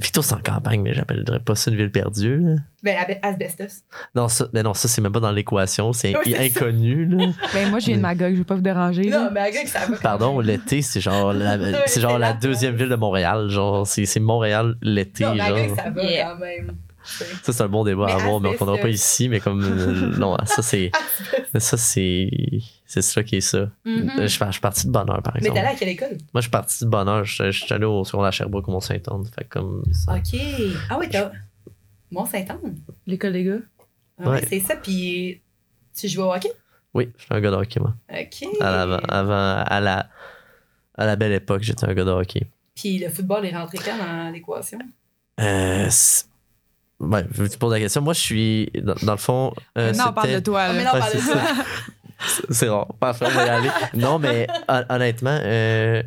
Victo, 0.00 0.20
c'est 0.22 0.34
en 0.34 0.40
campagne, 0.40 0.80
mais 0.82 0.94
j'appellerais 0.94 1.38
pas 1.38 1.54
ça 1.54 1.70
une 1.70 1.76
ville 1.76 1.92
perdue. 1.92 2.38
là. 2.40 2.56
ben, 2.82 2.96
asbestos. 3.22 3.82
Non, 4.16 4.26
ça, 4.28 4.48
mais 4.52 4.62
non, 4.64 4.74
ça, 4.74 4.88
c'est 4.88 5.00
même 5.00 5.12
pas 5.12 5.20
dans 5.20 5.30
l'équation. 5.30 5.92
C'est 5.92 6.16
Oui, 6.16 6.22
c'est 6.36 6.48
ça. 6.50 6.64
inconnu. 6.64 7.06
Là. 7.06 7.26
Ben, 7.54 7.70
moi, 7.70 7.78
j'ai 7.78 7.92
une 7.92 8.00
Magog, 8.00 8.32
je 8.32 8.38
vais 8.38 8.44
pas 8.44 8.56
vous 8.56 8.60
déranger. 8.62 9.04
là. 9.04 9.24
Non, 9.24 9.30
mais 9.32 9.40
à 9.40 9.50
gars 9.50 9.62
que 9.62 9.68
ça 9.68 9.86
va. 9.86 9.96
Pardon, 9.96 10.40
l'été, 10.40 10.82
c'est 10.82 11.00
genre 11.00 11.32
la, 11.32 11.56
c'est 11.86 12.00
genre 12.00 12.18
la 12.18 12.32
deuxième 12.32 12.74
ville 12.74 12.88
de 12.88 12.96
Montréal. 12.96 13.48
Genre, 13.48 13.86
c'est 13.86 14.06
c'est 14.06 14.18
Montréal 14.20 14.76
l'été. 14.82 15.24
Non, 15.24 15.36
genre. 15.36 15.58
ça 15.76 15.90
va 15.90 16.02
Yeah. 16.02 16.30
quand 16.32 16.38
même. 16.40 16.72
Ça, 17.42 17.52
c'est 17.52 17.62
un 17.62 17.68
bon 17.68 17.82
débat 17.84 18.04
à 18.04 18.06
Mais 18.16 18.22
avoir, 18.22 18.40
mais 18.40 18.48
on 18.48 18.52
ne 18.52 18.56
fera 18.56 18.76
pas 18.76 18.88
ici. 18.88 19.28
Mais 19.28 19.40
comme. 19.40 19.62
euh, 19.62 20.16
non, 20.18 20.36
ça, 20.46 20.62
c'est. 20.62 20.90
Ça, 21.58 21.76
c'est. 21.76 22.28
C'est 22.92 23.02
ça 23.02 23.22
qui 23.22 23.36
est 23.36 23.40
ça. 23.40 23.70
Mhm. 23.84 24.10
Je, 24.18 24.26
suis- 24.26 24.44
je 24.46 24.50
suis 24.50 24.60
parti 24.60 24.84
de 24.88 24.90
bonne 24.90 25.08
heure, 25.08 25.22
par 25.22 25.32
Mais 25.34 25.40
exemple. 25.42 25.58
t'allais 25.60 25.74
à 25.74 25.78
quelle 25.78 25.88
école? 25.90 26.08
Moi, 26.34 26.40
je 26.40 26.40
suis 26.40 26.50
parti 26.50 26.84
de 26.84 26.90
bonne 26.90 27.08
heure. 27.08 27.24
Je, 27.24 27.52
je 27.52 27.64
suis 27.64 27.72
allé 27.72 27.84
au 27.84 28.02
secondaire 28.04 28.26
à 28.28 28.30
Sherbrooke 28.32 28.66
au 28.66 28.72
Mont-Saint-Anne. 28.72 29.24
Fait 29.32 29.44
comme. 29.48 29.84
ça. 29.92 30.16
Ok. 30.16 30.40
Ah 30.88 30.96
oui, 30.98 31.06
t'as. 31.08 31.30
Mont-Saint-Anne? 32.10 32.78
L'école 33.06 33.32
des 33.34 33.44
gars. 33.44 33.58
Ah 34.20 34.30
ouais, 34.30 34.44
c'est 34.48 34.58
ça. 34.58 34.74
Puis 34.74 35.40
tu 35.96 36.08
joues 36.08 36.22
au 36.22 36.32
hockey? 36.34 36.50
Oui, 36.92 37.10
je 37.16 37.22
suis 37.22 37.32
un 37.32 37.40
gars 37.40 37.52
de 37.52 37.56
hockey, 37.56 37.78
moi. 37.78 37.94
Ok. 38.12 38.44
À 38.60 38.82
avant, 38.82 39.62
à 39.64 39.80
la, 39.80 40.08
à 40.98 41.06
la 41.06 41.14
belle 41.14 41.32
époque, 41.32 41.62
j'étais 41.62 41.84
un 41.86 41.94
gars 41.94 42.04
de 42.04 42.10
hockey. 42.10 42.48
Puis 42.74 42.98
le 42.98 43.08
football 43.08 43.46
est 43.46 43.56
rentré 43.56 43.78
quand 43.78 43.96
dans 43.98 44.32
l'équation? 44.32 44.80
Euh, 45.40 45.88
ouais, 46.98 47.24
tu 47.50 47.56
poses 47.58 47.72
la 47.72 47.78
question. 47.78 48.02
Moi, 48.02 48.14
je 48.14 48.20
suis. 48.20 48.70
Dans, 48.82 48.94
dans 49.02 49.12
le 49.12 49.18
fond. 49.18 49.54
euh, 49.78 49.92
non, 49.92 50.06
on 50.08 50.12
parle 50.12 50.32
de 50.32 50.40
toi. 50.40 50.62
Ah, 50.62 50.72
mais 50.72 50.82
Là. 50.82 50.90
non, 50.92 50.94
Ouais, 50.94 50.98
parle 51.00 51.14
de 51.14 51.18
ça. 51.20 51.44
C'est- 52.50 52.68
rare. 52.68 52.88
Parfait, 53.00 53.26
on 53.28 53.30
va 53.30 53.46
y 53.46 53.48
aller. 53.48 53.70
Non, 53.94 54.18
mais 54.18 54.46
hon- 54.68 54.84
honnêtement, 54.88 55.38
euh, 55.42 56.02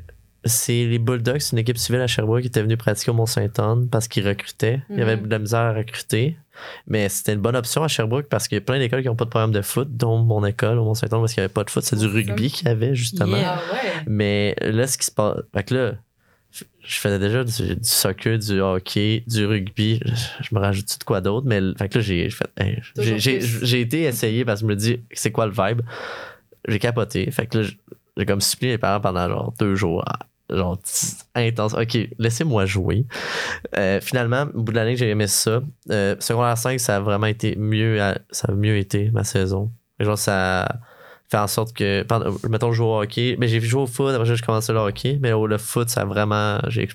c'est 0.46 0.86
les 0.86 1.00
Bulldogs, 1.00 1.42
une 1.52 1.58
équipe 1.60 1.78
civile 1.78 2.02
à 2.02 2.08
Sherbrooke 2.08 2.42
qui 2.42 2.48
était 2.48 2.62
venue 2.62 2.78
pratiquer 2.78 3.12
au 3.12 3.14
Mont-Saint-Anne 3.14 3.88
parce 3.90 4.08
qu'ils 4.08 4.28
recrutaient. 4.28 4.82
Il 4.90 5.00
y 5.00 5.02
avait 5.02 5.16
Mhm. 5.18 5.24
de 5.26 5.30
la 5.32 5.40
misère 5.40 5.60
à 5.62 5.74
recruter. 5.74 6.38
Mais 6.86 7.10
c'était 7.10 7.34
une 7.34 7.40
bonne 7.42 7.56
option 7.56 7.84
à 7.84 7.88
Sherbrooke 7.88 8.28
parce 8.30 8.48
qu'il 8.48 8.58
y 8.58 8.62
a 8.62 8.62
plein 8.62 8.78
d'écoles 8.78 9.02
qui 9.02 9.08
n'ont 9.08 9.16
pas 9.16 9.26
de 9.26 9.30
programme 9.32 9.52
de 9.54 9.62
foot, 9.64 9.88
dont 9.90 10.18
mon 10.20 10.46
école 10.46 10.78
au 10.78 10.84
Mont-Saint-Anne 10.86 11.20
parce 11.22 11.34
qu'il 11.34 11.42
n'y 11.42 11.46
avait 11.46 11.54
pas 11.54 11.64
de 11.64 11.70
foot. 11.72 11.84
C'est 11.84 11.96
du 11.96 12.06
rugby 12.06 12.52
qu'il 12.52 12.68
y 12.68 12.72
avait, 12.72 12.94
justement. 12.94 13.38
Yeah. 13.38 13.56
Ouais. 13.72 13.90
Mais 14.06 14.56
là, 14.62 14.86
ce 14.86 14.98
qui 14.98 15.06
se 15.06 15.12
passe. 15.12 15.38
Fait 15.54 15.64
que 15.64 15.74
là, 15.74 15.92
je- 16.54 16.66
faisais 17.00 17.20
déjà 17.20 17.44
du, 17.44 17.76
du 17.76 17.84
soccer, 17.84 18.38
du 18.38 18.60
hockey, 18.62 19.24
du 19.28 19.46
rugby. 19.46 20.00
Je, 20.06 20.44
je 20.50 20.56
me 20.56 20.60
rajoute 20.60 21.00
de 21.00 21.04
quoi 21.04 21.22
d'autre? 21.22 21.48
Mais 21.48 21.60
fait 21.78 21.90
que 21.90 21.98
là, 21.98 22.04
j'ai 22.04 22.30
fait. 22.30 22.50
hey, 22.60 22.80
j'ai- 22.98 23.82
été 23.82 24.04
essayer 24.04 24.46
parce 24.46 24.62
que 24.62 24.68
je 24.68 24.70
me 24.72 24.76
dis, 24.76 25.00
c'est 25.12 25.32
quoi 25.32 25.46
le 25.48 25.52
vibe? 25.52 25.82
J'ai 26.68 26.80
capoté. 26.80 27.30
Fait 27.32 27.48
que 27.48 27.58
là, 27.60 27.68
j'ai 28.18 28.26
comme 28.26 28.42
supplié 28.42 28.74
mes 28.74 28.78
parents 28.78 29.02
pendant 29.02 29.28
genre 29.28 29.54
deux 29.60 29.76
jours. 29.76 30.04
ah, 30.08 30.20
Genre 30.50 30.78
intense. 31.36 31.74
Ok, 31.74 31.98
laissez-moi 32.20 32.66
jouer. 32.66 33.06
Euh, 33.78 34.00
finalement, 34.02 34.46
au 34.54 34.62
bout 34.62 34.72
de 34.72 34.78
l'année, 34.78 34.96
j'ai 34.96 35.10
aimé 35.10 35.26
ça. 35.28 35.64
Euh, 35.90 36.16
secondaire 36.20 36.58
5, 36.58 36.80
ça 36.80 36.98
a 36.98 37.00
vraiment 37.00 37.26
été 37.28 37.56
mieux. 37.56 38.02
à- 38.02 38.20
ça 38.30 38.50
a 38.52 38.56
mieux 38.56 38.78
été 38.78 39.10
ma 39.12 39.24
saison. 39.24 39.72
Genre, 40.00 40.18
ça 40.18 40.80
fait 41.38 41.44
en 41.44 41.48
sorte 41.48 41.74
que. 41.74 42.06
Mettons, 42.48 42.72
je 42.72 42.78
joue 42.78 42.86
au 42.86 43.02
hockey. 43.02 43.36
Mais 43.40 43.48
j'ai 43.48 43.60
joué 43.62 43.82
au 43.82 43.88
foot, 43.88 44.14
après 44.14 44.26
j'ai 44.26 44.38
commencé 44.44 44.72
le 44.74 44.80
hockey. 44.80 45.18
Mais 45.22 45.32
le 45.32 45.58
foot, 45.58 45.90
ça 45.90 46.02
a 46.02 46.06
vraiment. 46.06 46.60
j'ai- 46.68 46.90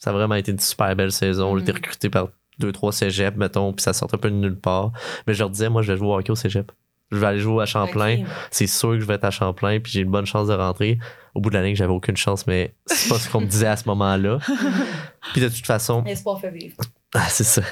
Ça 0.00 0.10
a 0.10 0.12
vraiment 0.14 0.34
été 0.34 0.50
une 0.50 0.58
super 0.58 0.96
belle 0.96 1.12
saison. 1.12 1.56
J'ai 1.56 1.62
été 1.62 1.72
Mhm. 1.72 1.78
recruté 1.78 2.10
par 2.10 2.28
deux, 2.58 2.72
trois 2.72 2.90
cégeps, 2.92 3.36
mettons, 3.36 3.72
puis 3.72 3.82
ça 3.84 3.92
sort 3.92 4.08
un 4.12 4.18
peu 4.18 4.30
de 4.30 4.34
nulle 4.34 4.58
part. 4.58 4.90
Mais 5.26 5.34
je 5.34 5.38
leur 5.38 5.48
disais, 5.50 5.68
moi, 5.68 5.82
je 5.82 5.92
vais 5.92 5.96
jouer 5.98 6.08
au 6.08 6.16
hockey 6.18 6.32
au 6.32 6.34
cégep. 6.34 6.72
Je 7.12 7.18
vais 7.18 7.26
aller 7.26 7.38
jouer 7.38 7.62
à 7.62 7.66
Champlain. 7.66 8.24
C'est 8.50 8.66
sûr 8.66 8.90
que 8.90 9.00
je 9.00 9.04
vais 9.04 9.14
être 9.14 9.24
à 9.24 9.30
Champlain, 9.30 9.78
puis 9.78 9.92
j'ai 9.92 10.00
une 10.00 10.10
bonne 10.10 10.26
chance 10.26 10.48
de 10.48 10.54
rentrer. 10.54 10.98
Au 11.36 11.40
bout 11.40 11.50
de 11.50 11.54
l'année, 11.54 11.74
j'avais 11.76 11.92
aucune 11.92 12.16
chance, 12.16 12.46
mais 12.48 12.74
c'est 12.86 13.10
pas 13.10 13.18
ce 13.20 13.28
qu'on 13.30 13.42
me 13.42 13.46
disait 13.46 13.66
à 13.68 13.76
ce 13.76 13.86
moment-là. 13.90 14.38
Puis 15.32 15.40
de 15.42 15.48
toute 15.48 15.66
façon, 15.66 16.02
L'espoir 16.04 16.40
fait 16.40 16.50
vivre. 16.50 16.74
ah, 17.14 17.26
c'est 17.28 17.44
ça. 17.44 17.62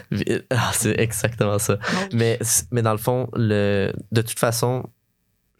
Ah, 0.51 0.71
c'est 0.73 0.99
exactement 1.01 1.59
ça. 1.59 1.79
Mais, 2.12 2.39
mais 2.71 2.83
dans 2.83 2.93
le 2.93 2.99
fond, 2.99 3.29
le, 3.35 3.93
de 4.12 4.23
toute 4.23 4.39
façon, 4.39 4.85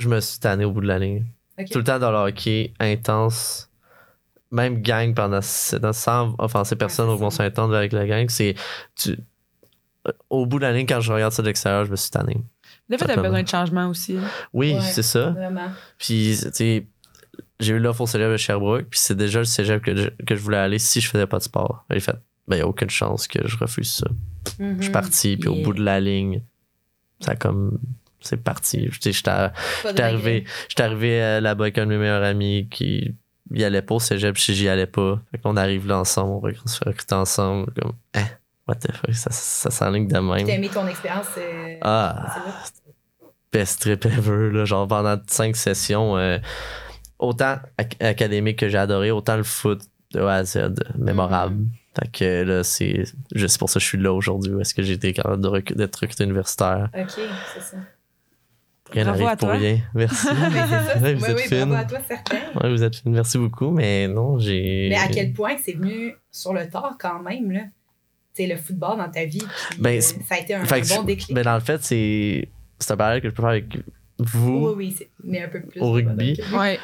je 0.01 0.09
me 0.09 0.21
suis 0.21 0.39
tanné 0.41 0.65
au 0.65 0.73
bout 0.73 0.81
de 0.81 0.87
l'année. 0.87 1.25
Ok. 1.59 1.69
Tout 1.71 1.79
le 1.79 1.85
temps 1.85 1.99
dans 1.99 2.11
le 2.11 2.17
hockey, 2.19 2.73
intense. 2.81 3.69
Même 4.51 4.83
gang 4.83 5.15
pendant 5.15 5.41
sans 5.43 6.35
offenser 6.39 6.75
personne 6.75 7.09
Ouais, 7.09 7.25
au. 7.25 7.31
Saint-Anne 7.31 7.73
avec 7.75 7.93
la 7.93 8.07
gang. 8.07 8.29
C'est. 8.29 8.55
tu- 8.97 9.17
Au 10.31 10.47
bout 10.47 10.59
de 10.59 10.65
l'année, 10.65 10.87
quand 10.87 11.01
je 11.01 11.13
regarde 11.13 11.33
ça 11.33 11.43
de 11.43 11.47
l'extérieur, 11.47 11.85
je 11.85 11.91
me 11.91 11.97
suis 11.97 12.11
tanné. 12.11 12.35
Des 12.89 12.97
fois, 12.99 13.07
t'as 13.07 13.15
Totalement. 13.15 13.23
besoin 13.29 13.43
de 13.43 13.49
changement 13.49 13.89
aussi. 13.89 14.17
hein? 14.17 14.23
Oui, 14.53 14.75
Ouais. 14.75 14.81
c'est 14.81 15.03
ça. 15.03 15.31
Vraiment. 15.31 15.69
Puis, 15.99 16.37
tu 16.43 16.51
sais, 16.53 16.87
j'ai 17.61 17.75
eu 17.75 17.79
l'offre 17.79 18.01
au 18.01 18.07
cégep 18.07 18.33
de 18.33 18.37
Sherbrooke, 18.37 18.87
puis 18.91 18.99
c'est 18.99 19.15
déjà 19.15 19.39
le 19.41 19.45
cégep 19.45 19.83
que 19.83 19.95
je, 19.95 20.09
que 20.27 20.35
je 20.35 20.41
voulais 20.41 20.57
aller 20.57 20.79
si 20.81 21.01
je 21.01 21.09
faisais 21.09 21.27
pas 21.27 21.39
de 21.39 21.43
sport. 21.45 21.85
J'ai 21.91 22.01
fait, 22.01 22.17
ben, 22.49 22.57
il 22.57 22.63
a 22.63 22.67
aucune 22.67 22.91
chance 22.91 23.29
que 23.29 23.47
je 23.47 23.57
refuse 23.59 23.93
ça. 23.93 24.07
Je 24.59 24.83
suis 24.83 24.91
parti, 24.91 25.37
puis 25.37 25.49
au 25.49 25.63
bout 25.63 25.75
de 25.75 25.83
la 25.85 26.01
ligne, 26.01 26.43
ça 27.21 27.33
a 27.33 27.37
comme. 27.37 27.79
C'est 28.21 28.43
parti. 28.43 28.89
J'étais 29.01 29.31
arrivé, 30.03 30.45
arrivé 30.79 31.23
euh, 31.23 31.41
là-bas 31.41 31.65
avec 31.65 31.79
un 31.79 31.87
de 31.87 31.91
mes 31.91 31.99
meilleurs 31.99 32.23
amis 32.23 32.69
qui 32.71 33.15
y 33.53 33.65
allait 33.65 33.83
pas 33.83 33.97
au 33.97 34.01
cégep, 34.01 34.35
puis 34.35 34.55
j'y 34.55 34.69
allais 34.69 34.87
pas. 34.87 35.21
Fait 35.31 35.39
qu'on 35.39 35.57
arrive 35.57 35.87
là 35.89 35.99
ensemble, 35.99 36.55
on 36.65 36.69
se 36.69 36.79
fait 36.79 36.89
recruter 36.91 37.15
ensemble. 37.15 37.73
Comme, 37.81 37.93
hein, 38.15 38.27
what 38.69 38.77
the 38.77 38.93
fuck, 38.93 39.15
ça, 39.15 39.31
ça 39.31 39.71
s'enligne 39.71 40.07
de 40.07 40.13
T'as 40.13 40.21
même. 40.23 40.49
aimé 40.49 40.69
ton 40.73 40.87
expérience? 40.87 41.27
euh, 41.39 41.77
Ah, 41.83 42.27
best 43.53 43.81
trip 43.81 44.05
ever, 44.07 44.51
là, 44.53 44.65
genre 44.65 44.87
pendant 44.87 45.19
cinq 45.27 45.57
sessions. 45.57 46.17
euh, 46.17 46.39
autant 47.19 47.57
ac- 47.79 48.03
académique 48.05 48.59
que 48.61 48.69
j'ai 48.69 48.79
adoré, 48.79 49.11
autant 49.11 49.37
le 49.37 49.43
foot 49.43 49.83
de 50.13 50.21
A 50.21 50.35
à 50.37 50.45
Z, 50.45 50.75
mémorable. 50.97 51.55
Mm-hmm. 51.57 52.01
Fait 52.01 52.11
que 52.13 52.43
là, 52.45 52.63
c'est 52.65 53.05
juste 53.35 53.59
pour 53.59 53.69
ça 53.69 53.75
que 53.75 53.83
je 53.83 53.89
suis 53.89 53.99
là 53.99 54.13
aujourd'hui. 54.13 54.59
Est-ce 54.61 54.75
que 54.75 54.83
j'ai 54.83 54.93
été 54.93 55.13
capable 55.13 55.43
de 55.43 55.75
d'être 55.75 55.97
recruté 55.97 56.23
universitaire? 56.25 56.89
Ok, 56.97 57.11
c'est 57.55 57.61
ça. 57.61 57.77
Rien 58.93 59.05
Bravo 59.05 59.19
n'arrive 59.21 59.33
à 59.33 59.37
pour 59.37 59.49
toi. 59.49 59.57
rien. 59.59 59.79
Merci. 59.95 60.27
Mais 60.33 60.33
c'est 60.51 60.69
ça. 60.69 60.99
Ouais, 60.99 61.13
oui, 61.13 61.15
vous 61.15 61.25
oui, 61.27 61.31
êtes 61.31 61.39
fine. 61.41 61.59
bravo 61.67 61.75
à 61.75 61.85
toi, 61.85 61.99
certain. 62.09 62.39
Ouais, 62.61 62.71
vous 62.71 62.83
êtes 62.83 62.97
fine. 62.97 63.13
Merci 63.13 63.39
beaucoup, 63.39 63.71
mais 63.71 64.09
non, 64.09 64.39
j'ai. 64.39 64.89
Mais 64.89 64.97
à 64.97 65.09
quel 65.09 65.33
point 65.33 65.55
que 65.55 65.63
c'est 65.65 65.75
venu 65.75 66.15
sur 66.31 66.53
le 66.53 66.69
tard 66.69 66.97
quand 66.99 67.23
même, 67.23 67.51
là? 67.51 67.61
Tu 68.35 68.43
sais, 68.45 68.47
le 68.49 68.57
football 68.57 68.99
dans 68.99 69.11
ta 69.11 69.25
vie, 69.25 69.43
puis, 69.71 69.81
Ben, 69.81 69.97
euh, 69.99 70.01
ça 70.01 70.15
a 70.35 70.39
été 70.39 70.55
un, 70.55 70.65
Fait 70.65 70.77
un 70.77 70.81
que 70.83 70.89
bon 70.97 71.03
déclic. 71.03 71.35
Ben, 71.35 71.43
dans 71.45 71.55
le 71.55 71.61
fait, 71.61 71.83
c'est. 71.83 72.49
C'est 72.79 72.93
un 72.93 72.97
parallèle 72.97 73.21
que 73.23 73.29
je 73.29 73.35
peux 73.35 73.43
faire 73.43 73.51
avec 73.51 73.77
vous 74.19 74.67
oui, 74.69 74.73
oui, 74.77 74.95
c'est- 74.97 75.11
mais 75.25 75.43
un 75.43 75.49
peu 75.49 75.61
plus. 75.63 75.81
Au 75.81 75.87
de 76.01 76.07
rugby. 76.07 76.37
que- 76.37 76.57
Ouais. 76.57 76.79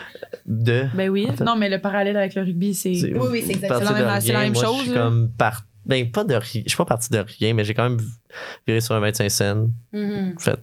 de. 0.46 0.86
Ben 0.94 1.09
oui. 1.11 1.26
En 1.30 1.34
fait- 1.36 1.44
Non, 1.44 1.54
mais 1.57 1.68
le 1.68 1.80
parallèle 1.80 2.16
avec 2.16 2.34
le 2.34 2.42
rugby, 2.42 2.74
c'est. 2.74 2.90
Oui, 2.90 3.28
oui, 3.30 3.42
c'est 3.46 3.52
exactement 3.52 3.90
la 3.92 4.00
de 4.00 4.04
même- 4.07 4.20
c'est 4.20 4.32
la 4.32 4.40
même 4.40 4.52
Moi, 4.52 4.62
chose, 4.64 4.78
Je 4.80 4.84
suis 4.84 4.92
comme 4.94 5.30
par... 5.38 5.66
Ben, 5.84 6.11
pas 6.11 6.24
de 6.24 6.34
rien. 6.34 6.62
Je 6.64 6.68
suis 6.68 6.76
pas 6.76 6.84
parti 6.84 7.11
de 7.11 7.18
rien, 7.38 7.54
mais 7.54 7.62
j'ai 7.64 7.72
quand 7.74 7.88
même 7.88 8.00
viré 8.66 8.80
sur 8.80 8.94
un 8.94 9.00
25 9.00 9.28
cents. 9.30 9.68
Mhm. 9.92 10.34
Fait. 10.38 10.59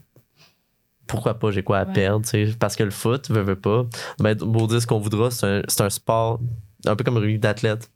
Pourquoi 1.08 1.34
pas, 1.36 1.52
j'ai 1.52 1.64
quoi 1.64 1.80
à 1.80 1.86
Ouais. 1.86 1.94
perdre, 1.94 2.24
tu 2.26 2.48
sais. 2.52 2.56
Parce 2.58 2.76
que 2.76 2.84
le 2.84 2.92
foot, 2.92 3.30
veut, 3.30 3.42
veut 3.42 3.56
pas. 3.60 3.86
Ben, 4.20 4.36
beau 4.38 4.68
dire 4.68 4.82
ce 4.82 4.88
qu'on 4.88 5.00
voudra, 5.00 5.30
c'est 5.32 5.46
un, 5.46 5.62
c'est 5.68 5.82
un 5.82 5.90
sport 5.90 6.40
un 6.86 6.96
peu 6.96 7.04
comme 7.04 7.18
rugby 7.18 7.40
d'athlète. 7.40 7.90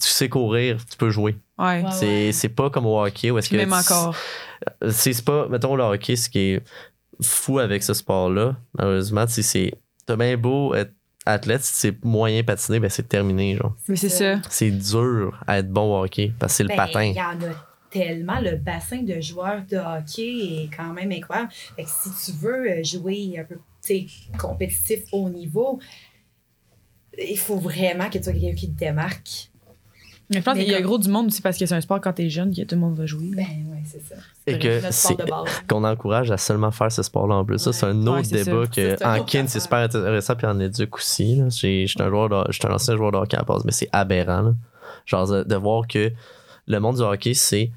Tu 0.00 0.08
sais 0.08 0.28
courir, 0.28 0.78
tu 0.90 0.96
peux 0.96 1.10
jouer. 1.10 1.36
Ouais. 1.58 1.82
Ouais, 1.84 2.32
c'est, 2.32 2.48
ouais. 2.48 2.54
pas 2.54 2.70
comme 2.70 2.86
au 2.86 3.00
hockey 3.00 3.30
où 3.30 3.38
est-ce 3.38 3.48
que. 3.50 3.56
même 3.56 3.68
tu- 3.68 3.74
encore. 3.92 4.14
c'est 4.90 5.24
pas 5.24 5.46
mettons 5.48 5.76
le 5.76 5.84
hockey 5.84 6.16
ce 6.16 6.28
qui 6.30 6.38
est 6.38 6.62
fou 7.22 7.58
avec 7.58 7.82
ce 7.82 7.92
sport 7.94 8.30
là 8.30 8.56
malheureusement 8.76 9.24
c'est 9.28 9.42
c'est 9.42 9.72
t'as 10.06 10.16
bien 10.16 10.36
beau 10.36 10.74
être 10.74 10.92
athlète 11.26 11.62
si 11.62 11.74
c'est 11.74 12.04
moyen 12.04 12.42
patiner 12.42 12.80
ben 12.80 12.88
c'est 12.88 13.06
terminé 13.08 13.56
genre 13.56 13.74
Mais 13.88 13.96
c'est 13.96 14.08
ça. 14.08 14.36
c'est 14.48 14.70
dur 14.70 15.38
à 15.46 15.58
être 15.58 15.70
bon 15.70 15.94
au 16.00 16.02
hockey 16.04 16.32
parce 16.38 16.52
que 16.52 16.56
c'est 16.56 16.62
le 16.64 16.70
Ben, 16.70 16.76
patin 16.76 17.02
Il 17.04 17.14
y 17.16 17.20
en 17.20 17.24
a 17.50 17.54
tellement. 17.94 18.40
Le 18.40 18.56
bassin 18.56 19.02
de 19.02 19.20
joueurs 19.20 19.62
de 19.70 19.76
hockey 19.78 20.64
est 20.64 20.70
quand 20.76 20.92
même 20.92 21.12
incroyable. 21.12 21.50
Fait 21.76 21.84
que 21.84 21.88
si 21.90 22.10
tu 22.32 22.36
veux 22.38 22.70
euh, 22.70 22.82
jouer 22.84 23.38
un 23.38 23.44
peu 23.44 23.58
compétitif 24.38 25.04
haut 25.12 25.28
niveau, 25.30 25.78
il 27.18 27.38
faut 27.38 27.56
vraiment 27.58 28.08
que 28.10 28.18
tu 28.18 28.24
sois 28.24 28.32
quelqu'un 28.32 28.54
qui 28.54 28.70
te 28.72 28.78
démarque. 28.78 29.50
Mais 30.30 30.38
je 30.38 30.42
pense 30.42 30.54
qu'il 30.58 30.66
y 30.68 30.74
a 30.74 30.80
gros 30.80 30.96
du 30.98 31.08
monde 31.10 31.26
aussi 31.26 31.42
parce 31.42 31.58
que 31.58 31.66
c'est 31.66 31.74
un 31.74 31.80
sport 31.82 32.00
quand 32.00 32.14
t'es 32.14 32.30
jeune 32.30 32.54
que 32.54 32.62
tout 32.62 32.74
le 32.74 32.80
monde 32.80 32.96
va 32.96 33.04
jouer. 33.04 33.30
Ben 33.36 33.44
oui, 33.70 33.78
c'est 33.84 34.02
ça. 34.02 34.14
et 34.46 34.58
que 34.58 34.80
Notre 34.80 34.86
c'est 34.94 35.12
sport 35.12 35.16
de 35.18 35.24
base. 35.30 35.62
qu'on 35.68 35.84
encourage 35.84 36.30
à 36.30 36.38
seulement 36.38 36.70
faire 36.70 36.90
ce 36.90 37.02
sport 37.02 37.26
là 37.28 37.34
en 37.36 37.44
plus 37.44 37.58
ça 37.58 37.72
c'est 37.74 37.84
un 37.84 38.06
autre 38.06 38.30
débat 38.30 38.66
que 38.66 39.04
en 39.04 39.22
kin 39.24 39.44
c'est 39.46 39.60
super 39.60 39.80
intéressant 39.80 40.34
puis 40.34 40.46
en 40.46 40.58
éduc 40.60 40.96
aussi. 40.96 41.42
J'ai- 41.50 41.86
j'étais 41.86 42.02
un 42.02 42.08
joueur 42.08 42.30
de- 42.30 42.50
j'étais 42.50 42.66
un 42.66 42.72
ancien 42.72 42.96
joueur 42.96 43.12
de 43.12 43.18
hockey 43.18 43.36
à 43.36 43.40
la 43.40 43.44
base 43.44 43.64
mais 43.66 43.72
c'est 43.72 43.90
aberrant 43.92 44.40
là. 44.40 44.54
genre 45.04 45.28
de, 45.30 45.42
de 45.42 45.56
voir 45.56 45.86
que 45.86 46.10
le 46.66 46.78
monde 46.80 46.96
du 46.96 47.02
hockey 47.02 47.34
c'est 47.34 47.70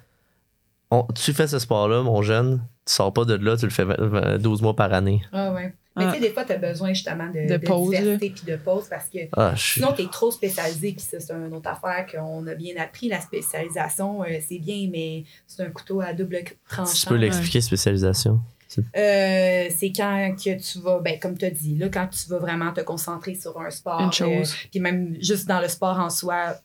on- 0.92 1.06
tu 1.16 1.34
fais 1.34 1.48
ce 1.48 1.60
sport 1.60 1.88
là 1.88 2.02
mon 2.02 2.22
jeune 2.22 2.62
tu 2.86 2.94
sors 2.94 3.12
pas 3.14 3.26
de 3.26 3.36
là 3.36 3.58
tu 3.58 3.66
le 3.66 3.72
fais 3.72 3.84
20 3.86 3.96
20 4.00 4.38
12 4.38 4.62
mois 4.62 4.76
par 4.76 4.94
année 4.94 5.22
Ah 5.32 5.52
ouais. 5.54 5.74
Mais 5.96 6.04
Ah. 6.06 6.12
tu 6.14 6.20
sais, 6.22 6.28
des 6.28 6.32
fois, 6.32 6.46
tu 6.46 6.52
as 6.54 6.58
besoin 6.60 6.90
justement 6.94 7.26
de, 7.26 7.52
De 7.52 7.58
pause, 7.58 7.90
diversité 7.90 8.30
puis 8.30 8.44
de 8.46 8.56
pause 8.58 8.86
parce 8.88 9.10
que 9.10 9.18
Ah, 9.36 9.56
sinon, 9.58 9.94
tu 9.94 10.04
es 10.04 10.08
trop 10.08 10.30
spécialisé. 10.30 10.92
Puis 10.92 11.00
ça, 11.02 11.20
c'est 11.20 11.34
une 11.34 11.52
autre 11.52 11.68
affaire 11.68 12.06
qu'on 12.06 12.46
a 12.46 12.54
bien 12.54 12.76
appris. 12.80 13.08
La 13.10 13.20
spécialisation, 13.20 14.22
euh, 14.22 14.28
c'est 14.48 14.60
bien, 14.60 14.88
mais 14.92 15.24
c'est 15.48 15.64
un 15.64 15.72
couteau 15.72 16.00
à 16.02 16.14
double 16.14 16.44
tranchant. 16.70 16.92
Tu 16.94 17.06
peux 17.08 17.16
l'expliquer, 17.16 17.62
spécialisation? 17.62 18.40
Euh, 18.96 19.68
c'est 19.76 19.92
quand 19.96 20.36
que 20.36 20.60
tu 20.60 20.80
vas, 20.80 21.00
ben, 21.00 21.18
comme 21.20 21.36
tu 21.36 21.46
as 21.46 21.50
dit, 21.50 21.76
là, 21.76 21.90
quand 21.90 22.08
tu 22.10 22.30
vas 22.30 22.38
vraiment 22.38 22.72
te 22.74 22.82
concentrer 22.82 23.34
sur 23.34 23.60
un 23.60 23.72
sport. 23.72 24.00
Une 24.00 24.14
chose. 24.14 24.52
euh, 24.54 24.68
puis 24.70 24.80
même 24.80 25.16
juste 25.20 25.48
dans 25.48 25.60
le 25.60 25.68
sport 25.68 26.00
en 26.00 26.12
soi, 26.12 26.58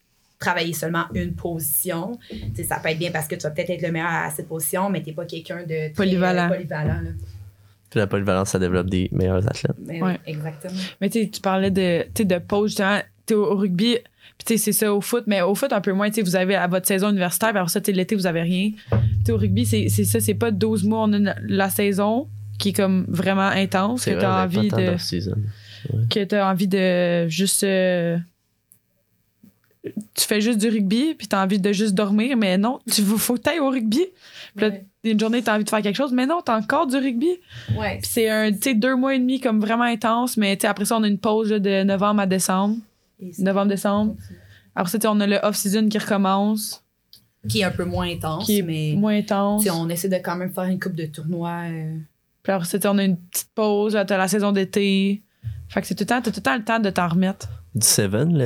travailler 0.43 0.73
seulement 0.73 1.05
une 1.15 1.35
position. 1.35 2.19
Ça 2.67 2.79
peut 2.83 2.89
être 2.91 2.99
bien 2.99 3.11
parce 3.11 3.27
que 3.29 3.35
tu 3.35 3.43
vas 3.43 3.51
peut-être 3.51 3.71
être 3.71 3.83
le 3.83 3.93
meilleur 3.93 4.09
à 4.11 4.31
cette 4.31 4.49
position, 4.49 4.91
mais 4.91 5.03
tu 5.03 5.09
n'es 5.11 5.15
pas 5.15 5.25
quelqu'un 5.25 5.63
de 5.63 5.67
très, 5.67 5.93
Polyvalent. 5.95 6.47
euh, 6.51 6.55
polyvalent 6.57 7.01
là. 7.03 7.11
Puis 7.91 7.99
la 7.99 8.07
polyvalence, 8.07 8.49
ça 8.51 8.59
développe 8.59 8.89
des 8.89 9.09
meilleurs 9.13 9.47
athlètes. 9.47 9.77
Mais 9.87 10.03
Ouais. 10.03 10.19
exactement. 10.27 10.73
Mais 11.01 11.11
tu 11.11 11.23
sais, 11.23 11.29
tu 11.29 11.41
parlais 11.43 11.71
de, 11.71 12.05
de 12.25 12.39
pause, 12.39 12.71
justement. 12.71 12.99
Tu 13.27 13.35
au, 13.35 13.45
au 13.53 13.57
rugby, 13.57 13.99
puis 14.39 14.45
tu 14.47 14.55
sais, 14.55 14.57
c'est 14.57 14.73
ça 14.73 14.93
au 14.95 15.01
foot, 15.01 15.25
mais 15.27 15.43
au 15.43 15.55
foot, 15.55 15.73
un 15.73 15.81
peu 15.83 15.93
moins. 15.93 16.09
Tu 16.09 16.17
sais, 16.17 16.23
vous 16.23 16.35
avez 16.37 16.55
à 16.57 16.67
votre 16.67 16.87
saison 16.87 17.11
universitaire, 17.11 17.51
puis 17.51 17.59
après 17.59 17.71
ça, 17.71 17.81
l'été, 17.93 18.15
vous 18.17 18.27
avez 18.27 18.41
rien. 18.43 18.71
Tu 18.91 18.97
sais, 19.27 19.33
au 19.33 19.37
rugby, 19.37 19.65
c'est 19.67 19.89
c'est 19.91 20.05
ça, 20.05 20.21
c'est 20.21 20.35
pas 20.35 20.51
12 20.51 20.85
mois, 20.85 21.05
on 21.05 21.13
a 21.13 21.17
une- 21.19 21.35
la 21.47 21.69
saison 21.71 22.29
qui 22.59 22.71
est 22.71 22.73
comme 22.73 23.05
vraiment 23.09 23.43
intense, 23.49 24.05
que 24.07 24.11
C'est 24.13 24.19
tu 24.19 24.25
as 24.25 24.43
envie 24.45 24.69
de. 24.69 24.97
que 26.11 26.25
tu 26.25 26.35
as 26.35 26.49
envie 26.51 26.69
de 26.69 27.29
juste. 27.29 27.63
euh, 27.65 28.17
tu 29.85 30.25
fais 30.27 30.41
juste 30.41 30.59
du 30.59 30.69
rugby, 30.69 31.15
puis 31.15 31.27
tu 31.29 31.35
as 31.35 31.43
envie 31.43 31.59
de 31.59 31.73
juste 31.73 31.95
dormir, 31.95 32.37
mais 32.37 32.57
non, 32.59 32.79
tu 32.91 33.03
faut 33.03 33.35
que 33.37 33.51
tu 33.51 33.59
au 33.61 33.69
rugby. 33.71 34.05
Puis 34.57 34.65
là, 34.67 34.69
Ouais. 34.69 34.85
une 35.05 35.19
journée, 35.19 35.43
tu 35.43 35.51
as 35.51 35.55
envie 35.55 35.65
de 35.65 35.71
faire 35.71 35.83
quelque 35.83 35.97
chose, 35.97 36.13
mais 36.13 36.25
non, 36.27 36.41
tu 36.45 36.53
as 36.53 36.57
encore 36.57 36.87
du 36.87 36.97
rugby. 36.97 37.31
Ouais. 37.77 37.99
Puis 38.01 38.11
c'est 38.13 38.29
un, 38.31 38.53
tu 38.53 38.75
deux 38.77 38.95
mois 38.95 39.15
et 39.15 39.19
demi 39.19 39.41
comme 39.41 39.61
vraiment 39.61 39.83
intense, 39.85 40.37
mais 40.37 40.57
tu 40.57 40.67
après 40.67 40.85
ça, 40.85 40.97
on 40.99 41.03
a 41.03 41.09
une 41.09 41.19
pause 41.19 41.51
là, 41.51 41.59
de 41.59 41.83
novembre 41.83 42.21
à 42.21 42.27
décembre. 42.27 42.77
Novembre-décembre. 43.39 44.17
Après 44.75 44.91
ça, 44.91 44.99
tu 44.99 45.07
on 45.07 45.21
a 45.21 45.27
le 45.27 45.37
off-season 45.43 45.89
qui 45.89 45.99
recommence, 45.99 46.83
Qui 47.49 47.61
est 47.61 47.65
un 47.65 47.71
peu 47.71 47.85
moins 47.85 48.09
intense, 48.11 48.47
qui 48.47 48.59
est 48.59 48.63
mais 48.63 48.95
moins 48.97 49.21
tu 49.21 49.33
intense. 49.33 49.67
on 49.71 49.89
essaie 49.89 50.09
de 50.09 50.17
quand 50.17 50.37
même 50.37 50.53
faire 50.53 50.65
une 50.65 50.79
coupe 50.81 50.95
de 50.95 51.07
tournois. 51.07 51.65
euh, 51.71 51.97
Puis 52.43 52.53
après 52.53 52.67
ça, 52.67 52.79
tu 52.79 52.87
on 52.89 52.99
a 52.99 53.05
une 53.05 53.17
petite 53.17 53.51
pause, 53.55 53.95
là, 53.95 54.05
t'as 54.05 54.17
la 54.19 54.29
saison 54.29 54.53
d'été. 54.53 55.23
Fait 55.69 55.81
que 55.81 55.87
c'est 55.87 55.95
tout 55.95 56.03
le 56.03 56.07
temps, 56.07 56.21
t'as 56.23 56.31
tout 56.31 56.39
le 56.39 56.43
temps 56.43 56.57
le 56.57 56.65
temps 56.65 56.79
de 56.79 56.91
t'en 56.91 57.09
remettre. 57.09 57.49
Du 57.75 57.87
Seven 57.87 58.37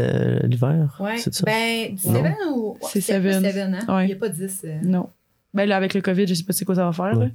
l'hiver? 0.47 0.97
Ouais. 1.01 1.19
C'est 1.19 1.35
ça? 1.35 1.45
Ben, 1.45 1.95
du. 1.95 2.01
7 2.01 2.15
ou. 2.55 2.77
C'est 2.83 3.01
seven. 3.01 3.43
seven, 3.43 3.75
hein? 3.75 3.97
Ouais. 3.97 4.05
Il 4.05 4.07
n'y 4.09 4.13
a 4.13 4.17
pas 4.17 4.29
10. 4.29 4.63
euh, 4.65 4.79
Non. 4.85 5.11
Ben 5.53 5.67
là, 5.69 5.77
avec 5.77 5.95
le 5.95 6.01
COVID, 6.01 6.27
je 6.27 6.35
sais 6.35 6.45
pas 6.45 6.53
c'est 6.53 6.65
quoi 6.65 6.75
ça 6.75 6.85
va 6.85 6.93
faire. 6.93 7.17
Ouais. 7.19 7.27
Là. 7.27 7.31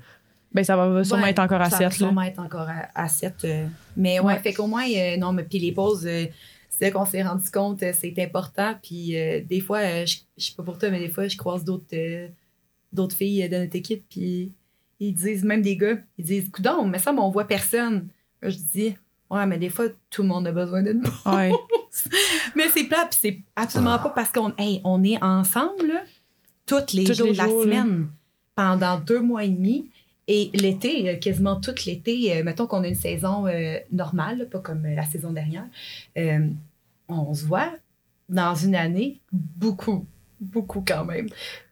Ben 0.54 0.64
ça 0.64 0.76
va 0.76 1.04
sûrement 1.04 1.24
Ouais, 1.24 1.32
être 1.32 1.40
encore 1.40 1.62
à 1.62 1.70
ça 1.70 1.78
va 1.80 1.90
7. 1.90 1.98
Sûrement 1.98 2.22
être 2.24 2.40
encore 2.40 2.68
à, 2.70 2.88
à 2.96 3.08
7. 3.08 3.34
euh, 3.46 3.66
mais 3.98 4.20
ouais, 4.20 4.26
Ouais. 4.34 4.40
fait 4.40 4.54
qu'au 4.54 4.68
moins, 4.68 4.86
euh, 4.88 5.18
non, 5.18 5.32
mais 5.34 5.44
puis 5.44 5.60
les 5.60 5.72
pauses, 5.72 6.06
euh, 6.06 6.26
c'est 6.70 6.86
là 6.86 6.92
qu'on 6.92 7.06
s'est 7.06 7.24
rendu 7.24 7.50
compte, 7.52 7.82
euh, 7.84 7.92
c'est 7.94 8.14
important. 8.20 8.76
Puis 8.82 9.18
euh, 9.18 9.42
des 9.42 9.60
fois, 9.62 9.80
euh, 9.80 10.06
je 10.06 10.18
je 10.38 10.46
sais 10.46 10.54
pas 10.56 10.64
pour 10.64 10.78
toi, 10.78 10.90
mais 10.92 11.00
des 11.00 11.10
fois, 11.10 11.28
je 11.28 11.38
croise 11.38 11.64
d'autres 11.64 11.86
euh, 11.94 12.28
d'autres 12.94 13.16
filles 13.16 13.44
euh, 13.44 13.48
de 13.48 13.58
notre 13.58 13.76
équipe, 13.76 14.04
puis 14.10 14.52
ils 15.00 15.14
disent, 15.14 15.44
même 15.44 15.62
des 15.62 15.78
gars, 15.78 15.96
ils 16.18 16.26
disent, 16.26 16.50
coudon, 16.52 16.86
mais 16.86 17.00
ça, 17.00 17.12
mais 17.12 17.22
on 17.22 17.32
voit 17.32 17.48
personne. 17.48 18.08
Là, 18.42 18.50
je 18.50 18.58
dis, 18.58 18.96
ouais, 19.32 19.46
mais 19.48 19.58
des 19.58 19.70
fois, 19.70 19.86
tout 20.10 20.22
le 20.22 20.28
monde 20.28 20.46
a 20.48 20.52
besoin 20.52 20.84
d'une 20.84 21.02
pause. 21.02 21.12
Ouais. 21.26 21.52
Mais 22.56 22.70
c'est 22.70 22.84
plat, 22.86 23.08
puis 23.10 23.20
c'est 23.22 23.40
absolument 23.56 23.98
pas 24.00 24.10
parce 24.10 24.32
qu'on 24.32 24.54
hey, 24.58 24.80
on 24.84 25.04
est 25.04 25.22
ensemble 25.24 25.88
là, 25.88 26.04
tous 26.66 26.94
les 26.94 27.04
Tous 27.06 27.14
jours 27.18 27.28
les 27.28 27.34
de 27.34 27.38
la 27.38 27.46
jours, 27.46 27.66
là. 27.66 27.82
semaine 27.82 28.08
pendant 28.56 29.00
deux 29.00 29.20
mois 29.22 29.44
et 29.44 29.50
demi. 29.50 29.90
Et 30.28 30.50
l'été, 30.54 31.10
euh, 31.10 31.16
quasiment 31.18 31.60
tout 31.60 31.74
l'été, 31.86 32.38
euh, 32.38 32.44
mettons 32.44 32.68
qu'on 32.68 32.84
a 32.84 32.88
une 32.88 32.96
saison 32.96 33.48
euh, 33.48 33.78
normale, 33.92 34.48
pas 34.50 34.60
comme 34.60 34.86
la 34.86 35.04
saison 35.04 35.32
dernière, 35.34 35.66
euh, 36.18 36.48
on 37.10 37.34
se 37.34 37.44
voit 37.46 37.74
dans 38.30 38.56
une 38.56 38.76
année 38.76 39.20
beaucoup, 39.34 40.06
beaucoup 40.40 40.84
quand 40.88 41.04
même. 41.04 41.28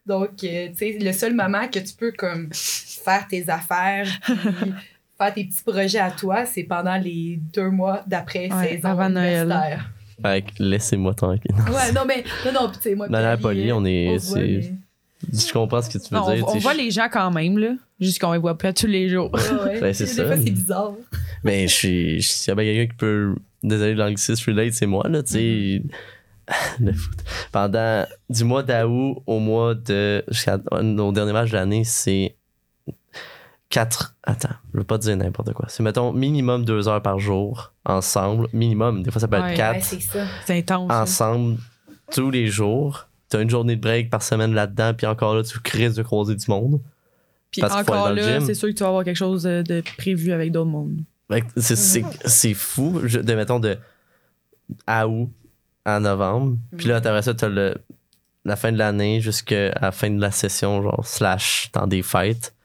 Donc, 0.05 0.43
euh, 0.43 0.69
tu 0.69 0.75
sais, 0.75 0.97
le 0.99 1.13
seul 1.13 1.35
moment 1.35 1.67
que 1.69 1.79
tu 1.79 1.93
peux 1.93 2.11
comme 2.11 2.49
faire 2.51 3.27
tes 3.29 3.47
affaires, 3.49 4.07
puis 4.25 4.73
faire 5.21 5.33
tes 5.33 5.43
petits 5.45 5.63
projets 5.65 5.99
à 5.99 6.11
toi, 6.11 6.45
c'est 6.45 6.63
pendant 6.63 6.95
les 6.97 7.39
deux 7.53 7.69
mois 7.69 8.03
d'après 8.07 8.51
Ouais, 8.51 8.69
saison 8.69 8.89
avant 8.89 9.09
Noël. 9.09 9.53
Fait 10.21 10.41
que 10.41 10.51
laissez-moi 10.63 11.13
tranquille. 11.13 11.51
Ouais, 11.67 11.91
non, 11.93 12.01
mais 12.07 12.23
non, 12.45 12.51
non, 12.63 12.71
tu 12.71 12.79
sais, 12.81 12.95
moi. 12.95 13.07
Dans 13.07 13.19
la 13.19 13.33
euh, 13.33 13.37
on 13.73 13.85
est- 13.85 14.17
voit, 14.17 14.37
mais- 14.39 14.73
Je 15.31 15.53
comprends 15.53 15.81
ce 15.81 15.89
que 15.89 15.97
tu 15.97 16.13
veux 16.13 16.19
Non, 16.19 16.33
dire. 16.33 16.45
on 16.47 16.57
voit 16.59 16.73
les 16.73 16.91
gens 16.91 17.07
quand 17.11 17.31
même, 17.31 17.57
là. 17.57 17.73
Juste 17.99 18.19
qu'on 18.19 18.31
les 18.33 18.39
voit 18.39 18.57
pas 18.57 18.71
tous 18.73 18.87
les 18.87 19.09
jours. 19.09 19.29
Ouais, 19.33 19.63
ouais. 19.73 19.79
Ben, 19.81 19.93
c'est 19.93 20.05
Des 20.05 20.11
ça. 20.11 20.25
fois, 20.25 20.37
c'est 20.37 20.51
bizarre. 20.51 20.93
Mais 21.43 21.67
je 21.67 21.73
suis. 21.73 22.23
S'il 22.23 22.49
y 22.49 22.51
a 22.51 22.55
bien 22.55 22.63
quelqu'un 22.65 22.91
qui 22.91 22.97
peut. 22.97 23.35
Désolé 23.61 23.93
de 23.93 23.99
l'anglicisme 23.99 24.51
relate, 24.51 24.73
c'est 24.73 24.85
moi, 24.85 25.05
là, 25.09 25.21
tu 25.21 25.31
sais. 25.33 25.39
Mm-hmm. 25.39 25.89
Le 26.85 26.93
foot. 26.93 27.17
Pendant 27.51 28.05
du 28.29 28.43
mois 28.45 28.63
d'août 28.63 29.21
au 29.27 29.39
mois 29.39 29.75
de. 29.75 30.23
Jusqu'à 30.29 30.57
nos 30.81 31.11
derniers 31.11 31.33
matchs 31.33 31.51
de 31.51 31.55
l'année, 31.57 31.83
c'est. 31.83 32.35
4. 33.69 34.15
Attends, 34.23 34.49
je 34.73 34.79
veux 34.79 34.83
pas 34.83 34.97
dire 34.97 35.15
n'importe 35.17 35.53
quoi. 35.53 35.65
C'est, 35.69 35.83
mettons, 35.83 36.11
minimum 36.11 36.65
2 36.65 36.87
heures 36.87 37.01
par 37.01 37.19
jour, 37.19 37.71
ensemble. 37.85 38.47
Minimum. 38.53 39.03
Des 39.03 39.11
fois, 39.11 39.21
ça 39.21 39.27
peut 39.27 39.39
Ouais, 39.39 39.51
être 39.51 39.57
4. 39.57 39.75
Ouais, 39.75 39.81
c'est 39.81 40.01
ça. 40.01 40.25
C'est 40.45 40.57
intense. 40.57 40.89
ça. 40.91 41.01
ensemble 41.03 41.57
tous 42.11 42.31
les 42.31 42.47
jours. 42.47 43.07
T'as 43.29 43.41
une 43.41 43.49
journée 43.49 43.75
de 43.75 43.81
break 43.81 44.09
par 44.09 44.23
semaine 44.23 44.53
là-dedans, 44.55 44.93
puis 44.95 45.05
encore 45.05 45.35
là, 45.35 45.43
tu 45.43 45.59
crées 45.59 45.89
de 45.91 46.01
croiser 46.01 46.35
du 46.35 46.45
monde. 46.49 46.81
Puis 47.51 47.63
encore 47.63 48.11
là, 48.11 48.41
c'est 48.41 48.55
sûr 48.55 48.69
que 48.69 48.73
tu 48.73 48.81
vas 48.83 48.89
avoir 48.89 49.03
quelque 49.03 49.15
chose 49.15 49.43
de, 49.43 49.61
de 49.61 49.83
prévu 49.97 50.31
avec 50.31 50.51
d'autres 50.51 50.69
mondes. 50.69 51.01
C'est, 51.57 51.75
c'est, 51.75 52.03
c'est 52.25 52.55
fou, 52.55 53.01
je- 53.03 53.19
de 53.19 53.33
mettons 53.35 53.59
de 53.59 53.77
à 54.87 55.07
août 55.07 55.29
à 55.85 55.99
novembre. 55.99 56.57
Puis 56.75 56.87
là, 56.87 56.97
après 56.97 57.21
ça, 57.21 57.35
t'as 57.35 57.49
le, 57.49 57.75
la 58.45 58.55
fin 58.55 58.71
de 58.71 58.77
l'année 58.77 59.21
jusqu'à 59.21 59.71
la 59.79 59.91
fin 59.91 60.09
de 60.09 60.19
la 60.19 60.31
session, 60.31 60.81
genre 60.81 61.05
slash 61.05 61.69
dans 61.73 61.85
des 61.87 62.01
fêtes. 62.01 62.55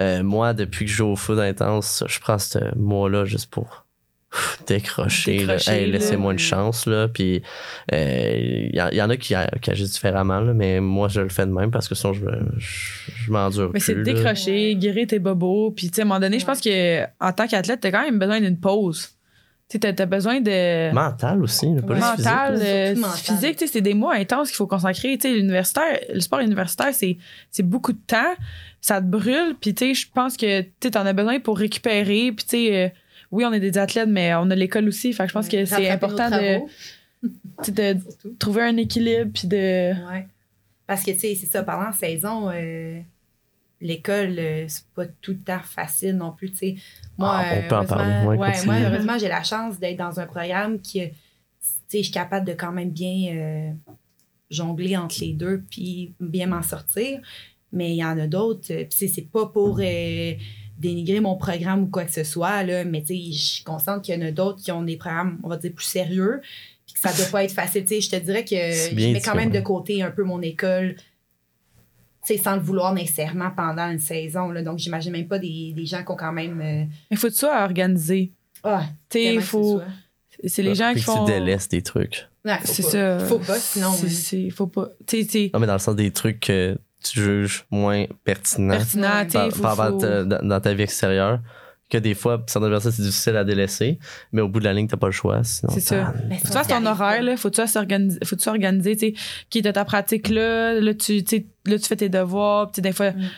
Euh, 0.00 0.22
moi, 0.22 0.54
depuis 0.54 0.84
que 0.84 0.90
je 0.90 0.96
joue 0.98 1.06
au 1.08 1.16
foot 1.16 1.38
intense, 1.38 2.04
je 2.06 2.20
prends 2.20 2.38
ce 2.38 2.58
mois-là 2.76 3.24
juste 3.24 3.50
pour 3.50 3.84
Hey, 4.68 5.44
là. 5.46 5.56
laissez-moi 5.86 6.32
une 6.32 6.38
chance. 6.38 6.86
Là, 6.86 7.08
puis 7.08 7.42
il 7.92 8.70
y, 8.74 8.80
en- 8.82 8.90
y 8.90 9.00
en 9.00 9.08
a 9.10 9.16
qui, 9.16 9.34
qui 9.62 9.70
agissent 9.70 9.92
différemment, 9.92 10.40
là, 10.40 10.52
mais 10.52 10.80
moi, 10.80 11.08
je 11.08 11.20
le 11.22 11.30
fais 11.30 11.46
de 11.46 11.50
même 11.52 11.70
parce 11.70 11.88
que 11.88 11.94
sinon, 11.94 12.12
je, 12.12 12.26
je, 12.58 13.10
je 13.24 13.30
m'endure 13.32 13.70
Mais 13.72 13.80
c'est 13.80 13.94
là. 13.94 14.02
décrocher, 14.02 14.76
guérir 14.76 15.06
tes 15.06 15.18
bobos. 15.18 15.70
Puis, 15.72 15.88
tu 15.88 15.96
sais, 15.96 16.02
à 16.02 16.04
un 16.04 16.08
moment 16.08 16.20
donné, 16.20 16.38
je 16.38 16.44
pense 16.46 16.60
que 16.60 17.04
en 17.20 17.32
tant 17.32 17.46
qu'athlète, 17.46 17.80
t'as 17.80 17.90
quand 17.90 18.02
même 18.02 18.18
besoin 18.18 18.40
d'une 18.40 18.58
pause. 18.60 19.08
Tu 19.70 19.74
sais, 19.74 19.78
t'as- 19.80 19.92
t'as 19.92 20.06
besoin 20.06 20.40
de. 20.40 20.92
Mental 20.94 21.42
aussi, 21.42 21.66
pas 21.86 21.92
Ouais. 21.94 21.96
juste 21.96 22.10
physique. 22.16 22.24
mental, 22.26 22.58
euh, 22.62 22.94
mental. 22.96 23.16
physique, 23.18 23.56
tu 23.58 23.66
sais, 23.66 23.72
c'est 23.72 23.80
des 23.82 23.92
mois 23.94 24.14
intenses 24.14 24.48
qu'il 24.48 24.56
faut 24.56 24.66
consacrer. 24.66 25.18
Tu 25.18 25.28
sais, 25.28 25.34
l'universitaire, 25.34 25.98
le 26.12 26.20
sport 26.20 26.40
universitaire, 26.40 26.94
c'est, 26.94 27.18
c'est 27.50 27.62
beaucoup 27.62 27.92
de 27.92 28.00
temps, 28.06 28.34
ça 28.80 29.00
te 29.00 29.06
brûle, 29.06 29.56
puis 29.60 29.74
tu 29.74 29.86
sais, 29.86 29.94
je 29.94 30.06
pense 30.12 30.36
que 30.36 30.62
tu 30.62 30.88
en 30.96 31.06
as 31.06 31.12
besoin 31.12 31.40
pour 31.40 31.58
récupérer, 31.58 32.32
puis 32.32 32.44
tu 32.44 32.50
sais, 32.50 32.76
euh, 32.76 32.88
oui, 33.30 33.44
on 33.44 33.52
est 33.52 33.60
des 33.60 33.76
athlètes, 33.78 34.08
mais 34.08 34.34
on 34.34 34.50
a 34.50 34.54
l'école 34.54 34.88
aussi, 34.88 35.12
fait 35.12 35.24
que 35.24 35.28
je 35.28 35.34
pense 35.34 35.48
que 35.48 35.64
c'est 35.64 35.90
important 35.90 36.30
de, 36.30 36.60
trouver 38.38 38.62
un 38.62 38.76
équilibre, 38.76 39.30
puis 39.34 39.48
de... 39.48 39.92
Ouais. 40.10 40.26
Parce 40.86 41.02
que, 41.04 41.10
tu 41.10 41.18
sais, 41.18 41.34
c'est 41.34 41.46
ça, 41.46 41.62
pendant 41.62 41.84
la 41.86 41.92
saison, 41.92 42.48
euh, 42.50 42.98
l'école, 43.80 44.36
euh, 44.38 44.64
c'est 44.68 44.86
pas 44.94 45.04
tout 45.20 45.32
le 45.32 45.38
temps 45.38 45.60
facile 45.62 46.16
non 46.16 46.32
plus, 46.32 46.50
tu 46.50 46.56
sais. 46.56 46.76
Moi, 47.18 47.30
Ah, 47.30 47.44
on 47.56 47.68
peut 47.68 47.74
en 47.74 47.78
heureusement- 47.78 47.96
parler. 47.96 48.26
Ouais, 48.26 48.36
ouais, 48.38 48.52
continue. 48.52 48.66
moi, 48.66 48.88
heureusement, 48.90 49.18
j'ai 49.18 49.28
la 49.28 49.42
chance 49.42 49.78
d'être 49.78 49.98
dans 49.98 50.18
un 50.20 50.26
programme 50.26 50.80
qui, 50.80 51.00
tu 51.00 51.10
sais, 51.88 51.98
je 51.98 52.02
suis 52.04 52.12
capable 52.12 52.46
de 52.46 52.54
quand 52.54 52.72
même 52.72 52.90
bien 52.90 53.34
euh, 53.34 53.70
jongler 54.50 54.96
entre 54.96 55.16
les 55.20 55.34
deux 55.34 55.62
puis 55.70 56.14
bien 56.20 56.46
m'en 56.46 56.62
sortir. 56.62 57.20
Mais 57.72 57.90
il 57.90 57.96
y 57.96 58.04
en 58.04 58.18
a 58.18 58.26
d'autres, 58.26 58.72
euh, 58.72 58.84
puis 58.84 59.08
c'est 59.08 59.30
pas 59.30 59.46
pour 59.46 59.78
euh, 59.82 60.32
dénigrer 60.78 61.20
mon 61.20 61.36
programme 61.36 61.82
ou 61.84 61.86
quoi 61.88 62.04
que 62.04 62.12
ce 62.12 62.24
soit, 62.24 62.62
là, 62.62 62.84
mais 62.84 63.02
tu 63.02 63.08
sais, 63.08 63.32
je 63.32 63.38
suis 63.38 63.64
consciente 63.64 64.02
qu'il 64.02 64.14
y 64.14 64.18
en 64.22 64.26
a 64.26 64.30
d'autres 64.30 64.62
qui 64.62 64.72
ont 64.72 64.82
des 64.82 64.96
programmes, 64.96 65.38
on 65.42 65.48
va 65.48 65.56
dire, 65.58 65.72
plus 65.74 65.84
sérieux, 65.84 66.40
puis 66.86 66.94
que 66.94 67.00
ça 67.00 67.12
doit 67.12 67.26
pas 67.30 67.44
être 67.44 67.52
facile. 67.52 67.82
Tu 67.82 67.88
sais, 67.96 68.00
je 68.00 68.10
te 68.10 68.16
dirais 68.16 68.44
que 68.44 68.54
je 68.56 68.94
mets 68.94 69.20
quand 69.20 69.34
même 69.34 69.50
de 69.50 69.60
côté 69.60 70.02
un 70.02 70.10
peu 70.10 70.22
mon 70.24 70.40
école, 70.40 70.96
tu 70.96 72.34
sais, 72.36 72.38
sans 72.42 72.54
le 72.56 72.62
vouloir 72.62 72.94
nécessairement 72.94 73.50
pendant 73.50 73.90
une 73.90 73.98
saison, 74.00 74.50
là. 74.50 74.62
Donc, 74.62 74.78
j'imagine 74.78 75.12
même 75.12 75.28
pas 75.28 75.38
des, 75.38 75.72
des 75.74 75.86
gens 75.86 76.02
qui 76.04 76.10
ont 76.12 76.16
quand 76.16 76.32
même... 76.32 76.60
euh, 76.60 76.84
Il 77.10 77.16
faut 77.16 77.28
tu 77.28 77.36
sois 77.36 77.62
organisé. 77.64 78.32
ah, 78.64 78.84
Tu 79.10 79.18
sais, 79.18 79.24
tellement 79.24 79.40
il 79.40 79.44
faut... 79.46 79.80
C'est 80.44 80.62
les 80.62 80.74
gens 80.76 80.92
qui 80.94 81.00
font... 81.00 81.24
tu 81.26 81.32
délaisses 81.32 81.68
des 81.68 81.82
trucs. 81.82 82.28
Ouais, 82.44 82.56
faut 82.60 82.66
C'est 82.72 82.82
pas. 82.84 82.90
ça. 82.90 83.18
Faut 83.26 83.38
pas, 83.40 83.58
sinon... 83.58 83.92
C'est- 83.92 84.06
euh, 84.06 84.08
c'est- 84.08 84.50
faut 84.50 84.66
pas... 84.68 84.88
Non, 85.52 85.60
mais 85.60 85.66
dans 85.66 85.72
le 85.72 85.78
sens 85.80 85.96
des 85.96 86.10
trucs 86.12 86.40
que 86.40 86.78
tu 87.12 87.20
juges 87.22 87.64
moins 87.70 88.04
pertinent, 88.24 88.78
par- 89.32 89.48
par- 89.60 89.76
par 89.76 89.98
ta- 89.98 90.24
dans, 90.24 90.46
dans 90.46 90.60
ta 90.60 90.74
vie 90.74 90.82
extérieure. 90.84 91.40
Que 91.90 91.96
des 91.96 92.12
fois, 92.14 92.44
certaines 92.46 92.68
personnes, 92.70 92.92
c'est 92.92 93.02
difficile 93.02 93.34
à 93.38 93.44
délaisser, 93.44 93.98
mais 94.32 94.42
au 94.42 94.48
bout 94.48 94.58
de 94.60 94.64
la 94.64 94.74
ligne, 94.74 94.86
t'as 94.86 94.98
pas 94.98 95.06
le 95.06 95.12
choix. 95.12 95.42
C'est 95.42 95.80
ça. 95.80 95.96
t'as- 95.96 96.12
mais 96.28 96.34
Faut 96.36 96.40
que 96.42 96.42
tu 96.42 96.46
sinon, 96.48 96.52
fasses 96.52 96.68
ton 96.68 96.84
horaire, 96.86 97.22
là. 97.22 97.36
Faut 97.38 97.48
que 97.48 97.54
tu 97.54 97.60
fasses 97.62 97.76
organiser, 97.76 98.18
faut 98.26 98.36
tu 98.36 98.42
sois 98.42 98.52
organisé, 98.52 98.94
tu 98.94 99.06
sais, 99.06 99.14
qui 99.48 99.58
est 99.60 99.72
ta 99.72 99.84
pratique 99.86 100.28
là. 100.28 100.74
Là, 100.78 100.92
tu, 100.92 101.24
là, 101.64 101.78
tu 101.78 101.84
fais 101.86 101.96
tes 101.96 102.10
devoirs. 102.10 102.66
Puis, 102.66 102.74
tu 102.74 102.80
des 102.82 102.92
fois, 102.92 103.12
Mm. 103.12 103.30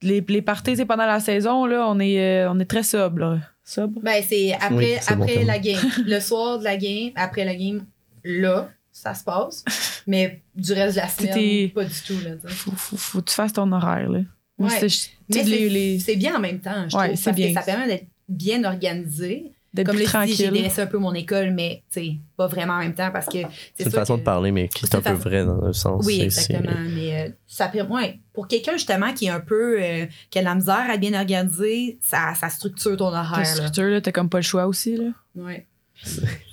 les, 0.00 0.24
les 0.26 0.40
parties, 0.40 0.70
tu 0.70 0.76
sais, 0.78 0.86
pendant 0.86 1.04
la 1.04 1.20
saison, 1.20 1.66
là, 1.66 1.84
on 1.86 1.98
est, 2.00 2.18
euh, 2.46 2.50
on 2.50 2.58
est 2.60 2.64
très 2.64 2.82
sobre, 2.82 3.18
là. 3.18 3.38
Sobre? 3.62 4.00
Ben, 4.02 4.22
c'est 4.26 4.54
après, 4.54 4.74
Oui, 4.74 4.86
c'est 5.02 5.14
bon 5.14 5.24
après 5.24 5.44
la 5.44 5.58
game. 5.58 5.76
Le 6.06 6.20
soir 6.20 6.58
de 6.60 6.64
la 6.64 6.78
game, 6.78 7.10
après 7.14 7.44
la 7.44 7.54
game, 7.54 7.82
là, 8.24 8.70
ça 9.02 9.14
se 9.14 9.24
passe. 9.24 9.64
Mais 10.06 10.40
du 10.54 10.72
reste 10.72 10.96
de 10.96 11.00
la 11.00 11.08
semaine, 11.08 11.70
pas 11.70 11.84
du 11.84 12.00
tout. 12.06 12.18
Là. 12.24 12.30
Faut, 12.46 12.70
faut, 12.72 12.96
faut 12.96 13.20
que 13.20 13.28
tu 13.30 13.34
fasses 13.34 13.52
ton 13.52 13.70
horaire, 13.72 14.08
là. 14.10 14.20
Moi, 14.58 14.70
Ouais. 14.70 14.76
c'est- 14.80 14.86
tu 14.88 14.94
sais, 14.94 15.10
Mais 15.30 15.42
les- 15.44 15.58
c'est 15.58 15.68
les- 15.68 15.98
c'est 16.00 16.16
bien 16.16 16.36
en 16.36 16.40
même 16.40 16.60
temps, 16.60 16.88
je 16.88 16.96
Ouais, 16.96 17.06
trouve. 17.08 17.16
c'est 17.18 17.24
parce 17.26 17.36
bien. 17.36 17.48
que 17.48 17.54
ça 17.54 17.62
permet 17.62 17.86
d'être 17.86 18.06
bien 18.28 18.64
organisé. 18.64 19.52
d'être 19.74 19.86
Comme 19.86 19.96
plus 19.96 20.10
là, 20.12 20.24
je 20.24 20.30
dis, 20.30 20.36
j'ai 20.36 20.50
délaissé 20.50 20.80
un 20.80 20.86
peu 20.86 20.96
mon 20.96 21.12
école, 21.12 21.50
mais 21.50 21.82
pas 22.38 22.46
vraiment 22.46 22.72
en 22.72 22.78
même 22.78 22.94
temps 22.94 23.10
parce 23.12 23.26
que 23.26 23.32
C'est 23.38 23.46
c'est 23.76 23.84
une 23.84 23.90
sûr 23.90 24.00
façon 24.00 24.14
que- 24.14 24.20
de 24.20 24.24
parler, 24.24 24.50
mais 24.50 24.66
qui 24.68 24.86
est 24.86 24.88
C'est 24.88 24.94
un 24.96 25.02
peu 25.02 25.10
façon- 25.10 25.28
vrai 25.28 25.44
dans 25.44 25.62
un 25.62 25.72
sens. 25.74 26.04
Oui, 26.06 26.22
exactement. 26.22 26.72
Mais 26.94 27.28
euh, 27.28 27.30
ça 27.46 27.68
permet, 27.68 27.94
ouais, 27.94 28.18
pour 28.32 28.48
quelqu'un 28.48 28.72
justement 28.72 29.12
qui 29.12 29.26
est 29.26 29.30
un 29.30 29.40
peu, 29.40 29.76
euh, 29.80 30.06
qui 30.30 30.38
a 30.38 30.40
de 30.40 30.46
la 30.46 30.54
misère 30.54 30.86
à 30.88 30.94
être 30.94 31.00
bien 31.00 31.12
organisé, 31.20 31.98
ça, 32.00 32.32
ça 32.34 32.48
structure 32.48 32.96
ton 32.96 33.10
Ta 33.12 33.20
horaire. 33.20 33.38
là. 33.40 33.44
structure, 33.44 33.84
là, 33.84 34.00
t'as 34.00 34.10
comme 34.10 34.30
pas 34.30 34.38
le 34.38 34.42
choix 34.42 34.66
aussi, 34.66 34.96
là. 34.96 35.10
Ouais. 35.36 35.66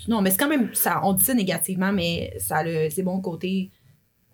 Non, 0.08 0.22
mais 0.22 0.32
c'est 0.32 0.38
quand 0.38 0.48
même, 0.48 0.70
ça, 0.74 1.02
on 1.04 1.14
dit 1.14 1.24
ça 1.24 1.34
négativement, 1.34 1.92
mais 1.92 2.34
ça 2.40 2.58
a 2.58 2.64
le, 2.64 2.90
c'est 2.90 3.04
bon 3.04 3.20
côté. 3.22 3.72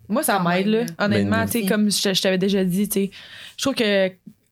Moi, 0.08 0.22
ça 0.22 0.38
m'aide, 0.40 0.66
là. 0.66 0.84
Honnêtement, 0.98 1.38
Ben, 1.38 1.46
tu 1.46 1.60
sais, 1.62 1.66
comme 1.66 1.90
je, 1.90 2.12
je 2.12 2.22
t'avais 2.22 2.38
déjà 2.38 2.64
dit, 2.64 2.88
tu 2.88 2.94
sais, 2.94 3.10
je 3.56 3.62
trouve 3.62 3.74
que 3.74 4.10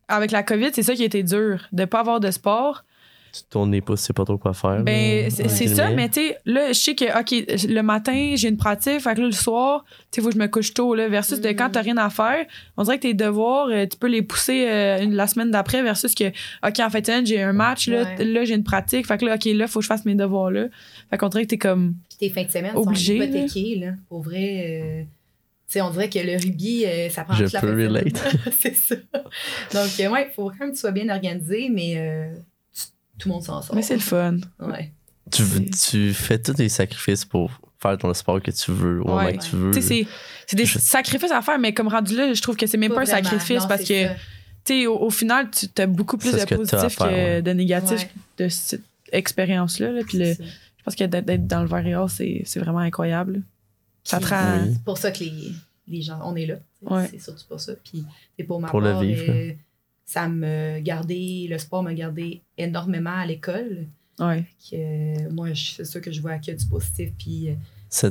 avec 0.08 0.30
la 0.30 0.42
COVID, 0.42 0.70
c'est 0.72 0.82
ça 0.82 0.94
qui 0.94 1.02
a 1.02 1.06
été 1.06 1.22
dur, 1.22 1.66
de 1.72 1.84
pas 1.84 2.00
avoir 2.00 2.20
de 2.20 2.30
sport. 2.30 2.84
Tu 3.32 3.42
tournes 3.48 3.70
les 3.72 3.80
pouces, 3.80 4.00
tu 4.00 4.06
sais 4.06 4.12
pas 4.12 4.24
trop 4.24 4.38
quoi 4.38 4.52
faire. 4.54 4.82
Ben, 4.82 5.30
c'est 5.30 5.44
Ouais. 5.44 5.66
ça, 5.74 5.90
mais 5.90 6.08
tu 6.08 6.20
sais, 6.20 6.36
là, 6.46 6.68
je 6.68 6.72
sais 6.78 6.94
que, 6.94 7.04
OK, 7.20 7.30
le 7.68 7.80
matin, 7.82 8.32
j'ai 8.34 8.48
une 8.48 8.56
pratique, 8.56 9.00
fait 9.00 9.14
que 9.14 9.20
là, 9.20 9.26
le 9.26 9.32
soir, 9.32 9.84
tu 9.88 9.94
sais, 10.10 10.20
faut 10.22 10.28
que 10.28 10.34
je 10.34 10.38
me 10.40 10.48
couche 10.48 10.74
tôt, 10.74 10.94
là, 10.94 11.08
versus 11.08 11.40
de 11.40 11.48
quand 11.50 11.70
t'as 11.70 11.82
rien 11.82 11.96
à 11.96 12.10
faire, 12.10 12.44
on 12.76 12.82
dirait 12.82 12.96
que 12.96 13.02
tes 13.02 13.14
devoirs, 13.14 13.68
euh, 13.68 13.86
tu 13.86 13.96
peux 13.98 14.08
les 14.08 14.22
pousser 14.22 14.66
euh, 14.68 15.02
une- 15.02 15.14
la 15.14 15.26
semaine 15.28 15.50
d'après, 15.50 15.82
versus 15.82 16.14
que, 16.14 16.28
OK, 16.66 16.80
en 16.80 16.90
fait, 16.90 17.10
j'ai 17.24 17.40
un 17.42 17.52
match, 17.52 17.86
là, 17.88 18.02
Ouais. 18.18 18.24
là 18.24 18.44
j'ai 18.44 18.54
une 18.54 18.64
pratique, 18.64 19.06
fait 19.06 19.18
que 19.18 19.24
là, 19.26 19.36
OK, 19.36 19.44
là, 19.44 19.66
faut 19.68 19.78
que 19.78 19.84
je 19.84 19.88
fasse 19.88 20.04
mes 20.04 20.14
devoirs, 20.16 20.50
là. 20.50 20.66
Fait 21.10 21.16
qu'on 21.18 21.28
dirait 21.28 21.44
que 21.44 21.50
t'es 21.50 21.58
comme, 21.58 21.94
Puis 22.08 22.28
tes 22.28 22.30
fins 22.30 22.44
de 22.46 22.50
semaine 22.50 22.72
Obligé, 22.74 23.16
sont 23.18 23.24
hypothéquées, 23.24 23.76
là. 23.76 23.92
Pour 24.08 24.22
vrai, 24.22 24.82
euh, 24.82 25.02
tu 25.02 25.08
sais, 25.74 25.80
on 25.82 25.90
dirait 25.90 26.08
que 26.08 26.18
le 26.18 26.32
rugby, 26.32 26.84
euh, 26.84 27.08
ça 27.10 27.22
prend 27.22 27.34
Je 27.34 27.44
toute 27.44 27.52
la 27.52 27.60
peux 27.60 27.70
relate. 27.70 28.36
c'est 28.58 28.74
ça. 28.74 28.96
Donc, 29.72 29.90
euh, 30.00 30.08
ouais, 30.08 30.26
il 30.28 30.34
faut 30.34 30.48
quand 30.50 30.58
même 30.60 30.70
que 30.70 30.74
tu 30.74 30.80
sois 30.80 30.90
bien 30.90 31.08
organisé, 31.08 31.68
mais 31.72 31.94
euh, 31.96 32.34
tout 33.20 33.28
le 33.28 33.34
monde 33.34 33.42
s'en 33.44 33.62
sort. 33.62 33.74
mais 33.76 33.82
c'est 33.82 33.94
le 33.94 34.00
fun. 34.00 34.36
Ouais. 34.60 34.90
Tu, 35.30 35.42
tu 35.70 36.12
fais 36.14 36.38
tous 36.40 36.56
les 36.58 36.68
sacrifices 36.68 37.24
pour 37.24 37.50
faire 37.78 37.96
ton 37.96 38.12
sport 38.14 38.42
que 38.42 38.50
tu 38.50 38.72
veux, 38.72 39.00
au 39.00 39.04
moment 39.04 39.16
Ouais. 39.24 39.36
que 39.36 39.42
tu 39.44 39.56
veux. 39.56 39.72
C'est- 39.80 40.06
c'est 40.46 40.56
des 40.56 40.66
Je- 40.66 40.78
sacrifices 40.78 41.30
à 41.30 41.40
faire, 41.40 41.58
mais 41.58 41.72
comme 41.72 41.88
rendu 41.88 42.16
là, 42.16 42.32
je 42.34 42.42
trouve 42.42 42.56
que 42.56 42.66
c'est 42.66 42.76
même 42.76 42.92
pas, 42.92 43.02
un 43.02 43.04
vraiment. 43.04 43.22
sacrifice 43.28 43.62
Non, 43.62 43.68
parce 43.68 43.84
que, 43.84 44.06
ça. 44.08 44.14
tu 44.64 44.72
sais, 44.82 44.86
au, 44.86 44.98
au 44.98 45.10
final, 45.10 45.48
tu 45.50 45.66
as 45.80 45.86
beaucoup 45.86 46.16
plus 46.18 46.30
C'est 46.32 46.40
de 46.40 46.44
que 46.46 46.54
positifs 46.56 46.98
faire, 46.98 47.06
que 47.08 47.12
ouais. 47.12 47.42
de 47.42 47.50
négatifs 47.52 48.00
Ouais, 48.00 48.10
de 48.44 48.48
cette 48.48 48.82
expérience-là. 49.12 49.92
là. 49.92 50.00
Puis 50.06 50.18
le- 50.18 50.34
je 50.34 50.84
pense 50.84 50.94
que 50.96 51.04
d'être 51.04 51.46
dans 51.46 51.62
le 51.62 51.94
or, 51.94 52.10
c'est 52.10 52.42
c'est 52.44 52.58
vraiment 52.60 52.78
incroyable. 52.80 53.42
Ça 54.04 54.18
te 54.18 54.24
Puis, 54.24 54.34
rend. 54.34 54.58
Oui. 54.64 54.70
C'est 54.74 54.84
pour 54.84 54.98
ça 54.98 55.10
que 55.10 55.20
les, 55.20 55.32
les 55.88 56.02
gens, 56.02 56.18
on 56.24 56.34
est 56.36 56.46
là. 56.46 56.56
Ouais. 56.82 57.08
C'est 57.12 57.20
surtout 57.20 57.44
pour 57.48 57.60
ça. 57.60 57.72
Puis, 57.84 58.04
c'est 58.36 58.44
pour 58.44 58.60
ma 58.60 58.68
Pour 58.68 58.80
le 58.80 58.92
part, 58.92 59.02
vivre, 59.02 59.24
euh, 59.28 59.52
ça 60.12 60.28
me 60.28 60.80
gardait, 60.80 61.46
le 61.48 61.56
sport 61.58 61.84
m'a 61.84 61.94
gardé 61.94 62.42
énormément 62.58 63.14
à 63.16 63.24
l'école. 63.26 63.86
Ouais. 64.18 64.44
Que, 64.68 64.74
euh, 64.76 65.30
moi, 65.30 65.52
je- 65.52 65.70
c'est 65.76 65.84
sûr 65.84 66.00
que 66.00 66.10
je 66.10 66.20
vois 66.20 66.36
qu'il 66.38 66.52
y 66.52 66.56
a 66.56 66.58
du 66.58 66.66
positif. 66.66 67.10
Puis, 67.16 67.50
euh, 67.50 68.10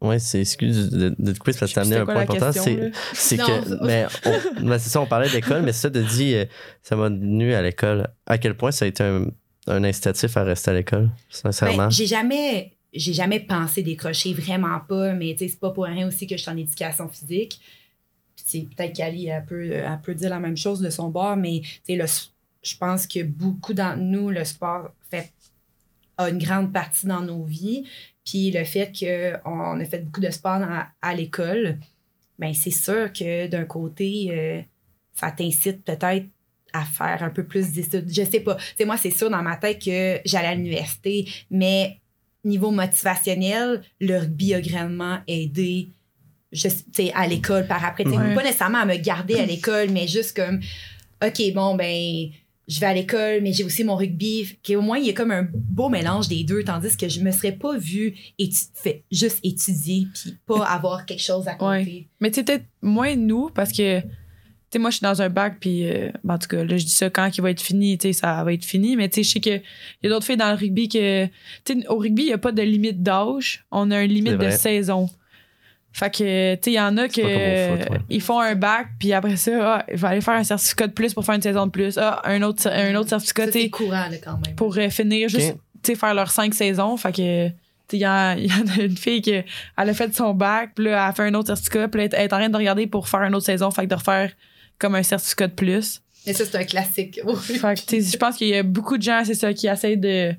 Ouais, 0.00 0.18
c'est 0.18 0.40
excuse 0.40 0.90
de, 0.90 1.14
de 1.18 1.32
te 1.32 1.38
couper, 1.38 1.52
parce 1.58 1.70
que 1.70 1.74
t'as 1.76 1.80
amené 1.82 1.96
un 1.96 2.04
quoi 2.04 2.14
point 2.14 2.22
important. 2.22 2.52
C'est 2.52 3.36
que. 3.36 3.42
ça- 3.44 3.78
Mais, 3.82 4.06
on- 4.26 4.64
mais 4.64 4.78
c'est 4.80 4.90
ça, 4.90 5.00
on 5.00 5.06
parlait 5.06 5.30
d'école, 5.30 5.62
mais 5.62 5.72
ça 5.72 5.88
de 5.88 6.02
dit, 6.02 6.34
euh, 6.34 6.44
ça 6.82 6.96
m'a 6.96 7.08
tenu 7.08 7.54
à 7.54 7.62
l'école. 7.62 8.08
À 8.26 8.36
quel 8.38 8.56
point 8.56 8.70
ça 8.72 8.84
a 8.84 8.88
été 8.88 9.02
un, 9.04 9.26
un 9.68 9.84
incitatif 9.84 10.36
à 10.36 10.42
rester 10.42 10.70
à 10.72 10.74
l'école, 10.74 11.10
sincèrement? 11.28 11.84
Ben, 11.84 11.90
j'ai 11.90 12.06
jamais 12.06 12.72
j'ai 12.92 13.12
jamais 13.12 13.38
pensé 13.38 13.84
décrocher 13.84 14.34
vraiment 14.34 14.80
pas 14.88 15.12
mais 15.12 15.32
tu 15.34 15.44
sais 15.44 15.48
c'est 15.52 15.60
pas 15.60 15.70
pour 15.70 15.84
rien 15.84 16.08
aussi 16.08 16.26
que 16.26 16.36
je 16.36 16.42
suis 16.42 16.50
en 16.50 16.56
éducation 16.56 17.06
physique 17.08 17.60
peut-être 18.58 18.96
qu'Ali 18.96 19.26
elle 19.26 19.44
peut 19.44 19.72
elle 19.72 20.00
peut 20.02 20.14
dire 20.14 20.30
la 20.30 20.40
même 20.40 20.56
chose 20.56 20.80
de 20.80 20.90
son 20.90 21.08
bord 21.08 21.36
mais 21.36 21.62
je 21.88 22.76
pense 22.78 23.06
que 23.06 23.22
beaucoup 23.22 23.74
d'entre 23.74 23.98
nous 23.98 24.30
le 24.30 24.44
sport 24.44 24.90
fait 25.10 25.32
a 26.18 26.28
une 26.28 26.38
grande 26.38 26.72
partie 26.72 27.06
dans 27.06 27.22
nos 27.22 27.44
vies 27.44 27.84
puis 28.24 28.50
le 28.50 28.64
fait 28.64 28.92
qu'on 28.92 29.80
a 29.80 29.84
fait 29.84 30.04
beaucoup 30.04 30.20
de 30.20 30.30
sport 30.30 30.60
à, 31.02 31.14
l'école 31.14 31.78
ben 32.38 32.52
c'est 32.54 32.70
sûr 32.70 33.12
que 33.12 33.46
d'un 33.46 33.64
côté 33.64 34.28
euh, 34.30 34.60
ça 35.14 35.30
t'incite 35.30 35.84
peut-être 35.84 36.26
à 36.72 36.84
faire 36.84 37.22
un 37.22 37.30
peu 37.30 37.44
plus 37.44 37.72
d'études. 37.72 38.08
Je 38.08 38.24
sais 38.24 38.40
pas. 38.40 38.56
Moi, 38.84 38.96
c'est 38.96 39.10
sûr 39.10 39.30
dans 39.30 39.42
ma 39.42 39.56
tête 39.56 39.82
que 39.84 40.20
j'allais 40.24 40.48
à 40.48 40.54
l'université, 40.54 41.28
mais 41.50 41.98
niveau 42.44 42.70
motivationnel, 42.70 43.82
le 44.00 44.18
rugby 44.18 44.54
a 44.54 44.60
grandement 44.60 45.18
aidé 45.26 45.88
je, 46.52 46.68
à 47.14 47.26
l'école 47.26 47.66
par 47.66 47.84
après. 47.84 48.06
Ouais. 48.06 48.34
Pas 48.34 48.42
nécessairement 48.42 48.78
à 48.78 48.86
me 48.86 48.96
garder 48.96 49.34
à 49.36 49.46
l'école, 49.46 49.90
mais 49.90 50.06
juste 50.08 50.36
comme, 50.36 50.60
OK, 51.24 51.40
bon, 51.54 51.74
ben, 51.76 52.28
je 52.66 52.78
vais 52.80 52.86
à 52.86 52.94
l'école, 52.94 53.40
mais 53.42 53.52
j'ai 53.52 53.64
aussi 53.64 53.84
mon 53.84 53.96
rugby. 53.96 54.56
Qu'au 54.66 54.80
moins, 54.80 54.98
il 54.98 55.06
y 55.06 55.10
a 55.10 55.12
comme 55.12 55.32
un 55.32 55.48
beau 55.52 55.88
mélange 55.88 56.28
des 56.28 56.44
deux, 56.44 56.62
tandis 56.62 56.96
que 56.96 57.08
je 57.08 57.20
me 57.20 57.30
serais 57.32 57.52
pas 57.52 57.76
vue 57.76 58.14
étu- 58.38 58.68
fait, 58.74 59.02
juste 59.10 59.40
étudier 59.42 60.06
puis 60.14 60.36
pas 60.46 60.64
avoir 60.66 61.04
quelque 61.04 61.22
chose 61.22 61.48
à 61.48 61.54
côté. 61.54 61.66
Ouais. 61.66 62.06
Mais 62.20 62.30
tu 62.30 62.36
sais, 62.36 62.44
peut-être 62.44 62.64
moins 62.80 63.16
nous, 63.16 63.50
parce 63.50 63.72
que, 63.72 64.00
tu 64.00 64.06
sais, 64.72 64.78
moi, 64.78 64.90
je 64.90 64.96
suis 64.98 65.04
dans 65.04 65.20
un 65.20 65.28
bac, 65.28 65.56
puis, 65.60 65.88
euh, 65.88 66.10
ben, 66.22 66.34
en 66.34 66.38
tout 66.38 66.46
cas, 66.46 66.62
là, 66.62 66.76
je 66.76 66.84
dis 66.84 66.92
ça 66.92 67.10
quand 67.10 67.28
il 67.36 67.40
va 67.40 67.50
être 67.50 67.60
fini, 67.60 67.98
tu 67.98 68.08
sais, 68.08 68.12
ça 68.12 68.44
va 68.44 68.52
être 68.52 68.64
fini, 68.64 68.94
mais 68.96 69.08
tu 69.08 69.16
sais, 69.16 69.22
je 69.24 69.30
sais 69.30 69.40
qu'il 69.40 69.62
y 70.02 70.06
a 70.06 70.08
d'autres 70.08 70.26
filles 70.26 70.36
dans 70.36 70.50
le 70.50 70.56
rugby 70.56 70.88
que, 70.88 71.26
tu 71.64 71.80
sais, 71.80 71.88
au 71.88 71.96
rugby, 71.98 72.22
il 72.22 72.26
n'y 72.26 72.32
a 72.32 72.38
pas 72.38 72.52
de 72.52 72.62
limite 72.62 73.02
d'âge, 73.02 73.64
on 73.72 73.90
a 73.90 74.02
une 74.02 74.12
limite 74.12 74.38
de 74.38 74.50
saison. 74.50 75.10
Fait 75.92 76.10
que, 76.10 76.54
tu 76.54 76.60
sais, 76.64 76.70
il 76.70 76.74
y 76.74 76.80
en 76.80 76.96
a 76.96 77.08
que, 77.08 77.14
foot, 77.14 77.90
ouais. 77.90 77.98
ils 78.08 78.20
font 78.20 78.38
un 78.40 78.54
bac, 78.54 78.88
puis 78.98 79.12
après 79.12 79.36
ça, 79.36 79.50
ah, 79.78 79.86
je 79.92 79.96
vais 80.00 80.06
aller 80.08 80.20
faire 80.20 80.34
un 80.34 80.44
certificat 80.44 80.86
de 80.86 80.92
plus 80.92 81.12
pour 81.14 81.24
faire 81.24 81.34
une 81.34 81.42
saison 81.42 81.66
de 81.66 81.70
plus. 81.72 81.98
Ah, 81.98 82.20
un 82.24 82.42
autre, 82.42 82.68
un 82.68 82.94
autre 82.94 83.08
certificat, 83.08 83.46
tu 83.46 83.52
c'est 83.52 83.62
sais, 83.62 83.70
courant, 83.70 84.06
là, 84.08 84.16
quand 84.22 84.38
même. 84.46 84.54
pour 84.54 84.76
euh, 84.78 84.88
finir 84.88 85.28
juste 85.28 85.56
tu 85.82 85.92
sais, 85.92 85.94
faire 85.96 86.14
leurs 86.14 86.30
cinq 86.30 86.54
saisons. 86.54 86.96
Fait 86.96 87.10
que, 87.10 87.48
tu 87.48 87.52
sais, 87.88 87.96
il 87.96 88.00
y, 88.02 88.06
en- 88.06 88.36
il 88.38 88.46
y 88.46 88.52
en 88.52 88.66
a 88.78 88.82
une 88.84 88.96
fille 88.96 89.20
qui 89.22 89.32
elle 89.32 89.44
a 89.76 89.94
fait 89.94 90.14
son 90.14 90.32
bac, 90.34 90.72
puis 90.76 90.84
là, 90.84 90.90
elle 90.92 90.96
a 91.10 91.12
fait 91.12 91.22
un 91.24 91.34
autre 91.34 91.48
certificat, 91.48 91.88
puis 91.88 92.02
là, 92.02 92.08
elle 92.12 92.20
est 92.24 92.32
en 92.32 92.38
train 92.38 92.48
de 92.48 92.56
regarder 92.56 92.86
pour 92.86 93.08
faire 93.08 93.22
une 93.22 93.34
autre 93.34 93.46
saison. 93.46 93.70
Fait 93.70 93.82
que 93.82 93.86
de 93.88 93.94
refaire 93.94 94.30
comme 94.78 94.94
un 94.94 95.02
certificat 95.02 95.48
de 95.48 95.54
plus. 95.54 96.00
Mais 96.26 96.34
ça, 96.34 96.44
c'est 96.44 96.56
un 96.56 96.64
classique. 96.64 97.18
Fait 97.42 97.58
que, 97.74 97.80
tu 97.80 98.02
sais, 98.02 98.10
je 98.12 98.16
pense 98.18 98.36
qu'il 98.36 98.48
y 98.48 98.54
a 98.54 98.62
beaucoup 98.62 98.96
de 98.98 99.02
gens, 99.02 99.22
c'est 99.24 99.34
ça, 99.34 99.52
qui 99.54 99.66
essayent 99.66 99.96
de 99.96 100.34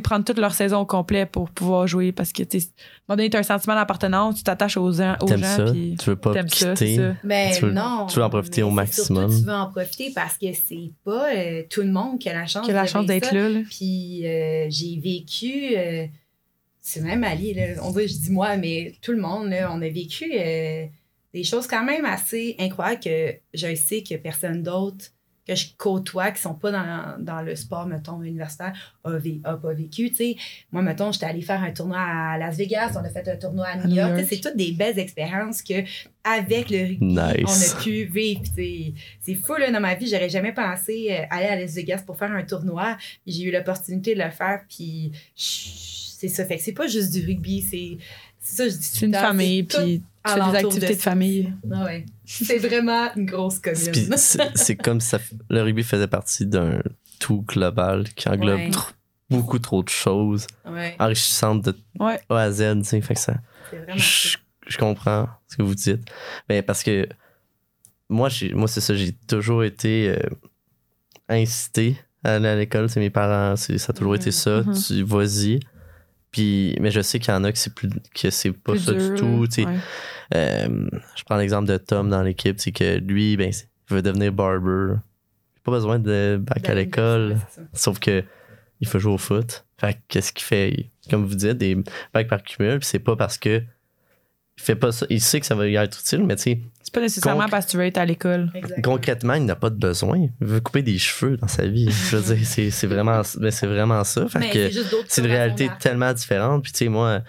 prendre 0.00 0.24
toute 0.24 0.38
leur 0.38 0.52
saison 0.54 0.78
au 0.80 0.86
complet 0.86 1.26
pour 1.26 1.50
pouvoir 1.50 1.86
jouer 1.86 2.12
parce 2.12 2.32
que, 2.32 2.42
tu 2.42 2.60
sais, 2.60 2.66
à 2.68 2.70
un 3.12 3.16
moment 3.16 3.16
donné, 3.28 3.36
un 3.36 3.42
sentiment 3.42 3.74
d'appartenance, 3.74 4.36
tu 4.36 4.42
t'attaches 4.44 4.76
aux, 4.76 4.92
gens- 4.92 5.16
aux 5.20 5.26
T'aimes 5.26 5.40
gens, 5.40 5.56
ça? 5.56 5.64
puis 5.72 5.96
Tu 5.98 6.10
veux 6.10 6.16
pas 6.16 6.42
quitter? 6.44 6.96
ça. 6.96 7.14
Ben 7.24 7.52
Tu 7.54 7.64
veux- 7.66 7.72
non. 7.72 8.06
tu 8.08 8.16
veux 8.16 8.24
en 8.24 8.30
profiter 8.30 8.60
mais 8.62 8.66
au 8.68 8.70
maximum? 8.70 9.30
surtout, 9.30 9.44
tu 9.44 9.46
veux 9.50 9.54
en 9.56 9.70
profiter 9.70 10.12
parce 10.14 10.36
que 10.38 10.46
c'est 10.52 10.90
pas 11.04 11.34
euh, 11.34 11.62
tout 11.70 11.82
le 11.82 11.90
monde 11.92 12.18
qui 12.18 12.28
a 12.28 12.34
la 12.34 12.46
chance 12.46 12.64
Qui 12.64 12.70
a 12.72 12.74
la 12.74 12.86
chance 12.86 13.06
d'être 13.06 13.26
ça. 13.26 13.34
là, 13.34 13.48
là. 13.48 13.60
Puis 13.68 14.26
euh, 14.26 14.66
j'ai 14.70 14.98
vécu, 15.00 15.76
euh, 15.76 16.06
c'est 16.80 17.00
même 17.02 17.24
Ali, 17.24 17.54
là, 17.54 17.62
on 17.82 17.90
dirait, 17.92 18.08
je 18.08 18.16
dis 18.18 18.30
moi, 18.30 18.56
mais 18.56 18.94
tout 19.02 19.12
le 19.12 19.20
monde, 19.20 19.48
là, 19.48 19.70
on 19.72 19.80
a 19.80 19.88
vécu 19.88 20.30
euh, 20.38 20.84
des 21.32 21.42
choses 21.44 21.66
quand 21.66 21.82
même 21.84 22.04
assez 22.04 22.54
incroyables 22.58 23.00
que 23.02 23.34
je 23.54 23.74
sais 23.74 24.02
que 24.02 24.14
personne 24.16 24.62
d'autre 24.62 25.06
que 25.46 25.54
je 25.54 25.66
côtoie, 25.76 26.30
qui 26.30 26.40
sont 26.40 26.54
pas 26.54 26.70
dans, 26.72 27.16
dans 27.22 27.42
le 27.42 27.54
sport, 27.54 27.86
mettons, 27.86 28.22
universitaire, 28.22 28.72
a, 29.04 29.10
vé- 29.18 29.40
a 29.44 29.56
pas 29.56 29.72
vécu, 29.74 30.08
tu 30.10 30.16
sais. 30.16 30.36
Moi, 30.72 30.80
mettons, 30.82 31.12
j'étais 31.12 31.26
allée 31.26 31.42
faire 31.42 31.62
un 31.62 31.70
tournoi 31.70 31.98
à 32.00 32.38
Las 32.38 32.56
Vegas, 32.56 32.92
on 32.98 33.04
a 33.04 33.10
fait 33.10 33.28
un 33.28 33.36
tournoi 33.36 33.66
à 33.66 33.76
New 33.76 33.94
York, 33.94 34.10
York. 34.10 34.20
tu 34.22 34.28
sais, 34.28 34.34
c'est 34.36 34.40
toutes 34.48 34.56
des 34.56 34.72
belles 34.72 34.98
expériences 34.98 35.60
que, 35.62 35.74
avec 36.24 36.70
le 36.70 36.78
rugby, 36.88 37.04
Nice. 37.04 37.74
on 37.74 37.78
a 37.78 37.82
pu 37.82 38.04
vivre. 38.06 38.40
C'est 39.20 39.34
fou, 39.34 39.54
là, 39.56 39.70
dans 39.70 39.80
ma 39.80 39.94
vie, 39.94 40.08
j'aurais 40.08 40.30
jamais 40.30 40.52
pensé 40.52 41.08
euh, 41.10 41.24
aller 41.30 41.46
à 41.46 41.56
Las 41.60 41.74
Vegas 41.74 42.02
pour 42.06 42.16
faire 42.16 42.32
un 42.32 42.42
tournoi, 42.44 42.96
j'ai 43.26 43.42
eu 43.42 43.52
l'opportunité 43.52 44.14
de 44.14 44.22
le 44.22 44.30
faire, 44.30 44.62
puis 44.68 45.12
c'est 45.34 46.28
ça. 46.28 46.44
Fait 46.46 46.56
que 46.56 46.62
c'est 46.62 46.72
pas 46.72 46.86
juste 46.86 47.12
du 47.12 47.24
rugby, 47.26 47.60
c'est 47.60 47.98
c'est 48.40 48.56
ça, 48.56 48.64
je 48.68 48.74
dis 48.74 48.78
tout 48.90 48.96
C'est 48.98 49.06
une 49.06 49.14
famille, 49.14 49.62
puis 49.64 50.02
tu 50.24 50.32
fais 50.32 50.50
des 50.50 50.56
activités 50.56 50.94
de 50.94 50.98
ça 51.00 51.10
famille. 51.10 51.52
Ah 51.72 51.84
ouais. 51.84 52.06
C'est 52.24 52.58
vraiment 52.58 53.14
une 53.16 53.26
grosse 53.26 53.58
commune. 53.58 54.14
c'est 54.54 54.76
comme 54.76 55.00
si 55.00 55.08
ça 55.08 55.18
le 55.50 55.62
rugby 55.62 55.82
faisait 55.82 56.08
partie 56.08 56.46
d'un 56.46 56.80
tout 57.20 57.42
global 57.46 58.04
qui 58.14 58.28
englobe 58.28 58.56
Ouais. 58.58 58.70
trop- 58.70 58.92
beaucoup 59.30 59.58
trop 59.58 59.82
de 59.82 59.88
choses 59.88 60.46
ouais, 60.66 60.94
enrichissantes 60.98 61.64
de 61.64 61.76
Ouais. 61.98 62.20
A 62.28 62.36
à 62.38 62.50
Z. 62.52 62.78
tu 62.78 62.84
sais. 62.84 63.00
Fait 63.00 63.14
que 63.14 63.20
ça, 63.20 63.34
je, 63.96 64.36
je 64.66 64.78
comprends 64.78 65.28
ce 65.48 65.56
que 65.56 65.62
vous 65.62 65.74
dites. 65.74 66.02
Mais 66.48 66.62
parce 66.62 66.82
que 66.82 67.08
moi, 68.08 68.28
j'ai- 68.28 68.52
moi 68.52 68.68
c'est 68.68 68.80
ça, 68.82 68.94
j'ai 68.94 69.12
toujours 69.12 69.64
été 69.64 70.10
euh, 70.10 70.28
incité 71.28 71.96
à 72.22 72.34
aller 72.36 72.48
à 72.48 72.56
l'école. 72.56 72.88
C'est 72.88 73.00
mes 73.00 73.10
parents, 73.10 73.56
c'est- 73.56 73.78
ça 73.78 73.90
a 73.90 73.94
toujours 73.94 74.12
Mhm. 74.12 74.20
été 74.20 74.30
ça. 74.30 74.62
Mhm. 74.62 74.74
Tu 74.74 75.02
vas-y. 75.02 75.60
Puis, 76.30 76.76
mais 76.80 76.90
je 76.90 77.00
sais 77.00 77.18
qu'il 77.20 77.32
y 77.32 77.36
en 77.36 77.44
a 77.44 77.52
que 77.52 77.58
c'est 77.58 77.72
plus 77.74 77.88
que 78.14 78.30
c'est 78.30 78.50
pas 78.52 78.72
Plus 78.72 78.80
ça 78.80 78.92
dur, 78.92 79.10
du 79.14 79.20
tout. 79.20 79.46
Ouais. 79.66 79.76
Euh, 80.34 80.88
je 81.16 81.24
prends 81.24 81.36
l'exemple 81.36 81.66
de 81.66 81.76
Tom 81.76 82.08
dans 82.08 82.22
l'équipe, 82.22 82.60
c'est 82.60 82.72
que 82.72 82.98
lui, 82.98 83.36
ben, 83.36 83.50
il 83.50 83.94
veut 83.94 84.02
devenir 84.02 84.32
barber. 84.32 84.96
Pas 85.62 85.72
besoin 85.72 85.98
de 85.98 86.38
bac 86.40 86.68
à 86.68 86.74
l'école, 86.74 87.38
sauf 87.72 87.98
que 87.98 88.22
il 88.80 88.86
faut 88.86 88.98
jouer 88.98 89.14
au 89.14 89.18
foot. 89.18 89.64
Fait 89.78 89.94
que 89.94 89.98
qu'est-ce 90.08 90.32
qu'il 90.32 90.44
fait? 90.44 90.90
Comme 91.10 91.24
vous 91.24 91.34
dites, 91.34 91.58
des 91.58 91.76
bacs 92.12 92.28
par 92.28 92.42
cumul, 92.42 92.78
c'est 92.82 92.98
pas 92.98 93.16
parce 93.16 93.38
que 93.38 93.62
il 94.56 94.62
fait 94.62 94.76
pas 94.76 94.92
ça. 94.92 95.06
Il 95.10 95.20
sait 95.20 95.40
que 95.40 95.46
ça 95.46 95.54
va 95.54 95.66
lui 95.66 95.74
être 95.74 95.98
utile, 95.98 96.22
mais 96.24 96.36
tu 96.36 96.42
sais, 96.42 96.60
C'est 96.82 96.94
pas 96.94 97.00
nécessairement 97.00 97.48
parce 97.48 97.66
que 97.66 97.72
tu 97.72 97.76
veux 97.76 97.84
être 97.84 97.98
à 97.98 98.04
l'école. 98.04 98.52
Concrètement, 98.84 99.34
il 99.34 99.44
n'a 99.44 99.56
pas 99.56 99.70
de 99.70 99.76
besoin. 99.76 100.28
Il 100.40 100.46
veut 100.46 100.60
couper 100.60 100.82
des 100.82 100.96
cheveux 100.96 101.36
dans 101.36 101.48
sa 101.48 101.66
vie. 101.66 101.90
Je 101.90 102.16
veux 102.16 102.34
dire, 102.34 102.46
c'est 102.46 102.70
c'est 102.70 102.86
vraiment, 102.86 103.22
mais 103.40 103.50
c'est 103.50 103.66
vraiment 103.66 104.04
ça. 104.04 104.28
Fait 104.28 104.38
Mais 104.38 104.50
que 104.50 104.68
c'est 104.68 104.72
juste 104.72 104.90
d'autres 104.90 105.06
c'est 105.08 105.22
une 105.22 105.28
réalité 105.28 105.70
tellement 105.80 106.12
différente. 106.12 106.62
Puis, 106.62 106.72
tu 106.72 106.78
sais, 106.78 106.88
moi, 106.88 107.22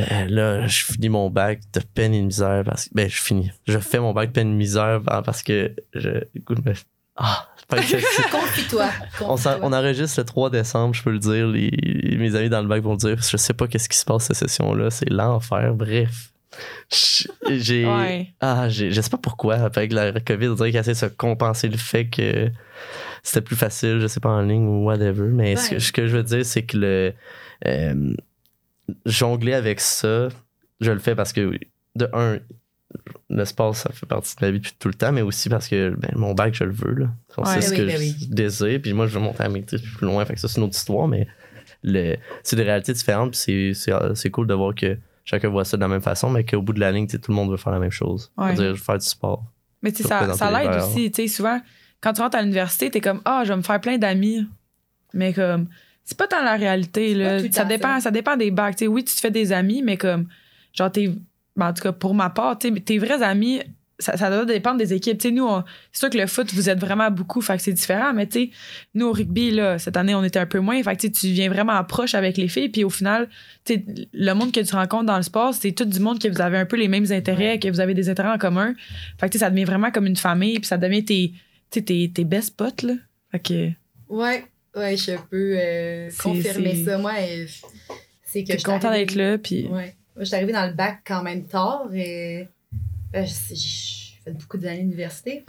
euh, 0.00 0.26
là, 0.28 0.66
je 0.66 0.84
finis 0.84 1.08
mon 1.08 1.30
bac 1.30 1.60
de 1.72 1.80
peine 1.80 2.14
et 2.14 2.20
de 2.20 2.26
misère. 2.26 2.62
Parce 2.64 2.84
que, 2.86 2.90
ben, 2.94 3.08
je 3.08 3.20
finis. 3.20 3.50
Je 3.66 3.78
fais 3.78 3.98
mon 4.00 4.12
bac 4.12 4.28
de 4.28 4.32
peine 4.34 4.48
et 4.48 4.52
de 4.52 4.56
misère 4.56 5.00
parce 5.24 5.42
que 5.42 5.74
je. 5.94 6.10
Écoute, 6.34 6.58
mais- 6.64 6.74
ah. 7.16 7.48
Confie-toi. 7.70 8.88
on, 9.20 9.36
on 9.62 9.72
enregistre 9.74 10.20
le 10.20 10.24
3 10.24 10.48
décembre, 10.50 10.94
je 10.94 11.02
peux 11.02 11.10
le 11.10 11.18
dire. 11.18 11.46
Les, 11.48 12.16
mes 12.18 12.34
amis 12.34 12.48
dans 12.48 12.62
le 12.62 12.66
bac 12.68 12.82
vont 12.82 12.92
le 12.92 12.96
dire. 12.96 13.16
Je 13.20 13.36
sais 13.36 13.52
pas 13.52 13.66
qu'est-ce 13.66 13.88
qui 13.90 13.96
se 13.98 14.04
passe 14.06 14.24
cette 14.24 14.36
session-là. 14.36 14.90
C'est 14.90 15.10
l'enfer. 15.10 15.74
Bref. 15.74 16.32
J'ai. 17.50 17.84
Ouais. 17.86 18.28
Ah, 18.40 18.68
je 18.70 18.98
sais 19.00 19.10
pas 19.10 19.18
pourquoi. 19.18 19.56
Avec 19.56 19.92
la 19.92 20.12
COVID, 20.18 20.48
on 20.48 20.54
dirait 20.54 20.70
qu'ils 20.70 20.80
essaient 20.80 20.92
de 20.92 20.96
se 20.96 21.06
compenser 21.06 21.68
le 21.68 21.76
fait 21.76 22.06
que 22.06 22.50
c'était 23.22 23.42
plus 23.42 23.56
facile, 23.56 23.98
je 24.00 24.06
sais 24.06 24.20
pas, 24.20 24.30
en 24.30 24.40
ligne 24.42 24.66
ou 24.66 24.84
whatever. 24.86 25.28
Mais 25.28 25.56
ce, 25.56 25.68
que, 25.68 25.74
Ouais. 25.74 25.80
ce 25.80 25.92
que 25.92 26.06
je 26.06 26.16
veux 26.16 26.22
dire, 26.22 26.46
c'est 26.46 26.62
que 26.62 26.76
le 26.78 27.12
euh, 27.66 28.14
jongler 29.06 29.54
avec 29.54 29.80
ça, 29.80 30.28
je 30.80 30.92
le 30.92 30.98
fais 30.98 31.14
parce 31.14 31.32
que, 31.32 31.58
de 31.96 32.08
un, 32.12 32.38
le 33.30 33.44
sport, 33.44 33.76
ça 33.76 33.90
fait 33.92 34.06
partie 34.06 34.34
de 34.36 34.44
ma 34.44 34.50
vie 34.50 34.58
depuis 34.58 34.74
tout 34.78 34.88
le 34.88 34.94
temps, 34.94 35.12
mais 35.12 35.22
aussi 35.22 35.48
parce 35.48 35.68
que 35.68 35.90
ben, 35.90 36.10
mon 36.14 36.34
bac, 36.34 36.54
je 36.54 36.64
le 36.64 36.72
veux. 36.72 36.94
Là. 36.94 37.06
Ouais. 37.36 37.44
c'est 37.54 37.60
ce 37.60 37.74
que 37.74 37.82
ben 37.82 37.98
je 37.98 38.26
désire. 38.26 38.80
Puis 38.80 38.92
moi, 38.92 39.06
je 39.06 39.14
veux 39.14 39.20
monter 39.20 39.42
à 39.42 39.48
maîtrise 39.48 39.82
plus 39.82 40.06
loin. 40.06 40.24
Fait 40.24 40.34
que 40.34 40.40
ça, 40.40 40.48
c'est 40.48 40.58
une 40.58 40.64
autre 40.64 40.76
histoire, 40.76 41.06
mais 41.08 41.26
le, 41.82 42.16
c'est 42.42 42.56
des 42.56 42.62
réalités 42.62 42.92
différentes. 42.92 43.32
Puis 43.32 43.74
c'est, 43.74 43.74
c'est, 43.74 43.92
c'est 44.14 44.30
cool 44.30 44.46
de 44.46 44.54
voir 44.54 44.74
que 44.74 44.96
chacun 45.24 45.48
voit 45.48 45.64
ça 45.64 45.76
de 45.76 45.82
la 45.82 45.88
même 45.88 46.00
façon, 46.00 46.30
mais 46.30 46.44
qu'au 46.44 46.62
bout 46.62 46.72
de 46.72 46.80
la 46.80 46.90
ligne, 46.90 47.06
tout 47.06 47.20
le 47.30 47.34
monde 47.34 47.50
veut 47.50 47.58
faire 47.58 47.72
la 47.72 47.78
même 47.78 47.90
chose. 47.90 48.32
Ouais. 48.38 48.56
Je 48.56 48.62
veux 48.62 48.74
faire 48.74 48.98
du 48.98 49.06
sport. 49.06 49.44
Mais 49.82 49.92
tu 49.92 50.02
ça, 50.02 50.34
ça 50.34 50.50
l'aide 50.50 50.82
aussi. 50.82 51.10
Tu 51.10 51.22
sais, 51.22 51.28
souvent, 51.28 51.60
quand 52.00 52.14
tu 52.14 52.22
rentres 52.22 52.36
à 52.36 52.42
l'université, 52.42 52.90
t'es 52.90 53.00
comme, 53.00 53.20
ah, 53.24 53.42
je 53.44 53.50
vais 53.50 53.56
me 53.56 53.62
faire 53.62 53.80
plein 53.80 53.98
d'amis. 53.98 54.46
Mais 55.12 55.32
comme, 55.32 55.68
c'est 56.08 56.16
pas 56.16 56.26
tant 56.26 56.42
la 56.42 56.56
réalité, 56.56 57.12
là. 57.14 57.38
Ça 57.52 57.66
dépend, 57.66 57.96
ça. 57.96 58.00
ça 58.04 58.10
dépend 58.10 58.34
des 58.34 58.50
bacs. 58.50 58.76
Tu 58.76 58.84
sais, 58.84 58.88
oui, 58.88 59.04
tu 59.04 59.14
te 59.14 59.20
fais 59.20 59.30
des 59.30 59.52
amis, 59.52 59.82
mais 59.82 59.98
comme, 59.98 60.26
genre, 60.72 60.90
t'es. 60.90 61.08
ben, 61.54 61.68
en 61.68 61.72
tout 61.74 61.82
cas, 61.82 61.92
pour 61.92 62.14
ma 62.14 62.30
part, 62.30 62.56
tu 62.58 62.72
sais, 62.74 62.80
tes 62.80 62.96
vrais 62.98 63.22
amis, 63.22 63.60
ça, 63.98 64.16
ça 64.16 64.30
doit 64.30 64.46
dépendre 64.46 64.78
des 64.78 64.94
équipes. 64.94 65.18
Tu 65.18 65.28
sais, 65.28 65.34
nous, 65.34 65.46
c'est 65.92 65.98
sûr 65.98 66.08
que 66.08 66.16
le 66.16 66.26
foot, 66.26 66.50
vous 66.54 66.70
êtes 66.70 66.78
vraiment 66.80 67.10
beaucoup, 67.10 67.42
fait 67.42 67.58
que 67.58 67.62
c'est 67.62 67.74
différent, 67.74 68.14
mais 68.14 68.26
tu 68.26 68.38
sais, 68.44 68.50
nous, 68.94 69.04
au 69.08 69.12
rugby, 69.12 69.50
là, 69.50 69.78
cette 69.78 69.98
année, 69.98 70.14
on 70.14 70.24
était 70.24 70.38
un 70.38 70.46
peu 70.46 70.60
moins, 70.60 70.82
fait 70.82 70.96
que 70.96 71.08
tu 71.08 71.26
viens 71.28 71.50
vraiment 71.50 71.84
proche 71.84 72.14
avec 72.14 72.38
les 72.38 72.48
filles, 72.48 72.70
puis 72.70 72.84
au 72.84 72.90
final, 72.90 73.28
tu 73.66 73.74
sais, 73.74 73.84
le 74.14 74.32
monde 74.32 74.50
que 74.50 74.60
tu 74.60 74.74
rencontres 74.74 75.04
dans 75.04 75.16
le 75.18 75.22
sport, 75.22 75.52
c'est 75.52 75.72
tout 75.72 75.84
du 75.84 76.00
monde 76.00 76.18
que 76.20 76.28
vous 76.28 76.40
avez 76.40 76.56
un 76.56 76.64
peu 76.64 76.76
les 76.76 76.88
mêmes 76.88 77.10
intérêts, 77.12 77.50
Ouais. 77.54 77.58
que 77.58 77.68
vous 77.68 77.80
avez 77.80 77.92
des 77.92 78.08
intérêts 78.08 78.30
en 78.30 78.38
commun. 78.38 78.74
Fait 79.20 79.28
que 79.28 79.36
ça 79.38 79.50
devient 79.50 79.64
vraiment 79.64 79.90
comme 79.90 80.06
une 80.06 80.16
famille, 80.16 80.58
puis 80.60 80.66
ça 80.66 80.78
devient 80.78 81.04
tes, 81.04 81.32
tu 81.70 81.80
sais, 81.80 81.82
tes, 81.82 82.10
tes 82.10 82.24
best 82.24 82.56
potes, 82.56 82.82
là. 82.82 82.94
Fait 83.30 83.40
que 83.40 83.70
Ouais, 84.08 84.46
ouais, 84.78 84.96
je 84.96 85.12
peux 85.30 85.54
euh, 85.58 86.10
confirmer 86.22 86.84
ça. 86.84 86.98
Moi, 86.98 87.12
euh, 87.20 87.46
c'est 88.24 88.44
que 88.44 88.52
je 88.52 88.58
suis 88.58 88.64
content 88.64 88.88
arrivée- 88.88 89.06
d'être 89.06 89.14
là, 89.16 89.38
puis 89.38 89.66
Ouais. 89.66 89.94
Moi, 90.14 90.24
je 90.24 90.24
suis 90.24 90.34
arrivée 90.36 90.52
dans 90.52 90.66
le 90.66 90.72
bac 90.74 91.00
quand 91.06 91.22
même 91.22 91.44
tard. 91.46 91.88
Et, 91.94 92.48
ben, 93.12 93.24
j'ai 93.24 94.14
fait 94.24 94.32
beaucoup 94.32 94.58
d'années 94.58 94.80
d'université. 94.80 95.44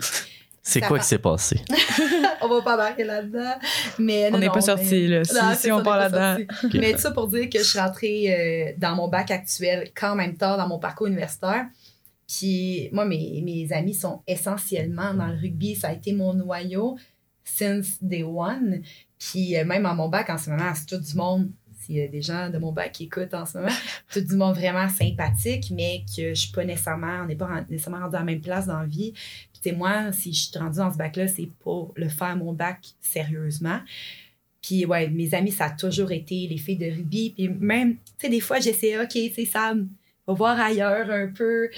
C'est 0.62 0.80
quoi 0.82 0.98
qui 1.00 1.06
s'est 1.06 1.18
passé? 1.18 1.56
on 2.42 2.46
va 2.48 2.62
pas 2.62 2.74
embarquer 2.74 3.02
là-dedans. 3.04 3.54
Mais 3.98 4.30
on 4.32 4.38
n'est 4.38 4.46
pas 4.48 4.56
mais- 4.56 4.60
sorti, 4.60 5.08
là. 5.08 5.24
Si, 5.24 5.34
Non, 5.34 5.40
si 5.56 5.72
on 5.72 5.82
part 5.82 5.98
pas 5.98 6.08
là-dedans. 6.08 6.44
sorti. 6.60 6.78
Mais 6.78 6.92
tout 6.92 6.98
ça 6.98 7.10
pour 7.10 7.26
dire 7.28 7.48
que 7.50 7.58
je 7.58 7.64
suis 7.64 7.78
rentrée 7.80 8.32
euh, 8.70 8.72
dans 8.78 8.94
mon 8.94 9.08
bac 9.08 9.30
actuel 9.32 9.90
quand 9.94 10.14
même 10.14 10.36
tard 10.36 10.56
dans 10.56 10.68
mon 10.68 10.78
parcours 10.78 11.08
universitaire. 11.08 11.66
Puis 12.28 12.88
moi, 12.92 13.04
mes, 13.06 13.42
mes 13.44 13.72
amis 13.72 13.94
sont 13.94 14.22
essentiellement 14.28 15.12
dans 15.14 15.26
le 15.26 15.34
rugby. 15.36 15.74
Ça 15.74 15.88
a 15.88 15.92
été 15.92 16.12
mon 16.12 16.32
noyau 16.34 16.96
since 17.54 17.98
day 18.02 18.22
one. 18.22 18.82
Puis 19.18 19.56
euh, 19.56 19.64
même 19.64 19.86
à 19.86 19.94
mon 19.94 20.08
bac 20.08 20.30
en 20.30 20.38
ce 20.38 20.50
moment, 20.50 20.72
c'est 20.74 20.86
tout 20.86 21.02
du 21.02 21.14
monde. 21.14 21.50
S'il 21.78 21.96
y 21.96 22.02
a 22.02 22.08
des 22.08 22.20
gens 22.22 22.50
de 22.50 22.58
mon 22.58 22.72
bac 22.72 22.92
qui 22.92 23.04
écoutent 23.04 23.32
en 23.34 23.46
ce 23.46 23.58
moment, 23.58 23.72
tout 24.12 24.20
du 24.20 24.36
monde 24.36 24.54
vraiment 24.54 24.88
sympathique, 24.88 25.70
mais 25.74 26.04
que 26.14 26.34
je 26.34 26.40
suis 26.40 26.52
pas 26.52 26.64
nécessairement, 26.64 27.22
on 27.22 27.26
n'est 27.26 27.36
pas 27.36 27.64
nécessairement 27.68 28.00
rendu 28.04 28.16
à 28.16 28.20
la 28.20 28.24
même 28.24 28.40
place 28.40 28.66
dans 28.66 28.80
la 28.80 28.86
vie. 28.86 29.12
Puis 29.62 29.72
moi, 29.72 30.10
si 30.12 30.32
je 30.32 30.48
suis 30.48 30.58
rendue 30.58 30.78
dans 30.78 30.92
ce 30.92 30.96
bac-là, 30.96 31.26
c'est 31.28 31.48
pour 31.58 31.92
le 31.96 32.08
faire 32.08 32.36
mon 32.36 32.52
bac 32.52 32.78
sérieusement. 33.00 33.80
Puis 34.62 34.84
ouais, 34.86 35.08
mes 35.08 35.34
amis, 35.34 35.52
ça 35.52 35.66
a 35.66 35.70
toujours 35.70 36.12
été 36.12 36.46
les 36.48 36.58
filles 36.58 36.76
de 36.76 36.86
rugby. 36.90 37.30
Puis 37.36 37.48
même, 37.48 37.96
tu 37.96 38.00
sais, 38.18 38.28
des 38.28 38.40
fois, 38.40 38.60
j'essayais, 38.60 38.98
OK, 38.98 39.08
tu 39.10 39.30
sais, 39.32 39.44
Sam, 39.46 39.88
va 40.26 40.32
voir 40.34 40.60
ailleurs 40.60 41.10
un 41.10 41.28
peu. 41.28 41.68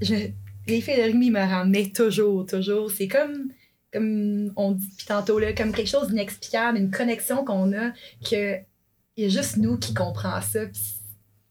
Je- 0.00 0.30
les 0.66 0.80
filles 0.80 0.96
de 0.98 1.02
rugby 1.02 1.30
me 1.30 1.38
ramenaient 1.40 1.90
toujours, 1.90 2.46
toujours. 2.46 2.90
C'est 2.90 3.08
comme, 3.08 3.50
comme 3.92 4.52
on 4.56 4.72
dit 4.72 4.86
depuis 4.88 5.06
tantôt, 5.06 5.38
là, 5.38 5.52
comme 5.52 5.72
quelque 5.72 5.88
chose 5.90 6.08
d'inexplicable, 6.08 6.78
une 6.78 6.90
connexion 6.90 7.44
qu'on 7.44 7.72
a, 7.72 7.90
que 8.28 8.56
il 9.16 9.24
y 9.24 9.26
a 9.26 9.28
juste 9.28 9.56
nous 9.56 9.76
qui 9.78 9.92
comprenons 9.94 10.40
ça. 10.40 10.66
Puis 10.66 10.82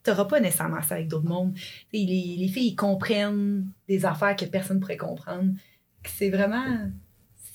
t'auras 0.04 0.26
pas 0.26 0.40
nécessairement 0.40 0.82
ça 0.82 0.96
avec 0.96 1.08
d'autres 1.08 1.28
mondes. 1.28 1.54
Tu 1.56 1.98
Les, 1.98 2.36
les 2.40 2.48
filles, 2.48 2.70
ils 2.70 2.76
comprennent 2.76 3.68
des 3.88 4.06
affaires 4.06 4.36
que 4.36 4.46
personne 4.46 4.78
ne 4.78 4.82
pourrait 4.82 4.98
comprendre. 4.98 5.52
C'est 6.06 6.30
vraiment 6.30 6.66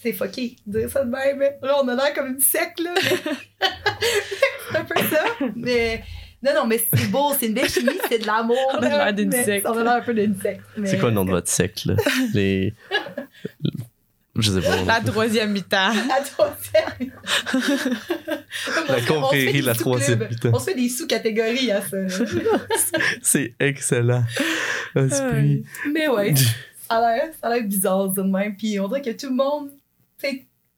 c'est 0.03 0.13
fucké 0.13 0.57
de 0.67 0.81
dire 0.81 0.91
ça 0.91 1.03
de 1.05 1.11
même. 1.11 1.41
Là, 1.63 1.77
on 1.83 1.89
a 1.89 1.95
l'air 1.95 2.13
comme 2.15 2.27
une 2.35 2.41
secte, 2.41 2.79
là. 2.81 2.93
mais- 2.95 3.67
c'est 4.71 4.77
un 4.77 4.85
peu 4.85 5.01
ça. 5.03 5.25
Mais 5.57 6.03
non, 6.43 6.51
non, 6.55 6.67
mais 6.67 6.77
c'est 6.93 7.11
beau, 7.11 7.33
c'est 7.33 7.47
une 7.47 7.55
belle 7.55 7.71
chimie, 7.71 7.99
c'est 8.11 8.19
de 8.19 8.27
l'amour. 8.27 8.59
On 8.75 8.83
a 8.83 8.89
là, 8.91 9.05
l'air 9.07 9.15
d'une 9.15 9.33
secte. 9.33 9.67
On 9.67 9.73
a 9.79 9.83
l'air 9.83 9.93
un 9.95 10.01
peu 10.03 10.13
d'une 10.13 10.39
secte. 10.39 10.61
mais- 10.77 10.87
C'est 10.89 10.99
quoi 10.99 11.09
le 11.09 11.15
nom 11.15 11.25
de 11.25 11.31
votre 11.31 11.49
secte, 11.49 11.87
là? 11.87 11.95
Les... 12.35 12.75
Je 14.37 14.51
sais 14.51 14.61
pas. 14.61 14.83
La 14.85 15.01
troisième 15.01 15.53
mi-temps. 15.53 15.93
La 16.09 16.21
troisième. 16.25 17.13
La 18.89 18.97
On 18.97 18.99
se 19.01 19.07
confrérie, 19.07 19.47
fait 19.47 19.53
des 19.53 19.63
la 19.63 19.75
troisième 19.75 20.27
mi-temps. 20.29 20.51
On 20.53 20.59
se 20.59 20.65
fait 20.65 20.75
des 20.75 20.89
sous-catégories 20.89 21.71
à 21.71 21.81
ça. 21.83 21.97
C'est 23.23 23.55
excellent. 23.61 24.25
Esprit. 24.97 25.65
Mais 25.93 26.09
ouais, 26.09 26.35
ça 26.89 26.97
a 26.97 27.01
l'air- 27.15 27.31
ça 27.41 27.49
a 27.49 27.55
l'air 27.55 27.65
bizarre, 27.65 28.13
ça 28.15 28.23
de 28.23 28.29
même. 28.29 28.57
Puis 28.57 28.79
on 28.81 28.89
dirait 28.89 29.03
que 29.03 29.11
tout 29.11 29.29
le 29.29 29.37
monde. 29.37 29.71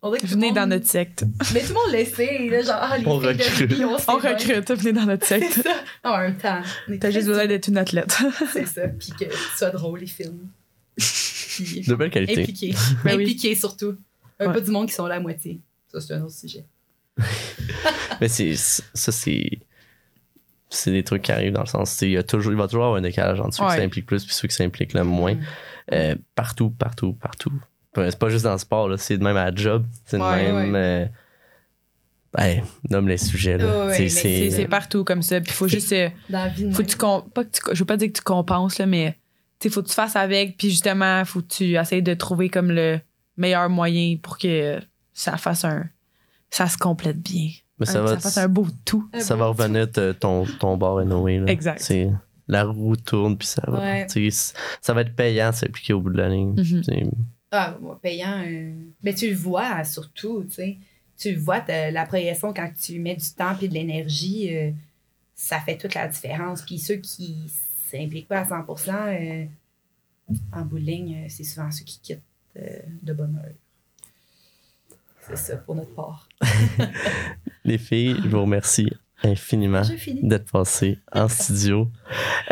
On 0.02 0.10
dirait 0.10 0.20
que 0.20 0.26
tout 0.26 0.30
le 0.32 0.34
Venez 0.36 0.46
monde- 0.48 0.56
dans 0.56 0.66
notre 0.66 0.86
secte. 0.86 1.24
Mais 1.54 1.60
tout 1.60 1.68
le 1.68 1.74
monde 1.74 1.90
l'essaie, 1.92 2.48
là, 2.50 2.60
genre, 2.62 2.78
ah, 2.80 2.98
les 2.98 3.06
On 3.06 3.18
recrute. 3.18 3.72
on, 3.80 4.12
On 4.12 4.16
recrute, 4.18 4.70
venez 4.72 4.92
dans 4.92 5.06
notre 5.06 5.26
secte. 5.26 5.62
ça. 5.62 5.70
En 6.04 6.18
même 6.18 6.36
temps. 6.36 6.60
T'as 7.00 7.10
juste 7.10 7.26
besoin 7.26 7.46
d'être 7.46 7.68
une 7.68 7.78
athlète. 7.78 8.16
C'est 8.52 8.66
ça. 8.66 8.82
Puis 8.88 9.10
que 9.18 9.24
tu 9.24 9.38
sois 9.56 9.70
drôle, 9.70 10.00
les 10.00 10.06
films. 10.06 10.48
De 11.64 11.94
belle 11.94 12.10
qualité. 12.10 12.42
impliqué. 12.42 12.74
Ben 13.04 13.16
oui. 13.16 13.54
surtout. 13.56 13.96
Un 14.38 14.46
Ouais. 14.48 14.52
Pas 14.54 14.60
du 14.60 14.70
monde 14.70 14.88
qui 14.88 14.94
sont 14.94 15.06
là 15.06 15.14
à 15.16 15.20
moitié. 15.20 15.60
Ça, 15.88 16.00
c'est 16.00 16.14
un 16.14 16.22
autre 16.22 16.34
sujet. 16.34 16.64
Mais 18.20 18.28
c'est 18.28 18.54
ça, 18.56 19.12
c'est. 19.12 19.48
C'est 20.68 20.90
des 20.90 21.04
trucs 21.04 21.22
qui 21.22 21.32
arrivent 21.32 21.52
dans 21.52 21.60
le 21.60 21.66
sens. 21.66 21.90
c'est- 21.92 22.06
Il, 22.06 22.12
y 22.12 22.16
a 22.16 22.22
toujours, 22.24 22.52
il 22.52 22.58
va 22.58 22.66
toujours 22.66 22.84
avoir 22.84 22.98
un 22.98 23.02
décalage 23.02 23.40
entre 23.40 23.54
ceux 23.54 23.64
qui 23.64 23.76
s'impliquent 23.76 24.06
plus 24.06 24.24
et 24.24 24.28
ceux 24.28 24.48
qui 24.48 24.54
s'impliquent 24.54 24.94
le 24.94 25.04
moins. 25.04 25.36
Euh, 25.92 26.16
partout, 26.34 26.70
partout, 26.70 27.12
partout. 27.14 27.52
C'est 27.94 28.18
pas 28.18 28.28
juste 28.28 28.44
dans 28.44 28.52
le 28.52 28.58
sport, 28.58 28.88
là, 28.88 28.96
c'est 28.98 29.16
de 29.16 29.22
même 29.24 29.36
à 29.36 29.50
la 29.50 29.54
job. 29.56 29.86
C'est 30.04 30.18
de 30.18 30.22
Ouais, 30.22 30.52
même. 30.52 30.74
euh, 30.74 31.06
hey, 32.36 32.62
nomme 32.90 33.08
les 33.08 33.16
sujets. 33.16 33.56
Là. 33.56 33.64
Ouais, 33.66 33.86
ouais, 33.86 33.94
C'est- 33.94 34.02
mais 34.02 34.08
c'est- 34.10 34.50
C'est 34.50 34.50
c'est 34.50 34.68
partout 34.68 35.04
comme 35.04 35.22
ça. 35.22 35.40
Puis 35.40 35.52
faut 35.52 35.68
juste. 35.68 35.92
euh, 35.92 36.10
Dans 36.28 36.40
la 36.40 36.48
vie 36.48 36.70
faut 36.72 36.82
que 36.82 36.88
tu 36.88 36.96
com- 36.96 37.22
pas 37.32 37.44
que 37.44 37.50
tu, 37.50 37.60
je 37.72 37.78
veux 37.78 37.84
pas 37.86 37.96
dire 37.96 38.08
que 38.08 38.12
tu 38.18 38.22
compenses, 38.22 38.78
là, 38.78 38.86
mais 38.86 39.16
faut 39.70 39.82
que 39.82 39.88
tu 39.88 39.94
fasses 39.94 40.16
avec. 40.16 40.56
Puis 40.56 40.70
justement, 40.70 41.24
faut 41.24 41.40
que 41.40 41.48
tu 41.48 41.76
essayes 41.76 42.02
de 42.02 42.14
trouver 42.14 42.48
comme 42.48 42.70
le 42.70 43.00
meilleur 43.36 43.68
moyen 43.68 44.16
pour 44.22 44.38
que 44.38 44.80
ça 45.12 45.36
fasse 45.36 45.64
un. 45.64 45.84
Ça 46.50 46.66
se 46.68 46.78
complète 46.78 47.18
bien. 47.20 47.50
Mais 47.78 47.86
ça 47.86 48.00
Un- 48.00 48.02
va, 48.02 48.08
ça 48.14 48.20
fasse 48.20 48.38
un 48.38 48.48
beau 48.48 48.66
tout. 48.84 49.08
Un 49.12 49.20
ça 49.20 49.34
beau 49.34 49.40
va 49.40 49.46
revenir 49.48 49.88
ton, 50.18 50.44
ton 50.58 50.76
bar 50.76 51.04
Noé. 51.04 51.38
Là. 51.40 51.46
Exact. 51.50 51.80
C'est- 51.80 52.10
La 52.48 52.62
roue 52.64 52.94
tourne, 52.96 53.36
puis 53.36 53.48
ça 53.48 53.62
va. 53.66 53.80
Ouais. 53.80 54.06
Ça 54.80 54.94
va 54.94 55.00
être 55.00 55.16
payant 55.16 55.50
de 55.50 55.54
s'impliquer 55.56 55.92
au 55.94 56.00
bout 56.00 56.10
de 56.10 56.18
la 56.18 56.28
ligne. 56.28 56.54
Mhm. 56.56 56.82
C'est- 56.84 57.06
Ah, 57.50 57.76
payant. 58.00 58.42
euh, 58.46 58.72
Mais 59.02 59.14
tu 59.14 59.28
le 59.28 59.34
vois 59.34 59.82
surtout, 59.84 60.44
tu 60.48 60.54
sais. 60.54 60.76
Tu 61.18 61.32
le 61.32 61.38
vois, 61.40 61.64
la 61.66 62.06
progression 62.06 62.52
quand 62.54 62.70
tu 62.80 62.98
mets 63.00 63.16
du 63.16 63.28
temps 63.36 63.56
et 63.60 63.66
de 63.68 63.74
l'énergie, 63.74 64.54
euh, 64.54 64.70
ça 65.34 65.58
fait 65.60 65.76
toute 65.76 65.94
la 65.94 66.06
différence. 66.08 66.62
Puis 66.62 66.78
ceux 66.78 66.96
qui 66.96 67.50
s'impliquent 67.86 68.28
pas 68.28 68.40
à 68.40 68.44
100% 68.44 68.90
euh, 68.90 69.44
en 70.52 70.62
bout 70.64 70.78
de 70.78 70.84
ligne, 70.84 71.24
euh, 71.24 71.26
c'est 71.28 71.44
souvent 71.44 71.70
ceux 71.70 71.84
qui 71.84 72.00
quittent 72.00 72.22
euh, 72.58 72.78
de 73.02 73.12
bonne 73.12 73.36
heure. 73.36 73.52
C'est 75.28 75.36
ça 75.36 75.56
pour 75.56 75.74
notre 75.74 75.94
part. 75.94 76.28
Les 77.64 77.78
filles, 77.78 78.16
je 78.22 78.28
vous 78.28 78.42
remercie 78.42 78.88
infiniment 79.24 79.82
d'être 80.22 80.50
passées 80.52 80.98
en 81.12 81.28
studio. 81.28 81.90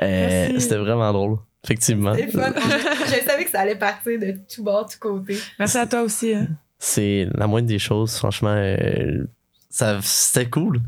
Euh. 0.03 0.59
C'était 0.59 0.77
vraiment 0.77 1.13
drôle, 1.13 1.39
effectivement. 1.63 2.15
Fun. 2.15 2.53
Je 3.07 3.25
savais 3.25 3.45
que 3.45 3.51
ça 3.51 3.61
allait 3.61 3.77
partir 3.77 4.19
de 4.19 4.39
tout 4.53 4.65
bord, 4.65 4.89
tout 4.89 4.99
côté. 4.99 5.39
Merci 5.59 5.79
à 5.79 5.87
toi 5.87 6.03
aussi. 6.03 6.35
hein. 6.35 6.49
C'est 6.79 7.29
la 7.35 7.47
moindre 7.47 7.69
des 7.69 7.79
choses, 7.79 8.17
franchement. 8.17 8.55
Ça, 9.77 9.99
c'était 10.03 10.49
cool. 10.49 10.81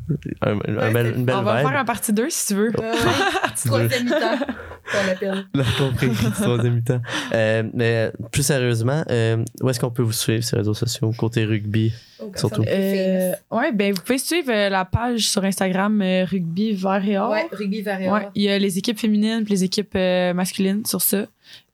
Un- 0.42 0.58
un 0.68 0.88
une 1.14 1.24
belle 1.24 1.34
On 1.36 1.42
va 1.42 1.56
vibe. 1.60 1.68
faire 1.68 1.78
un 1.80 1.84
partie 1.84 2.12
2 2.12 2.30
si 2.30 2.46
tu 2.46 2.54
veux. 2.54 2.72
Troisième 3.66 4.04
mi-temps, 4.04 4.38
qu'on 4.92 5.10
appelle. 5.12 5.46
La 5.54 5.64
compris, 5.76 6.08
troisième 6.34 6.74
mi-temps. 6.76 7.00
Euh, 7.34 7.64
mais 7.74 8.12
plus 8.30 8.44
sérieusement, 8.44 9.02
euh, 9.10 9.42
où 9.60 9.68
est-ce 9.70 9.80
qu'on 9.80 9.90
peut 9.90 10.04
vous 10.04 10.12
suivre 10.12 10.44
sur 10.44 10.56
les 10.56 10.60
réseaux 10.60 10.74
sociaux, 10.74 11.10
côté 11.18 11.44
rugby? 11.44 11.92
Oh, 12.20 12.26
comme 12.26 12.36
Surtout? 12.36 12.62
on 12.62 12.64
Euh, 12.68 13.32
ouais, 13.50 13.72
ben 13.72 13.92
vous 13.92 14.00
pouvez 14.02 14.18
suivre 14.18 14.52
euh, 14.52 14.68
la 14.68 14.84
page 14.84 15.28
sur 15.28 15.42
Instagram 15.42 16.00
euh, 16.00 16.24
Rugby 16.24 16.72
Vert 16.74 17.04
et 17.08 17.18
Or. 17.18 17.30
famous. 17.34 17.42
Ouais, 17.42 17.48
rugby 17.56 17.82
variable. 17.82 18.14
Ouais, 18.14 18.28
il 18.36 18.42
y 18.44 18.48
a 18.48 18.56
les 18.58 18.78
équipes 18.78 19.00
féminines 19.00 19.42
et 19.44 19.50
les 19.50 19.64
équipes 19.64 19.94
euh, 19.96 20.32
masculines 20.32 20.86
sur 20.86 21.02
ça. 21.02 21.26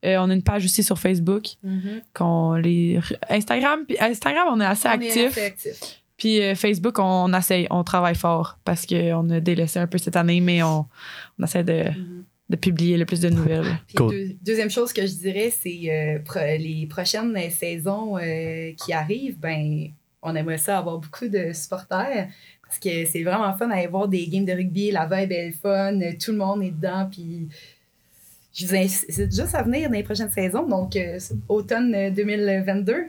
Euh, 0.05 0.16
on 0.18 0.30
a 0.30 0.34
une 0.34 0.43
page 0.43 0.64
aussi 0.64 0.82
sur 0.82 0.98
Facebook. 0.98 1.44
Qu'on 2.14 2.55
les 2.55 2.98
Instagram 3.28 3.80
puis 3.86 3.97
Instagram 4.01 4.48
on 4.51 4.60
est 4.60 4.64
assez 4.64 4.89
On 4.89 5.01
est 5.01 5.10
assez 5.10 5.43
actif. 5.44 6.01
Puis 6.16 6.40
euh, 6.43 6.55
Facebook 6.55 6.98
on 6.98 7.32
essaye 7.34 7.66
on 7.70 7.82
travaille 7.84 8.14
fort 8.14 8.59
parce 8.64 8.86
qu'on 8.86 9.28
a 9.30 9.40
délaissé 9.40 9.78
un 9.78 9.86
peu 9.86 9.98
cette 9.98 10.16
année 10.16 10.40
mais 10.40 10.62
on, 10.62 10.86
on 11.39 11.44
essaie 11.44 11.64
de, 11.64 11.84
de 12.48 12.56
publier 12.56 12.97
le 12.97 13.05
plus 13.06 13.20
de 13.20 13.28
nouvelles 13.30 13.64
Puis 13.86 13.97
Cool. 13.97 14.10
deux- 14.10 14.36
deuxième 14.43 14.70
chose 14.70 14.93
que 14.93 15.06
je 15.06 15.14
dirais, 15.14 15.51
c'est 15.51 15.80
euh, 15.90 16.18
pro- 16.24 16.39
les 16.40 16.86
prochaines 16.89 17.36
saisons 17.51 18.16
euh, 18.18 18.72
qui 18.84 18.93
arrivent, 18.93 19.39
ben, 19.39 19.89
on 20.22 20.36
aimerait 20.36 20.59
ça 20.59 20.78
avoir 20.78 20.98
beaucoup 20.98 21.26
de 21.28 21.52
supporters 21.52 22.28
parce 22.62 22.78
que 22.78 23.05
c'est 23.06 23.22
vraiment 23.22 23.52
fun 23.55 23.68
d'aller 23.68 23.86
voir 23.86 24.09
des 24.09 24.26
games 24.28 24.44
de 24.47 24.52
rugby, 24.52 24.90
la 24.93 25.05
vibe 25.06 25.32
est 25.32 25.47
le 25.48 25.52
fun, 25.52 25.98
tout 26.18 26.30
le 26.32 26.39
monde 26.39 26.62
est 26.62 26.70
dedans, 26.70 27.06
puis 27.10 27.48
je 28.55 28.66
vous 28.66 28.74
incite 28.74 29.10
juste 29.34 29.55
à 29.55 29.62
venir 29.62 29.89
dans 29.90 29.94
les 29.94 30.02
prochaines 30.02 30.30
saisons. 30.30 30.66
Donc, 30.66 30.94
euh, 30.97 31.18
automne 31.48 31.94
euh, 31.94 32.10
2022, 32.10 33.05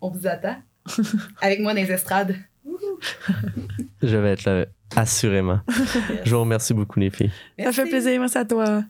on 0.00 0.10
vous 0.10 0.26
attend. 0.26 0.56
Avec 1.40 1.60
moi 1.60 1.74
dans 1.74 1.80
les 1.80 1.90
estrades. 1.90 2.36
Je 4.02 4.16
vais 4.16 4.32
être 4.32 4.44
là, 4.44 4.66
assurément. 4.94 5.60
Je 6.24 6.34
vous 6.34 6.40
remercie 6.40 6.74
beaucoup, 6.74 7.00
les 7.00 7.10
filles. 7.10 7.30
ça 7.58 7.72
fait 7.72 7.86
plaisir 7.86 8.20
merci 8.20 8.38
à 8.38 8.44
toi 8.44 8.82